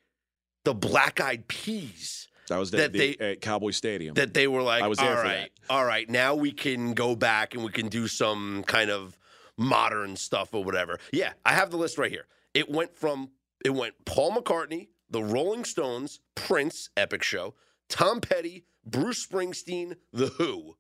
the 0.65 0.73
Black 0.73 1.19
Eyed 1.19 1.47
Peas 1.47 2.27
That 2.49 2.57
was 2.57 2.71
the, 2.71 2.77
that 2.77 2.93
the- 2.93 3.15
they- 3.19 3.31
at 3.31 3.41
Cowboy 3.41 3.71
Stadium. 3.71 4.13
that 4.15 4.33
they 4.33 4.47
were 4.47 4.61
like, 4.61 4.83
I 4.83 4.87
was 4.87 4.97
there 4.99 5.17
all 5.17 5.23
right, 5.23 5.51
all 5.69 5.85
right, 5.85 6.09
now 6.09 6.35
we 6.35 6.51
can 6.51 6.93
go 6.93 7.15
back 7.15 7.53
and 7.55 7.63
we 7.63 7.71
can 7.71 7.87
do 7.89 8.07
some 8.07 8.63
kind 8.67 8.89
of 8.89 9.17
modern 9.57 10.15
stuff 10.15 10.53
or 10.53 10.63
whatever. 10.63 10.99
Yeah, 11.11 11.33
I 11.45 11.53
have 11.53 11.69
the 11.71 11.77
list 11.77 11.97
right 11.97 12.11
here. 12.11 12.25
It 12.53 12.69
went 12.69 12.95
from 12.95 13.29
it 13.65 13.69
went 13.71 13.93
Paul 14.05 14.31
McCartney, 14.31 14.87
the 15.09 15.23
Rolling 15.23 15.63
Stones, 15.65 16.19
Prince, 16.35 16.89
epic 16.97 17.23
show, 17.23 17.53
Tom 17.89 18.19
Petty, 18.21 18.65
Bruce 18.85 19.25
Springsteen, 19.25 19.95
The 20.11 20.27
Who, 20.27 20.75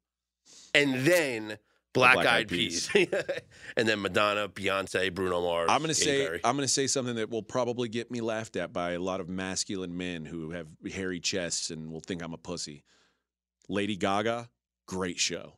and 0.73 0.95
then 1.05 1.57
Black, 1.93 2.15
Black 2.15 2.25
Eyed 2.25 2.33
Eyed 2.33 2.47
Peas, 2.47 2.89
and 3.77 3.87
then 3.87 4.01
Madonna, 4.01 4.49
Beyonce, 4.49 5.13
Bruno 5.13 5.41
Mars. 5.41 5.69
I'm 5.69 5.81
gonna 5.81 5.93
Katy 5.93 6.05
say 6.05 6.25
Perry. 6.25 6.41
I'm 6.43 6.55
gonna 6.55 6.67
say 6.67 6.87
something 6.87 7.15
that 7.15 7.29
will 7.29 7.43
probably 7.43 7.87
get 7.87 8.09
me 8.09 8.19
laughed 8.21 8.55
at 8.55 8.73
by 8.73 8.91
a 8.93 8.99
lot 8.99 9.19
of 9.19 9.29
masculine 9.29 9.95
men 9.95 10.25
who 10.25 10.51
have 10.51 10.67
hairy 10.91 11.19
chests 11.19 11.69
and 11.69 11.91
will 11.91 11.99
think 11.99 12.23
I'm 12.23 12.33
a 12.33 12.37
pussy. 12.37 12.83
Lady 13.69 13.95
Gaga, 13.95 14.49
great 14.87 15.19
show, 15.19 15.57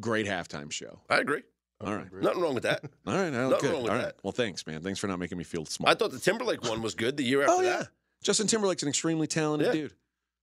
great 0.00 0.26
halftime 0.26 0.72
show. 0.72 1.00
I 1.10 1.18
agree. 1.18 1.42
All 1.80 1.94
right. 1.94 2.06
Nothing 2.12 2.40
wrong 2.40 2.54
with 2.54 2.62
that. 2.62 2.82
All 3.06 3.14
right, 3.14 3.30
no, 3.32 3.50
Nothing 3.50 3.68
good. 3.68 3.72
wrong 3.74 3.82
with 3.82 3.92
All 3.92 3.98
right. 3.98 4.06
that. 4.06 4.16
Well, 4.22 4.32
thanks, 4.32 4.66
man. 4.66 4.80
Thanks 4.80 4.98
for 4.98 5.06
not 5.06 5.18
making 5.18 5.36
me 5.36 5.44
feel 5.44 5.66
small. 5.66 5.90
I 5.90 5.94
thought 5.94 6.12
the 6.12 6.18
Timberlake 6.18 6.62
one 6.64 6.80
was 6.80 6.94
good 6.94 7.16
the 7.16 7.24
year 7.24 7.40
oh, 7.40 7.42
after 7.42 7.54
oh 7.54 7.60
yeah, 7.60 7.76
that. 7.78 7.88
Justin 8.22 8.46
Timberlake's 8.46 8.82
an 8.82 8.88
extremely 8.88 9.26
talented 9.26 9.66
Yeah. 9.68 9.72
dude. 9.82 9.94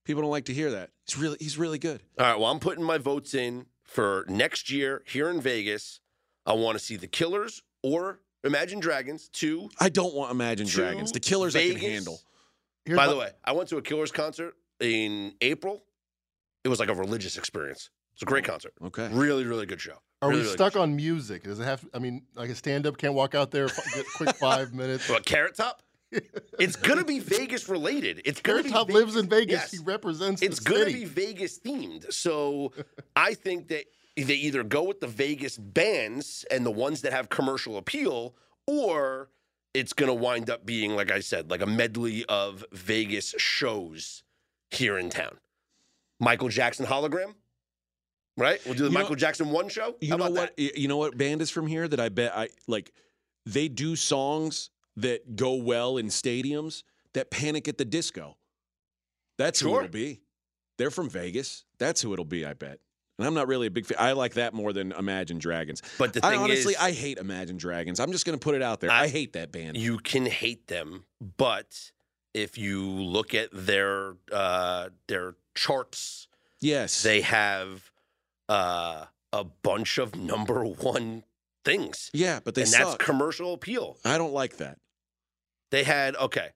People 0.04 0.22
don't 0.22 0.32
like 0.32 0.46
to 0.46 0.54
hear 0.54 0.72
that. 0.72 0.90
He's 1.08 1.18
really 1.18 1.38
he's 1.40 1.58
really 1.58 1.80
good. 1.80 2.02
All 2.20 2.26
right. 2.26 2.40
Well, 2.40 2.50
I'm 2.52 2.60
putting 2.60 2.84
my 2.84 2.98
votes 2.98 3.34
in 3.34 3.66
for 3.92 4.26
next 4.30 4.70
year 4.72 5.04
here 5.06 5.30
in 5.30 5.42
Vegas. 5.42 6.00
I 6.46 6.54
want 6.54 6.78
to 6.78 6.84
see 6.84 6.96
the 6.96 7.08
Killers 7.08 7.62
or 7.84 8.20
Imagine 8.44 8.80
Dragons. 8.80 9.30
Two. 9.30 9.70
I 9.80 9.90
don't 9.90 10.16
want 10.16 10.32
Imagine 10.32 10.66
Dragons. 10.66 11.12
The 11.12 11.20
Killers 11.20 11.56
I 11.56 11.68
can 11.70 11.76
handle. 11.78 12.20
Here's 12.86 12.98
By 12.98 13.06
my- 13.06 13.12
the 13.14 13.20
way, 13.20 13.30
I 13.44 13.52
went 13.52 13.70
to 13.70 13.78
a 13.78 13.82
Killers 13.82 14.12
concert 14.12 14.56
in 14.80 15.34
April. 15.42 15.84
It 16.64 16.70
was 16.70 16.80
like 16.80 16.90
a 16.90 16.96
religious 16.96 17.38
experience. 17.38 17.90
It's 18.14 18.24
a 18.24 18.26
great 18.26 18.44
concert. 18.46 18.74
Okay. 18.84 19.10
Really, 19.12 19.46
really 19.46 19.66
good 19.66 19.82
show. 19.82 19.98
Are 20.22 20.30
really, 20.30 20.42
we 20.42 20.46
really 20.46 20.54
stuck 20.54 20.76
on 20.76 20.96
music? 20.96 21.44
Does 21.44 21.60
it 21.60 21.64
have? 21.64 21.84
I 21.94 22.00
mean, 22.00 22.24
like 22.36 22.50
a 22.50 22.56
stand-up 22.56 22.98
can't 22.98 23.14
walk 23.14 23.34
out 23.36 23.52
there, 23.52 23.68
get 23.68 24.06
quick 24.16 24.36
five 24.36 24.74
minutes. 24.74 25.10
What, 25.10 25.26
Carrot 25.26 25.56
Top? 25.56 25.82
It's 26.60 26.76
gonna 26.76 27.04
be 27.06 27.20
Vegas 27.20 27.68
related. 27.70 28.22
It's 28.26 28.42
gonna 28.42 28.64
Carrot 28.64 28.88
be 28.88 28.94
Vegas- 28.94 28.94
lives 28.96 29.16
in 29.16 29.30
Vegas. 29.30 29.52
Yes. 29.54 29.72
He 29.72 29.80
represents 29.80 30.42
it's 30.42 30.60
the 30.60 30.70
going 30.70 30.86
to 30.86 30.92
city. 30.92 31.00
be 31.00 31.06
Vegas 31.06 31.60
themed. 31.60 32.12
So 32.14 32.72
I 33.16 33.34
think 33.34 33.68
that 33.70 33.86
they 34.18 34.36
either 34.36 34.64
go 34.64 34.84
with 34.84 35.00
the 35.00 35.08
Vegas 35.08 35.58
bands 35.58 36.46
and 36.52 36.66
the 36.66 36.72
ones 36.72 37.02
that 37.02 37.14
have 37.14 37.30
commercial 37.30 37.78
appeal, 37.78 38.36
or 38.68 39.30
it's 39.74 39.94
going 39.94 40.08
to 40.10 40.14
wind 40.14 40.50
up 40.50 40.66
being, 40.66 40.96
like 40.96 41.12
I 41.12 41.22
said, 41.22 41.50
like 41.50 41.62
a 41.62 41.66
medley 41.66 42.26
of 42.26 42.66
Vegas 42.74 43.34
shows 43.38 44.24
here 44.70 44.98
in 44.98 45.10
town. 45.10 45.38
Michael 46.20 46.50
Jackson 46.50 46.86
hologram, 46.86 47.34
right? 48.38 48.60
We'll 48.66 48.74
do 48.76 48.80
the 48.84 48.90
You 48.90 48.94
know- 48.94 49.00
Michael 49.00 49.16
Jackson 49.16 49.50
one 49.50 49.70
show. 49.70 49.96
You 50.02 50.10
How 50.12 50.18
know 50.18 50.26
about 50.26 50.36
what? 50.36 50.54
y- 50.58 50.72
You 50.76 50.88
know 50.90 50.98
what 50.98 51.18
band 51.18 51.42
is 51.42 51.50
from 51.50 51.68
here 51.68 51.88
that 51.88 52.00
I 52.00 52.10
bet 52.10 52.36
I 52.36 52.50
like. 52.68 52.92
They 53.46 53.70
do 53.70 53.96
songs 53.96 54.70
that 55.02 55.36
go 55.36 55.56
well 55.56 55.98
in 55.98 56.08
stadiums 56.08 56.84
that 57.14 57.30
Panic 57.30 57.68
at 57.68 57.78
the 57.78 57.86
Disco. 57.86 58.38
That's 59.38 59.60
who 59.60 59.76
it'll 59.76 59.90
be. 59.90 60.22
They're 60.78 60.92
from 60.92 61.10
Vegas. 61.10 61.66
That's 61.78 62.02
who 62.02 62.14
it'll 62.14 62.26
be. 62.26 62.46
I 62.46 62.54
bet. 62.54 62.80
And 63.18 63.28
I'm 63.28 63.34
not 63.34 63.48
really 63.48 63.68
a 63.68 63.72
big 63.72 63.86
fan. 63.86 63.98
I 64.00 64.14
like 64.14 64.34
that 64.36 64.54
more 64.54 64.74
than 64.74 64.94
Imagine 64.94 65.38
Dragons. 65.38 65.82
But 66.00 66.14
the 66.14 66.26
I 66.26 66.32
thing 66.32 66.40
honestly, 66.40 66.74
is, 66.74 66.80
I 66.80 66.92
hate 66.92 67.18
Imagine 67.20 67.58
Dragons. 67.58 68.00
I'm 68.00 68.12
just 68.12 68.26
going 68.26 68.38
to 68.38 68.44
put 68.44 68.56
it 68.56 68.62
out 68.64 68.80
there. 68.80 68.90
I, 68.90 69.04
I- 69.04 69.08
hate 69.08 69.34
that 69.34 69.52
band. 69.52 69.78
you 69.78 69.98
can 70.00 70.26
hate 70.26 70.68
them, 70.68 71.06
but 71.38 71.92
if 72.34 72.58
you 72.58 72.82
look 72.82 73.36
at 73.36 73.50
their 73.52 74.16
uh, 74.32 74.90
their 75.08 75.36
charts 75.54 76.28
yes. 76.62 77.04
they 77.04 77.22
have 77.22 77.92
uh, 78.48 79.06
a 79.34 79.44
bunch 79.44 79.98
of 79.98 80.16
number 80.16 80.64
one 80.64 81.24
things, 81.66 82.10
yeah, 82.14 82.40
but 82.44 82.56
they 82.56 82.62
and 82.62 82.72
suck. 82.72 82.84
that's 82.84 83.04
commercial 83.04 83.54
appeal. 83.54 83.98
I 84.06 84.18
don't 84.18 84.34
like 84.34 84.58
that. 84.58 84.80
They 85.72 85.84
had 85.84 86.16
okay, 86.18 86.50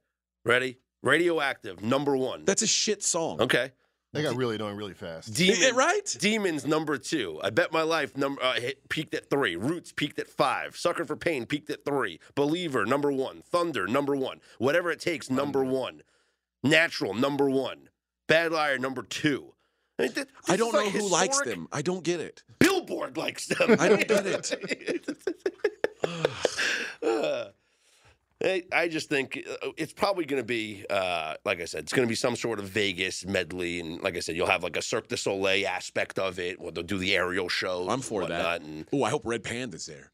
ready? 0.44 0.78
Radioactive 1.02 1.82
number 1.84 2.16
one. 2.18 2.46
That's 2.46 2.62
a 2.62 2.68
shit 2.68 3.04
song. 3.04 3.42
okay. 3.42 3.72
They 4.14 4.24
got 4.24 4.38
really 4.38 4.56
annoying 4.56 4.78
really 4.78 4.94
fast. 4.94 5.34
Demon, 5.34 5.58
Yeah, 5.60 5.72
right? 5.74 6.18
Demons 6.20 6.66
number 6.66 6.98
two. 6.98 7.38
I 7.44 7.50
bet 7.50 7.74
my 7.74 7.82
life 7.82 8.16
number 8.16 8.42
uh, 8.42 8.54
hit, 8.54 8.88
peaked 8.88 9.14
at 9.14 9.30
three. 9.30 9.58
Roots 9.58 9.92
peaked 9.92 10.20
at 10.20 10.30
five. 10.30 10.78
Sucker 10.78 11.04
for 11.04 11.18
Pain 11.18 11.46
peaked 11.46 11.70
at 11.70 11.84
three. 11.84 12.22
Believer 12.34 12.86
number 12.86 13.12
one. 13.12 13.42
Thunder 13.42 13.88
number 13.88 14.16
one. 14.16 14.40
Whatever 14.58 14.90
it 14.90 15.02
takes 15.02 15.30
number 15.30 15.66
one. 15.66 16.02
Natural 16.64 17.14
number 17.14 17.50
one. 17.50 17.90
Bad 18.28 18.54
Liar 18.54 18.78
number 18.80 19.04
two. 19.04 19.54
I, 20.00 20.04
mean, 20.04 20.12
th- 20.14 20.28
I 20.48 20.56
don't 20.56 20.74
is 20.74 20.74
know 20.74 20.90
who 21.02 21.10
likes 21.10 21.42
them. 21.42 21.68
I 21.74 21.82
don't 21.82 22.04
get 22.04 22.22
it. 22.22 22.44
Billboard 22.60 23.18
likes 23.18 23.48
them. 23.48 23.76
I 23.80 23.90
don't 23.90 24.08
get 24.08 24.26
it. 24.26 24.56
Uh, 28.46 28.50
I 28.50 28.64
I 28.72 28.88
just 28.88 29.10
think 29.10 29.42
uh, 29.64 29.70
it's 29.78 29.94
probably 29.94 30.26
going 30.26 30.42
to 30.42 30.46
be, 30.46 30.86
uh, 30.90 31.36
like 31.46 31.62
I 31.62 31.66
said, 31.66 31.84
it's 31.84 31.94
going 31.94 32.08
to 32.08 32.10
be 32.10 32.16
some 32.16 32.36
sort 32.36 32.60
of 32.60 32.66
Vegas 32.70 33.26
medley, 33.26 33.80
and 33.80 34.02
like 34.02 34.16
I 34.16 34.20
said, 34.20 34.36
you'll 34.36 34.48
have 34.48 34.64
like 34.64 34.78
a 34.78 34.82
Cirque 34.82 35.08
du 35.08 35.18
Soleil 35.18 35.68
aspect 35.68 36.20
of 36.20 36.40
it, 36.40 36.60
where 36.60 36.72
they'll 36.72 36.84
do 36.84 36.98
the 36.98 37.16
aerial 37.16 37.50
show. 37.50 37.90
I'm 37.90 38.02
for 38.02 38.26
that. 38.28 38.62
And 38.62 38.86
Oh, 38.94 39.04
I 39.04 39.10
hope 39.10 39.24
Red 39.26 39.44
Panda's 39.44 39.86
there. 39.86 40.12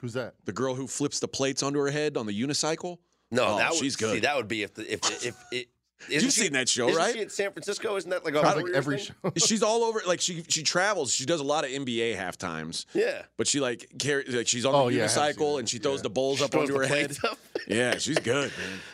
Who's 0.00 0.14
that? 0.14 0.34
The 0.44 0.52
girl 0.52 0.74
who 0.74 0.86
flips 0.86 1.20
the 1.20 1.28
plates 1.28 1.62
onto 1.62 1.78
her 1.80 1.90
head 1.90 2.16
on 2.16 2.26
the 2.26 2.32
unicycle. 2.42 2.98
no, 3.30 3.44
Oh, 3.54 3.58
that 3.58 3.70
would, 3.72 3.78
she's 3.80 3.96
good. 3.96 4.14
See, 4.14 4.20
that 4.20 4.36
would 4.36 4.48
be 4.48 4.62
if 4.62 4.72
the, 4.74 4.90
if 4.90 5.00
the, 5.02 5.28
if 5.28 5.44
it. 5.52 5.68
Isn't 6.08 6.12
You've 6.12 6.32
she- 6.32 6.40
seen 6.42 6.52
that 6.54 6.68
show, 6.68 6.88
isn't 6.88 7.00
right? 7.02 7.14
She 7.14 7.20
at 7.20 7.30
San 7.32 7.52
Francisco, 7.52 7.96
isn't 7.96 8.08
that 8.10 8.24
like 8.24 8.34
a 8.34 8.40
like 8.40 8.64
every 8.74 8.98
thing? 8.98 9.14
show. 9.22 9.32
She's 9.36 9.62
all 9.64 9.84
over. 9.84 10.00
Like 10.06 10.20
she 10.20 10.42
she 10.48 10.62
travels. 10.62 11.12
She 11.12 11.26
does 11.26 11.40
a 11.40 11.44
lot 11.44 11.64
of 11.64 11.70
NBA 11.70 12.16
half 12.16 12.38
times. 12.38 12.86
Yeah, 12.94 13.22
But 13.36 13.46
she 13.46 13.60
like 13.60 13.86
carries 13.98 14.34
like 14.34 14.48
she's 14.48 14.64
on 14.64 14.74
Oh, 14.74 14.88
the 14.88 14.96
yeah, 14.96 15.00
I 15.00 15.02
have 15.02 15.10
seen 15.10 15.22
unicycle 15.44 15.58
and 15.58 15.68
she 15.68 15.78
throws 15.78 15.98
Yeah. 15.98 16.02
the 16.04 16.10
bowls 16.10 16.38
She 16.38 16.44
up 16.44 16.50
throws 16.52 16.70
onto 16.70 16.80
her 16.80 16.86
head. 16.86 17.16
Yeah, 17.68 17.98
she's 17.98 18.18
good, 18.18 18.50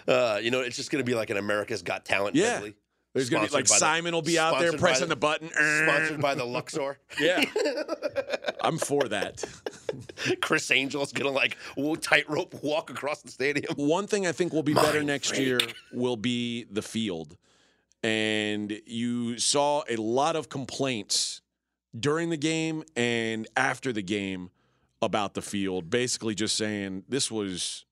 man. 0.07 0.16
Uh, 0.18 0.38
you 0.38 0.50
know, 0.50 0.61
it's 0.61 0.76
just 0.76 0.90
going 0.90 1.02
to 1.02 1.07
be 1.09 1.14
like 1.14 1.30
an 1.30 1.36
America's 1.38 1.82
Got 1.82 2.04
Talent 2.04 2.34
Yeah. 2.34 2.54
medley. 2.54 2.74
There's 3.16 3.30
gonna 3.30 3.46
be 3.48 3.52
like 3.54 3.68
by 3.68 3.74
the- 3.74 3.78
Simon 3.78 4.14
will 4.14 4.22
be 4.22 4.38
out 4.38 4.58
there 4.60 4.72
pressing 4.74 5.08
the- 5.08 5.14
the 5.14 5.20
button. 5.20 5.48
Sponsored 5.50 6.20
by 6.20 6.34
the 6.34 6.44
Luxor. 6.56 6.98
Yeah, 7.20 7.42
I'm 8.60 8.78
for 8.78 9.08
that. 9.08 9.42
Criss 10.42 10.70
Angel's 10.70 11.12
gonna 11.12 11.30
like 11.30 11.56
tightrope 12.00 12.54
walk 12.62 12.90
across 12.90 13.22
the 13.22 13.30
stadium. 13.30 13.74
One 13.76 14.06
thing 14.06 14.26
I 14.26 14.32
think 14.32 14.52
will 14.52 14.62
be 14.62 14.74
better 14.74 15.02
next 15.02 15.36
year 15.38 15.58
will 15.92 16.16
be 16.16 16.64
the 16.70 16.82
field. 16.82 17.36
And 18.02 18.78
you 18.86 19.38
saw 19.38 19.82
a 19.88 19.96
lot 19.96 20.36
of 20.36 20.48
complaints 20.48 21.40
during 21.98 22.28
the 22.30 22.36
game 22.36 22.84
and 22.94 23.48
after 23.56 23.92
the 23.92 24.02
game 24.02 24.50
about 25.00 25.34
the 25.34 25.42
field, 25.42 25.88
basically 25.88 26.34
just 26.34 26.56
saying 26.56 27.04
this 27.08 27.30
was 27.30 27.86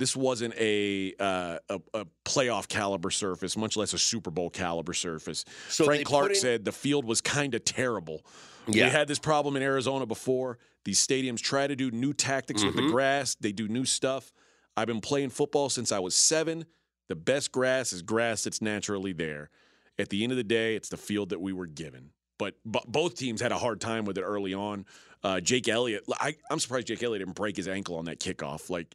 this 0.00 0.16
wasn't 0.16 0.54
a 0.58 1.14
uh, 1.20 1.58
a, 1.68 1.80
a 1.94 2.06
playoff 2.24 2.66
caliber 2.68 3.10
surface, 3.10 3.56
much 3.56 3.76
less 3.76 3.92
a 3.92 3.98
Super 3.98 4.30
Bowl 4.30 4.50
caliber 4.50 4.94
surface. 4.94 5.44
So 5.68 5.84
Frank 5.84 6.06
Clark 6.06 6.30
in- 6.30 6.34
said 6.36 6.64
the 6.64 6.72
field 6.72 7.04
was 7.04 7.20
kind 7.20 7.54
of 7.54 7.64
terrible. 7.64 8.22
Yeah. 8.66 8.86
We 8.86 8.90
had 8.90 9.06
this 9.08 9.18
problem 9.18 9.56
in 9.56 9.62
Arizona 9.62 10.06
before. 10.06 10.58
These 10.84 11.06
stadiums 11.06 11.40
try 11.40 11.66
to 11.66 11.76
do 11.76 11.90
new 11.90 12.12
tactics 12.14 12.64
with 12.64 12.74
the 12.76 12.82
Mhm. 12.82 12.90
grass, 12.90 13.36
they 13.38 13.52
do 13.52 13.68
new 13.68 13.84
stuff. 13.84 14.32
I've 14.76 14.86
been 14.86 15.00
playing 15.02 15.30
football 15.30 15.68
since 15.68 15.92
I 15.92 15.98
was 15.98 16.14
seven. 16.14 16.64
The 17.08 17.16
best 17.16 17.52
grass 17.52 17.92
is 17.92 18.00
grass 18.02 18.44
that's 18.44 18.62
naturally 18.62 19.12
there. 19.12 19.50
At 19.98 20.08
the 20.08 20.22
end 20.22 20.32
of 20.32 20.36
the 20.38 20.44
day, 20.44 20.76
it's 20.76 20.88
the 20.88 20.96
field 20.96 21.28
that 21.30 21.40
we 21.40 21.52
were 21.52 21.66
given. 21.66 22.10
But, 22.38 22.54
but 22.64 22.86
both 22.90 23.16
teams 23.16 23.42
had 23.42 23.52
a 23.52 23.58
hard 23.58 23.80
time 23.82 24.06
with 24.06 24.16
it 24.16 24.22
early 24.22 24.54
on. 24.54 24.86
Uh, 25.22 25.40
Jake 25.40 25.68
Elliott, 25.68 26.04
I, 26.18 26.36
I'm 26.50 26.58
surprised 26.58 26.86
Jake 26.86 27.02
Elliott 27.02 27.20
didn't 27.26 27.36
break 27.36 27.56
his 27.56 27.68
ankle 27.68 27.96
on 27.96 28.06
that 28.06 28.18
kickoff. 28.20 28.70
Like 28.70 28.94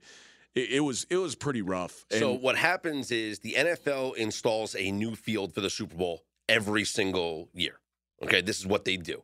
it, 0.55 0.71
it 0.71 0.79
was, 0.79 1.05
it 1.09 1.17
was 1.17 1.35
pretty 1.35 1.61
rough. 1.61 2.05
So 2.09 2.33
what 2.33 2.55
happens 2.55 3.11
is 3.11 3.39
the 3.39 3.53
NFL 3.57 4.15
installs 4.15 4.75
a 4.75 4.91
new 4.91 5.15
field 5.15 5.53
for 5.53 5.61
the 5.61 5.69
Super 5.69 5.95
Bowl 5.95 6.23
every 6.49 6.85
single 6.85 7.49
year. 7.53 7.79
Okay, 8.23 8.41
this 8.41 8.59
is 8.59 8.65
what 8.65 8.85
they 8.85 8.97
do. 8.97 9.23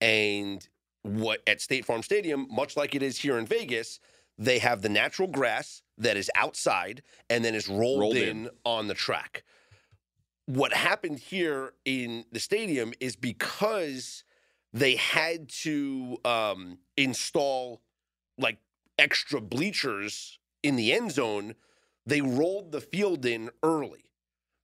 And 0.00 0.66
what 1.02 1.40
at 1.46 1.60
State 1.60 1.84
Farm 1.84 2.02
Stadium, 2.02 2.46
much 2.50 2.76
like 2.76 2.94
it 2.94 3.02
is 3.02 3.18
here 3.18 3.38
in 3.38 3.46
Vegas, 3.46 3.98
they 4.38 4.58
have 4.58 4.82
the 4.82 4.88
natural 4.88 5.28
grass 5.28 5.82
that 5.96 6.16
is 6.16 6.30
outside 6.34 7.02
and 7.30 7.44
then 7.44 7.54
is 7.54 7.68
rolled, 7.68 8.00
Rolled 8.00 8.16
in, 8.16 8.46
in. 8.46 8.50
on 8.64 8.88
the 8.88 8.94
track. 8.94 9.44
What 10.44 10.72
happened 10.72 11.18
here 11.18 11.72
in 11.84 12.24
the 12.30 12.38
stadium 12.38 12.92
is 13.00 13.16
because 13.16 14.24
they 14.72 14.96
had 14.96 15.48
to 15.48 16.18
um, 16.24 16.78
install 16.96 17.80
like 18.38 18.58
extra 18.98 19.40
bleachers 19.40 20.38
in 20.66 20.76
the 20.76 20.92
end 20.92 21.12
zone, 21.12 21.54
they 22.04 22.20
rolled 22.20 22.72
the 22.72 22.80
field 22.80 23.24
in 23.24 23.50
early. 23.62 24.10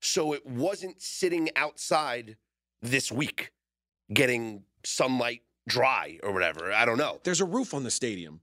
So 0.01 0.33
it 0.33 0.45
wasn't 0.45 1.01
sitting 1.01 1.49
outside 1.57 2.37
this 2.81 3.13
week 3.13 3.53
getting 4.13 4.65
sunlight 4.85 5.43
dry 5.69 6.19
or 6.23 6.33
whatever. 6.33 6.73
I 6.73 6.85
don't 6.85 6.99
know. 6.99 7.21
There's 7.23 7.41
a 7.41 7.45
roof 7.45 7.73
on 7.73 7.85
the 7.85 7.91
stadium. 7.91 8.41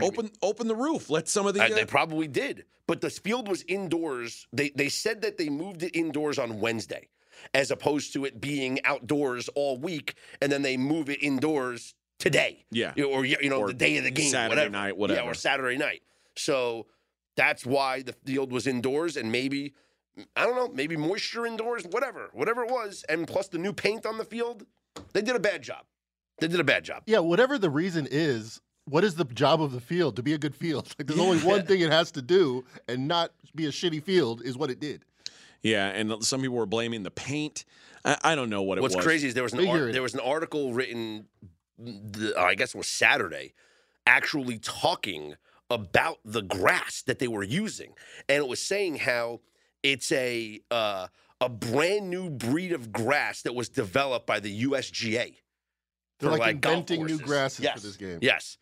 Open 0.00 0.30
open 0.40 0.68
the 0.68 0.76
roof. 0.76 1.10
Let 1.10 1.28
some 1.28 1.48
of 1.48 1.54
the 1.54 1.60
Uh, 1.62 1.66
uh, 1.66 1.74
they 1.74 1.84
probably 1.84 2.28
did, 2.28 2.64
but 2.86 3.00
the 3.00 3.10
field 3.10 3.48
was 3.48 3.62
indoors. 3.64 4.46
They 4.52 4.70
they 4.70 4.88
said 4.88 5.22
that 5.22 5.36
they 5.36 5.48
moved 5.48 5.82
it 5.82 5.96
indoors 5.96 6.38
on 6.38 6.60
Wednesday, 6.60 7.08
as 7.54 7.72
opposed 7.72 8.12
to 8.12 8.24
it 8.24 8.40
being 8.40 8.78
outdoors 8.84 9.48
all 9.56 9.76
week, 9.78 10.14
and 10.40 10.52
then 10.52 10.62
they 10.62 10.76
move 10.76 11.10
it 11.10 11.20
indoors 11.24 11.96
today. 12.20 12.64
Yeah. 12.70 12.92
Or 13.02 13.24
you 13.24 13.50
know 13.50 13.58
Or 13.58 13.66
the 13.68 13.74
day 13.74 13.96
of 13.96 14.04
the 14.04 14.12
game, 14.12 14.30
Saturday 14.30 14.50
whatever. 14.50 14.70
night, 14.70 14.86
yeah, 14.94 15.00
whatever. 15.00 15.30
or 15.30 15.34
Saturday 15.34 15.76
night. 15.76 16.02
So 16.36 16.86
that's 17.36 17.64
why 17.64 18.02
the 18.02 18.12
field 18.12 18.52
was 18.52 18.66
indoors, 18.66 19.16
and 19.16 19.30
maybe 19.32 19.74
I 20.36 20.44
don't 20.44 20.56
know, 20.56 20.68
maybe 20.68 20.96
moisture 20.96 21.46
indoors, 21.46 21.84
whatever, 21.84 22.30
whatever 22.32 22.64
it 22.64 22.70
was, 22.70 23.04
and 23.08 23.26
plus 23.26 23.48
the 23.48 23.58
new 23.58 23.72
paint 23.72 24.06
on 24.06 24.18
the 24.18 24.24
field. 24.24 24.66
They 25.12 25.22
did 25.22 25.36
a 25.36 25.40
bad 25.40 25.62
job. 25.62 25.84
They 26.40 26.48
did 26.48 26.60
a 26.60 26.64
bad 26.64 26.84
job. 26.84 27.02
Yeah, 27.06 27.20
whatever 27.20 27.58
the 27.58 27.70
reason 27.70 28.08
is, 28.10 28.60
what 28.86 29.04
is 29.04 29.14
the 29.14 29.24
job 29.24 29.62
of 29.62 29.72
the 29.72 29.80
field 29.80 30.16
to 30.16 30.22
be 30.22 30.34
a 30.34 30.38
good 30.38 30.54
field? 30.54 30.94
Like, 30.98 31.06
there's 31.06 31.20
only 31.20 31.38
one 31.38 31.64
thing 31.64 31.80
it 31.80 31.90
has 31.90 32.10
to 32.12 32.22
do, 32.22 32.64
and 32.88 33.06
not 33.06 33.32
be 33.54 33.66
a 33.66 33.70
shitty 33.70 34.02
field, 34.02 34.42
is 34.42 34.56
what 34.56 34.70
it 34.70 34.80
did. 34.80 35.04
Yeah, 35.62 35.88
and 35.88 36.24
some 36.24 36.40
people 36.40 36.56
were 36.56 36.66
blaming 36.66 37.02
the 37.02 37.10
paint. 37.10 37.64
I, 38.04 38.16
I 38.22 38.34
don't 38.34 38.50
know 38.50 38.62
what 38.62 38.78
it 38.78 38.80
What's 38.80 38.96
was. 38.96 39.04
What's 39.04 39.06
crazy 39.06 39.28
is 39.28 39.34
there 39.34 39.42
was 39.42 39.52
an 39.52 39.66
ar- 39.66 39.92
there 39.92 40.02
was 40.02 40.14
an 40.14 40.20
article 40.20 40.72
written, 40.72 41.26
the, 41.78 42.34
I 42.38 42.54
guess 42.54 42.74
it 42.74 42.78
was 42.78 42.88
Saturday, 42.88 43.52
actually 44.06 44.58
talking 44.58 45.36
about 45.70 46.18
the 46.24 46.42
grass 46.42 47.02
that 47.02 47.18
they 47.18 47.28
were 47.28 47.42
using, 47.42 47.92
and 48.28 48.38
it 48.38 48.48
was 48.48 48.60
saying 48.60 48.96
how 48.96 49.40
it's 49.82 50.10
a 50.12 50.60
uh, 50.70 51.06
a 51.40 51.48
brand 51.48 52.10
new 52.10 52.28
breed 52.30 52.72
of 52.72 52.92
grass 52.92 53.42
that 53.42 53.54
was 53.54 53.68
developed 53.68 54.26
by 54.26 54.40
the 54.40 54.64
USGA. 54.64 55.36
They're 56.18 56.30
for, 56.30 56.36
like, 56.36 56.60
golf 56.60 56.74
inventing 56.90 57.06
new 57.06 57.18
grasses 57.18 57.60
yes. 57.60 57.74
for 57.74 57.86
this 57.86 57.96
game. 57.96 58.18
Yes. 58.20 58.58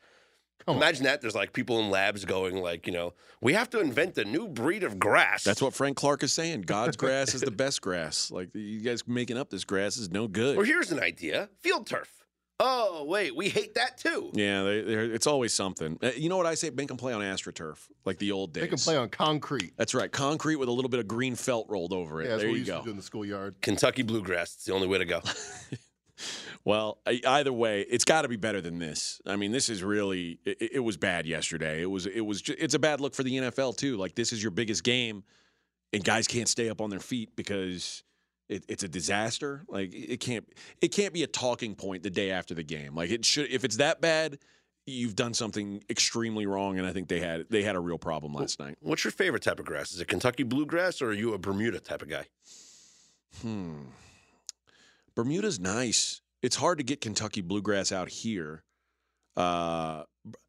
Come 0.65 0.77
on. 0.77 0.83
Imagine 0.83 1.05
that. 1.05 1.21
There's 1.21 1.35
like 1.35 1.53
people 1.53 1.81
in 1.81 1.91
labs 1.91 2.25
going 2.25 2.57
like, 2.57 2.87
you 2.87 2.93
know, 2.93 3.15
we 3.41 3.55
have 3.55 3.71
to 3.71 3.81
invent 3.81 4.19
a 4.19 4.25
new 4.25 4.49
breed 4.49 4.85
of 4.85 4.99
grass. 4.99 5.43
That's 5.43 5.63
what 5.63 5.75
Frank 5.75 5.97
Clark 5.97 6.23
is 6.23 6.33
saying. 6.33 6.63
God's 6.63 6.97
grass 6.99 7.35
is 7.35 7.41
the 7.41 7.51
best 7.51 7.81
grass. 7.81 8.31
Like 8.31 8.51
you 8.55 8.81
guys 8.81 9.07
making 9.07 9.39
up 9.39 9.51
this 9.51 9.65
grass 9.65 9.97
is 9.97 10.11
no 10.11 10.29
good. 10.29 10.57
Or 10.57 10.65
here's 10.65 10.93
an 10.93 11.01
idea: 11.01 11.49
field 11.61 11.87
turf. 11.87 12.13
Oh 12.61 13.05
wait, 13.05 13.37
we 13.37 13.49
hate 13.49 13.75
that 13.77 13.99
too. 13.99 14.31
Yeah, 14.33 14.65
they, 14.65 14.81
they're, 14.83 15.05
it's 15.05 15.27
always 15.29 15.55
something. 15.55 15.99
Uh, 16.03 16.11
You 16.17 16.29
know 16.29 16.37
what 16.37 16.47
I 16.47 16.55
say? 16.55 16.71
Make 16.71 16.89
them 16.89 16.97
play 16.97 17.13
on 17.13 17.21
AstroTurf, 17.21 17.79
like 18.05 18.19
the 18.19 18.33
old 18.33 18.53
days. 18.53 18.63
They 18.63 18.69
can 18.69 18.79
play 18.79 18.97
on 18.97 19.09
concrete. 19.11 19.75
That's 19.77 19.95
right, 19.95 20.11
concrete 20.11 20.57
with 20.57 20.69
a 20.69 20.73
little 20.73 20.89
bit 20.89 20.99
of 21.01 21.07
green 21.07 21.37
felt 21.37 21.69
rolled 21.69 21.93
over 21.93 22.21
it. 22.21 22.25
Yeah, 22.25 22.31
that's 22.31 22.43
there 22.43 22.49
what 22.51 22.55
you 22.55 22.59
used 22.61 22.71
go. 22.71 22.79
to 22.81 22.85
do 22.85 22.91
in 22.91 22.97
the 22.97 23.03
schoolyard. 23.03 23.55
Kentucky 23.61 24.03
bluegrass. 24.03 24.55
It's 24.55 24.65
the 24.65 24.73
only 24.75 24.89
way 24.89 24.99
to 24.99 25.05
go. 25.05 25.21
Well, 26.65 26.99
either 27.07 27.53
way, 27.53 27.83
it's 27.89 28.05
got 28.05 28.23
to 28.23 28.29
be 28.29 28.37
better 28.37 28.61
than 28.61 28.79
this. 28.79 29.23
I 29.25 29.37
mean, 29.37 29.53
this 29.53 29.69
is 29.71 29.83
really 29.83 30.41
it, 30.45 30.73
it 30.75 30.79
was 30.81 30.97
bad 30.99 31.25
yesterday. 31.27 31.81
It 31.81 31.87
was 31.87 32.05
it 32.07 32.21
was 32.21 32.43
ju- 32.43 32.57
it's 32.59 32.75
a 32.75 32.79
bad 32.79 33.01
look 33.01 33.15
for 33.15 33.23
the 33.23 33.35
NFL 33.39 33.77
too. 33.77 33.97
Like 33.97 34.17
this 34.17 34.33
is 34.33 34.43
your 34.43 34.51
biggest 34.51 34.83
game, 34.85 35.23
and 35.93 36.05
guys 36.05 36.27
can't 36.27 36.49
stay 36.49 36.69
up 36.69 36.81
on 36.81 36.91
their 36.91 36.99
feet 37.01 37.37
because 37.37 38.03
it, 38.49 38.65
it's 38.69 38.83
a 38.83 38.89
disaster. 38.89 39.65
Like 39.69 39.95
it 39.95 40.21
can't 40.21 40.47
it 40.81 40.89
can't 40.89 41.13
be 41.13 41.23
a 41.23 41.27
talking 41.27 41.75
point 41.75 42.03
the 42.03 42.11
day 42.11 42.31
after 42.31 42.55
the 42.55 42.63
game. 42.63 42.95
Like 42.95 43.11
it 43.11 43.25
should 43.25 43.51
if 43.51 43.65
it's 43.65 43.77
that 43.77 44.01
bad, 44.01 44.39
you've 44.87 45.17
done 45.17 45.35
something 45.35 45.83
extremely 45.91 46.47
wrong, 46.47 46.79
and 46.79 46.87
I 46.87 46.93
think 46.93 47.09
they 47.09 47.21
had 47.21 47.47
they 47.51 47.63
had 47.63 47.77
a 47.77 47.81
real 47.81 47.99
problem 47.99 48.35
last 48.35 48.59
night. 48.59 48.77
What's 48.81 49.05
your 49.05 49.13
favorite 49.13 49.43
type 49.43 49.59
of 49.59 49.67
grass? 49.67 49.93
Is 49.93 50.01
it 50.01 50.09
Kentucky 50.09 50.43
bluegrass 50.43 51.03
or 51.03 51.09
are 51.09 51.15
you 51.15 51.35
a 51.35 51.39
Bermuda 51.39 51.81
type 51.81 52.03
of 52.03 52.09
guy? 52.09 52.27
Hmm. 53.43 53.83
Bermuda's 55.15 55.59
nice. 55.59 56.23
It's 56.43 56.57
hard 56.57 56.79
to 56.79 56.85
get 56.85 57.01
Kentucky 57.01 57.41
bluegrass 57.41 57.91
out 57.91 58.09
here. 58.09 58.63
Uh, 59.37 60.05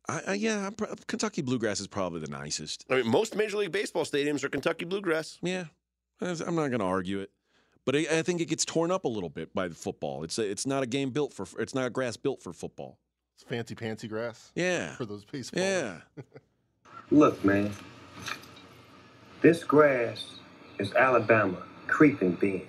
I, 0.08 0.22
I, 0.28 0.34
yeah, 0.34 0.68
I'm 0.68 0.76
Kentucky 1.08 1.42
bluegrass 1.42 1.80
is 1.80 1.88
probably 1.88 2.20
the 2.20 2.30
nicest. 2.30 2.86
I 2.90 2.98
mean, 2.98 3.08
most 3.08 3.36
Major 3.36 3.58
League 3.58 3.72
Baseball 3.72 4.06
stadiums 4.06 4.44
are 4.44 4.50
Kentucky 4.50 4.86
bluegrass. 4.86 5.38
Yeah, 5.42 5.66
I'm 6.22 6.56
not 6.56 6.68
going 6.68 6.80
to 6.80 6.86
argue 6.86 7.20
it, 7.20 7.32
but 7.90 7.96
I, 7.96 8.20
I 8.20 8.22
think 8.22 8.40
it 8.40 8.46
gets 8.46 8.66
torn 8.66 8.92
up 8.92 9.06
a 9.06 9.08
little 9.08 9.32
bit 9.32 9.52
by 9.56 9.68
the 9.68 9.74
football. 9.74 10.24
It's 10.24 10.38
a, 10.38 10.48
it's 10.48 10.68
not 10.68 10.84
a 10.84 10.86
game 10.86 11.10
built 11.10 11.34
for 11.34 11.48
it's 11.60 11.74
not 11.74 11.88
a 11.88 11.90
grass 11.90 12.18
built 12.18 12.40
for 12.40 12.54
football. 12.54 13.00
It's 13.34 13.44
fancy 13.44 13.74
pantsy 13.74 14.08
grass 14.08 14.52
Yeah, 14.54 14.94
for 14.94 15.06
those 15.06 15.26
baseball. 15.26 15.64
yeah. 15.64 16.02
Look, 17.10 17.44
man. 17.44 17.72
This 19.42 19.64
grass 19.64 20.36
is 20.78 20.94
Alabama 20.94 21.64
creeping 21.88 22.34
bean, 22.34 22.68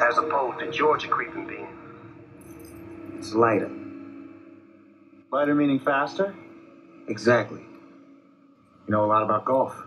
as 0.00 0.18
opposed 0.18 0.58
to 0.58 0.72
Georgia 0.72 1.06
creeping 1.06 1.46
bean. 1.46 1.68
It's 3.18 3.34
lighter. 3.34 3.70
Lighter 5.30 5.54
meaning 5.54 5.78
faster? 5.78 6.34
Exactly. 7.06 7.60
You 7.60 8.88
know 8.88 9.04
a 9.04 9.06
lot 9.06 9.22
about 9.22 9.44
golf. 9.44 9.80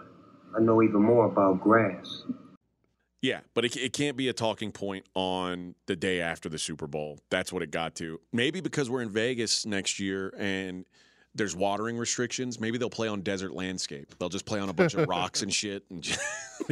I 0.56 0.62
know 0.62 0.82
even 0.82 1.02
more 1.02 1.26
about 1.26 1.60
grass. 1.60 2.24
Yeah, 3.22 3.42
but 3.54 3.66
it, 3.66 3.76
it 3.76 3.94
can't 3.94 4.16
be 4.16 4.30
a 4.30 4.34
talking 4.34 4.72
point 4.72 5.06
on 5.14 5.76
the 5.88 5.96
day 5.96 6.22
after 6.22 6.48
the 6.48 6.58
Super 6.58 6.88
Bowl. 6.88 7.20
That's 7.30 7.52
what 7.52 7.62
it 7.62 7.72
got 7.72 7.96
to. 7.96 8.20
Maybe 8.32 8.62
because 8.62 8.90
we're 8.90 9.02
in 9.02 9.10
Vegas 9.10 9.66
next 9.66 10.00
year 10.00 10.34
and 10.38 10.86
there's 11.36 11.56
watering 11.56 11.98
restrictions. 11.98 12.60
Maybe 12.60 12.78
they'll 12.78 12.90
play 12.90 13.08
on 13.08 13.22
desert 13.22 13.54
landscape. 13.54 14.18
They'll 14.18 14.30
just 14.30 14.46
play 14.46 14.60
on 14.60 14.70
a 14.70 14.74
bunch 14.74 14.94
of 14.94 15.08
rocks 15.08 15.42
and 15.42 15.54
shit, 15.54 15.84
and 15.90 16.02
just, 16.04 16.22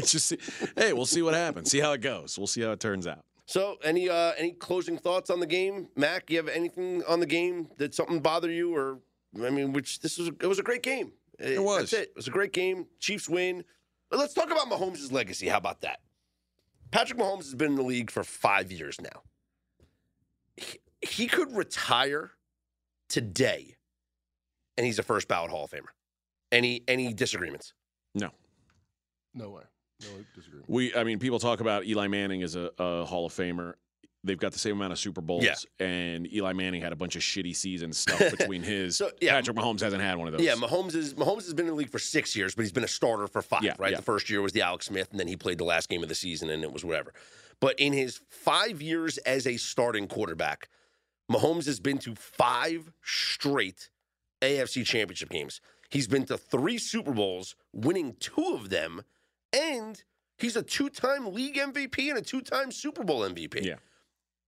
just 0.05 0.33
hey, 0.75 0.93
we'll 0.93 1.05
see 1.05 1.21
what 1.21 1.33
happens. 1.33 1.69
See 1.69 1.79
how 1.79 1.91
it 1.93 2.01
goes. 2.01 2.37
We'll 2.37 2.47
see 2.47 2.61
how 2.61 2.71
it 2.71 2.79
turns 2.79 3.07
out. 3.07 3.23
So, 3.45 3.77
any 3.83 4.09
uh, 4.09 4.33
any 4.37 4.51
closing 4.51 4.97
thoughts 4.97 5.29
on 5.29 5.39
the 5.39 5.45
game, 5.45 5.87
Mac? 5.95 6.29
You 6.29 6.37
have 6.37 6.49
anything 6.49 7.03
on 7.07 7.19
the 7.19 7.25
game? 7.25 7.69
Did 7.77 7.93
something 7.93 8.19
bother 8.19 8.49
you, 8.51 8.75
or 8.75 8.99
I 9.41 9.49
mean, 9.49 9.73
which 9.73 9.99
this 9.99 10.17
was 10.17 10.27
it 10.27 10.47
was 10.47 10.59
a 10.59 10.63
great 10.63 10.83
game. 10.83 11.13
It 11.39 11.61
was. 11.61 11.91
That's 11.91 11.93
it. 11.93 12.09
It 12.09 12.15
was 12.15 12.27
a 12.27 12.31
great 12.31 12.51
game. 12.51 12.87
Chiefs 12.99 13.29
win. 13.29 13.63
But 14.09 14.19
let's 14.19 14.33
talk 14.33 14.51
about 14.51 14.69
Mahomes' 14.69 15.11
legacy. 15.11 15.47
How 15.47 15.57
about 15.57 15.81
that? 15.81 15.99
Patrick 16.91 17.19
Mahomes 17.19 17.45
has 17.45 17.55
been 17.55 17.71
in 17.71 17.75
the 17.75 17.83
league 17.83 18.11
for 18.11 18.23
five 18.23 18.71
years 18.71 18.99
now. 19.01 19.21
He, 20.55 20.79
he 21.01 21.27
could 21.27 21.55
retire 21.55 22.31
today, 23.09 23.75
and 24.77 24.85
he's 24.85 24.99
a 24.99 25.03
first 25.03 25.27
ballot 25.27 25.51
Hall 25.51 25.65
of 25.65 25.71
Famer. 25.71 25.91
Any 26.51 26.83
any 26.87 27.13
disagreements? 27.13 27.73
No, 28.15 28.29
No 29.33 29.49
way. 29.49 29.63
No 30.01 30.07
I 30.07 30.61
we. 30.67 30.95
I 30.95 31.03
mean, 31.03 31.19
people 31.19 31.39
talk 31.39 31.59
about 31.59 31.85
Eli 31.85 32.07
Manning 32.07 32.43
as 32.43 32.55
a, 32.55 32.71
a 32.77 33.05
Hall 33.05 33.25
of 33.25 33.33
Famer. 33.33 33.73
They've 34.27 34.37
got 34.37 34.51
the 34.53 34.59
same 34.59 34.73
amount 34.73 34.93
of 34.93 34.99
Super 34.99 35.21
Bowls, 35.21 35.43
Yeah. 35.43 35.55
and 35.85 36.31
Eli 36.31 36.53
Manning 36.53 36.81
had 36.81 36.91
a 36.91 36.95
bunch 36.95 37.15
of 37.15 37.21
shitty 37.23 37.55
season 37.55 37.91
stuff 37.93 38.19
between 38.37 38.61
his. 38.61 38.97
So, 38.97 39.09
yeah. 39.19 39.31
Patrick 39.31 39.57
Mahomes 39.57 39.79
hasn't 39.81 40.01
had 40.03 40.15
one 40.17 40.27
of 40.27 40.33
those. 40.33 40.41
Yeah, 40.41 40.53
Mahomes 40.55 40.93
is 40.95 41.13
Mahomes 41.15 41.45
has 41.45 41.53
been 41.53 41.65
in 41.65 41.71
the 41.71 41.77
league 41.77 41.89
for 41.89 41.99
six 41.99 42.35
years, 42.35 42.53
but 42.53 42.61
he's 42.63 42.71
been 42.71 42.83
a 42.83 42.87
starter 42.87 43.27
for 43.27 43.41
five. 43.41 43.63
Yeah, 43.63 43.73
right. 43.79 43.91
yeah. 43.91 43.97
The 43.97 44.03
first 44.03 44.29
year 44.29 44.41
was 44.41 44.51
the 44.53 44.61
Alex 44.61 44.85
Smith, 44.87 45.09
and 45.11 45.19
then 45.19 45.27
he 45.27 45.35
played 45.35 45.57
the 45.57 45.63
last 45.65 45.89
game 45.89 46.03
of 46.03 46.09
the 46.09 46.15
season, 46.15 46.49
and 46.49 46.63
it 46.63 46.71
was 46.71 46.85
whatever. 46.85 47.13
But 47.59 47.79
in 47.79 47.93
his 47.93 48.21
five 48.29 48.81
years 48.81 49.17
as 49.19 49.47
a 49.47 49.57
starting 49.57 50.07
quarterback, 50.07 50.69
Mahomes 51.31 51.65
has 51.65 51.79
been 51.79 51.97
to 51.99 52.13
five 52.15 52.91
straight 53.03 53.89
AFC 54.41 54.85
Championship 54.85 55.29
games. 55.29 55.59
He's 55.89 56.07
been 56.07 56.25
to 56.25 56.37
three 56.37 56.77
Super 56.77 57.11
Bowls, 57.13 57.55
winning 57.73 58.15
two 58.19 58.53
of 58.53 58.69
them, 58.69 59.03
and 59.53 60.03
he's 60.37 60.55
a 60.55 60.61
two-time 60.61 61.33
league 61.33 61.55
MVP 61.55 62.09
and 62.09 62.17
a 62.17 62.21
two-time 62.21 62.71
Super 62.71 63.03
Bowl 63.03 63.21
MVP. 63.21 63.63
Yeah. 63.65 63.75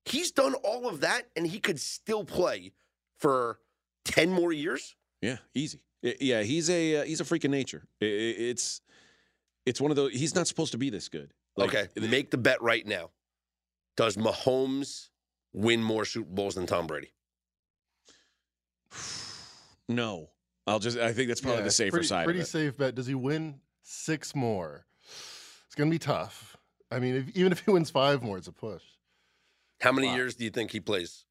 He's 0.09 0.31
done 0.31 0.53
all 0.55 0.87
of 0.87 1.01
that, 1.01 1.23
and 1.35 1.45
he 1.45 1.59
could 1.59 1.79
still 1.79 2.23
play 2.23 2.71
for 3.17 3.59
ten 4.05 4.29
more 4.31 4.51
years. 4.51 4.95
Yeah, 5.21 5.37
easy. 5.53 5.81
Yeah, 6.01 6.43
he's 6.43 6.69
a 6.69 6.97
uh, 6.97 7.03
he's 7.03 7.19
a 7.21 7.25
freak 7.25 7.43
of 7.43 7.51
nature. 7.51 7.83
I- 8.01 8.05
I- 8.05 8.07
It's 8.07 8.81
it's 9.65 9.79
one 9.81 9.91
of 9.91 9.97
those. 9.97 10.13
He's 10.13 10.33
not 10.35 10.47
supposed 10.47 10.71
to 10.71 10.77
be 10.77 10.89
this 10.89 11.09
good. 11.09 11.33
Like, 11.57 11.75
okay, 11.75 12.07
make 12.07 12.31
the 12.31 12.37
bet 12.37 12.61
right 12.61 12.85
now. 12.87 13.09
Does 13.97 14.15
Mahomes 14.15 15.09
win 15.53 15.83
more 15.83 16.05
Super 16.05 16.29
Bowls 16.29 16.55
than 16.55 16.65
Tom 16.65 16.87
Brady? 16.87 17.11
No, 19.87 20.29
I'll 20.67 20.79
just. 20.79 20.97
I 20.99 21.13
think 21.13 21.29
that's 21.29 21.41
probably 21.41 21.59
Yeah, 21.59 21.63
the 21.65 21.71
safer 21.71 21.91
pretty, 21.91 22.07
side 22.07 22.25
Pretty 22.25 22.39
of 22.41 22.45
it. 22.45 22.49
safe 22.49 22.77
bet. 22.77 22.93
Does 22.95 23.07
he 23.07 23.15
win 23.15 23.59
six 23.81 24.35
more? 24.35 24.85
It's 25.65 25.75
gonna 25.75 25.89
be 25.89 25.97
tough. 25.99 26.55
I 26.91 26.99
mean, 26.99 27.15
if, 27.15 27.35
even 27.35 27.51
if 27.51 27.61
he 27.65 27.71
wins 27.71 27.89
five 27.89 28.21
more, 28.21 28.37
it's 28.37 28.47
a 28.47 28.51
push. 28.51 28.83
How 29.81 29.91
many 29.91 30.07
Wow. 30.07 30.15
years 30.15 30.35
do 30.35 30.43
you 30.43 30.49
think 30.49 30.71
he 30.71 30.79
plays? 30.79 31.25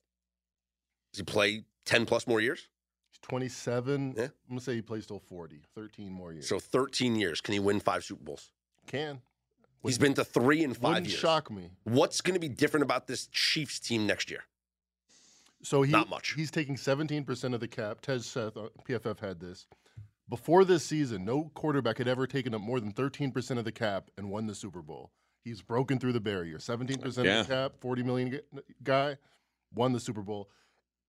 Does 1.13 1.19
he 1.21 1.25
play 1.25 1.65
10 1.85 2.05
plus 2.07 2.27
more 2.27 2.41
years. 2.41 2.69
He's 3.11 3.19
27. 3.23 4.15
Yeah. 4.17 4.25
I'm 4.25 4.31
gonna 4.51 4.61
say 4.61 4.75
he 4.75 4.83
plays 4.83 5.07
till 5.07 5.19
40. 5.21 5.63
13 5.75 6.13
more 6.13 6.33
years. 6.33 6.47
So 6.49 6.59
13 6.59 7.17
years. 7.17 7.41
Can 7.41 7.55
he 7.55 7.59
win 7.61 7.81
five 7.81 8.05
Super 8.05 8.23
Bowls? 8.25 8.51
can. 8.87 9.21
He's 9.85 9.97
been 9.99 10.15
to 10.15 10.25
three 10.25 10.65
in 10.65 10.75
5 10.75 10.83
Wouldn't 10.83 11.07
years. 11.09 11.21
shock 11.21 11.51
me. 11.53 11.71
What's 11.85 12.21
going 12.21 12.35
to 12.35 12.41
be 12.41 12.49
different 12.49 12.83
about 12.83 13.07
this 13.07 13.29
Chiefs 13.29 13.79
team 13.79 14.07
next 14.09 14.29
year? 14.31 14.43
So 15.63 15.83
he, 15.83 15.93
Not 15.93 16.09
much. 16.11 16.33
He's 16.33 16.51
taking 16.51 16.75
17% 16.77 17.55
of 17.55 17.61
the 17.61 17.69
cap. 17.69 18.01
Tej 18.01 18.19
Seth, 18.19 18.57
uh, 18.57 18.69
PFF 18.89 19.21
had 19.21 19.39
this. 19.41 19.67
Before 20.29 20.65
this 20.65 20.85
season, 20.85 21.25
no 21.25 21.51
quarterback 21.55 21.97
had 21.99 22.09
ever 22.09 22.27
taken 22.27 22.55
up 22.55 22.61
more 22.61 22.81
than 22.81 22.93
13% 22.93 23.59
of 23.59 23.65
the 23.65 23.73
cap 23.73 24.11
and 24.19 24.31
won 24.31 24.47
the 24.47 24.55
Super 24.55 24.83
Bowl. 24.83 25.11
He's 25.49 25.63
broken 25.63 25.99
through 25.99 26.13
the 26.13 26.21
barrier. 26.21 26.59
17% 26.59 27.25
Yeah. 27.25 27.43
cap, 27.45 27.73
40 27.81 28.03
million 28.03 28.41
guy, 28.83 29.17
won 29.75 29.93
the 29.93 30.01
Super 30.01 30.21
Bowl. 30.23 30.51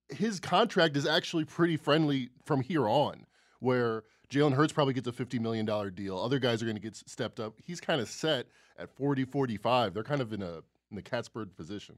His 0.09 0.39
contract 0.39 0.95
is 0.95 1.05
actually 1.05 1.45
pretty 1.45 1.75
friendly 1.77 2.29
from 2.45 2.61
here 2.61 2.87
on, 2.87 3.25
where 3.59 4.03
Jalen 4.31 4.53
Hurts 4.53 4.71
probably 4.73 4.93
gets 4.93 5.07
a 5.07 5.11
$50 5.11 5.39
million 5.39 5.65
deal. 5.93 6.17
Other 6.17 6.39
guys 6.39 6.61
are 6.61 6.65
going 6.65 6.77
to 6.77 6.81
get 6.81 6.95
stepped 6.95 7.39
up. 7.39 7.55
He's 7.63 7.81
kind 7.81 7.99
of 7.99 8.07
set 8.09 8.47
at 8.77 8.89
40, 8.95 9.25
45. 9.25 9.93
They're 9.93 10.03
kind 10.03 10.21
of 10.21 10.31
in 10.33 10.41
a 10.41 10.61
in 10.89 10.95
the 10.95 11.01
cat's 11.03 11.29
bird 11.29 11.55
position. 11.55 11.95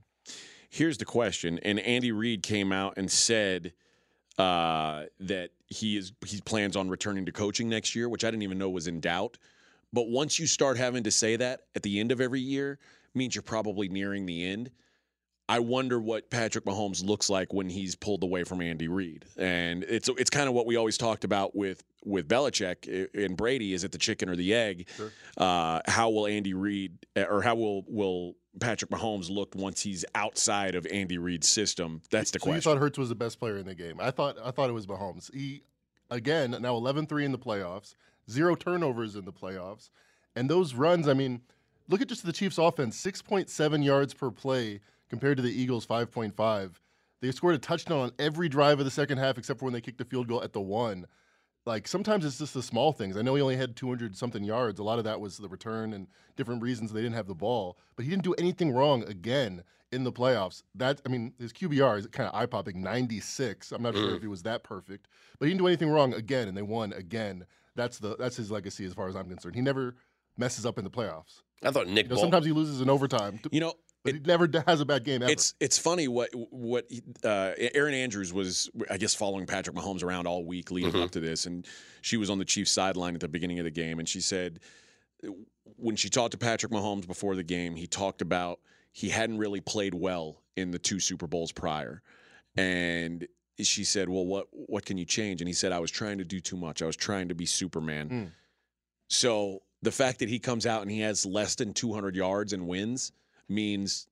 Here's 0.70 0.98
the 0.98 1.06
question, 1.06 1.60
and 1.60 1.80
Andy 1.80 2.12
Reid 2.12 2.44
came 2.44 2.72
out 2.74 2.96
and 2.98 3.10
said 3.10 3.72
uh, 4.38 5.04
that 5.20 5.52
he 5.68 5.96
is 5.96 6.12
he 6.26 6.42
plans 6.42 6.76
on 6.76 6.90
returning 6.90 7.26
to 7.26 7.32
coaching 7.32 7.70
next 7.70 7.96
year, 7.96 8.10
which 8.10 8.26
I 8.26 8.32
didn't 8.32 8.44
even 8.44 8.58
know 8.58 8.70
was 8.70 8.88
in 8.88 9.00
doubt. 9.00 9.38
But 9.94 10.08
once 10.08 10.40
you 10.40 10.48
start 10.48 10.78
having 10.78 11.04
to 11.04 11.12
say 11.12 11.36
that 11.36 11.62
at 11.76 11.84
the 11.84 12.00
end 12.00 12.12
of 12.12 12.22
every 12.22 12.40
year, 12.40 12.80
means 13.14 13.36
you're 13.36 13.42
probably 13.42 13.90
nearing 13.90 14.26
the 14.26 14.46
end. 14.46 14.72
I 15.50 15.60
wonder 15.60 16.00
what 16.00 16.30
Patrick 16.30 16.64
Mahomes 16.64 17.04
looks 17.04 17.30
like 17.30 17.52
when 17.52 17.70
he's 17.70 17.94
pulled 17.94 18.24
away 18.24 18.46
from 18.46 18.62
Andy 18.62 18.88
Reid, 18.88 19.26
and 19.36 19.84
it's 19.84 20.08
it's 20.18 20.30
kind 20.30 20.48
of 20.48 20.54
what 20.54 20.66
we 20.66 20.78
always 20.78 20.98
talked 20.98 21.26
about 21.26 21.54
with 21.54 21.84
with 22.06 22.30
Belichick 22.30 23.10
and 23.14 23.36
Brady: 23.36 23.74
is 23.74 23.84
it 23.84 23.92
the 23.92 23.98
chicken 23.98 24.30
or 24.30 24.38
the 24.38 24.54
egg? 24.54 24.88
Sure. 24.96 25.12
Uh, 25.36 25.82
how 25.88 26.10
will 26.10 26.26
Andy 26.26 26.54
Reid 26.54 27.06
or 27.18 27.42
how 27.42 27.56
will 27.56 27.84
will 27.90 28.36
Patrick 28.62 28.92
Mahomes 28.92 29.30
look 29.30 29.54
once 29.54 29.82
he's 29.82 30.06
outside 30.16 30.74
of 30.76 30.88
Andy 30.88 31.18
Reid's 31.18 31.50
system? 31.50 32.02
That's 32.12 32.32
the 32.32 32.40
so 32.40 32.54
you 32.54 32.62
thought 32.62 32.78
Hurts 32.78 32.98
was 32.98 33.10
the 33.10 33.16
best 33.16 33.38
player 33.38 33.58
in 33.58 33.66
the 33.66 33.76
game. 33.76 34.00
I 34.00 34.12
thought 34.12 34.38
I 34.42 34.52
thought 34.52 34.70
it 34.70 34.74
was 34.74 34.88
Mahomes. 34.88 35.34
He 35.34 35.64
again 36.10 36.52
now 36.52 36.76
11-3 36.76 37.26
in 37.26 37.34
the 37.34 37.40
playoffs, 37.40 37.96
zero 38.32 38.56
turnovers 38.56 39.16
in 39.16 39.26
the 39.26 39.32
playoffs. 39.32 39.90
And 40.36 40.50
those 40.50 40.74
runs, 40.74 41.08
I 41.08 41.14
mean, 41.14 41.42
look 41.90 42.02
at 42.02 42.08
just 42.08 42.26
the 42.26 42.34
Chiefs 42.34 42.58
offense, 42.58 43.02
6.7 43.04 43.84
yards 43.84 44.14
per 44.14 44.32
play 44.32 44.80
compared 45.10 45.38
to 45.38 45.44
the 45.44 45.52
Eagles 45.52 45.86
5.5. 45.86 46.72
They 47.22 47.32
scored 47.32 47.56
a 47.56 47.60
touchdown 47.60 48.00
on 48.00 48.12
every 48.18 48.50
drive 48.50 48.80
of 48.80 48.86
the 48.86 48.92
second 48.92 49.20
half 49.20 49.38
except 49.38 49.60
for 49.60 49.66
when 49.66 49.74
they 49.74 49.82
kicked 49.82 50.00
the 50.00 50.06
field 50.06 50.28
goal 50.28 50.44
at 50.44 50.54
the 50.54 50.62
1. 50.62 51.06
Like 51.66 51.88
sometimes 51.88 52.26
it's 52.26 52.40
just 52.40 52.56
the 52.56 52.64
small 52.64 52.92
things. 52.92 53.16
I 53.16 53.22
know 53.22 53.36
he 53.36 53.42
only 53.42 53.58
had 53.58 53.76
200 53.76 54.18
something 54.18 54.44
yards. 54.44 54.80
A 54.80 54.84
lot 54.84 54.98
of 54.98 55.06
that 55.06 55.22
was 55.22 55.38
the 55.38 55.48
return 55.48 55.94
and 55.94 56.08
different 56.36 56.64
reasons 56.64 56.92
they 56.92 57.02
didn't 57.02 57.16
have 57.16 57.28
the 57.28 57.36
ball, 57.36 57.78
but 57.96 58.04
he 58.04 58.10
didn't 58.10 58.24
do 58.24 58.34
anything 58.34 58.72
wrong 58.72 59.04
again 59.04 59.64
in 59.92 60.04
the 60.04 60.12
playoffs. 60.12 60.64
That 60.74 61.02
I 61.06 61.10
mean, 61.10 61.34
his 61.38 61.54
QBR 61.54 62.00
is 62.00 62.08
kind 62.08 62.28
of 62.28 62.34
eye 62.34 62.48
popping, 62.48 62.82
96. 62.82 63.72
I'm 63.72 63.84
not 63.84 63.96
sure 63.96 64.12
if 64.12 64.20
mm. 64.20 64.22
he 64.22 64.28
was 64.28 64.44
that 64.44 64.64
perfect, 64.64 65.08
but 65.38 65.46
he 65.46 65.52
didn't 65.52 65.62
do 65.62 65.68
anything 65.68 65.90
wrong 65.90 66.14
again, 66.14 66.48
and 66.48 66.58
they 66.58 66.64
won 66.64 66.94
again. 66.94 67.46
That's 67.76 68.00
the 68.00 68.16
that's 68.18 68.36
his 68.36 68.52
legacy 68.52 68.86
as 68.86 68.94
far 68.94 69.08
as 69.08 69.16
I'm 69.16 69.28
concerned. 69.30 69.56
He 69.56 69.62
never 69.62 69.96
messes 70.38 70.66
up 70.66 70.78
in 70.78 70.84
the 70.84 70.90
playoffs. 70.90 71.42
I 71.64 71.72
thought 71.72 71.88
Nick 71.88 72.06
You 72.06 72.10
know, 72.10 72.16
Bol- 72.16 72.24
sometimes 72.24 72.46
he 72.46 72.52
loses 72.52 72.82
in 72.82 72.90
overtime, 72.90 73.38
t- 73.38 73.50
you 73.52 73.60
know, 73.60 73.74
but 74.04 74.16
he 74.16 74.20
never 74.22 74.50
has 74.66 74.82
a 74.82 74.86
bad 74.86 75.04
game 75.04 75.22
ever. 75.22 75.32
It's 75.32 75.54
it's 75.60 75.78
funny 75.78 76.08
what 76.08 76.30
what 76.34 76.86
uh, 77.24 77.52
Erin 77.76 77.94
Andrews 77.94 78.34
was 78.34 78.70
I 78.90 78.98
guess 78.98 79.14
following 79.16 79.46
Patrick 79.46 79.76
Mahomes 79.76 80.04
around 80.04 80.28
all 80.28 80.44
week 80.46 80.72
leading 80.72 80.92
Mm-hmm. 80.92 81.02
up 81.04 81.12
to 81.12 81.20
this, 81.20 81.46
and 81.46 81.66
she 82.02 82.18
was 82.18 82.30
on 82.30 82.40
the 82.40 82.46
Chiefs 82.46 82.72
sideline 82.72 83.14
at 83.14 83.22
the 83.22 83.28
beginning 83.28 83.60
of 83.60 83.66
the 83.66 83.72
game, 83.72 84.00
and 84.00 84.10
she 84.10 84.22
said 84.22 84.60
when 85.78 85.96
she 85.96 86.10
talked 86.10 86.32
to 86.32 86.38
Patrick 86.38 86.72
Mahomes 86.72 87.06
before 87.08 87.36
the 87.36 87.44
game, 87.44 87.76
he 87.76 87.86
talked 87.88 88.22
about 88.22 88.60
he 88.92 89.10
hadn't 89.10 89.38
really 89.38 89.62
played 89.62 89.94
well 89.94 90.42
in 90.58 90.72
the 90.72 90.80
two 90.80 91.00
Super 91.00 91.28
Bowls 91.28 91.52
prior, 91.52 92.02
and 92.58 93.28
she 93.68 93.84
said, 93.84 94.10
"Well, 94.10 94.26
what 94.26 94.48
what 94.52 94.86
can 94.86 94.98
you 94.98 95.06
change?" 95.06 95.42
And 95.42 95.48
he 95.48 95.54
said, 95.54 95.72
"I 95.72 95.80
was 95.80 95.92
trying 95.92 96.18
to 96.20 96.26
do 96.26 96.40
too 96.40 96.58
much. 96.58 96.82
I 96.82 96.86
was 96.86 96.96
trying 96.96 97.30
to 97.30 97.36
be 97.36 97.46
Superman." 97.46 98.10
Mm. 98.10 98.32
So 99.10 99.62
the 99.82 99.92
fact 99.92 100.20
that 100.20 100.30
he 100.30 100.40
comes 100.40 100.66
out 100.66 100.82
and 100.82 100.92
he 100.92 101.02
has 101.02 101.26
less 101.26 101.56
than 101.56 101.74
200 101.74 102.16
yards 102.16 102.54
and 102.54 102.68
wins 102.68 103.12
means 103.50 104.08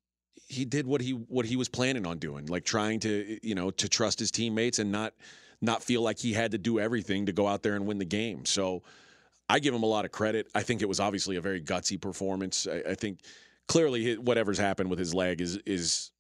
he 0.48 0.66
did 0.66 0.86
what 0.86 1.02
he 1.02 1.12
what 1.12 1.46
he 1.46 1.56
was 1.56 1.70
planning 1.70 2.06
on 2.06 2.18
doing, 2.18 2.48
like 2.48 2.66
trying 2.66 3.00
to 3.02 3.40
you 3.42 3.56
know 3.56 3.72
to 3.72 3.88
trust 3.88 4.20
his 4.20 4.32
teammates 4.32 4.80
and 4.80 4.92
not 4.92 5.14
not 5.62 5.84
feel 5.84 6.02
like 6.02 6.18
he 6.18 6.34
had 6.34 6.52
to 6.52 6.58
do 6.58 6.80
everything 6.80 7.26
to 7.26 7.32
go 7.32 7.48
out 7.48 7.64
there 7.64 7.76
and 7.76 7.86
win 7.86 7.98
the 7.98 8.06
game. 8.06 8.46
So 8.46 8.84
I 9.50 9.60
give 9.60 9.74
him 9.74 9.84
a 9.84 9.88
lot 9.88 10.06
of 10.06 10.12
credit. 10.12 10.48
I 10.56 10.64
think 10.64 10.82
it 10.82 10.88
was 10.88 11.00
obviously 11.00 11.36
a 11.36 11.42
very 11.42 11.62
gutsy 11.62 12.00
performance. 12.00 12.68
I, 12.68 12.92
I 12.92 12.96
think 12.96 13.20
clearly 13.68 14.16
whatever's 14.16 14.58
happened 14.58 14.90
with 14.90 15.00
his 15.00 15.14
leg 15.14 15.42
is 15.42 15.58
is 15.66 16.12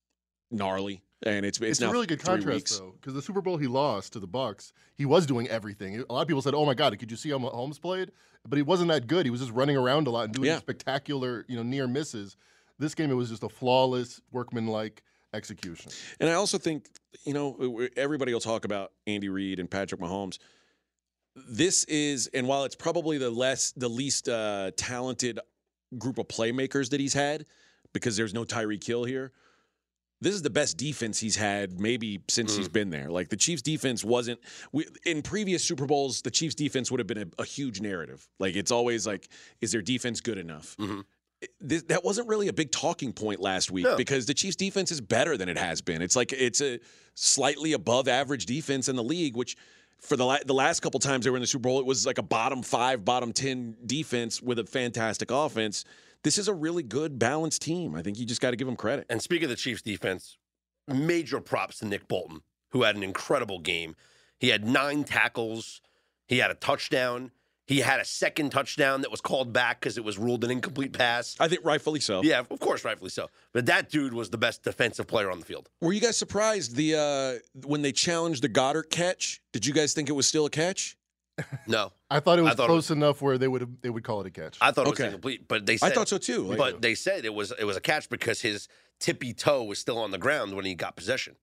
gnarly, 0.51 1.01
and 1.23 1.45
it's 1.45 1.59
it's, 1.59 1.79
it's, 1.79 1.81
a 1.81 1.91
really 1.91 2.07
good 2.07 2.21
contrast 2.21 2.55
weeks. 2.55 2.79
though, 2.79 2.93
because 2.99 3.13
the 3.13 3.21
Super 3.21 3.41
Bowl 3.41 3.57
he 3.57 3.67
lost 3.67 4.13
to 4.13 4.19
the 4.19 4.27
Bucks, 4.27 4.73
he 4.95 5.05
was 5.05 5.25
doing 5.25 5.47
everything. 5.47 6.03
A 6.09 6.13
lot 6.13 6.21
of 6.21 6.27
people 6.27 6.41
said, 6.41 6.53
"Oh 6.53 6.65
my 6.65 6.73
God, 6.73 6.97
could 6.97 7.11
you 7.11 7.17
see 7.17 7.29
how 7.29 7.37
Mahomes 7.37 7.81
played?" 7.81 8.11
But 8.47 8.57
he 8.57 8.63
wasn't 8.63 8.89
that 8.89 9.07
good. 9.07 9.25
He 9.25 9.29
was 9.29 9.41
just 9.41 9.51
running 9.51 9.75
around 9.75 10.07
a 10.07 10.11
lot 10.11 10.25
and 10.25 10.33
doing 10.33 10.47
Yeah. 10.47 10.59
spectacular, 10.59 11.45
you 11.49 11.57
know, 11.57 11.63
near 11.63 11.87
misses. 11.87 12.37
This 12.77 12.95
game, 12.95 13.11
it 13.11 13.15
was 13.15 13.29
just 13.29 13.43
a 13.43 13.49
flawless, 13.49 14.21
workmanlike 14.31 15.03
execution. 15.33 15.91
And 16.19 16.29
I 16.29 16.33
also 16.33 16.57
think, 16.57 16.87
you 17.25 17.33
know, 17.33 17.87
everybody 17.97 18.33
will 18.33 18.39
talk 18.39 18.63
about 18.63 18.93
Andy 19.05 19.27
Reid 19.27 19.59
and 19.59 19.69
Patrick 19.69 19.99
Mahomes. 19.99 20.39
This 21.35 21.83
is, 21.85 22.27
and 22.33 22.47
while 22.47 22.63
it's 22.63 22.75
probably 22.75 23.17
the 23.17 23.29
less, 23.29 23.71
the 23.73 23.89
least 23.89 24.29
uh, 24.29 24.71
talented 24.77 25.39
group 25.97 26.17
of 26.17 26.27
playmakers 26.27 26.89
that 26.91 26.99
he's 26.99 27.13
had, 27.13 27.45
because 27.93 28.15
there's 28.15 28.33
no 28.33 28.43
Tyreek 28.45 28.83
Hill 28.83 29.03
here. 29.03 29.31
This 30.21 30.33
is 30.33 30.41
the 30.41 30.49
best 30.49 30.77
defense 30.77 31.19
he's 31.19 31.35
had 31.35 31.79
maybe 31.79 32.21
since 32.27 32.55
he's 32.55 32.67
mm. 32.67 32.73
been 32.73 32.89
there. 32.89 33.09
Like 33.09 33.29
the 33.29 33.37
Chiefs' 33.37 33.61
defense 33.61 34.03
wasn't 34.03 34.39
we, 34.71 34.85
in 35.05 35.21
previous 35.21 35.63
Super 35.63 35.85
Bowls. 35.85 36.21
The 36.21 36.31
Chiefs' 36.31 36.55
defense 36.55 36.91
would 36.91 36.99
have 36.99 37.07
been 37.07 37.19
a, 37.19 37.41
a 37.41 37.45
huge 37.45 37.79
narrative. 37.79 38.27
Like 38.37 38.55
it's 38.55 38.71
always 38.71 39.07
like, 39.07 39.29
is 39.61 39.71
their 39.71 39.81
defense 39.81 40.19
good 40.19 40.37
enough? 40.37 40.75
Mm-hmm. 40.77 41.01
This, 41.61 41.83
that 41.83 42.03
wasn't 42.03 42.27
really 42.27 42.49
a 42.49 42.53
big 42.53 42.69
talking 42.69 43.13
point 43.13 43.39
last 43.39 43.71
week 43.71 43.85
No. 43.85 43.95
because 43.95 44.25
the 44.25 44.33
Chiefs' 44.33 44.57
defense 44.57 44.91
is 44.91 44.99
better 44.99 45.37
than 45.37 45.47
it 45.47 45.57
has 45.57 45.79
been. 45.79 46.01
It's 46.01 46.17
like 46.17 46.33
it's 46.33 46.59
a 46.59 46.79
slightly 47.13 47.71
above 47.71 48.09
average 48.09 48.45
defense 48.45 48.89
in 48.89 48.97
the 48.97 49.03
league, 49.03 49.37
which 49.37 49.55
for 50.01 50.17
the 50.17 50.25
la- 50.25 50.43
the 50.45 50.53
last 50.53 50.81
couple 50.81 50.99
times 50.99 51.23
they 51.23 51.31
were 51.31 51.37
in 51.37 51.41
the 51.41 51.47
Super 51.47 51.63
Bowl, 51.63 51.79
it 51.79 51.85
was 51.85 52.05
like 52.05 52.17
a 52.17 52.23
bottom 52.23 52.61
five, 52.61 53.05
bottom 53.05 53.31
ten 53.31 53.77
defense 53.85 54.41
with 54.41 54.59
a 54.59 54.65
fantastic 54.65 55.31
offense. 55.31 55.85
This 56.23 56.37
is 56.37 56.47
a 56.47 56.53
really 56.53 56.83
good 56.83 57.17
balanced 57.17 57.61
team. 57.61 57.95
I 57.95 58.01
think 58.01 58.19
you 58.19 58.25
just 58.25 58.41
got 58.41 58.51
to 58.51 58.57
give 58.57 58.67
them 58.67 58.75
credit. 58.75 59.05
And 59.09 59.21
speaking 59.21 59.45
of 59.45 59.49
the 59.49 59.55
Chiefs 59.55 59.81
defense, 59.81 60.37
major 60.87 61.39
props 61.39 61.79
to 61.79 61.85
Nick 61.85 62.07
Bolton, 62.07 62.41
who 62.71 62.83
had 62.83 62.95
an 62.95 63.03
incredible 63.03 63.59
game. 63.59 63.95
He 64.39 64.49
had 64.49 64.65
nine 64.65 65.03
tackles, 65.03 65.81
he 66.27 66.37
had 66.37 66.51
a 66.51 66.55
touchdown, 66.55 67.31
he 67.65 67.81
had 67.81 67.99
a 67.99 68.05
second 68.05 68.49
touchdown 68.49 69.01
that 69.01 69.11
was 69.11 69.21
called 69.21 69.53
back 69.53 69.79
because 69.79 69.97
it 69.97 70.03
was 70.03 70.17
ruled 70.17 70.43
an 70.43 70.49
incomplete 70.49 70.91
pass. 70.91 71.35
I 71.39 71.47
think 71.47 71.63
rightfully 71.63 71.99
so. 71.99 72.23
Yeah, 72.23 72.39
of 72.39 72.59
course, 72.59 72.83
rightfully 72.83 73.11
so. 73.11 73.29
But 73.53 73.67
that 73.67 73.89
dude 73.91 74.13
was 74.13 74.31
the 74.31 74.39
best 74.39 74.63
defensive 74.63 75.05
player 75.05 75.29
on 75.29 75.39
the 75.39 75.45
field. 75.45 75.69
Were 75.79 75.93
you 75.93 76.01
guys 76.01 76.17
surprised 76.17 76.75
the 76.75 76.95
uh, 76.95 77.65
when 77.67 77.83
they 77.83 77.91
challenged 77.91 78.41
the 78.41 78.49
Goedert 78.49 78.89
catch? 78.89 79.41
Did 79.53 79.67
you 79.67 79.73
guys 79.73 79.93
think 79.93 80.09
it 80.09 80.13
was 80.13 80.25
still 80.25 80.45
a 80.47 80.49
catch? 80.49 80.97
No, 81.67 81.91
I 82.09 82.19
thought 82.19 82.39
it 82.39 82.43
was 82.43 82.53
I 82.53 82.55
thought 82.55 82.63
it 82.65 82.67
close 82.67 82.91
enough 82.91 83.21
where 83.21 83.37
they 83.37 83.47
would 83.47 83.81
they 83.81 83.89
would 83.89 84.03
call 84.03 84.21
it 84.21 84.27
a 84.27 84.31
catch. 84.31 84.57
I 84.61 84.71
thought 84.71 84.87
it 84.87 84.91
was 84.91 84.99
Okay. 84.99 85.07
incomplete, 85.07 85.47
but 85.47 85.65
they 85.65 85.77
said, 85.77 85.85
I 85.85 85.89
said, 85.89 85.95
thought 85.95 86.07
so 86.09 86.17
too. 86.17 86.43
Like- 86.43 86.57
but 86.57 86.81
they 86.81 86.95
said 86.95 87.25
it 87.25 87.33
was 87.33 87.51
it 87.59 87.65
was 87.65 87.77
a 87.77 87.81
catch 87.81 88.09
because 88.09 88.41
his 88.41 88.67
tippy 88.99 89.33
toe 89.33 89.63
was 89.63 89.79
still 89.79 89.97
on 89.97 90.11
the 90.11 90.17
ground 90.17 90.55
when 90.55 90.65
he 90.65 90.75
got 90.75 90.95
possession. 90.95 91.35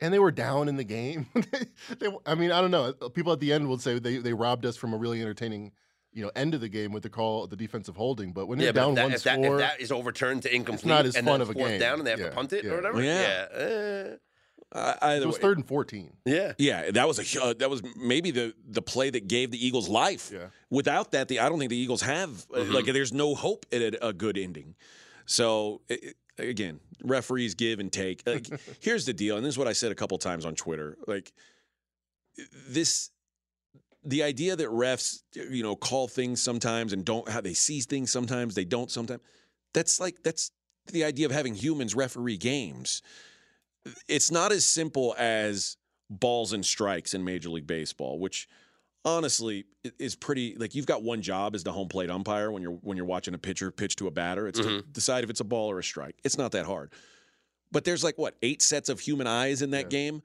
and 0.00 0.12
they 0.14 0.18
were 0.18 0.30
down 0.32 0.68
in 0.68 0.76
the 0.76 0.84
game. 0.84 1.26
they, 1.98 2.08
I 2.26 2.34
mean, 2.34 2.50
I 2.52 2.60
don't 2.60 2.70
know. 2.70 2.92
People 3.10 3.32
at 3.32 3.40
the 3.40 3.52
end 3.52 3.68
will 3.68 3.78
say 3.78 3.98
they, 3.98 4.16
they 4.18 4.32
robbed 4.32 4.64
us 4.66 4.76
from 4.76 4.92
a 4.94 4.96
really 4.96 5.20
entertaining, 5.20 5.72
you 6.12 6.22
know, 6.22 6.30
end 6.34 6.54
of 6.54 6.60
the 6.62 6.68
game 6.70 6.92
with 6.92 7.02
the 7.02 7.10
call, 7.10 7.46
the 7.46 7.56
defensive 7.56 7.96
holding. 7.96 8.32
But 8.32 8.46
when 8.46 8.58
Yeah, 8.58 8.64
you're 8.66 8.72
but 8.72 8.80
down 8.80 8.94
that, 8.94 9.02
one 9.04 9.12
if, 9.12 9.22
that, 9.24 9.38
if 9.44 9.58
that 9.58 9.80
is 9.80 9.92
overturned 9.92 10.42
to 10.44 10.54
incomplete, 10.54 10.80
it's 10.80 10.86
not 10.86 11.06
as 11.06 11.16
and 11.16 11.26
fun 11.26 11.34
then 11.34 11.40
of 11.42 11.50
a 11.50 11.54
game. 11.54 11.78
down 11.78 11.98
and 11.98 12.06
they 12.06 12.10
have 12.12 12.20
Yeah, 12.20 12.28
to 12.30 12.34
punt 12.34 12.52
it 12.54 12.64
yeah. 12.64 12.70
or 12.72 12.76
whatever. 12.76 13.02
Yeah. 13.02 13.20
yeah, 13.20 13.58
eh, 13.58 14.16
Uh, 14.72 15.18
it 15.20 15.26
was 15.26 15.36
way- 15.36 15.42
third 15.42 15.58
and 15.58 15.66
fourteen. 15.66 16.12
yeah. 16.24 16.52
Yeah, 16.58 16.90
that 16.92 17.08
was 17.08 17.18
a 17.36 17.42
uh, 17.42 17.54
that 17.54 17.68
was 17.70 17.82
maybe 17.96 18.30
the 18.30 18.54
the 18.68 18.82
play 18.82 19.10
that 19.10 19.26
gave 19.26 19.50
the 19.50 19.64
Eagles 19.66 19.88
life. 19.88 20.30
Yeah. 20.32 20.46
Without 20.70 21.10
that, 21.12 21.26
the 21.28 21.40
I 21.40 21.48
don't 21.48 21.58
think 21.58 21.70
the 21.70 21.76
Eagles 21.76 22.02
have 22.02 22.46
uh, 22.54 22.62
like 22.64 22.84
there's 22.86 23.12
no 23.12 23.34
hope 23.34 23.66
at 23.72 23.82
a, 23.82 24.06
a 24.08 24.12
good 24.12 24.38
ending. 24.38 24.76
So 25.26 25.80
i 25.90 25.94
i- 26.38 26.42
again, 26.42 26.80
referees 27.02 27.54
give 27.54 27.80
and 27.80 27.92
take. 27.92 28.22
Like, 28.26 28.46
here's 28.80 29.04
the 29.06 29.12
deal, 29.12 29.36
and 29.36 29.44
this 29.44 29.54
is 29.54 29.58
what 29.58 29.68
I 29.68 29.72
said 29.74 29.92
a 29.92 29.94
couple 29.94 30.16
times 30.18 30.46
on 30.46 30.54
Twitter. 30.54 30.96
Like 31.06 31.32
this, 32.68 33.10
the 34.04 34.22
idea 34.22 34.56
that 34.56 34.68
refs 34.68 35.22
you 35.34 35.62
know 35.62 35.76
call 35.76 36.08
things 36.08 36.40
sometimes 36.40 36.92
and 36.92 37.04
don't 37.04 37.28
how 37.28 37.40
they 37.40 37.54
see 37.54 37.80
things 37.80 38.10
sometimes 38.10 38.54
they 38.54 38.64
don't 38.64 38.90
sometimes. 38.90 39.20
That's 39.74 40.00
like 40.00 40.22
that's 40.22 40.50
the 40.86 41.04
idea 41.04 41.26
of 41.26 41.32
having 41.32 41.54
humans 41.54 41.94
referee 41.94 42.38
games 42.38 43.02
it's 44.08 44.30
not 44.30 44.52
as 44.52 44.66
simple 44.66 45.14
as 45.18 45.76
balls 46.08 46.52
and 46.52 46.64
strikes 46.64 47.14
in 47.14 47.24
Major 47.24 47.50
League 47.50 47.66
Baseball, 47.66 48.18
which 48.18 48.48
honestly 49.04 49.64
is 49.98 50.14
pretty 50.14 50.54
like 50.56 50.74
you've 50.74 50.86
got 50.86 51.02
one 51.02 51.22
job 51.22 51.54
as 51.54 51.64
the 51.64 51.72
home 51.72 51.88
plate 51.88 52.10
umpire 52.10 52.50
when 52.50 52.62
you're 52.62 52.72
when 52.72 52.96
you're 52.96 53.06
watching 53.06 53.34
a 53.34 53.38
pitcher 53.38 53.70
pitch 53.70 53.96
to 53.96 54.06
a 54.06 54.10
batter. 54.10 54.46
It's 54.46 54.58
to 54.58 54.66
mm-hmm. 54.66 54.90
decide 54.92 55.24
if 55.24 55.30
it's 55.30 55.40
a 55.40 55.44
ball 55.44 55.70
or 55.70 55.78
a 55.78 55.84
strike. 55.84 56.16
It's 56.24 56.36
not 56.36 56.52
that 56.52 56.66
hard. 56.66 56.92
But 57.72 57.84
there's 57.84 58.04
like 58.04 58.18
what 58.18 58.36
eight 58.42 58.62
sets 58.62 58.88
of 58.88 59.00
human 59.00 59.26
eyes 59.26 59.62
in 59.62 59.70
that 59.70 59.90
game. 59.90 60.22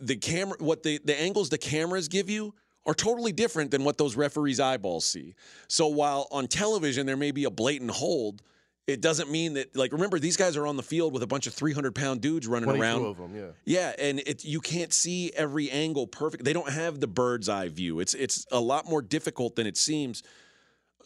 The 0.00 0.16
camera, 0.16 0.56
what 0.58 0.82
the 0.82 1.00
the 1.04 1.18
angles 1.18 1.48
the 1.48 1.58
cameras 1.58 2.08
give 2.08 2.28
you 2.28 2.54
are 2.86 2.94
totally 2.94 3.32
different 3.32 3.70
than 3.70 3.84
what 3.84 3.98
those 3.98 4.16
referees' 4.16 4.58
eyeballs 4.58 5.04
see. 5.04 5.34
So 5.68 5.88
while 5.88 6.26
on 6.30 6.48
television 6.48 7.06
there 7.06 7.16
may 7.16 7.30
be 7.30 7.44
a 7.44 7.50
blatant 7.50 7.90
hold, 7.90 8.42
it 8.86 9.00
doesn't 9.00 9.30
mean 9.30 9.54
that 9.54 9.76
like 9.76 9.92
remember 9.92 10.18
these 10.18 10.36
guys 10.36 10.56
are 10.56 10.66
on 10.66 10.76
the 10.76 10.82
field 10.82 11.12
with 11.12 11.22
a 11.22 11.26
bunch 11.26 11.46
of 11.46 11.54
300 11.54 11.94
pound 11.94 12.20
dudes 12.20 12.46
running 12.46 12.68
around. 12.80 13.04
of 13.04 13.16
them, 13.18 13.34
yeah. 13.36 13.46
Yeah, 13.64 13.92
and 13.98 14.18
it 14.20 14.44
you 14.44 14.60
can't 14.60 14.92
see 14.92 15.30
every 15.36 15.70
angle 15.70 16.06
perfect. 16.06 16.44
They 16.44 16.52
don't 16.52 16.70
have 16.70 16.98
the 17.00 17.06
bird's 17.06 17.48
eye 17.48 17.68
view. 17.68 18.00
It's 18.00 18.14
it's 18.14 18.46
a 18.50 18.60
lot 18.60 18.86
more 18.88 19.02
difficult 19.02 19.54
than 19.56 19.66
it 19.66 19.76
seems. 19.76 20.22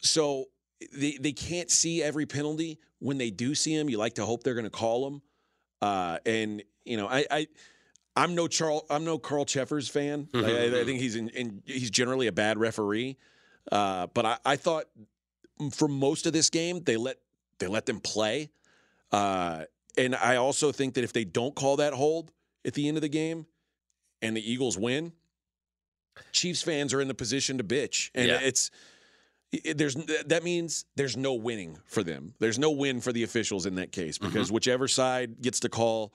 So 0.01 0.45
they 0.93 1.17
they 1.19 1.31
can't 1.31 1.69
see 1.69 2.01
every 2.03 2.25
penalty. 2.25 2.79
When 2.99 3.17
they 3.17 3.29
do 3.29 3.53
see 3.55 3.77
them, 3.77 3.89
you 3.89 3.97
like 3.97 4.15
to 4.15 4.25
hope 4.25 4.43
they're 4.43 4.53
going 4.55 4.63
to 4.65 4.69
call 4.69 5.03
them. 5.09 5.21
Uh, 5.81 6.17
and 6.25 6.63
you 6.85 6.97
know, 6.97 7.07
I, 7.07 7.25
I 7.29 7.47
I'm 8.15 8.33
no 8.35 8.47
Charles 8.47 8.83
I'm 8.89 9.03
no 9.05 9.17
Carl 9.19 9.45
Cheffers 9.45 9.89
fan. 9.89 10.27
I- 10.33 10.39
I, 10.39 10.81
I 10.81 10.85
think 10.85 10.99
he's 11.01 11.15
in, 11.15 11.29
in 11.29 11.61
he's 11.65 11.91
generally 11.91 12.27
a 12.27 12.31
bad 12.31 12.57
referee. 12.57 13.17
Uh, 13.71 14.07
but 14.13 14.25
I, 14.25 14.37
I 14.45 14.55
thought 14.55 14.85
for 15.71 15.87
most 15.87 16.25
of 16.25 16.33
this 16.33 16.49
game 16.49 16.81
they 16.83 16.97
let 16.97 17.17
they 17.59 17.67
let 17.67 17.85
them 17.85 17.99
play. 17.99 18.49
Uh, 19.11 19.65
and 19.97 20.15
I 20.15 20.35
also 20.35 20.71
think 20.71 20.95
that 20.95 21.03
if 21.03 21.13
they 21.13 21.23
don't 21.23 21.55
call 21.55 21.77
that 21.77 21.93
hold 21.93 22.31
at 22.65 22.73
the 22.73 22.87
end 22.87 22.97
of 22.97 23.01
the 23.01 23.09
game 23.09 23.45
and 24.21 24.35
the 24.35 24.51
Eagles 24.51 24.77
win, 24.77 25.13
Chiefs 26.31 26.61
fans 26.61 26.93
are 26.93 27.01
in 27.01 27.07
the 27.07 27.13
position 27.13 27.57
to 27.57 27.63
bitch. 27.63 28.09
And 28.15 28.27
Yeah. 28.27 28.39
it's 28.41 28.71
it- 29.51 29.77
there's 29.77 29.95
that 29.95 30.43
means 30.43 30.85
there's 30.95 31.15
no 31.15 31.33
winning 31.33 31.77
for 31.85 32.03
them. 32.03 32.33
There's 32.39 32.59
no 32.59 32.71
win 32.71 32.99
for 32.99 33.13
the 33.13 33.23
officials 33.23 33.65
in 33.65 33.75
that 33.75 33.91
case 33.91 34.17
because 34.17 34.51
whichever 34.51 34.87
side 34.87 35.41
gets 35.41 35.61
to 35.61 35.69
call 35.69 36.13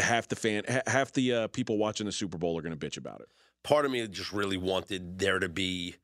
half 0.00 0.26
the 0.28 0.36
fan 0.36 0.64
half 0.86 1.12
the 1.12 1.32
uh, 1.32 1.46
people 1.48 1.76
watching 1.76 2.06
the 2.06 2.12
Super 2.12 2.38
Bowl 2.38 2.58
are 2.58 2.62
going 2.62 2.76
to 2.76 2.86
bitch 2.86 2.96
about 2.96 3.20
it. 3.20 3.28
Part 3.62 3.84
of 3.84 3.90
me 3.92 4.06
just 4.08 4.32
really 4.32 4.56
wanted 4.56 5.18
there 5.18 5.38
to 5.38 5.48
be 5.48 5.96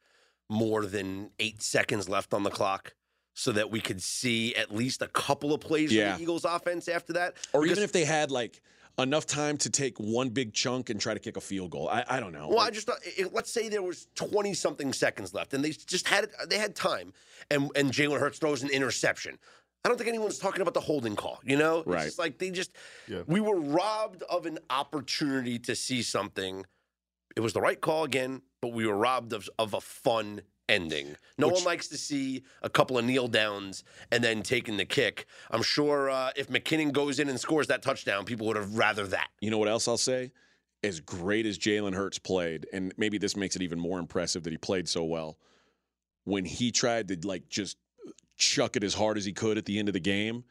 more 0.48 0.84
than 0.86 1.30
eight 1.38 1.62
seconds 1.62 2.08
left 2.08 2.34
on 2.34 2.42
the 2.42 2.50
clock 2.50 2.94
so 3.34 3.52
that 3.52 3.70
we 3.70 3.80
could 3.80 4.02
see 4.02 4.54
at 4.56 4.74
least 4.74 5.02
a 5.02 5.08
couple 5.08 5.52
of 5.54 5.60
plays 5.60 5.92
Yeah. 5.92 6.10
from 6.10 6.18
the 6.18 6.22
Eagles 6.22 6.44
offense 6.44 6.88
after 6.88 7.12
that. 7.14 7.36
Or 7.52 7.62
Because- 7.62 7.78
even 7.78 7.84
if 7.84 7.92
they 7.92 8.04
had 8.04 8.30
like 8.30 8.60
enough 8.98 9.26
time 9.26 9.56
to 9.56 9.70
take 9.70 9.98
one 9.98 10.28
big 10.28 10.52
chunk 10.52 10.90
and 10.90 11.00
try 11.00 11.14
to 11.14 11.20
kick 11.20 11.36
a 11.38 11.40
field 11.40 11.70
goal. 11.70 11.88
I, 11.88 12.04
I 12.08 12.20
don't 12.20 12.32
know. 12.32 12.48
Well, 12.48 12.60
I 12.60 12.68
just 12.70 12.86
thought, 12.86 12.98
i- 13.18 13.24
let's 13.32 13.50
say 13.50 13.68
there 13.70 13.82
was 13.82 14.06
twenty 14.14 14.52
something 14.52 14.92
seconds 14.92 15.32
left, 15.32 15.54
and 15.54 15.64
they 15.64 15.70
just 15.70 16.06
had 16.08 16.24
it, 16.24 16.30
they 16.48 16.58
had 16.58 16.76
time, 16.76 17.14
and 17.50 17.70
and 17.74 17.90
Jalen 17.90 18.20
Hurts 18.20 18.38
throws 18.38 18.62
an 18.62 18.68
interception. 18.68 19.38
I 19.84 19.88
don't 19.88 19.96
think 19.96 20.08
anyone's 20.08 20.38
talking 20.38 20.60
about 20.60 20.74
the 20.74 20.80
holding 20.80 21.16
call. 21.16 21.40
You 21.42 21.56
know, 21.56 21.78
It's 21.78 21.86
Right. 21.88 22.04
just 22.04 22.18
like 22.18 22.38
they 22.38 22.50
just 22.50 22.70
Yeah. 23.08 23.22
we 23.26 23.40
were 23.40 23.58
robbed 23.58 24.22
of 24.24 24.44
an 24.46 24.58
opportunity 24.68 25.58
to 25.60 25.74
see 25.74 26.02
something. 26.02 26.64
It 27.34 27.40
was 27.40 27.54
the 27.54 27.62
right 27.62 27.80
call 27.80 28.04
again, 28.04 28.42
but 28.60 28.68
we 28.74 28.86
were 28.86 28.94
robbed 28.96 29.32
of 29.32 29.48
of 29.58 29.72
a 29.72 29.80
fun 29.80 30.42
ending. 30.68 31.16
No 31.38 31.48
Which- 31.48 31.56
one 31.56 31.64
likes 31.64 31.88
to 31.88 31.96
see 31.98 32.42
a 32.62 32.68
couple 32.70 32.98
of 32.98 33.04
kneel 33.04 33.28
downs 33.28 33.84
and 34.10 34.22
then 34.22 34.42
taking 34.42 34.76
the 34.76 34.84
kick. 34.84 35.26
I'm 35.50 35.62
sure 35.62 36.08
uh, 36.10 36.30
if 36.36 36.48
McKinnon 36.48 36.92
goes 36.92 37.18
in 37.18 37.28
and 37.28 37.38
scores 37.38 37.66
that 37.68 37.82
touchdown, 37.82 38.24
people 38.24 38.46
would 38.46 38.56
have 38.56 38.76
rather 38.76 39.06
that. 39.08 39.28
You 39.40 39.50
know 39.50 39.58
what 39.58 39.68
else 39.68 39.88
I'll 39.88 39.96
say? 39.98 40.32
As 40.84 40.98
great 41.00 41.46
as 41.46 41.58
Jalen 41.58 41.94
Hurts 41.94 42.18
played, 42.18 42.66
and 42.72 42.92
maybe 42.96 43.16
this 43.18 43.36
makes 43.36 43.54
it 43.56 43.62
even 43.62 43.78
more 43.78 43.98
impressive 44.00 44.42
that 44.44 44.50
he 44.50 44.56
played 44.56 44.88
so 44.88 45.04
well. 45.04 45.38
When 46.24 46.44
he 46.44 46.70
tried 46.72 47.08
to 47.08 47.18
like 47.26 47.48
just 47.48 47.76
chuck 48.36 48.76
it 48.76 48.82
as 48.84 48.94
hard 48.94 49.16
as 49.16 49.24
he 49.24 49.32
could 49.32 49.58
at 49.58 49.64
the 49.64 49.78
end 49.78 49.88
of 49.88 49.92
the 49.94 50.00
game, 50.00 50.44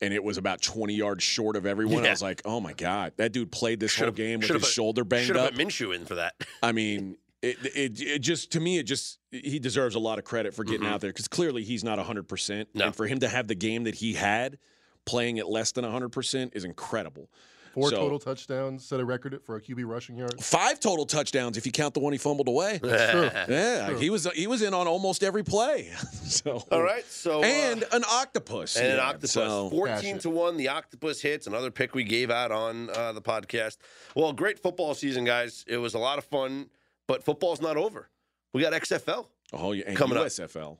and 0.00 0.12
it 0.14 0.22
was 0.22 0.36
about 0.38 0.60
20 0.62 0.94
yards 0.94 1.24
short 1.24 1.56
of 1.56 1.66
everyone, 1.66 2.06
I 2.06 2.10
was 2.10 2.22
like, 2.22 2.42
oh 2.44 2.60
my 2.60 2.72
God, 2.74 3.12
that 3.16 3.32
dude 3.32 3.50
played 3.52 3.80
this 3.80 3.94
whole 3.96 4.06
Should've- 4.06 4.16
game 4.16 4.40
with 4.40 4.48
his 4.50 4.68
shoulder 4.68 5.04
banged 5.04 5.26
Should 5.26 5.36
have 5.36 5.46
up. 5.46 5.54
put 5.54 5.66
Minshew 5.66 5.94
in 5.94 6.04
for 6.06 6.14
that. 6.16 6.34
I 6.62 6.72
mean, 6.72 7.16
it, 7.42 7.56
it 7.76 8.00
it 8.00 8.18
just 8.20 8.52
to 8.52 8.60
me 8.60 8.78
it 8.78 8.84
just 8.84 9.18
he 9.30 9.58
deserves 9.58 9.94
a 9.94 9.98
lot 9.98 10.18
of 10.18 10.24
credit 10.24 10.54
for 10.54 10.64
getting 10.64 10.86
out 10.86 11.00
there 11.00 11.10
because 11.10 11.28
clearly 11.28 11.62
he's 11.64 11.84
not 11.84 11.98
100 11.98 12.28
percent, 12.28 12.68
Mm-hmm. 12.70 12.78
No. 12.78 12.84
and 12.86 12.96
for 12.96 13.06
him 13.06 13.20
to 13.20 13.28
have 13.28 13.46
the 13.48 13.54
game 13.54 13.84
that 13.84 13.96
he 13.96 14.14
had, 14.14 14.58
playing 15.04 15.38
at 15.38 15.48
less 15.48 15.72
than 15.72 15.84
100 15.84 16.08
percent 16.10 16.52
is 16.54 16.64
incredible. 16.64 17.28
Four 17.74 17.90
So- 17.90 17.96
total 17.96 18.18
touchdowns, 18.18 18.86
set 18.86 19.00
a 19.00 19.04
record 19.04 19.38
for 19.44 19.56
a 19.56 19.60
QB 19.60 19.86
rushing 19.86 20.16
yard. 20.16 20.42
Five 20.42 20.80
total 20.80 21.04
touchdowns 21.04 21.58
if 21.58 21.66
you 21.66 21.72
count 21.72 21.92
the 21.92 22.00
one 22.00 22.14
he 22.14 22.18
fumbled 22.18 22.48
away. 22.48 22.80
That's 22.82 23.12
true. 23.12 23.30
Yeah, 23.54 23.98
he 23.98 24.08
was 24.08 24.26
he 24.34 24.46
was 24.46 24.62
in 24.62 24.72
on 24.72 24.86
almost 24.86 25.22
every 25.22 25.42
play. 25.44 25.90
so 26.24 26.64
All 26.72 26.80
right, 26.82 27.04
so 27.04 27.40
uh, 27.42 27.44
and 27.44 27.84
an 27.92 28.02
octopus. 28.10 28.76
and 28.78 28.94
an 28.94 28.98
octopus. 29.00 29.32
so- 29.32 29.68
14 29.68 30.14
Cash 30.14 30.22
to 30.22 30.30
1. 30.30 30.56
The 30.56 30.68
octopus 30.68 31.20
hits. 31.20 31.46
Another 31.46 31.70
pick 31.70 31.94
we 31.94 32.02
gave 32.04 32.30
out 32.30 32.50
on 32.50 32.88
uh, 32.88 33.12
the 33.12 33.20
podcast. 33.20 33.76
Well, 34.14 34.32
great 34.32 34.58
football 34.58 34.94
season, 34.94 35.24
guys. 35.24 35.62
It 35.68 35.76
was 35.76 35.92
a 35.92 35.98
lot 35.98 36.16
of 36.16 36.24
fun, 36.24 36.70
but 37.08 37.22
football's 37.24 37.60
not 37.60 37.76
over. 37.76 38.08
We 38.54 38.62
got 38.62 38.72
XFL. 38.72 39.26
oh, 39.52 39.72
yeah, 39.72 39.84
and 39.86 39.96
coming 39.96 40.16
up. 40.18 40.26
USFL. 40.26 40.78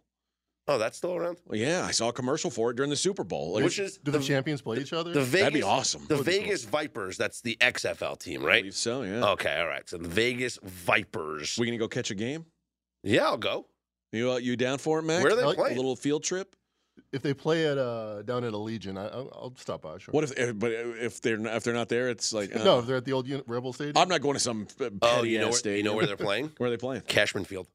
Oh, 0.68 0.78
that's 0.78 0.96
still 0.96 1.14
around? 1.14 1.36
Well, 1.46 1.56
yeah, 1.58 1.84
I 1.86 1.92
saw 1.92 2.08
a 2.08 2.12
commercial 2.12 2.50
for 2.50 2.70
it 2.72 2.76
during 2.76 2.90
the 2.90 2.96
Super 2.96 3.22
Bowl. 3.22 3.52
Like, 3.52 3.62
Which 3.62 3.78
is 3.78 3.98
Do 3.98 4.10
the, 4.10 4.18
champions 4.18 4.62
play 4.62 4.78
each 4.78 4.92
other? 4.92 5.12
the 5.12 5.20
Vegas, 5.20 5.40
That'd 5.40 5.54
be 5.54 5.62
awesome. 5.62 6.04
The 6.08 6.16
Would 6.16 6.26
cool. 6.26 6.34
Vegas 6.34 6.64
Vipers. 6.64 7.16
That's 7.16 7.40
the 7.40 7.56
XFL 7.60 8.18
team, 8.18 8.42
I 8.42 8.46
right? 8.46 8.60
believe 8.62 8.74
so, 8.74 9.02
yeah. 9.02 9.24
Okay, 9.30 9.56
all 9.60 9.68
right. 9.68 9.88
So 9.88 9.96
the 9.98 10.08
Vegas 10.08 10.58
Vipers. 10.64 11.56
we 11.58 11.66
gonna 11.66 11.78
go 11.78 11.86
catch 11.86 12.10
a 12.10 12.16
game? 12.16 12.46
yeah, 13.04 13.26
I'll 13.26 13.36
go. 13.36 13.66
You 14.12 14.32
uh, 14.32 14.36
you 14.38 14.56
down 14.56 14.78
for 14.78 14.98
it, 14.98 15.02
Max? 15.02 15.22
Where 15.22 15.34
are 15.34 15.36
they 15.36 15.42
I 15.42 15.46
like- 15.46 15.72
A 15.72 15.74
little 15.76 15.94
field 15.96 16.24
trip. 16.24 16.56
If 17.12 17.22
they 17.22 17.34
play 17.34 17.66
at 17.66 17.78
uh, 17.78 18.22
down 18.22 18.44
at 18.44 18.52
Allegiant, 18.52 18.98
I, 18.98 19.07
I'll, 19.07 19.30
I'll 19.34 19.54
stop 19.57 19.82
by. 19.82 19.98
Sure. 19.98 20.12
What 20.12 20.24
if, 20.24 20.32
if 20.38 20.59
but 20.59 20.72
if 20.72 21.20
they're 21.20 21.36
not, 21.38 21.57
if 21.57 21.64
they're 21.64 21.74
not 21.74 21.88
there, 21.88 22.09
it's 22.09 22.32
like 22.32 22.54
uh, 22.54 22.62
no, 22.64 22.78
if 22.80 22.86
they're 22.86 22.96
at 22.96 23.04
the 23.04 23.12
old 23.12 23.28
Rebel 23.46 23.72
Stadium. 23.72 23.96
I'm 23.96 24.09
not 24.09 24.20
going 24.20 24.34
to 24.34 24.40
some 24.40 24.66
uh, 24.80 24.84
petty 24.84 24.98
Oh, 25.02 25.22
you 25.22 25.38
know, 25.40 25.48
ass 25.48 25.64
where, 25.64 25.76
you 25.76 25.82
know 25.82 25.94
where 25.94 26.07
they're 26.07 26.16
playing? 26.28 26.52
Where 26.59 26.68
are 26.68 26.70
they 26.70 26.76
playing? 26.76 27.02
Cashman 27.02 27.44
Field. 27.44 27.66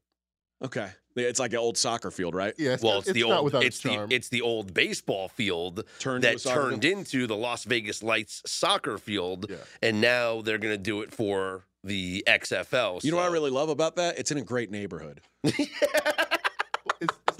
Okay, 0.64 0.88
it's 1.16 1.40
like 1.40 1.52
an 1.52 1.58
old 1.58 1.76
soccer 1.76 2.12
field, 2.12 2.36
right? 2.36 2.54
yeah, 2.56 2.74
it's, 2.74 2.84
Well, 2.84 2.92
not, 2.92 2.98
it's, 3.00 3.08
it's 3.08 3.14
the 3.20 3.28
not 3.28 3.38
old 3.40 3.54
it's 3.56 3.64
its 3.64 3.80
the 3.80 4.06
it's 4.14 4.28
the 4.28 4.42
old 4.42 4.72
baseball 4.72 5.28
field 5.28 5.84
Turned 5.98 6.22
that 6.22 6.40
soccer 6.40 6.70
turned 6.70 6.84
into 6.84 7.26
the 7.26 7.36
Las 7.36 7.64
Vegas 7.64 8.00
Lights 8.02 8.42
soccer 8.46 8.96
field, 8.96 9.46
Yeah. 9.50 9.56
and 9.82 10.00
now 10.00 10.40
they're 10.40 10.58
going 10.58 10.74
to 10.74 10.78
do 10.82 11.02
it 11.02 11.12
for 11.12 11.64
the 11.82 12.22
XFL. 12.28 13.02
You 13.02 13.10
know 13.10 13.16
what 13.16 13.26
I 13.28 13.32
really 13.32 13.50
love 13.50 13.70
about 13.70 13.96
that? 13.96 14.18
It's 14.20 14.30
in 14.30 14.38
a 14.38 14.42
great 14.42 14.70
neighborhood. 14.70 15.20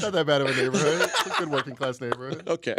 it's, 0.02 0.08
it's 0.08 0.14
not 0.14 0.26
that 0.26 0.26
bad 0.26 0.40
of 0.42 0.48
a 0.48 0.62
neighborhood. 0.62 1.02
It's 1.02 1.26
a 1.26 1.38
good 1.38 1.50
working 1.50 1.74
class 1.74 2.00
neighborhood. 2.00 2.42
Okay. 2.48 2.76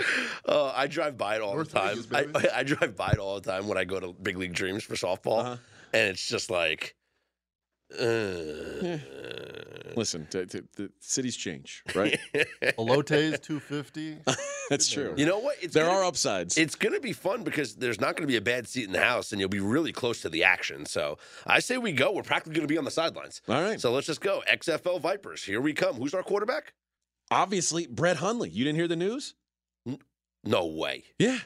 Uh, 0.48 0.72
I 0.76 0.88
drive 0.88 1.18
by 1.18 1.36
it 1.36 1.42
all 1.42 1.54
North 1.56 1.72
the 1.72 1.80
time. 1.80 1.90
Vegas, 1.90 2.06
baby. 2.06 2.32
I, 2.54 2.60
I 2.60 2.64
drive 2.64 2.96
by 2.96 3.10
it 3.12 3.18
all 3.20 3.40
the 3.40 3.52
time 3.52 3.68
when 3.68 3.78
I 3.78 3.84
go 3.86 4.00
to 4.00 4.14
Big 4.14 4.38
League 4.38 4.54
Dreams 4.54 4.84
for 4.84 4.96
softball, 4.96 5.40
Uh-huh. 5.40 5.58
and 5.94 6.10
it's 6.10 6.28
just 6.28 6.50
like, 6.50 6.96
uh, 8.00 8.98
Listen, 9.96 10.26
t- 10.30 10.46
t- 10.46 10.62
the 10.76 10.90
cities 11.00 11.36
change, 11.38 11.84
right? 11.94 12.20
Elote's 12.80 13.40
two 13.40 13.60
fifty. 13.60 14.18
That's 14.70 14.90
true. 14.90 15.14
you 15.18 15.26
know 15.28 15.38
what? 15.38 15.58
It's 15.62 15.74
there 15.76 15.86
gonna 15.86 16.00
are 16.00 16.04
upsides. 16.04 16.58
It's 16.58 16.74
going 16.76 16.94
to 16.96 17.00
be 17.02 17.14
fun 17.14 17.44
because 17.44 17.76
there's 17.76 18.00
not 18.02 18.16
going 18.16 18.24
to 18.24 18.32
be 18.32 18.38
a 18.38 18.42
bad 18.42 18.68
seat 18.68 18.86
in 18.86 18.92
the 18.94 19.02
house, 19.04 19.32
and 19.32 19.40
you'll 19.40 19.50
be 19.50 19.60
really 19.60 19.92
close 19.92 20.22
to 20.22 20.30
the 20.30 20.44
action. 20.46 20.86
So 20.88 21.20
I 21.46 21.60
say 21.60 21.78
we 21.78 21.92
go. 21.92 22.12
We're 22.12 22.24
practically 22.24 22.56
going 22.56 22.68
to 22.68 22.74
be 22.74 22.78
on 22.80 22.86
the 22.86 22.92
sidelines. 22.92 23.42
All 23.48 23.62
right. 23.62 23.80
So 23.80 23.92
let's 23.92 24.08
just 24.08 24.22
go. 24.22 24.42
XFL 24.52 25.00
Vipers. 25.00 25.44
Here 25.44 25.62
we 25.62 25.74
come. 25.74 25.96
Who's 25.98 26.14
our 26.16 26.24
quarterback? 26.24 26.74
Obviously, 27.34 27.88
Brett 27.88 28.18
Hundley. 28.18 28.50
You 28.50 28.64
didn't 28.64 28.78
hear 28.78 28.88
the 28.88 28.96
news? 28.96 29.34
No 30.44 30.66
way. 30.68 31.04
Yeah. 31.18 31.40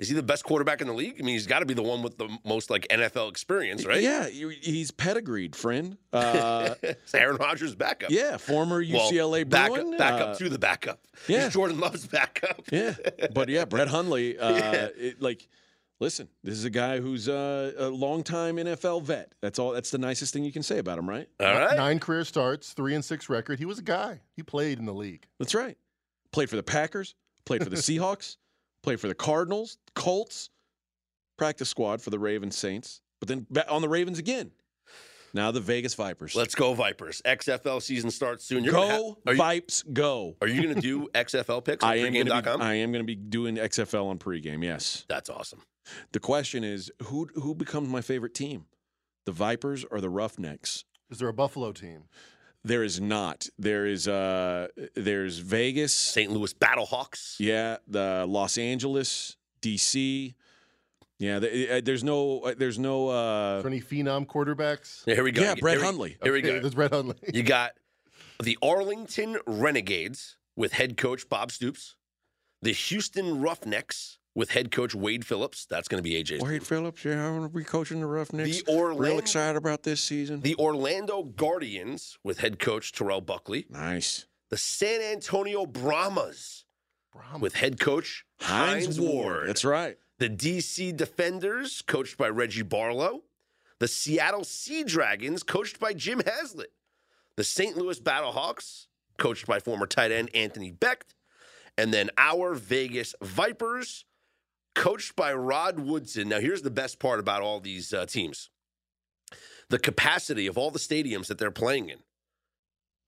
Is 0.00 0.08
he 0.08 0.14
the 0.14 0.24
best 0.24 0.44
quarterback 0.44 0.80
in 0.80 0.88
the 0.88 0.92
league? 0.92 1.14
I 1.20 1.22
mean, 1.22 1.34
he's 1.34 1.46
got 1.46 1.60
to 1.60 1.66
be 1.66 1.72
the 1.72 1.82
one 1.82 2.02
with 2.02 2.18
the 2.18 2.28
most 2.44 2.68
like 2.68 2.86
NFL 2.90 3.30
experience, 3.30 3.86
right? 3.86 4.02
Yeah, 4.02 4.26
he's 4.28 4.90
pedigreed, 4.90 5.54
friend. 5.54 5.96
Uh, 6.12 6.74
Aaron 7.14 7.36
Rodgers' 7.36 7.76
backup. 7.76 8.10
yeah, 8.10 8.36
former 8.36 8.78
Well, 8.92 9.10
UCLA 9.12 9.48
backup, 9.48 9.76
Bruin. 9.76 9.96
backup 9.96 10.28
uh, 10.30 10.34
to 10.34 10.48
the 10.48 10.58
backup. 10.58 11.00
yeah. 11.28 11.44
He's 11.44 11.52
Jordan 11.54 11.78
Love's 11.78 12.06
backup. 12.08 12.60
Yeah, 12.72 12.94
but 13.32 13.48
yeah, 13.48 13.64
Brett 13.64 13.88
Hundley. 13.88 14.36
Uh, 14.44 14.50
Yeah. 14.52 14.88
it, 14.96 15.22
like, 15.22 15.48
listen, 16.00 16.28
this 16.42 16.54
is 16.54 16.64
a 16.64 16.70
guy 16.70 17.00
who's 17.00 17.28
uh, 17.28 17.72
a 17.76 17.88
longtime 17.88 18.56
NFL 18.56 19.02
vet. 19.02 19.32
That's 19.40 19.58
all. 19.58 19.72
That's 19.72 19.90
the 19.90 19.98
nicest 19.98 20.32
thing 20.32 20.44
you 20.44 20.52
can 20.52 20.62
say 20.62 20.78
about 20.78 20.98
him, 20.98 21.08
right? 21.08 21.28
All 21.40 21.46
right. 21.46 21.76
Nine 21.76 21.98
career 21.98 22.24
starts, 22.24 22.72
three 22.72 22.94
and 22.94 23.04
six 23.04 23.28
record. 23.28 23.58
He 23.58 23.64
was 23.64 23.78
a 23.78 23.82
guy. 23.82 24.20
He 24.36 24.42
played 24.42 24.78
in 24.78 24.86
the 24.86 24.94
league. 24.94 25.26
That's 25.38 25.54
right. 25.54 25.76
Played 26.32 26.50
for 26.50 26.56
the 26.56 26.62
Packers. 26.62 27.14
Played 27.44 27.64
for 27.64 27.70
the 27.70 27.76
Seahawks. 27.76 28.36
Played 28.82 29.00
for 29.00 29.08
the 29.08 29.14
Cardinals, 29.14 29.78
Colts. 29.94 30.50
Practice 31.36 31.68
squad 31.68 32.00
for 32.00 32.10
the 32.10 32.18
Ravens, 32.18 32.56
Saints. 32.56 33.00
But 33.18 33.28
then 33.28 33.46
on 33.68 33.82
the 33.82 33.88
Ravens 33.88 34.18
again. 34.18 34.50
Now 35.32 35.50
the 35.50 35.60
Vegas 35.60 35.94
Vipers. 35.94 36.36
Let's 36.36 36.54
go 36.54 36.74
Vipers. 36.74 37.20
XFL 37.24 37.82
season 37.82 38.12
starts 38.12 38.44
soon. 38.44 38.62
You're 38.62 38.72
go 38.72 38.86
ha- 38.86 39.14
are 39.26 39.32
you, 39.32 39.38
Vipes. 39.38 39.82
Go. 39.92 40.36
are 40.40 40.46
you 40.46 40.62
going 40.62 40.76
to 40.76 40.80
do 40.80 41.08
XFL 41.14 41.64
picks 41.64 41.82
on 41.82 41.90
I 41.90 41.96
am 41.96 42.12
going 42.12 42.26
to 42.26 42.42
be. 42.42 42.48
I 42.62 42.74
am 42.74 42.92
going 42.92 43.02
to 43.02 43.06
be 43.06 43.16
doing 43.16 43.56
XFL 43.56 44.06
on 44.06 44.18
pregame. 44.18 44.62
Yes. 44.62 45.04
That's 45.08 45.28
awesome. 45.28 45.60
The 46.12 46.20
question 46.20 46.64
is, 46.64 46.90
who 47.04 47.28
who 47.34 47.54
becomes 47.54 47.88
my 47.88 48.00
favorite 48.00 48.34
team? 48.34 48.66
the 49.26 49.32
Vipers 49.32 49.84
or 49.90 50.00
the 50.02 50.10
Roughnecks? 50.10 50.84
Is 51.10 51.18
there 51.18 51.28
a 51.28 51.32
Buffalo 51.32 51.72
team? 51.72 52.04
There 52.62 52.82
is 52.84 53.00
not. 53.00 53.48
There 53.58 53.86
is 53.86 54.06
uh 54.08 54.68
there's 54.94 55.38
Vegas, 55.38 55.92
St. 55.94 56.30
Louis 56.30 56.52
Battlehawks. 56.54 57.36
yeah, 57.38 57.78
the 57.88 58.26
Los 58.28 58.58
Angeles, 58.58 59.36
DC. 59.62 60.34
Yeah, 61.18 61.36
uh, 61.36 61.80
there's 61.82 62.02
no 62.04 62.40
uh, 62.40 62.54
there's 62.58 62.78
no 62.78 63.08
uh 63.08 63.62
any 63.64 63.80
phenom 63.80 64.26
quarterbacks? 64.26 65.04
Here 65.06 65.22
we 65.24 65.32
go. 65.32 65.42
Yeah, 65.42 65.54
Brett 65.54 65.78
we- 65.78 65.84
Hundley. 65.84 66.16
Here 66.22 66.32
we 66.32 66.40
Okay, 66.40 66.48
go. 66.54 66.60
There's 66.60 66.74
Brett 66.74 66.92
Hundley. 66.92 67.16
You 67.32 67.42
got 67.42 67.72
the 68.42 68.58
Arlington 68.62 69.38
Renegades 69.46 70.36
with 70.56 70.72
head 70.72 70.96
coach 70.96 71.28
Bob 71.28 71.50
Stoops, 71.52 71.96
the 72.60 72.72
Houston 72.72 73.40
Roughnecks 73.40 74.18
with 74.34 74.50
head 74.50 74.70
coach 74.70 74.94
Wade 74.94 75.24
Phillips. 75.24 75.66
That's 75.66 75.88
going 75.88 76.02
to 76.02 76.08
be 76.08 76.22
AJ's. 76.22 76.42
Wade 76.42 76.66
Phillips, 76.66 77.04
yeah, 77.04 77.26
I'm 77.26 77.36
gonna 77.36 77.48
be 77.48 77.64
coaching 77.64 78.00
the 78.00 78.06
Roughnecks. 78.06 78.62
The 78.62 78.72
Orlando- 78.72 79.02
Real 79.02 79.18
excited 79.18 79.56
about 79.56 79.82
this 79.82 80.00
season. 80.00 80.40
The 80.40 80.54
Orlando 80.56 81.22
Guardians 81.22 82.18
with 82.24 82.38
head 82.38 82.58
coach 82.58 82.92
Terrell 82.92 83.20
Buckley, 83.20 83.66
nice. 83.70 84.26
the 84.50 84.56
San 84.56 85.00
Antonio 85.00 85.66
Brahmas 85.66 86.64
Brahma. 87.12 87.38
with 87.38 87.54
head 87.54 87.78
coach 87.80 88.24
Hines, 88.40 89.00
Ward. 89.00 89.48
That's 89.48 89.64
right. 89.64 89.96
the 90.18 90.28
DC 90.28 90.96
Defenders, 90.96 91.82
coached 91.82 92.16
by 92.18 92.28
Reggie 92.28 92.62
Barlow, 92.62 93.22
the 93.78 93.88
Seattle 93.88 94.44
Sea 94.44 94.82
Dragons, 94.84 95.42
coached 95.42 95.78
by 95.78 95.92
Jim 95.92 96.20
Haslett, 96.26 96.72
the 97.36 97.44
St. 97.44 97.76
Louis 97.76 98.00
Battlehawks, 98.00 98.86
coached 99.18 99.46
by 99.46 99.60
former 99.60 99.86
tight 99.86 100.10
end 100.10 100.30
Anthony 100.34 100.72
Becht, 100.72 101.14
and 101.78 101.92
then 101.94 102.10
our 102.18 102.54
Vegas 102.54 103.14
Vipers, 103.22 104.04
coached 104.74 105.16
by 105.16 105.32
Rod 105.32 105.80
Woodson. 105.80 106.28
Now, 106.28 106.40
here's 106.40 106.62
the 106.62 106.70
best 106.70 106.98
part 106.98 107.20
about 107.20 107.42
all 107.42 107.60
these 107.60 107.92
uh, 107.92 108.06
teams 108.06 108.50
the 109.70 109.78
capacity 109.78 110.46
of 110.46 110.58
all 110.58 110.70
the 110.70 110.78
stadiums 110.78 111.26
that 111.28 111.38
they're 111.38 111.50
playing 111.50 111.88
in. 111.88 111.98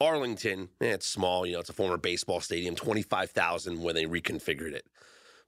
Arlington, 0.01 0.71
eh, 0.81 0.87
it's 0.87 1.07
small, 1.07 1.47
you 1.47 1.53
know, 1.53 1.61
it's 1.61 1.69
a 1.69 1.75
former 1.75 1.99
baseball 1.99 2.41
stadium, 2.41 2.75
25,000 2.75 3.83
when 3.83 3.95
they 3.95 4.07
reconfigured 4.07 4.73
it. 4.73 4.87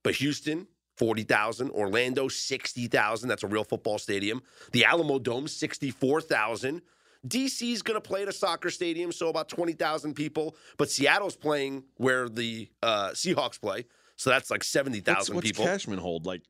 But 0.02 0.16
Houston, 0.16 0.66
40,000. 0.98 1.70
Orlando, 1.70 2.28
60,000. 2.28 3.28
That's 3.28 3.44
a 3.44 3.46
real 3.46 3.64
football 3.64 3.98
stadium. 3.98 4.42
The 4.72 4.84
Alamo 4.84 5.18
Dome, 5.18 5.48
64,000. 5.48 6.82
DC's 7.26 7.82
going 7.82 8.00
to 8.00 8.06
play 8.06 8.22
at 8.22 8.28
a 8.28 8.32
soccer 8.32 8.70
stadium, 8.70 9.12
so 9.12 9.28
about 9.28 9.48
20,000 9.48 10.14
people. 10.14 10.56
But 10.76 10.90
Seattle's 10.90 11.36
playing 11.36 11.84
where 11.96 12.28
the 12.28 12.68
uh, 12.82 13.10
Seahawks 13.10 13.60
play, 13.60 13.86
so 14.18 14.30
that's 14.30 14.50
like 14.50 14.60
What's, 14.60 14.68
70,000 14.68 15.34
what's 15.34 15.46
people. 15.46 15.64
Cashman 15.64 15.98
hold? 15.98 16.26
Like 16.26 16.42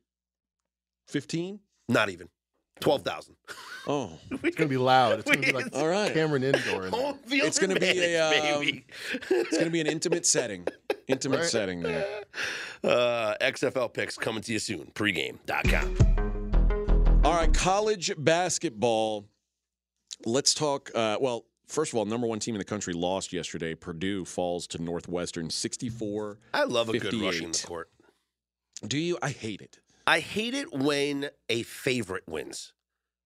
15? 1.07 1.59
Not 1.87 2.09
even. 2.09 2.27
12,000. 2.81 3.35
Oh, 3.87 4.11
It's 4.43 4.55
gonna 4.55 4.69
be 4.69 4.77
loud. 4.77 5.19
It's 5.19 5.29
gonna 5.29 5.45
be 5.45 5.51
like 5.51 5.67
all 5.73 5.87
right. 5.87 6.13
Cameron 6.13 6.43
Indoor. 6.43 6.85
In 6.85 6.91
there. 6.91 7.01
Home 7.01 7.17
field 7.25 7.47
It's 7.47 7.59
gonna 7.59 7.79
be 7.79 7.87
a, 7.87 8.19
um. 8.19 8.33
It's 9.29 9.51
going 9.51 9.65
to 9.65 9.69
be 9.69 9.81
an 9.81 9.87
intimate 9.87 10.25
setting. 10.25 10.65
Intimate 11.07 11.37
Right. 11.41 11.45
setting 11.45 11.81
there. 11.81 12.23
Uh, 12.81 13.35
XFL 13.41 13.93
picks 13.93 14.17
coming 14.17 14.41
to 14.41 14.53
you 14.53 14.59
soon. 14.59 14.89
Pregame.com. 14.95 17.21
All 17.25 17.33
right, 17.35 17.53
college 17.53 18.09
basketball. 18.17 19.25
Let's 20.25 20.53
talk. 20.53 20.89
Uh, 20.95 21.17
well, 21.19 21.43
first 21.69 21.93
of 21.93 21.99
all, 21.99 22.05
number 22.05 22.27
one 22.27 22.39
team 22.39 22.55
in 22.55 22.59
the 22.59 22.65
country 22.65 22.93
lost 22.93 23.31
yesterday. 23.31 23.75
Purdue 23.75 24.25
falls 24.25 24.67
to 24.67 24.81
Northwestern 24.81 25.49
64. 25.49 26.37
I 26.53 26.63
love 26.65 26.89
a 26.89 26.99
good 26.99 27.13
rushing 27.13 27.51
the 27.51 27.63
court. 27.65 27.89
Do 28.85 28.97
you? 28.97 29.17
I 29.21 29.29
hate 29.29 29.61
it. 29.61 29.79
I 30.05 30.19
hate 30.19 30.53
it 30.53 30.73
when 30.73 31.29
a 31.49 31.63
favorite 31.63 32.23
wins. 32.27 32.73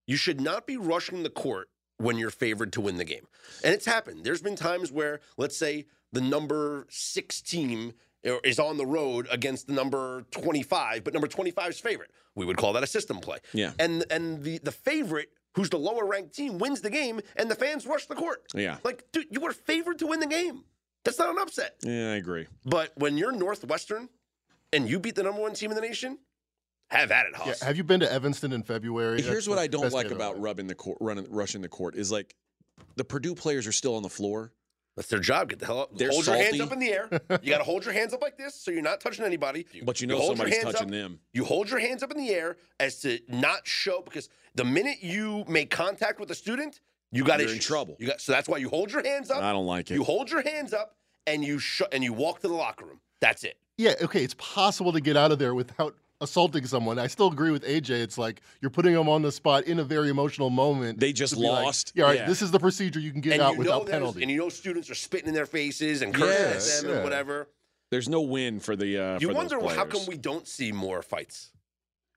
You 0.06 0.16
should 0.16 0.40
not 0.40 0.66
be 0.66 0.76
rushing 0.76 1.22
the 1.22 1.30
court 1.30 1.68
when 1.98 2.18
you're 2.18 2.30
favored 2.30 2.72
to 2.72 2.80
win 2.80 2.96
the 2.96 3.04
game. 3.04 3.26
And 3.62 3.72
it's 3.72 3.86
happened. 3.86 4.24
There's 4.24 4.42
been 4.42 4.56
times 4.56 4.90
where, 4.90 5.20
let's 5.36 5.56
say, 5.56 5.86
the 6.12 6.20
number 6.20 6.86
six 6.90 7.40
team 7.40 7.92
uh, 8.26 8.38
is 8.44 8.58
on 8.58 8.76
the 8.76 8.86
road 8.86 9.28
against 9.30 9.68
the 9.68 9.72
number 9.72 10.24
25, 10.32 11.04
but 11.04 11.12
number 11.12 11.28
25's 11.28 11.78
favorite. 11.78 12.10
We 12.34 12.44
would 12.44 12.56
call 12.56 12.72
that 12.72 12.82
a 12.82 12.86
system 12.86 13.18
play. 13.18 13.38
Yeah. 13.52 13.72
And 13.78 14.04
and 14.10 14.42
the 14.42 14.58
the 14.58 14.72
favorite, 14.72 15.30
who's 15.54 15.70
the 15.70 15.78
lower 15.78 16.06
ranked 16.06 16.34
team, 16.34 16.58
wins 16.58 16.80
the 16.80 16.90
game, 16.90 17.20
and 17.36 17.50
the 17.50 17.54
fans 17.54 17.86
rush 17.86 18.06
the 18.06 18.14
court. 18.14 18.42
Yeah. 18.54 18.78
Like, 18.84 19.04
dude, 19.12 19.26
you 19.30 19.40
were 19.40 19.52
favored 19.52 19.98
to 20.00 20.06
win 20.06 20.20
the 20.20 20.26
game. 20.26 20.64
That's 21.04 21.18
not 21.18 21.30
an 21.30 21.38
upset. 21.38 21.76
Yeah, 21.82 22.12
I 22.12 22.16
agree. 22.16 22.46
But 22.64 22.92
when 22.96 23.16
you're 23.18 23.32
Northwestern 23.32 24.08
and 24.72 24.88
you 24.88 25.00
beat 25.00 25.14
the 25.16 25.22
number 25.22 25.40
one 25.40 25.54
team 25.54 25.70
in 25.70 25.74
the 25.74 25.82
nation, 25.82 26.18
have 26.90 27.10
at 27.10 27.26
it, 27.26 27.32
Yeah, 27.46 27.54
have 27.66 27.76
you 27.76 27.84
been 27.84 28.00
to 28.00 28.12
Evanston 28.12 28.52
in 28.52 28.62
February? 28.62 29.22
Here's 29.22 29.46
That's 29.46 29.48
what 29.48 29.58
I 29.58 29.66
don't 29.66 29.92
like 29.92 30.10
about 30.10 30.40
rubbing 30.40 30.66
the 30.66 30.74
court, 30.74 30.98
running, 31.00 31.26
rushing 31.30 31.62
the 31.62 31.68
court 31.68 31.96
is 31.96 32.12
like 32.12 32.34
the 32.96 33.04
Purdue 33.04 33.34
players 33.34 33.66
are 33.66 33.72
still 33.72 33.96
on 33.96 34.02
the 34.02 34.10
floor. 34.10 34.52
That's 34.96 35.08
their 35.08 35.20
job. 35.20 35.48
Get 35.48 35.58
the 35.58 35.66
hell 35.66 35.80
up. 35.80 35.96
They're 35.96 36.10
hold 36.10 36.26
your 36.26 36.36
hands 36.36 36.60
up 36.60 36.72
in 36.72 36.78
the 36.78 36.88
air. 36.90 37.08
You 37.42 37.50
got 37.50 37.58
to 37.58 37.64
hold 37.64 37.84
your 37.84 37.94
hands 37.94 38.12
up 38.12 38.20
like 38.20 38.36
this 38.36 38.54
so 38.54 38.70
you're 38.70 38.82
not 38.82 39.00
touching 39.00 39.24
anybody. 39.24 39.66
But 39.84 40.00
you 40.00 40.06
know 40.06 40.16
hold 40.18 40.28
your 40.30 40.36
somebody's 40.36 40.54
hands 40.62 40.72
touching 40.74 40.88
up. 40.88 40.92
them. 40.92 41.18
You 41.32 41.44
hold 41.44 41.70
your 41.70 41.78
hands 41.78 42.02
up 42.02 42.10
in 42.10 42.18
the 42.18 42.30
air 42.30 42.56
as 42.78 43.00
to 43.00 43.18
not 43.28 43.66
show 43.66 44.02
because 44.02 44.28
the 44.54 44.64
minute 44.64 44.98
you 45.02 45.44
make 45.48 45.70
contact 45.70 46.20
with 46.20 46.30
a 46.30 46.34
student, 46.34 46.80
you 47.10 47.24
got 47.24 47.40
You're 47.40 47.50
in 47.50 47.58
trouble. 47.58 47.96
You 47.98 48.06
got 48.08 48.20
so 48.20 48.32
that's 48.32 48.48
why 48.48 48.58
you 48.58 48.68
hold 48.68 48.92
your 48.92 49.02
hands 49.02 49.30
up. 49.30 49.42
I 49.42 49.52
don't 49.52 49.66
like 49.66 49.90
it. 49.90 49.94
You 49.94 50.04
hold 50.04 50.30
your 50.30 50.42
hands 50.42 50.72
up 50.74 50.96
and 51.26 51.42
you 51.44 51.58
sh- 51.58 51.82
and 51.90 52.04
you 52.04 52.12
walk 52.12 52.40
to 52.40 52.48
the 52.48 52.54
locker 52.54 52.84
room. 52.84 53.00
That's 53.20 53.44
it. 53.44 53.56
Yeah, 53.78 53.94
okay, 54.02 54.22
it's 54.22 54.34
possible 54.34 54.92
to 54.92 55.00
get 55.00 55.16
out 55.16 55.32
of 55.32 55.38
there 55.38 55.54
without 55.54 55.96
assaulting 56.22 56.64
someone. 56.66 56.98
I 56.98 57.06
still 57.08 57.28
agree 57.28 57.50
with 57.50 57.64
AJ. 57.64 57.90
It's 58.02 58.16
like 58.16 58.40
you're 58.60 58.70
putting 58.70 58.94
them 58.94 59.08
on 59.08 59.20
the 59.22 59.30
spot 59.32 59.64
in 59.64 59.78
a 59.80 59.84
very 59.84 60.08
emotional 60.08 60.48
moment. 60.50 60.98
They 61.00 61.12
just 61.12 61.34
to 61.34 61.40
be 61.40 61.46
like, 61.48 61.64
lost. 61.64 61.92
yeah, 61.94 62.04
all 62.04 62.10
right, 62.10 62.20
Yeah. 62.20 62.26
this 62.26 62.40
is 62.40 62.50
the 62.50 62.58
procedure 62.60 63.00
you 63.00 63.12
can 63.12 63.20
get 63.20 63.34
and 63.34 63.42
out 63.42 63.56
without 63.56 63.86
penalty. 63.86 64.22
And 64.22 64.30
you 64.30 64.38
know 64.38 64.48
students 64.48 64.88
are 64.88 64.94
spitting 64.94 65.28
in 65.28 65.34
their 65.34 65.46
faces 65.46 66.00
and 66.02 66.14
cursing 66.14 66.28
Yes. 66.28 66.76
at 66.78 66.82
them 66.82 66.90
Yeah. 66.90 66.96
and 66.96 67.04
whatever. 67.04 67.48
There's 67.90 68.08
no 68.08 68.22
win 68.22 68.58
for 68.60 68.74
the. 68.74 68.96
Uh, 68.98 69.18
You 69.20 69.28
for 69.28 69.34
wonder 69.34 69.60
those 69.60 69.74
how 69.76 69.84
come 69.84 70.06
we 70.06 70.16
don't 70.16 70.48
see 70.48 70.72
more 70.72 71.02
fights. 71.02 71.50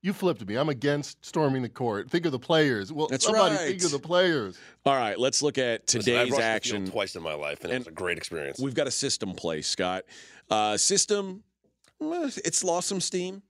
You 0.02 0.12
flipped 0.12 0.46
me. 0.46 0.54
I'm 0.56 0.68
against 0.68 1.24
storming 1.24 1.62
the 1.62 1.68
court. 1.68 2.10
Think 2.10 2.26
of 2.26 2.32
the 2.32 2.38
players. 2.38 2.92
Well, 2.92 3.08
That's 3.08 3.24
somebody 3.24 3.56
right. 3.56 3.66
think 3.68 3.82
of 3.84 3.90
the 3.90 3.98
players. 3.98 4.56
All 4.84 4.94
right, 4.94 5.18
let's 5.18 5.42
look 5.42 5.58
at 5.58 5.82
Listen, 5.92 5.98
I've 5.98 6.04
today's 6.04 6.16
rushed 6.18 6.30
the 6.30 6.36
field 6.36 6.42
action. 6.42 6.86
twice 6.90 7.16
in 7.16 7.22
my 7.22 7.34
life, 7.34 7.64
and, 7.64 7.72
it 7.72 7.78
was 7.78 7.86
a 7.88 7.90
great 7.90 8.16
experience. 8.16 8.60
We've 8.60 8.74
got 8.74 8.86
a 8.86 8.90
system 8.90 9.32
play, 9.34 9.62
Scott. 9.62 10.04
Uh, 10.48 10.76
system, 10.76 11.42
it's 12.00 12.62
lost 12.62 12.88
some 12.88 13.00
steam. 13.00 13.42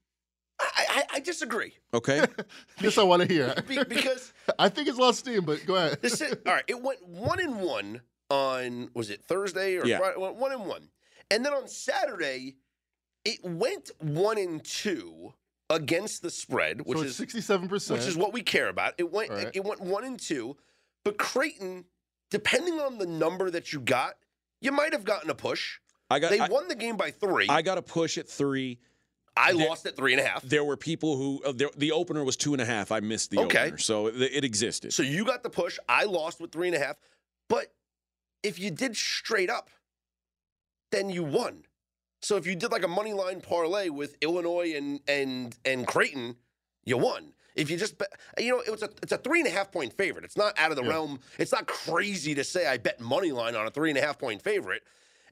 I, 0.59 0.85
I, 0.89 1.03
I 1.15 1.19
disagree 1.19 1.73
Okay, 1.93 2.25
This 2.79 2.97
I 2.97 3.03
want 3.03 3.21
to 3.21 3.27
hear. 3.27 3.53
Be- 3.67 3.83
because 3.83 4.33
I 4.59 4.69
think 4.69 4.87
it's 4.87 4.97
lost 4.97 5.19
steam, 5.19 5.45
but 5.45 5.65
go 5.65 5.75
ahead. 5.75 6.01
this 6.01 6.19
is, 6.21 6.35
all 6.45 6.53
right. 6.53 6.63
It 6.67 6.81
went 6.81 7.05
one 7.07 7.39
and 7.39 7.59
one 7.61 8.01
on 8.29 8.89
was 8.93 9.09
it 9.09 9.23
Thursday 9.23 9.77
or 9.77 9.85
Yeah. 9.85 9.99
Friday? 9.99 10.13
It 10.15 10.19
went 10.19 10.35
One 10.35 10.51
and 10.51 10.65
one, 10.65 10.89
and 11.31 11.45
then 11.45 11.53
on 11.53 11.67
Saturday, 11.67 12.55
it 13.23 13.39
went 13.43 13.91
one 13.99 14.37
and 14.37 14.63
two 14.63 15.33
against 15.69 16.21
the 16.21 16.29
spread, 16.29 16.81
which 16.85 16.97
so 16.97 17.03
is 17.03 17.19
67%. 17.19 17.91
which 17.91 18.01
is 18.07 18.15
what 18.17 18.33
we 18.33 18.41
care 18.41 18.69
about. 18.69 18.93
It 18.97 19.11
went 19.11 19.29
Right. 19.31 19.51
it 19.53 19.63
went 19.63 19.81
one 19.81 20.03
and 20.05 20.19
two, 20.19 20.57
but 21.03 21.17
Creighton, 21.17 21.85
depending 22.31 22.79
on 22.79 22.97
the 22.97 23.05
number 23.05 23.49
that 23.51 23.73
you 23.73 23.79
got, 23.79 24.15
you 24.61 24.71
might 24.71 24.93
have 24.93 25.03
gotten 25.03 25.29
a 25.29 25.35
push. 25.35 25.79
I 26.09 26.19
got. 26.19 26.31
They 26.31 26.39
I, 26.39 26.47
won 26.47 26.67
the 26.67 26.75
game 26.75 26.97
by 26.97 27.11
three. 27.11 27.47
I 27.49 27.57
I, 27.57 27.61
got 27.61 27.77
a 27.77 27.81
push 27.81 28.17
at 28.17 28.27
three. 28.29 28.79
There- 29.53 29.67
lost 29.67 29.85
at 29.85 29.95
three 29.95 30.13
and 30.13 30.21
a 30.21 30.25
half. 30.25 30.41
There 30.43 30.63
were 30.63 30.77
people 30.77 31.17
who 31.17 31.41
uh, 31.45 31.51
there, 31.51 31.69
the 31.75 31.91
opener 31.91 32.23
was 32.23 32.35
two 32.37 32.53
and 32.53 32.61
a 32.61 32.65
half. 32.65 32.91
I 32.91 32.99
missed 32.99 33.31
the 33.31 33.39
Okay. 33.39 33.65
opener, 33.65 33.77
so 33.77 34.07
it, 34.07 34.15
it 34.21 34.43
existed. 34.43 34.93
So 34.93 35.03
you 35.03 35.25
got 35.25 35.43
the 35.43 35.49
push. 35.49 35.77
I 35.87 36.03
lost 36.05 36.39
with 36.39 36.51
three 36.51 36.67
and 36.67 36.75
a 36.75 36.79
half. 36.79 36.97
But 37.49 37.73
if 38.43 38.59
you 38.59 38.71
did 38.71 38.95
straight 38.95 39.49
up, 39.49 39.69
then 40.91 41.09
you 41.09 41.23
won. 41.23 41.63
So 42.21 42.35
if 42.37 42.47
you 42.47 42.55
did 42.55 42.71
like 42.71 42.83
a 42.83 42.87
money 42.87 43.13
line 43.13 43.41
parlay 43.41 43.89
with 43.89 44.15
Illinois 44.21 44.73
and 44.75 44.99
and 45.07 45.55
and 45.65 45.85
Creighton, 45.87 46.35
you 46.85 46.97
won. 46.97 47.33
If 47.55 47.71
you 47.71 47.77
just 47.77 47.97
bet, 47.97 48.09
you 48.37 48.51
know, 48.51 48.59
it 48.61 48.69
was 48.71 48.83
a 48.83 48.89
it's 49.01 49.11
a 49.11 49.17
three 49.17 49.39
and 49.39 49.47
a 49.47 49.51
half 49.51 49.71
point 49.71 49.93
favorite. 49.93 50.25
It's 50.25 50.37
not 50.37 50.57
out 50.59 50.71
of 50.71 50.77
the 50.77 50.83
Yeah. 50.83 50.89
realm. 50.89 51.19
It's 51.39 51.51
not 51.51 51.67
crazy 51.67 52.35
to 52.35 52.43
say 52.43 52.67
I 52.67 52.77
bet 52.77 52.99
money 52.99 53.31
line 53.31 53.55
on 53.55 53.65
a 53.67 53.71
three 53.71 53.89
and 53.89 53.97
a 53.97 54.01
half 54.01 54.17
point 54.19 54.41
favorite. 54.43 54.83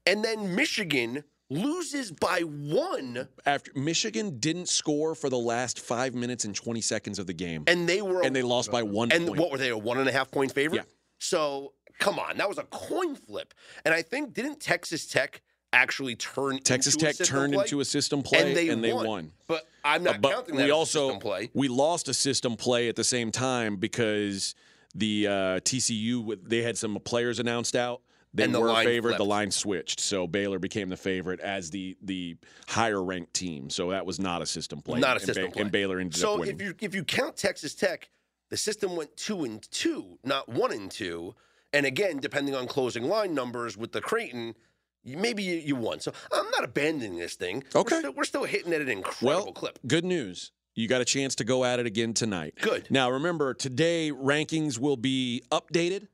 And 0.08 0.24
then 0.24 0.56
Michigan 0.56 1.24
loses 1.49 2.11
by 2.11 2.39
one, 2.41 3.27
After 3.45 3.71
Michigan 3.75 4.39
didn't 4.39 4.67
score 4.69 5.15
for 5.15 5.29
the 5.29 5.37
last 5.37 5.79
five 5.79 6.13
minutes 6.15 6.45
and 6.45 6.55
twenty 6.55 6.81
seconds 6.81 7.19
of 7.19 7.27
the 7.27 7.33
game, 7.33 7.63
and 7.67 7.87
they 7.87 8.01
were 8.01 8.21
and 8.23 8.35
they 8.35 8.41
lost 8.43 8.71
by 8.71 8.83
one 8.83 9.11
And 9.11 9.27
point. 9.27 9.39
what 9.39 9.51
were 9.51 9.57
they? 9.57 9.69
A 9.69 9.77
one 9.77 9.97
and 9.97 10.07
a 10.09 10.11
half 10.11 10.31
point 10.31 10.51
favorite. 10.51 10.77
Yeah. 10.79 10.83
So 11.19 11.73
come 11.99 12.19
on, 12.19 12.37
that 12.37 12.49
was 12.49 12.57
a 12.57 12.63
coin 12.63 13.15
flip. 13.15 13.53
And 13.85 13.93
I 13.93 14.01
think 14.01 14.33
didn't 14.33 14.59
Texas 14.59 15.05
Tech 15.07 15.41
actually 15.71 16.15
turn 16.15 16.57
Texas 16.59 16.95
Tech 16.95 17.15
turned 17.17 17.53
play? 17.53 17.63
into 17.63 17.79
a 17.79 17.85
system 17.85 18.23
play, 18.23 18.67
and 18.69 18.83
they 18.83 18.93
won. 18.93 19.31
But 19.47 19.67
I'm 19.83 20.01
Uh, 20.07 20.11
not 20.11 20.21
but 20.21 20.31
counting 20.33 20.55
that 20.55 20.65
we 20.65 20.71
also 20.71 21.05
a 21.09 21.11
system 21.11 21.19
play. 21.19 21.49
we 21.53 21.67
lost 21.67 22.07
a 22.09 22.13
system 22.13 22.55
play 22.55 22.87
at 22.89 22.95
the 22.95 23.03
same 23.03 23.31
time 23.31 23.75
because 23.77 24.55
the 24.95 25.27
uh, 25.27 25.31
TCU 25.59 26.37
they 26.43 26.61
had 26.63 26.77
some 26.77 26.95
players 27.03 27.39
announced 27.39 27.75
out. 27.75 28.01
They 28.36 28.43
And 28.43 28.53
the 28.53 28.59
were 28.59 28.75
favored. 28.83 29.17
The 29.17 29.25
line 29.25 29.49
switched, 29.49 29.99
so 29.99 30.27
Baylor 30.27 30.59
became 30.59 30.89
the 30.89 30.97
favorite 30.97 31.39
as 31.39 31.69
the 31.69 31.97
the 32.01 32.38
higher 32.67 33.01
ranked 33.01 33.33
team. 33.33 33.69
So 33.69 33.91
that 33.91 34.05
was 34.05 34.19
not 34.19 34.41
a 34.41 34.45
system 34.45 34.81
play. 34.81 34.99
Not 34.99 35.11
a 35.11 35.13
and 35.13 35.21
system 35.21 35.45
Ba- 35.45 35.51
play. 35.51 35.61
And 35.61 35.71
Baylor 35.71 35.99
ended 35.99 36.15
up 36.15 36.19
So 36.19 36.43
if 36.43 36.61
you 36.61 36.75
if 36.81 36.93
you 36.93 37.03
count 37.03 37.38
Texas 37.38 37.73
Tech, 37.73 38.09
the 38.49 38.57
system 38.57 38.95
went 38.95 39.15
two 39.15 39.45
and 39.45 39.61
two, 39.71 40.19
not 40.23 40.49
one 40.49 40.71
and 40.73 40.91
two. 40.91 41.33
And 41.73 41.86
again, 41.86 42.19
depending 42.19 42.55
on 42.55 42.67
closing 42.67 43.03
line 43.05 43.33
numbers 43.33 43.75
with 43.77 43.91
the 43.91 43.99
Creighton, 44.01 44.55
maybe 45.03 45.43
you, 45.43 45.55
you 45.55 45.75
won. 45.75 45.99
So 45.99 46.13
I'm 46.31 46.49
not 46.51 46.63
abandoning 46.63 47.17
this 47.17 47.36
thing. 47.36 47.63
Okay. 47.73 47.95
We're 47.95 47.99
still, 47.99 48.13
we're 48.13 48.23
still 48.23 48.43
hitting 48.45 48.71
at 48.73 48.81
an 48.81 48.89
incredible 48.89 49.27
Well, 49.45 49.51
clip. 49.53 49.79
good 49.88 50.05
news. 50.05 50.51
You 50.73 50.88
got 50.89 50.99
a 51.01 51.05
chance 51.05 51.36
to 51.36 51.43
go 51.45 51.63
at 51.65 51.79
it 51.79 51.86
again 51.86 52.13
tonight. 52.13 52.55
Good. 52.61 52.88
Now, 52.89 53.09
remember, 53.09 53.53
today 53.53 54.11
rankings 54.13 54.77
will 54.77 54.97
be 54.97 55.41
updated. 55.51 56.07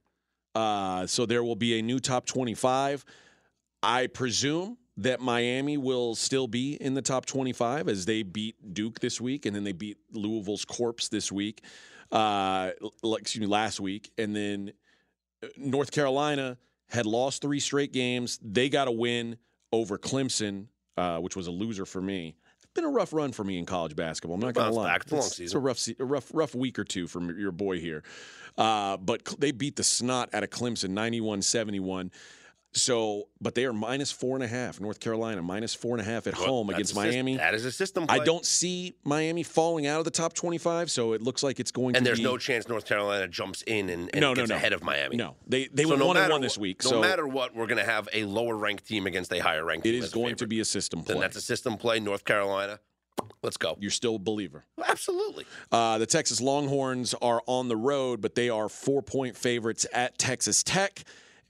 Uh, 0.53 1.07
so 1.07 1.25
there 1.25 1.43
will 1.43 1.55
be 1.55 1.79
a 1.79 1.81
new 1.81 1.99
top 1.99 2.25
25. 2.25 3.05
I 3.83 4.07
presume 4.07 4.77
that 4.97 5.19
Miami 5.19 5.77
will 5.77 6.15
still 6.15 6.47
be 6.47 6.73
in 6.75 6.93
the 6.93 7.01
top 7.01 7.25
25 7.25 7.87
as 7.87 8.05
they 8.05 8.23
beat 8.23 8.73
Duke 8.73 8.99
this 8.99 9.19
week 9.21 9.45
and 9.45 9.55
then 9.55 9.63
they 9.63 9.71
beat 9.71 9.97
Louisville's 10.11 10.65
Corpse 10.65 11.09
this 11.09 11.31
week, 11.31 11.63
uh, 12.11 12.71
excuse 13.03 13.39
me, 13.39 13.47
last 13.47 13.79
week. 13.79 14.11
And 14.17 14.35
then 14.35 14.73
uh, 15.43 15.47
North 15.57 15.91
Carolina 15.91 16.57
had 16.89 17.05
lost 17.05 17.41
three 17.41 17.59
straight 17.59 17.93
games. 17.93 18.37
They 18.43 18.69
got 18.69 18.87
a 18.87 18.91
win 18.91 19.37
over 19.71 19.97
Clemson, 19.97 20.67
uh, 20.97 21.17
which 21.19 21.35
was 21.35 21.47
a 21.47 21.51
loser 21.51 21.85
for 21.85 22.01
me. 22.01 22.35
It's 22.57 22.65
been 22.73 22.83
a 22.83 22.89
rough 22.89 23.13
run 23.13 23.31
for 23.31 23.43
me 23.45 23.57
in 23.57 23.65
college 23.65 23.95
basketball. 23.95 24.35
I'm 24.35 24.41
not 24.41 24.53
going 24.53 24.67
to 24.67 24.73
lie. 24.77 24.87
back. 24.89 25.01
It's 25.03 25.39
It's, 25.39 25.53
a 25.55 25.59
rough, 25.59 25.87
a 25.99 26.05
rough, 26.05 26.29
rough 26.33 26.53
week 26.53 26.77
or 26.77 26.83
two 26.83 27.07
from 27.07 27.37
your 27.39 27.51
boy 27.51 27.79
here. 27.79 28.03
Uh, 28.57 28.97
but 28.97 29.23
they 29.39 29.51
beat 29.51 29.75
the 29.75 29.83
snot 29.83 30.29
out 30.33 30.43
of 30.43 30.49
Clemson, 30.49 30.91
91-71. 30.91 32.11
So, 32.73 33.27
but 33.41 33.53
they 33.53 33.65
are 33.65 33.73
minus 33.73 34.13
four 34.13 34.37
and 34.37 34.43
a 34.45 34.47
half. 34.47 34.79
North 34.79 35.01
Carolina 35.01 35.41
minus 35.41 35.73
four 35.73 35.97
and 35.97 36.01
a 36.07 36.09
half 36.09 36.25
at 36.25 36.37
Well, 36.37 36.47
home 36.47 36.69
against 36.69 36.95
Miami. 36.95 37.35
that 37.35 37.53
is 37.53 37.65
a 37.65 37.71
system. 37.71 38.05
I 38.07 38.19
don't 38.19 38.45
see 38.45 38.95
Miami 39.03 39.43
falling 39.43 39.87
out 39.87 39.99
of 39.99 40.05
the 40.05 40.11
top 40.11 40.31
25, 40.33 40.89
so 40.89 41.11
it 41.11 41.21
looks 41.21 41.43
like 41.43 41.59
it's 41.59 41.71
going 41.71 41.95
to 41.95 41.97
be. 41.97 41.97
And 41.97 42.05
to 42.05 42.09
there's 42.09 42.19
be 42.19 42.23
no 42.23 42.37
chance 42.37 42.69
North 42.69 42.85
Carolina 42.85 43.27
jumps 43.27 43.61
in 43.67 43.89
and, 43.89 44.09
and 44.13 44.21
No, 44.21 44.29
no, 44.29 44.35
gets 44.35 44.49
no. 44.51 44.55
ahead 44.55 44.71
of 44.71 44.85
Miami. 44.85 45.17
No, 45.17 45.35
they 45.47 45.67
they 45.67 45.83
So 45.83 45.89
went 45.89 45.99
no 45.99 46.07
one 46.07 46.15
and 46.15 46.23
matter 46.23 46.33
one 46.33 46.41
this 46.41 46.57
week. 46.57 46.81
No 46.85 46.91
so 46.91 47.01
matter 47.01 47.27
what, 47.27 47.53
we're 47.53 47.67
going 47.67 47.77
to 47.77 47.83
have 47.83 48.07
a 48.13 48.23
lower 48.23 48.55
ranked 48.55 48.87
team 48.87 49.05
against 49.05 49.33
a 49.33 49.39
higher 49.39 49.65
ranked 49.65 49.85
it 49.85 49.93
is 49.93 50.09
going 50.13 50.35
to 50.37 50.47
be 50.47 50.61
a 50.61 50.65
system 50.65 51.03
play. 51.03 51.15
Then 51.15 51.21
that's 51.21 51.35
a 51.35 51.41
system 51.41 51.75
play. 51.75 51.99
North 51.99 52.23
Carolina. 52.23 52.79
Let's 53.43 53.57
go. 53.57 53.75
You're 53.79 53.91
still 53.91 54.15
a 54.15 54.19
believer. 54.19 54.65
Absolutely. 54.87 55.45
Uh, 55.71 55.97
the 55.97 56.05
Texas 56.05 56.39
Longhorns 56.41 57.15
are 57.21 57.41
on 57.47 57.67
the 57.69 57.75
road, 57.77 58.21
but 58.21 58.35
they 58.35 58.49
are 58.49 58.69
four 58.69 59.01
point 59.01 59.35
favorites 59.35 59.85
at 59.93 60.17
Texas 60.17 60.63
Tech. 60.63 61.03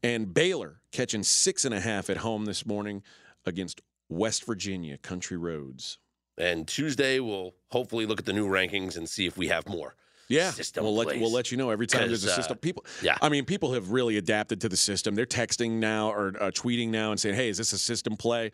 And 0.04 0.34
Baylor 0.34 0.82
catching 0.92 1.22
six 1.24 1.64
and 1.66 1.74
a 1.76 1.80
half 1.80 2.10
at 2.10 2.18
home 2.18 2.46
this 2.46 2.66
morning 2.66 3.04
against 3.46 3.82
West 4.10 4.46
Virginia 4.46 4.98
Country 4.98 5.38
Roads. 5.38 6.00
And 6.38 6.68
Tuesday 6.68 7.20
we'll 7.20 7.54
hopefully 7.70 8.06
look 8.06 8.20
at 8.20 8.26
the 8.26 8.34
new 8.34 8.48
rankings 8.48 8.98
and 8.98 9.08
see 9.08 9.26
if 9.28 9.38
we 9.38 9.50
have 9.50 9.68
more. 9.68 9.96
Yeah, 10.28 10.52
System 10.52 10.86
we'll 10.86 10.96
let 10.96 11.08
plays. 11.10 11.20
we'll 11.22 11.32
let 11.34 11.52
you 11.52 11.58
know 11.58 11.72
every 11.72 11.88
time 11.88 12.08
there's 12.08 12.24
a 12.24 12.28
'Cause, 12.28 12.38
uh, 12.38 12.42
system. 12.42 12.58
People, 12.60 12.86
yeah. 13.04 13.18
I 13.22 13.28
mean, 13.28 13.44
people 13.44 13.74
have 13.74 13.92
really 13.92 14.16
adapted 14.16 14.62
to 14.62 14.70
the 14.70 14.78
system. 14.78 15.14
They're 15.14 15.26
texting 15.26 15.72
now 15.72 16.10
or 16.14 16.30
uh, 16.40 16.52
tweeting 16.52 16.88
now 16.88 17.12
and 17.12 17.20
saying, 17.20 17.36
"Hey, 17.36 17.50
is 17.50 17.58
this 17.58 17.74
a 17.74 17.78
system 17.78 18.16
play?" 18.16 18.52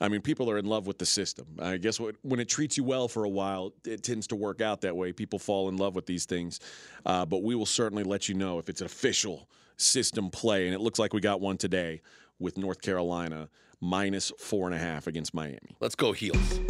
I 0.00 0.08
mean, 0.08 0.22
people 0.22 0.50
are 0.50 0.56
in 0.56 0.64
love 0.64 0.86
with 0.86 0.98
the 0.98 1.06
system. 1.06 1.46
I 1.58 1.76
guess 1.76 2.00
what, 2.00 2.16
when 2.22 2.40
it 2.40 2.48
treats 2.48 2.76
you 2.76 2.84
well 2.84 3.06
for 3.06 3.24
a 3.24 3.28
while, 3.28 3.74
it 3.84 4.02
tends 4.02 4.26
to 4.28 4.36
work 4.36 4.60
out 4.62 4.80
that 4.80 4.96
way. 4.96 5.12
People 5.12 5.38
fall 5.38 5.68
in 5.68 5.76
love 5.76 5.94
with 5.94 6.06
these 6.06 6.24
things, 6.24 6.58
uh, 7.04 7.26
but 7.26 7.42
we 7.42 7.54
will 7.54 7.66
certainly 7.66 8.02
let 8.02 8.28
you 8.28 8.34
know 8.34 8.58
if 8.58 8.68
it's 8.68 8.80
an 8.80 8.86
official 8.86 9.48
system 9.76 10.30
play, 10.30 10.66
and 10.66 10.74
it 10.74 10.80
looks 10.80 10.98
like 10.98 11.12
we 11.12 11.20
got 11.20 11.40
one 11.40 11.58
today 11.58 12.00
with 12.38 12.56
North 12.56 12.80
Carolina 12.80 13.48
minus 13.80 14.32
four 14.38 14.66
and 14.66 14.74
a 14.74 14.78
half 14.78 15.06
against 15.06 15.34
Miami. 15.34 15.76
Let's 15.80 15.94
go 15.94 16.12
heels. 16.12 16.60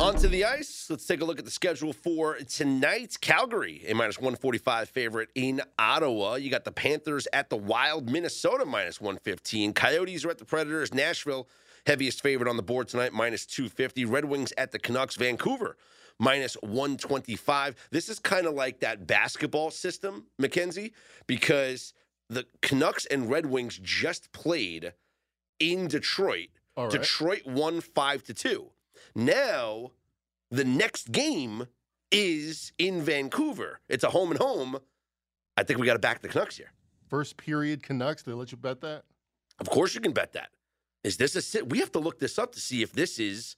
Onto 0.00 0.28
the 0.28 0.44
ice. 0.44 0.88
Let's 0.90 1.06
take 1.06 1.20
a 1.20 1.24
look 1.24 1.38
at 1.38 1.44
the 1.44 1.50
schedule 1.50 1.92
for 1.92 2.36
tonight. 2.36 3.16
Calgary, 3.20 3.84
a 3.86 3.94
minus 3.94 4.18
145 4.18 4.88
favorite 4.88 5.28
in 5.34 5.62
Ottawa. 5.78 6.34
You 6.34 6.50
got 6.50 6.64
the 6.64 6.72
Panthers 6.72 7.28
at 7.32 7.48
the 7.48 7.56
Wild, 7.56 8.10
Minnesota 8.10 8.66
minus 8.66 9.00
115. 9.00 9.72
Coyotes 9.72 10.24
are 10.24 10.30
at 10.30 10.38
the 10.38 10.44
Predators. 10.44 10.92
Nashville, 10.92 11.48
heaviest 11.86 12.22
favorite 12.22 12.48
on 12.48 12.56
the 12.56 12.62
board 12.62 12.88
tonight, 12.88 13.12
minus 13.12 13.46
250. 13.46 14.04
Red 14.04 14.24
Wings 14.24 14.52
at 14.56 14.72
the 14.72 14.78
Canucks. 14.78 15.16
Vancouver, 15.16 15.76
minus 16.18 16.54
125. 16.62 17.88
This 17.90 18.08
is 18.08 18.18
kind 18.18 18.46
of 18.46 18.54
like 18.54 18.80
that 18.80 19.06
basketball 19.06 19.70
system, 19.70 20.26
Mackenzie, 20.38 20.92
because 21.26 21.92
the 22.28 22.46
Canucks 22.62 23.06
and 23.06 23.30
Red 23.30 23.46
Wings 23.46 23.78
just 23.82 24.32
played 24.32 24.92
in 25.60 25.88
Detroit. 25.88 26.48
Right. 26.76 26.90
Detroit 26.90 27.46
won 27.46 27.80
five 27.80 28.22
to 28.24 28.34
two. 28.34 28.70
Now, 29.14 29.92
the 30.50 30.64
next 30.64 31.12
game 31.12 31.66
is 32.10 32.72
in 32.78 33.02
Vancouver. 33.02 33.80
It's 33.88 34.04
a 34.04 34.10
home 34.10 34.30
and 34.30 34.40
home. 34.40 34.78
I 35.56 35.62
think 35.62 35.78
we 35.78 35.86
got 35.86 35.92
to 35.94 35.98
back 36.00 36.20
the 36.20 36.28
Canucks 36.28 36.56
here. 36.56 36.72
First 37.08 37.36
period 37.36 37.82
Canucks. 37.82 38.22
They 38.22 38.32
let 38.32 38.50
you 38.50 38.58
bet 38.58 38.80
that. 38.80 39.04
Of 39.60 39.68
course, 39.68 39.94
you 39.94 40.00
can 40.00 40.12
bet 40.12 40.32
that. 40.32 40.50
Is 41.04 41.18
this 41.18 41.36
a 41.36 41.42
sit? 41.42 41.68
We 41.68 41.78
have 41.78 41.92
to 41.92 41.98
look 41.98 42.18
this 42.18 42.38
up 42.38 42.52
to 42.54 42.60
see 42.60 42.82
if 42.82 42.92
this 42.92 43.18
is 43.18 43.56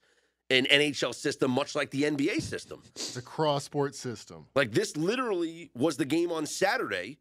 an 0.50 0.66
NHL 0.66 1.14
system, 1.14 1.52
much 1.52 1.74
like 1.74 1.90
the 1.90 2.02
NBA 2.02 2.42
system. 2.42 2.82
It's 2.94 3.16
a 3.16 3.22
cross 3.22 3.64
sport 3.64 3.94
system. 3.94 4.46
Like 4.54 4.72
this 4.72 4.96
literally 4.96 5.70
was 5.74 5.96
the 5.96 6.04
game 6.04 6.32
on 6.32 6.44
Saturday. 6.46 7.18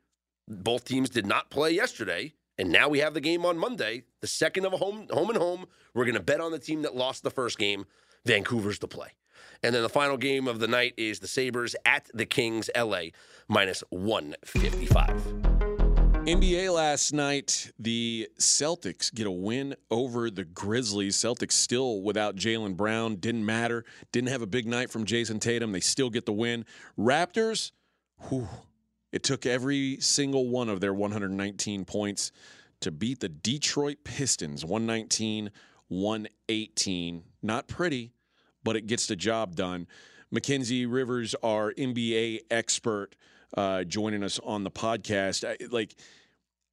Both 0.47 0.85
teams 0.85 1.09
did 1.09 1.25
not 1.25 1.49
play 1.49 1.71
yesterday, 1.71 2.33
and 2.57 2.71
now 2.71 2.89
we 2.89 2.99
have 2.99 3.13
the 3.13 3.21
game 3.21 3.45
on 3.45 3.57
Monday, 3.57 4.03
the 4.21 4.27
second 4.27 4.65
of 4.65 4.73
a 4.73 4.77
home 4.77 5.07
home 5.11 5.29
and 5.29 5.37
home. 5.37 5.65
We're 5.93 6.05
going 6.05 6.15
to 6.15 6.21
bet 6.23 6.41
on 6.41 6.51
the 6.51 6.59
team 6.59 6.81
that 6.81 6.95
lost 6.95 7.23
the 7.23 7.31
first 7.31 7.57
game. 7.57 7.85
Vancouver's 8.25 8.79
to 8.79 8.87
play. 8.87 9.09
And 9.63 9.73
then 9.73 9.83
the 9.83 9.89
final 9.89 10.17
game 10.17 10.47
of 10.47 10.59
the 10.59 10.67
night 10.67 10.93
is 10.97 11.19
the 11.19 11.27
Sabres 11.27 11.75
at 11.85 12.09
the 12.13 12.25
Kings, 12.25 12.69
LA, 12.75 13.05
minus 13.47 13.83
155. 13.89 15.64
NBA 16.25 16.73
last 16.73 17.13
night, 17.13 17.71
the 17.77 18.27
Celtics 18.39 19.13
get 19.13 19.27
a 19.27 19.31
win 19.31 19.75
over 19.91 20.31
the 20.31 20.43
Grizzlies. 20.43 21.15
Celtics 21.15 21.51
still 21.51 22.01
without 22.01 22.35
Jaylen 22.35 22.75
Brown. 22.75 23.17
Didn't 23.17 23.45
matter. 23.45 23.85
Didn't 24.11 24.29
have 24.29 24.41
a 24.41 24.47
big 24.47 24.65
night 24.65 24.89
from 24.89 25.05
Jayson 25.05 25.39
Tatum. 25.39 25.71
They 25.71 25.81
still 25.81 26.09
get 26.09 26.25
the 26.25 26.33
win. 26.33 26.65
Raptors, 26.97 27.73
whew, 28.29 28.47
it 29.11 29.21
took 29.21 29.45
every 29.45 29.99
single 29.99 30.49
one 30.49 30.67
of 30.67 30.81
their 30.81 30.95
119 30.95 31.85
points 31.85 32.31
to 32.79 32.89
beat 32.89 33.19
the 33.19 33.29
Detroit 33.29 33.97
Pistons 34.03 34.65
119 34.65 35.51
118. 35.89 37.23
Not 37.43 37.67
pretty, 37.67 38.13
but 38.63 38.75
it 38.75 38.87
gets 38.87 39.05
the 39.05 39.15
job 39.15 39.55
done. 39.55 39.85
Mackenzie 40.31 40.87
Rivers, 40.87 41.35
our 41.43 41.71
NBA 41.73 42.39
expert, 42.49 43.15
uh, 43.55 43.83
joining 43.83 44.23
us 44.23 44.39
on 44.43 44.63
the 44.63 44.71
podcast. 44.71 45.47
I, 45.47 45.57
like 45.71 45.95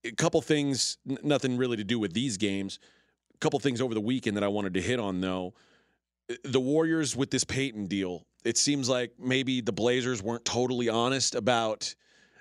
a 0.05 0.13
couple 0.13 0.41
things, 0.43 0.99
n- 1.09 1.19
nothing 1.23 1.57
really 1.57 1.77
to 1.77 1.85
do 1.85 1.99
with 1.99 2.13
these 2.13 2.37
games. 2.37 2.79
A 3.35 3.39
couple 3.39 3.59
things 3.59 3.81
over 3.81 3.95
the 3.95 4.01
weekend 4.01 4.37
that 4.37 4.45
I 4.45 4.49
wanted 4.49 4.75
to 4.75 4.81
hit 4.81 4.99
on, 4.99 5.21
though. 5.21 5.55
The 6.45 6.61
Warriors 6.61 7.17
with 7.17 7.31
this 7.31 7.45
Payton 7.45 7.87
deal, 7.87 8.25
it 8.45 8.57
seems 8.57 8.89
like 8.89 9.13
maybe 9.19 9.61
the 9.61 9.73
Blazers 9.73 10.23
weren't 10.23 10.45
totally 10.45 10.89
honest 10.89 11.35
about 11.35 11.95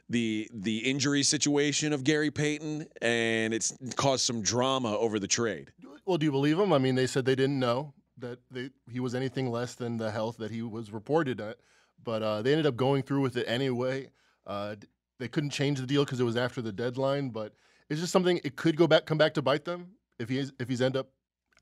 the 0.09 0.49
the 0.53 0.79
injury 0.79 1.23
situation 1.23 1.93
of 1.93 2.03
Gary 2.03 2.31
Payton, 2.31 2.87
and 3.01 3.53
it's 3.53 3.73
caused 3.95 4.25
some 4.25 4.41
drama 4.41 4.95
over 4.97 5.19
the 5.19 5.27
trade. 5.27 5.71
Well, 6.05 6.17
do 6.17 6.25
you 6.25 6.31
believe 6.31 6.57
them? 6.57 6.73
I 6.73 6.77
mean, 6.77 6.95
they 6.95 7.07
said 7.07 7.25
they 7.25 7.35
didn't 7.35 7.59
know 7.59 7.93
that 8.17 8.39
they, 8.51 8.69
he 8.91 8.99
was 8.99 9.15
anything 9.15 9.49
less 9.49 9.75
than 9.75 9.97
the 9.97 10.11
health 10.11 10.37
that 10.37 10.51
he 10.51 10.61
was 10.61 10.91
reported 10.91 11.39
at, 11.39 11.57
but 12.03 12.21
uh, 12.21 12.41
they 12.41 12.51
ended 12.51 12.65
up 12.65 12.75
going 12.75 13.03
through 13.03 13.21
with 13.21 13.37
it 13.37 13.45
anyway. 13.47 14.09
Uh, 14.45 14.75
they 15.19 15.27
couldn't 15.27 15.51
change 15.51 15.79
the 15.79 15.85
deal 15.85 16.03
because 16.03 16.19
it 16.19 16.23
was 16.23 16.35
after 16.35 16.61
the 16.61 16.71
deadline, 16.71 17.29
but 17.29 17.53
it's 17.89 17.99
just 17.99 18.11
something 18.11 18.39
it 18.43 18.55
could 18.55 18.75
go 18.75 18.87
back, 18.87 19.05
come 19.05 19.17
back 19.17 19.33
to 19.35 19.41
bite 19.41 19.65
them 19.65 19.91
if 20.19 20.29
he 20.29 20.39
if 20.59 20.67
he's 20.67 20.81
end 20.81 20.97
up 20.97 21.09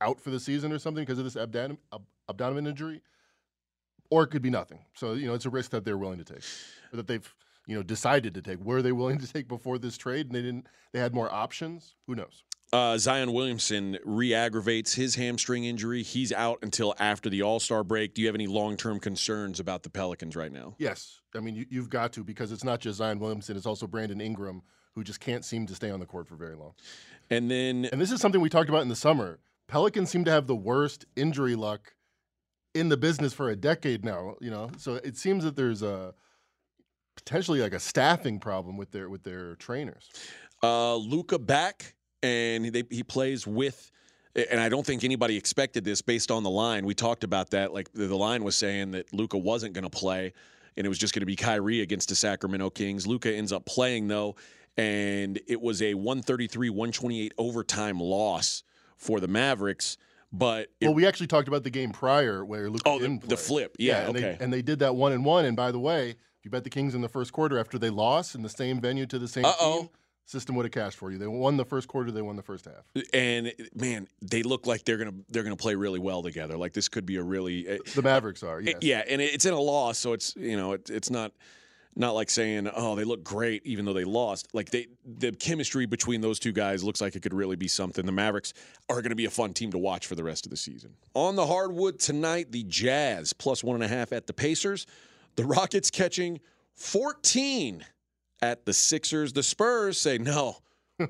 out 0.02 0.20
for 0.20 0.30
the 0.30 0.40
season 0.40 0.72
or 0.72 0.80
something 0.80 1.04
because 1.04 1.18
of 1.18 1.26
this 1.26 1.36
abdomen, 1.36 1.78
ab- 1.94 2.06
abdomen 2.30 2.68
injury, 2.68 3.02
or 4.10 4.24
it 4.24 4.28
could 4.28 4.42
be 4.42 4.50
nothing. 4.50 4.80
So 4.96 5.14
you 5.14 5.28
know, 5.28 5.34
it's 5.34 5.46
a 5.46 5.50
risk 5.50 5.72
that 5.72 5.84
they're 5.86 5.98
willing 5.98 6.20
to 6.20 6.24
take, 6.24 6.44
that 6.94 7.08
they've 7.08 7.36
you 7.68 7.76
know 7.76 7.84
decided 7.84 8.34
to 8.36 8.42
take. 8.42 8.60
Were 8.60 8.82
they 8.82 8.92
willing 8.92 9.20
to 9.20 9.32
take 9.32 9.48
before 9.48 9.78
this 9.78 9.98
trade, 9.98 10.28
and 10.28 10.36
they 10.36 10.42
didn't? 10.42 10.68
They 10.94 11.00
had 11.00 11.14
more 11.14 11.32
options. 11.32 11.96
Who 12.08 12.16
knows? 12.16 12.44
Uh, 12.72 12.98
Zion 12.98 13.34
Williamson 13.34 13.98
re-aggravates 14.06 14.94
his 14.94 15.16
hamstring 15.16 15.64
injury. 15.64 16.04
He's 16.04 16.32
out 16.32 16.60
until 16.62 16.94
after 17.00 17.30
the 17.30 17.42
All 17.42 17.60
Star 17.60 17.84
break. 17.84 18.14
Do 18.14 18.22
you 18.22 18.28
have 18.28 18.36
any 18.36 18.46
long-term 18.48 19.00
concerns 19.00 19.60
about 19.60 19.84
the 19.84 19.90
Pelicans 19.90 20.36
right 20.36 20.52
now? 20.52 20.76
Yes, 20.78 21.20
I 21.36 21.40
mean 21.40 21.56
you, 21.56 21.66
you've 21.70 21.90
got 21.90 22.14
to 22.14 22.24
because 22.24 22.52
it's 22.52 22.64
not 22.64 22.80
just 22.80 23.00
Zion 23.00 23.20
Williamson; 23.20 23.58
it's 23.58 23.66
also 23.66 23.88
Brandon 23.88 24.22
Ingram 24.22 24.62
who 24.94 25.04
just 25.04 25.20
can't 25.20 25.46
seem 25.46 25.66
to 25.68 25.76
stay 25.76 25.90
on 25.90 26.00
the 26.00 26.06
court 26.06 26.28
for 26.28 26.36
very 26.36 26.56
long. 26.56 26.74
And 27.30 27.50
then 27.50 27.88
And 27.92 28.00
this 28.02 28.12
is 28.12 28.22
something 28.22 28.42
we 28.42 28.50
talked 28.50 28.70
about 28.70 28.82
in 28.82 28.90
the 28.90 28.96
summer. 28.96 29.40
Pelicans 29.68 30.10
seem 30.10 30.26
to 30.26 30.32
have 30.32 30.48
the 30.48 30.56
worst 30.56 31.06
injury 31.16 31.56
luck 31.56 31.94
in 32.74 32.90
the 32.90 32.98
business 32.98 33.34
for 33.34 33.50
a 33.50 33.56
decade 33.56 34.04
now. 34.04 34.36
You 34.42 34.52
know, 34.52 34.72
so 34.78 34.96
it 34.96 35.18
seems 35.18 35.44
that 35.44 35.56
there's 35.56 35.82
a 35.82 36.14
potentially 37.16 37.62
like 37.62 37.74
a 37.74 37.80
staffing 37.80 38.40
problem 38.40 38.78
with 38.78 38.92
their 38.92 39.10
with 39.10 39.24
their 39.24 39.56
trainers. 39.56 40.10
uh, 40.64 40.96
Luka 40.96 41.40
back, 41.40 41.96
and 42.24 42.66
they, 42.66 42.84
he 42.90 43.04
plays 43.04 43.46
with. 43.48 43.92
And 44.36 44.60
I 44.60 44.70
don't 44.70 44.86
think 44.86 45.04
anybody 45.04 45.36
expected 45.36 45.84
this 45.84 46.02
based 46.02 46.30
on 46.32 46.44
the 46.44 46.50
line. 46.50 46.86
We 46.86 46.94
talked 46.94 47.24
about 47.24 47.50
that. 47.50 47.74
Like 47.74 47.92
the, 47.94 48.16
line 48.16 48.44
was 48.44 48.56
saying 48.56 48.92
that 48.92 49.12
Luka 49.12 49.38
wasn't 49.38 49.74
going 49.74 49.84
to 49.84 49.90
play 49.90 50.34
and 50.78 50.86
it 50.86 50.90
was 50.90 50.98
just 51.00 51.14
going 51.14 51.22
to 51.22 51.26
be 51.26 51.36
Kyrie 51.36 51.82
against 51.82 52.10
the 52.10 52.16
Sacramento 52.16 52.70
Kings. 52.70 53.08
Luka 53.08 53.34
ends 53.34 53.52
up 53.52 53.66
playing 53.66 54.08
though, 54.08 54.36
and 54.78 55.40
it 55.48 55.60
was 55.60 55.82
a 55.82 55.94
133-128 55.94 57.32
overtime 57.38 58.00
loss 58.00 58.64
for 58.98 59.20
the 59.20 59.28
Mavericks. 59.28 59.98
But 60.32 60.68
it, 60.80 60.86
well, 60.86 60.94
we 60.94 61.08
actually 61.08 61.28
talked 61.28 61.48
about 61.48 61.64
the 61.64 61.70
game 61.72 61.92
prior 61.92 62.46
where 62.46 62.70
Luka 62.70 62.84
Oh, 62.88 63.00
the- 63.00 63.20
the 63.28 63.38
flip. 63.38 63.76
Yeah, 63.80 64.08
and 64.08 64.10
okay. 64.18 64.36
They, 64.38 64.44
and 64.44 64.54
they 64.54 64.62
did 64.62 64.80
that 64.80 64.96
one 64.96 65.12
and 65.12 65.26
one. 65.26 65.46
And 65.46 65.58
by 65.58 65.72
the 65.72 65.80
way, 65.80 66.16
you 66.44 66.52
bet 66.52 66.64
the 66.64 66.70
Kings 66.70 66.94
in 66.94 67.02
the 67.02 67.10
first 67.10 67.34
quarter 67.34 67.58
after 67.58 67.80
they 67.80 67.90
lost 67.90 68.36
in 68.36 68.44
the 68.44 68.50
same 68.50 68.80
venue 68.80 69.06
to 69.08 69.18
the 69.20 69.28
same 69.28 69.46
Uh-oh. 69.46 69.80
team, 69.82 69.90
system 70.30 70.56
would 70.56 70.66
have 70.66 70.72
cashed 70.72 70.98
for 70.98 71.12
you. 71.12 71.18
They 71.18 71.28
won 71.28 71.58
the 71.58 71.66
first 71.66 71.88
quarter. 71.88 72.12
They 72.12 72.22
won 72.22 72.36
the 72.36 72.44
first 72.44 72.66
half. 72.66 73.04
and 73.14 73.54
man, 73.74 74.08
they 74.22 74.44
look 74.44 74.68
like 74.68 74.86
they're 74.86 74.98
gonna 74.98 75.14
they're 75.30 75.44
gonna 75.44 75.56
play 75.56 75.76
really 75.76 76.00
well 76.00 76.22
together. 76.22 76.58
Like 76.58 76.74
this 76.74 76.88
could 76.88 77.06
be 77.06 77.16
a 77.18 77.24
really 77.24 77.68
uh, 77.68 77.78
The 77.96 78.02
Mavericks 78.02 78.44
are. 78.44 78.62
Yes. 78.62 78.78
yeah, 78.82 79.04
and 79.08 79.22
it's 79.22 79.46
in 79.46 79.54
a 79.54 79.60
loss, 79.60 79.98
so 79.98 80.14
it's 80.14 80.36
you 80.36 80.56
know 80.56 80.74
it, 80.74 80.90
it's 80.90 81.10
not 81.10 81.32
not 81.96 82.12
like 82.12 82.30
saying 82.30 82.70
oh 82.76 82.96
they 82.96 83.04
look 83.04 83.24
great 83.24 83.66
even 83.66 83.86
though 83.86 83.94
they 83.94 84.04
lost. 84.06 84.48
Like 84.54 84.70
they 84.70 84.88
the 85.04 85.32
chemistry 85.32 85.88
between 85.88 86.22
those 86.22 86.40
two 86.40 86.52
guys 86.52 86.84
looks 86.84 87.02
like 87.02 87.16
it 87.16 87.22
could 87.22 87.34
really 87.34 87.56
be 87.56 87.68
something. 87.68 88.06
The 88.06 88.12
Mavericks 88.12 88.54
are 88.88 89.02
going 89.02 89.10
to 89.10 89.16
be 89.16 89.26
a 89.26 89.32
fun 89.32 89.54
team 89.54 89.72
to 89.72 89.78
watch 89.80 90.06
for 90.06 90.16
the 90.16 90.24
rest 90.24 90.46
of 90.46 90.52
the 90.52 90.58
season. 90.58 90.94
On 91.16 91.36
the 91.36 91.48
hardwood 91.48 92.00
tonight, 92.00 92.52
the 92.52 92.64
Jazz 92.64 93.34
plus 93.34 93.64
one 93.64 93.76
and 93.76 93.84
a 93.84 93.88
half 93.88 94.14
at 94.14 94.28
the 94.28 94.34
Pacers, 94.34 94.86
the 95.36 95.44
Rockets 95.44 95.90
catching 95.90 96.40
fourteen 96.76 97.84
at 98.42 98.66
the 98.66 98.74
Sixers. 98.74 99.34
The 99.34 99.44
Spurs 99.44 99.98
say 99.98 100.18
no, 100.18 100.58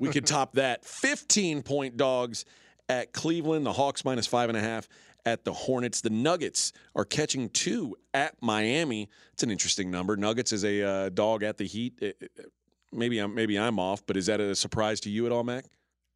we 0.00 0.08
could 0.10 0.26
top 0.26 0.54
that. 0.54 0.84
Fifteen 0.84 1.62
point 1.62 1.96
dogs 1.96 2.44
at 2.88 3.12
Cleveland. 3.12 3.66
The 3.66 3.72
Hawks 3.72 4.04
minus 4.04 4.26
five 4.26 4.48
and 4.48 4.58
a 4.58 4.60
half 4.60 4.88
at 5.26 5.44
the 5.44 5.52
Hornets. 5.52 6.00
The 6.00 6.10
Nuggets 6.10 6.72
are 6.96 7.04
catching 7.04 7.48
two 7.50 7.96
at 8.14 8.34
Miami. 8.40 9.08
It's 9.32 9.42
an 9.42 9.50
interesting 9.50 9.90
number. 9.90 10.16
Nuggets 10.16 10.52
is 10.52 10.64
a 10.64 10.82
uh, 10.82 11.08
dog 11.10 11.42
at 11.42 11.56
the 11.58 11.66
Heat. 11.66 11.94
It- 12.00 12.16
it- 12.20 12.52
maybe 12.92 13.18
I'm 13.20 13.34
maybe 13.34 13.56
I'm 13.58 13.78
off, 13.78 14.04
but 14.06 14.16
is 14.16 14.26
that 14.26 14.40
a 14.40 14.54
surprise 14.54 14.98
to 15.00 15.10
you 15.10 15.26
at 15.26 15.32
all, 15.32 15.44
Mac? 15.44 15.64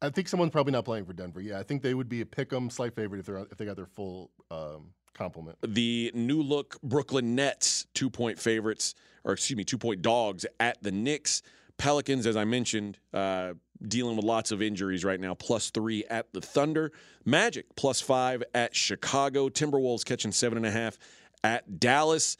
I 0.01 0.09
think 0.09 0.27
someone's 0.27 0.51
probably 0.51 0.73
not 0.73 0.83
playing 0.83 1.05
for 1.05 1.13
Denver. 1.13 1.39
Yeah, 1.39 1.57
I 1.57 1.63
think 1.63 1.81
they 1.81 1.93
would 1.93 2.09
be 2.09 2.19
a 2.19 2.25
pick 2.25 2.51
'em 2.51 2.69
slight 2.69 2.93
favorite 2.93 3.19
if 3.19 3.25
they're 3.25 3.37
if 3.49 3.57
they 3.57 3.63
got 3.63 3.77
their 3.77 3.85
full 3.85 4.29
um, 4.51 4.91
complement. 5.15 5.57
The 5.61 6.11
new 6.13 6.41
look 6.41 6.79
Brooklyn 6.83 7.35
Nets 7.35 7.87
two 7.93 8.09
point 8.09 8.37
favorites, 8.37 8.93
or 9.23 9.33
excuse 9.33 9.57
me, 9.57 9.63
two 9.63 9.77
point 9.77 10.01
dogs 10.01 10.45
at 10.59 10.81
the 10.83 10.91
Knicks. 10.91 11.41
Pelicans, 11.77 12.25
as 12.25 12.37
I 12.37 12.45
mentioned, 12.45 12.99
uh, 13.13 13.53
dealing 13.85 14.15
with 14.15 14.23
lots 14.23 14.51
of 14.51 14.61
injuries 14.61 15.03
right 15.03 15.19
now, 15.19 15.33
plus 15.33 15.69
three 15.71 16.05
at 16.05 16.31
the 16.31 16.39
Thunder. 16.39 16.91
Magic 17.25 17.65
plus 17.75 17.99
five 17.99 18.43
at 18.53 18.75
Chicago. 18.75 19.49
Timberwolves 19.49 20.05
catching 20.05 20.31
seven 20.31 20.57
and 20.57 20.65
a 20.65 20.71
half 20.71 20.97
at 21.43 21.79
Dallas. 21.79 22.37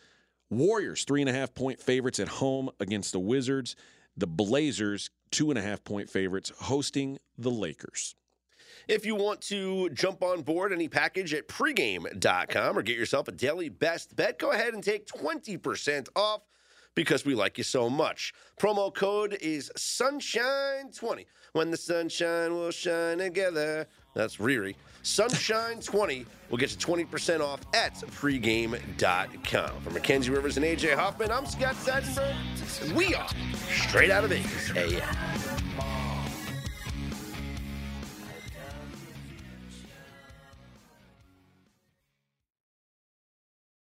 Warriors 0.50 1.04
three 1.04 1.22
and 1.22 1.30
a 1.30 1.34
half 1.34 1.54
point 1.54 1.82
favorites 1.82 2.20
at 2.20 2.28
home 2.28 2.70
against 2.80 3.12
the 3.12 3.20
Wizards. 3.20 3.76
The 4.16 4.28
Blazers 4.28 5.10
two 5.32 5.50
and 5.50 5.60
a 5.60 5.62
half 5.62 5.84
point 5.84 6.10
favorites 6.10 6.52
hosting 6.62 7.18
the 7.38 7.52
Lakers. 7.52 8.16
If 8.88 9.06
you 9.06 9.16
want 9.16 9.42
to 9.42 9.90
jump 9.90 10.22
on 10.22 10.42
board 10.42 10.72
any 10.72 10.88
package 10.88 11.34
at 11.34 11.48
pregame.com 11.48 12.78
or 12.78 12.82
get 12.84 12.98
yourself 12.98 13.28
a 13.28 13.32
daily 13.32 13.70
best 13.70 14.16
bet, 14.16 14.38
go 14.38 14.52
ahead 14.52 14.74
and 14.74 14.84
take 14.84 15.08
20% 15.08 16.08
off 16.16 16.42
because 16.94 17.26
we 17.26 17.36
like 17.36 17.58
you 17.58 17.64
so 17.64 17.90
much. 17.90 18.34
Promo 18.60 18.94
code 18.94 19.38
is 19.42 19.72
Sunshine20. 19.78 21.26
When 21.54 21.72
the 21.72 21.78
sunshine 21.78 22.54
will 22.54 22.72
shine 22.72 23.20
together. 23.20 23.88
That's 24.14 24.38
Riri. 24.38 24.76
Sunshine20 25.04 26.26
will 26.50 26.58
get 26.58 26.72
you 26.72 26.78
20% 26.78 27.40
off 27.40 27.62
at 27.74 27.96
pregame.com. 27.96 29.82
For 29.82 29.90
Mackenzie 29.92 30.32
Rivers 30.32 30.58
and 30.58 30.66
AJ 30.66 30.96
Hoffman, 30.96 31.32
I'm 31.32 31.46
Scott 31.46 31.76
Seidenberg. 31.76 32.94
We 32.94 33.16
are 33.16 33.30
straight 33.70 34.12
out 34.12 34.26
of 34.26 34.32
Vegas. 34.32 34.72
AM. 34.76 36.05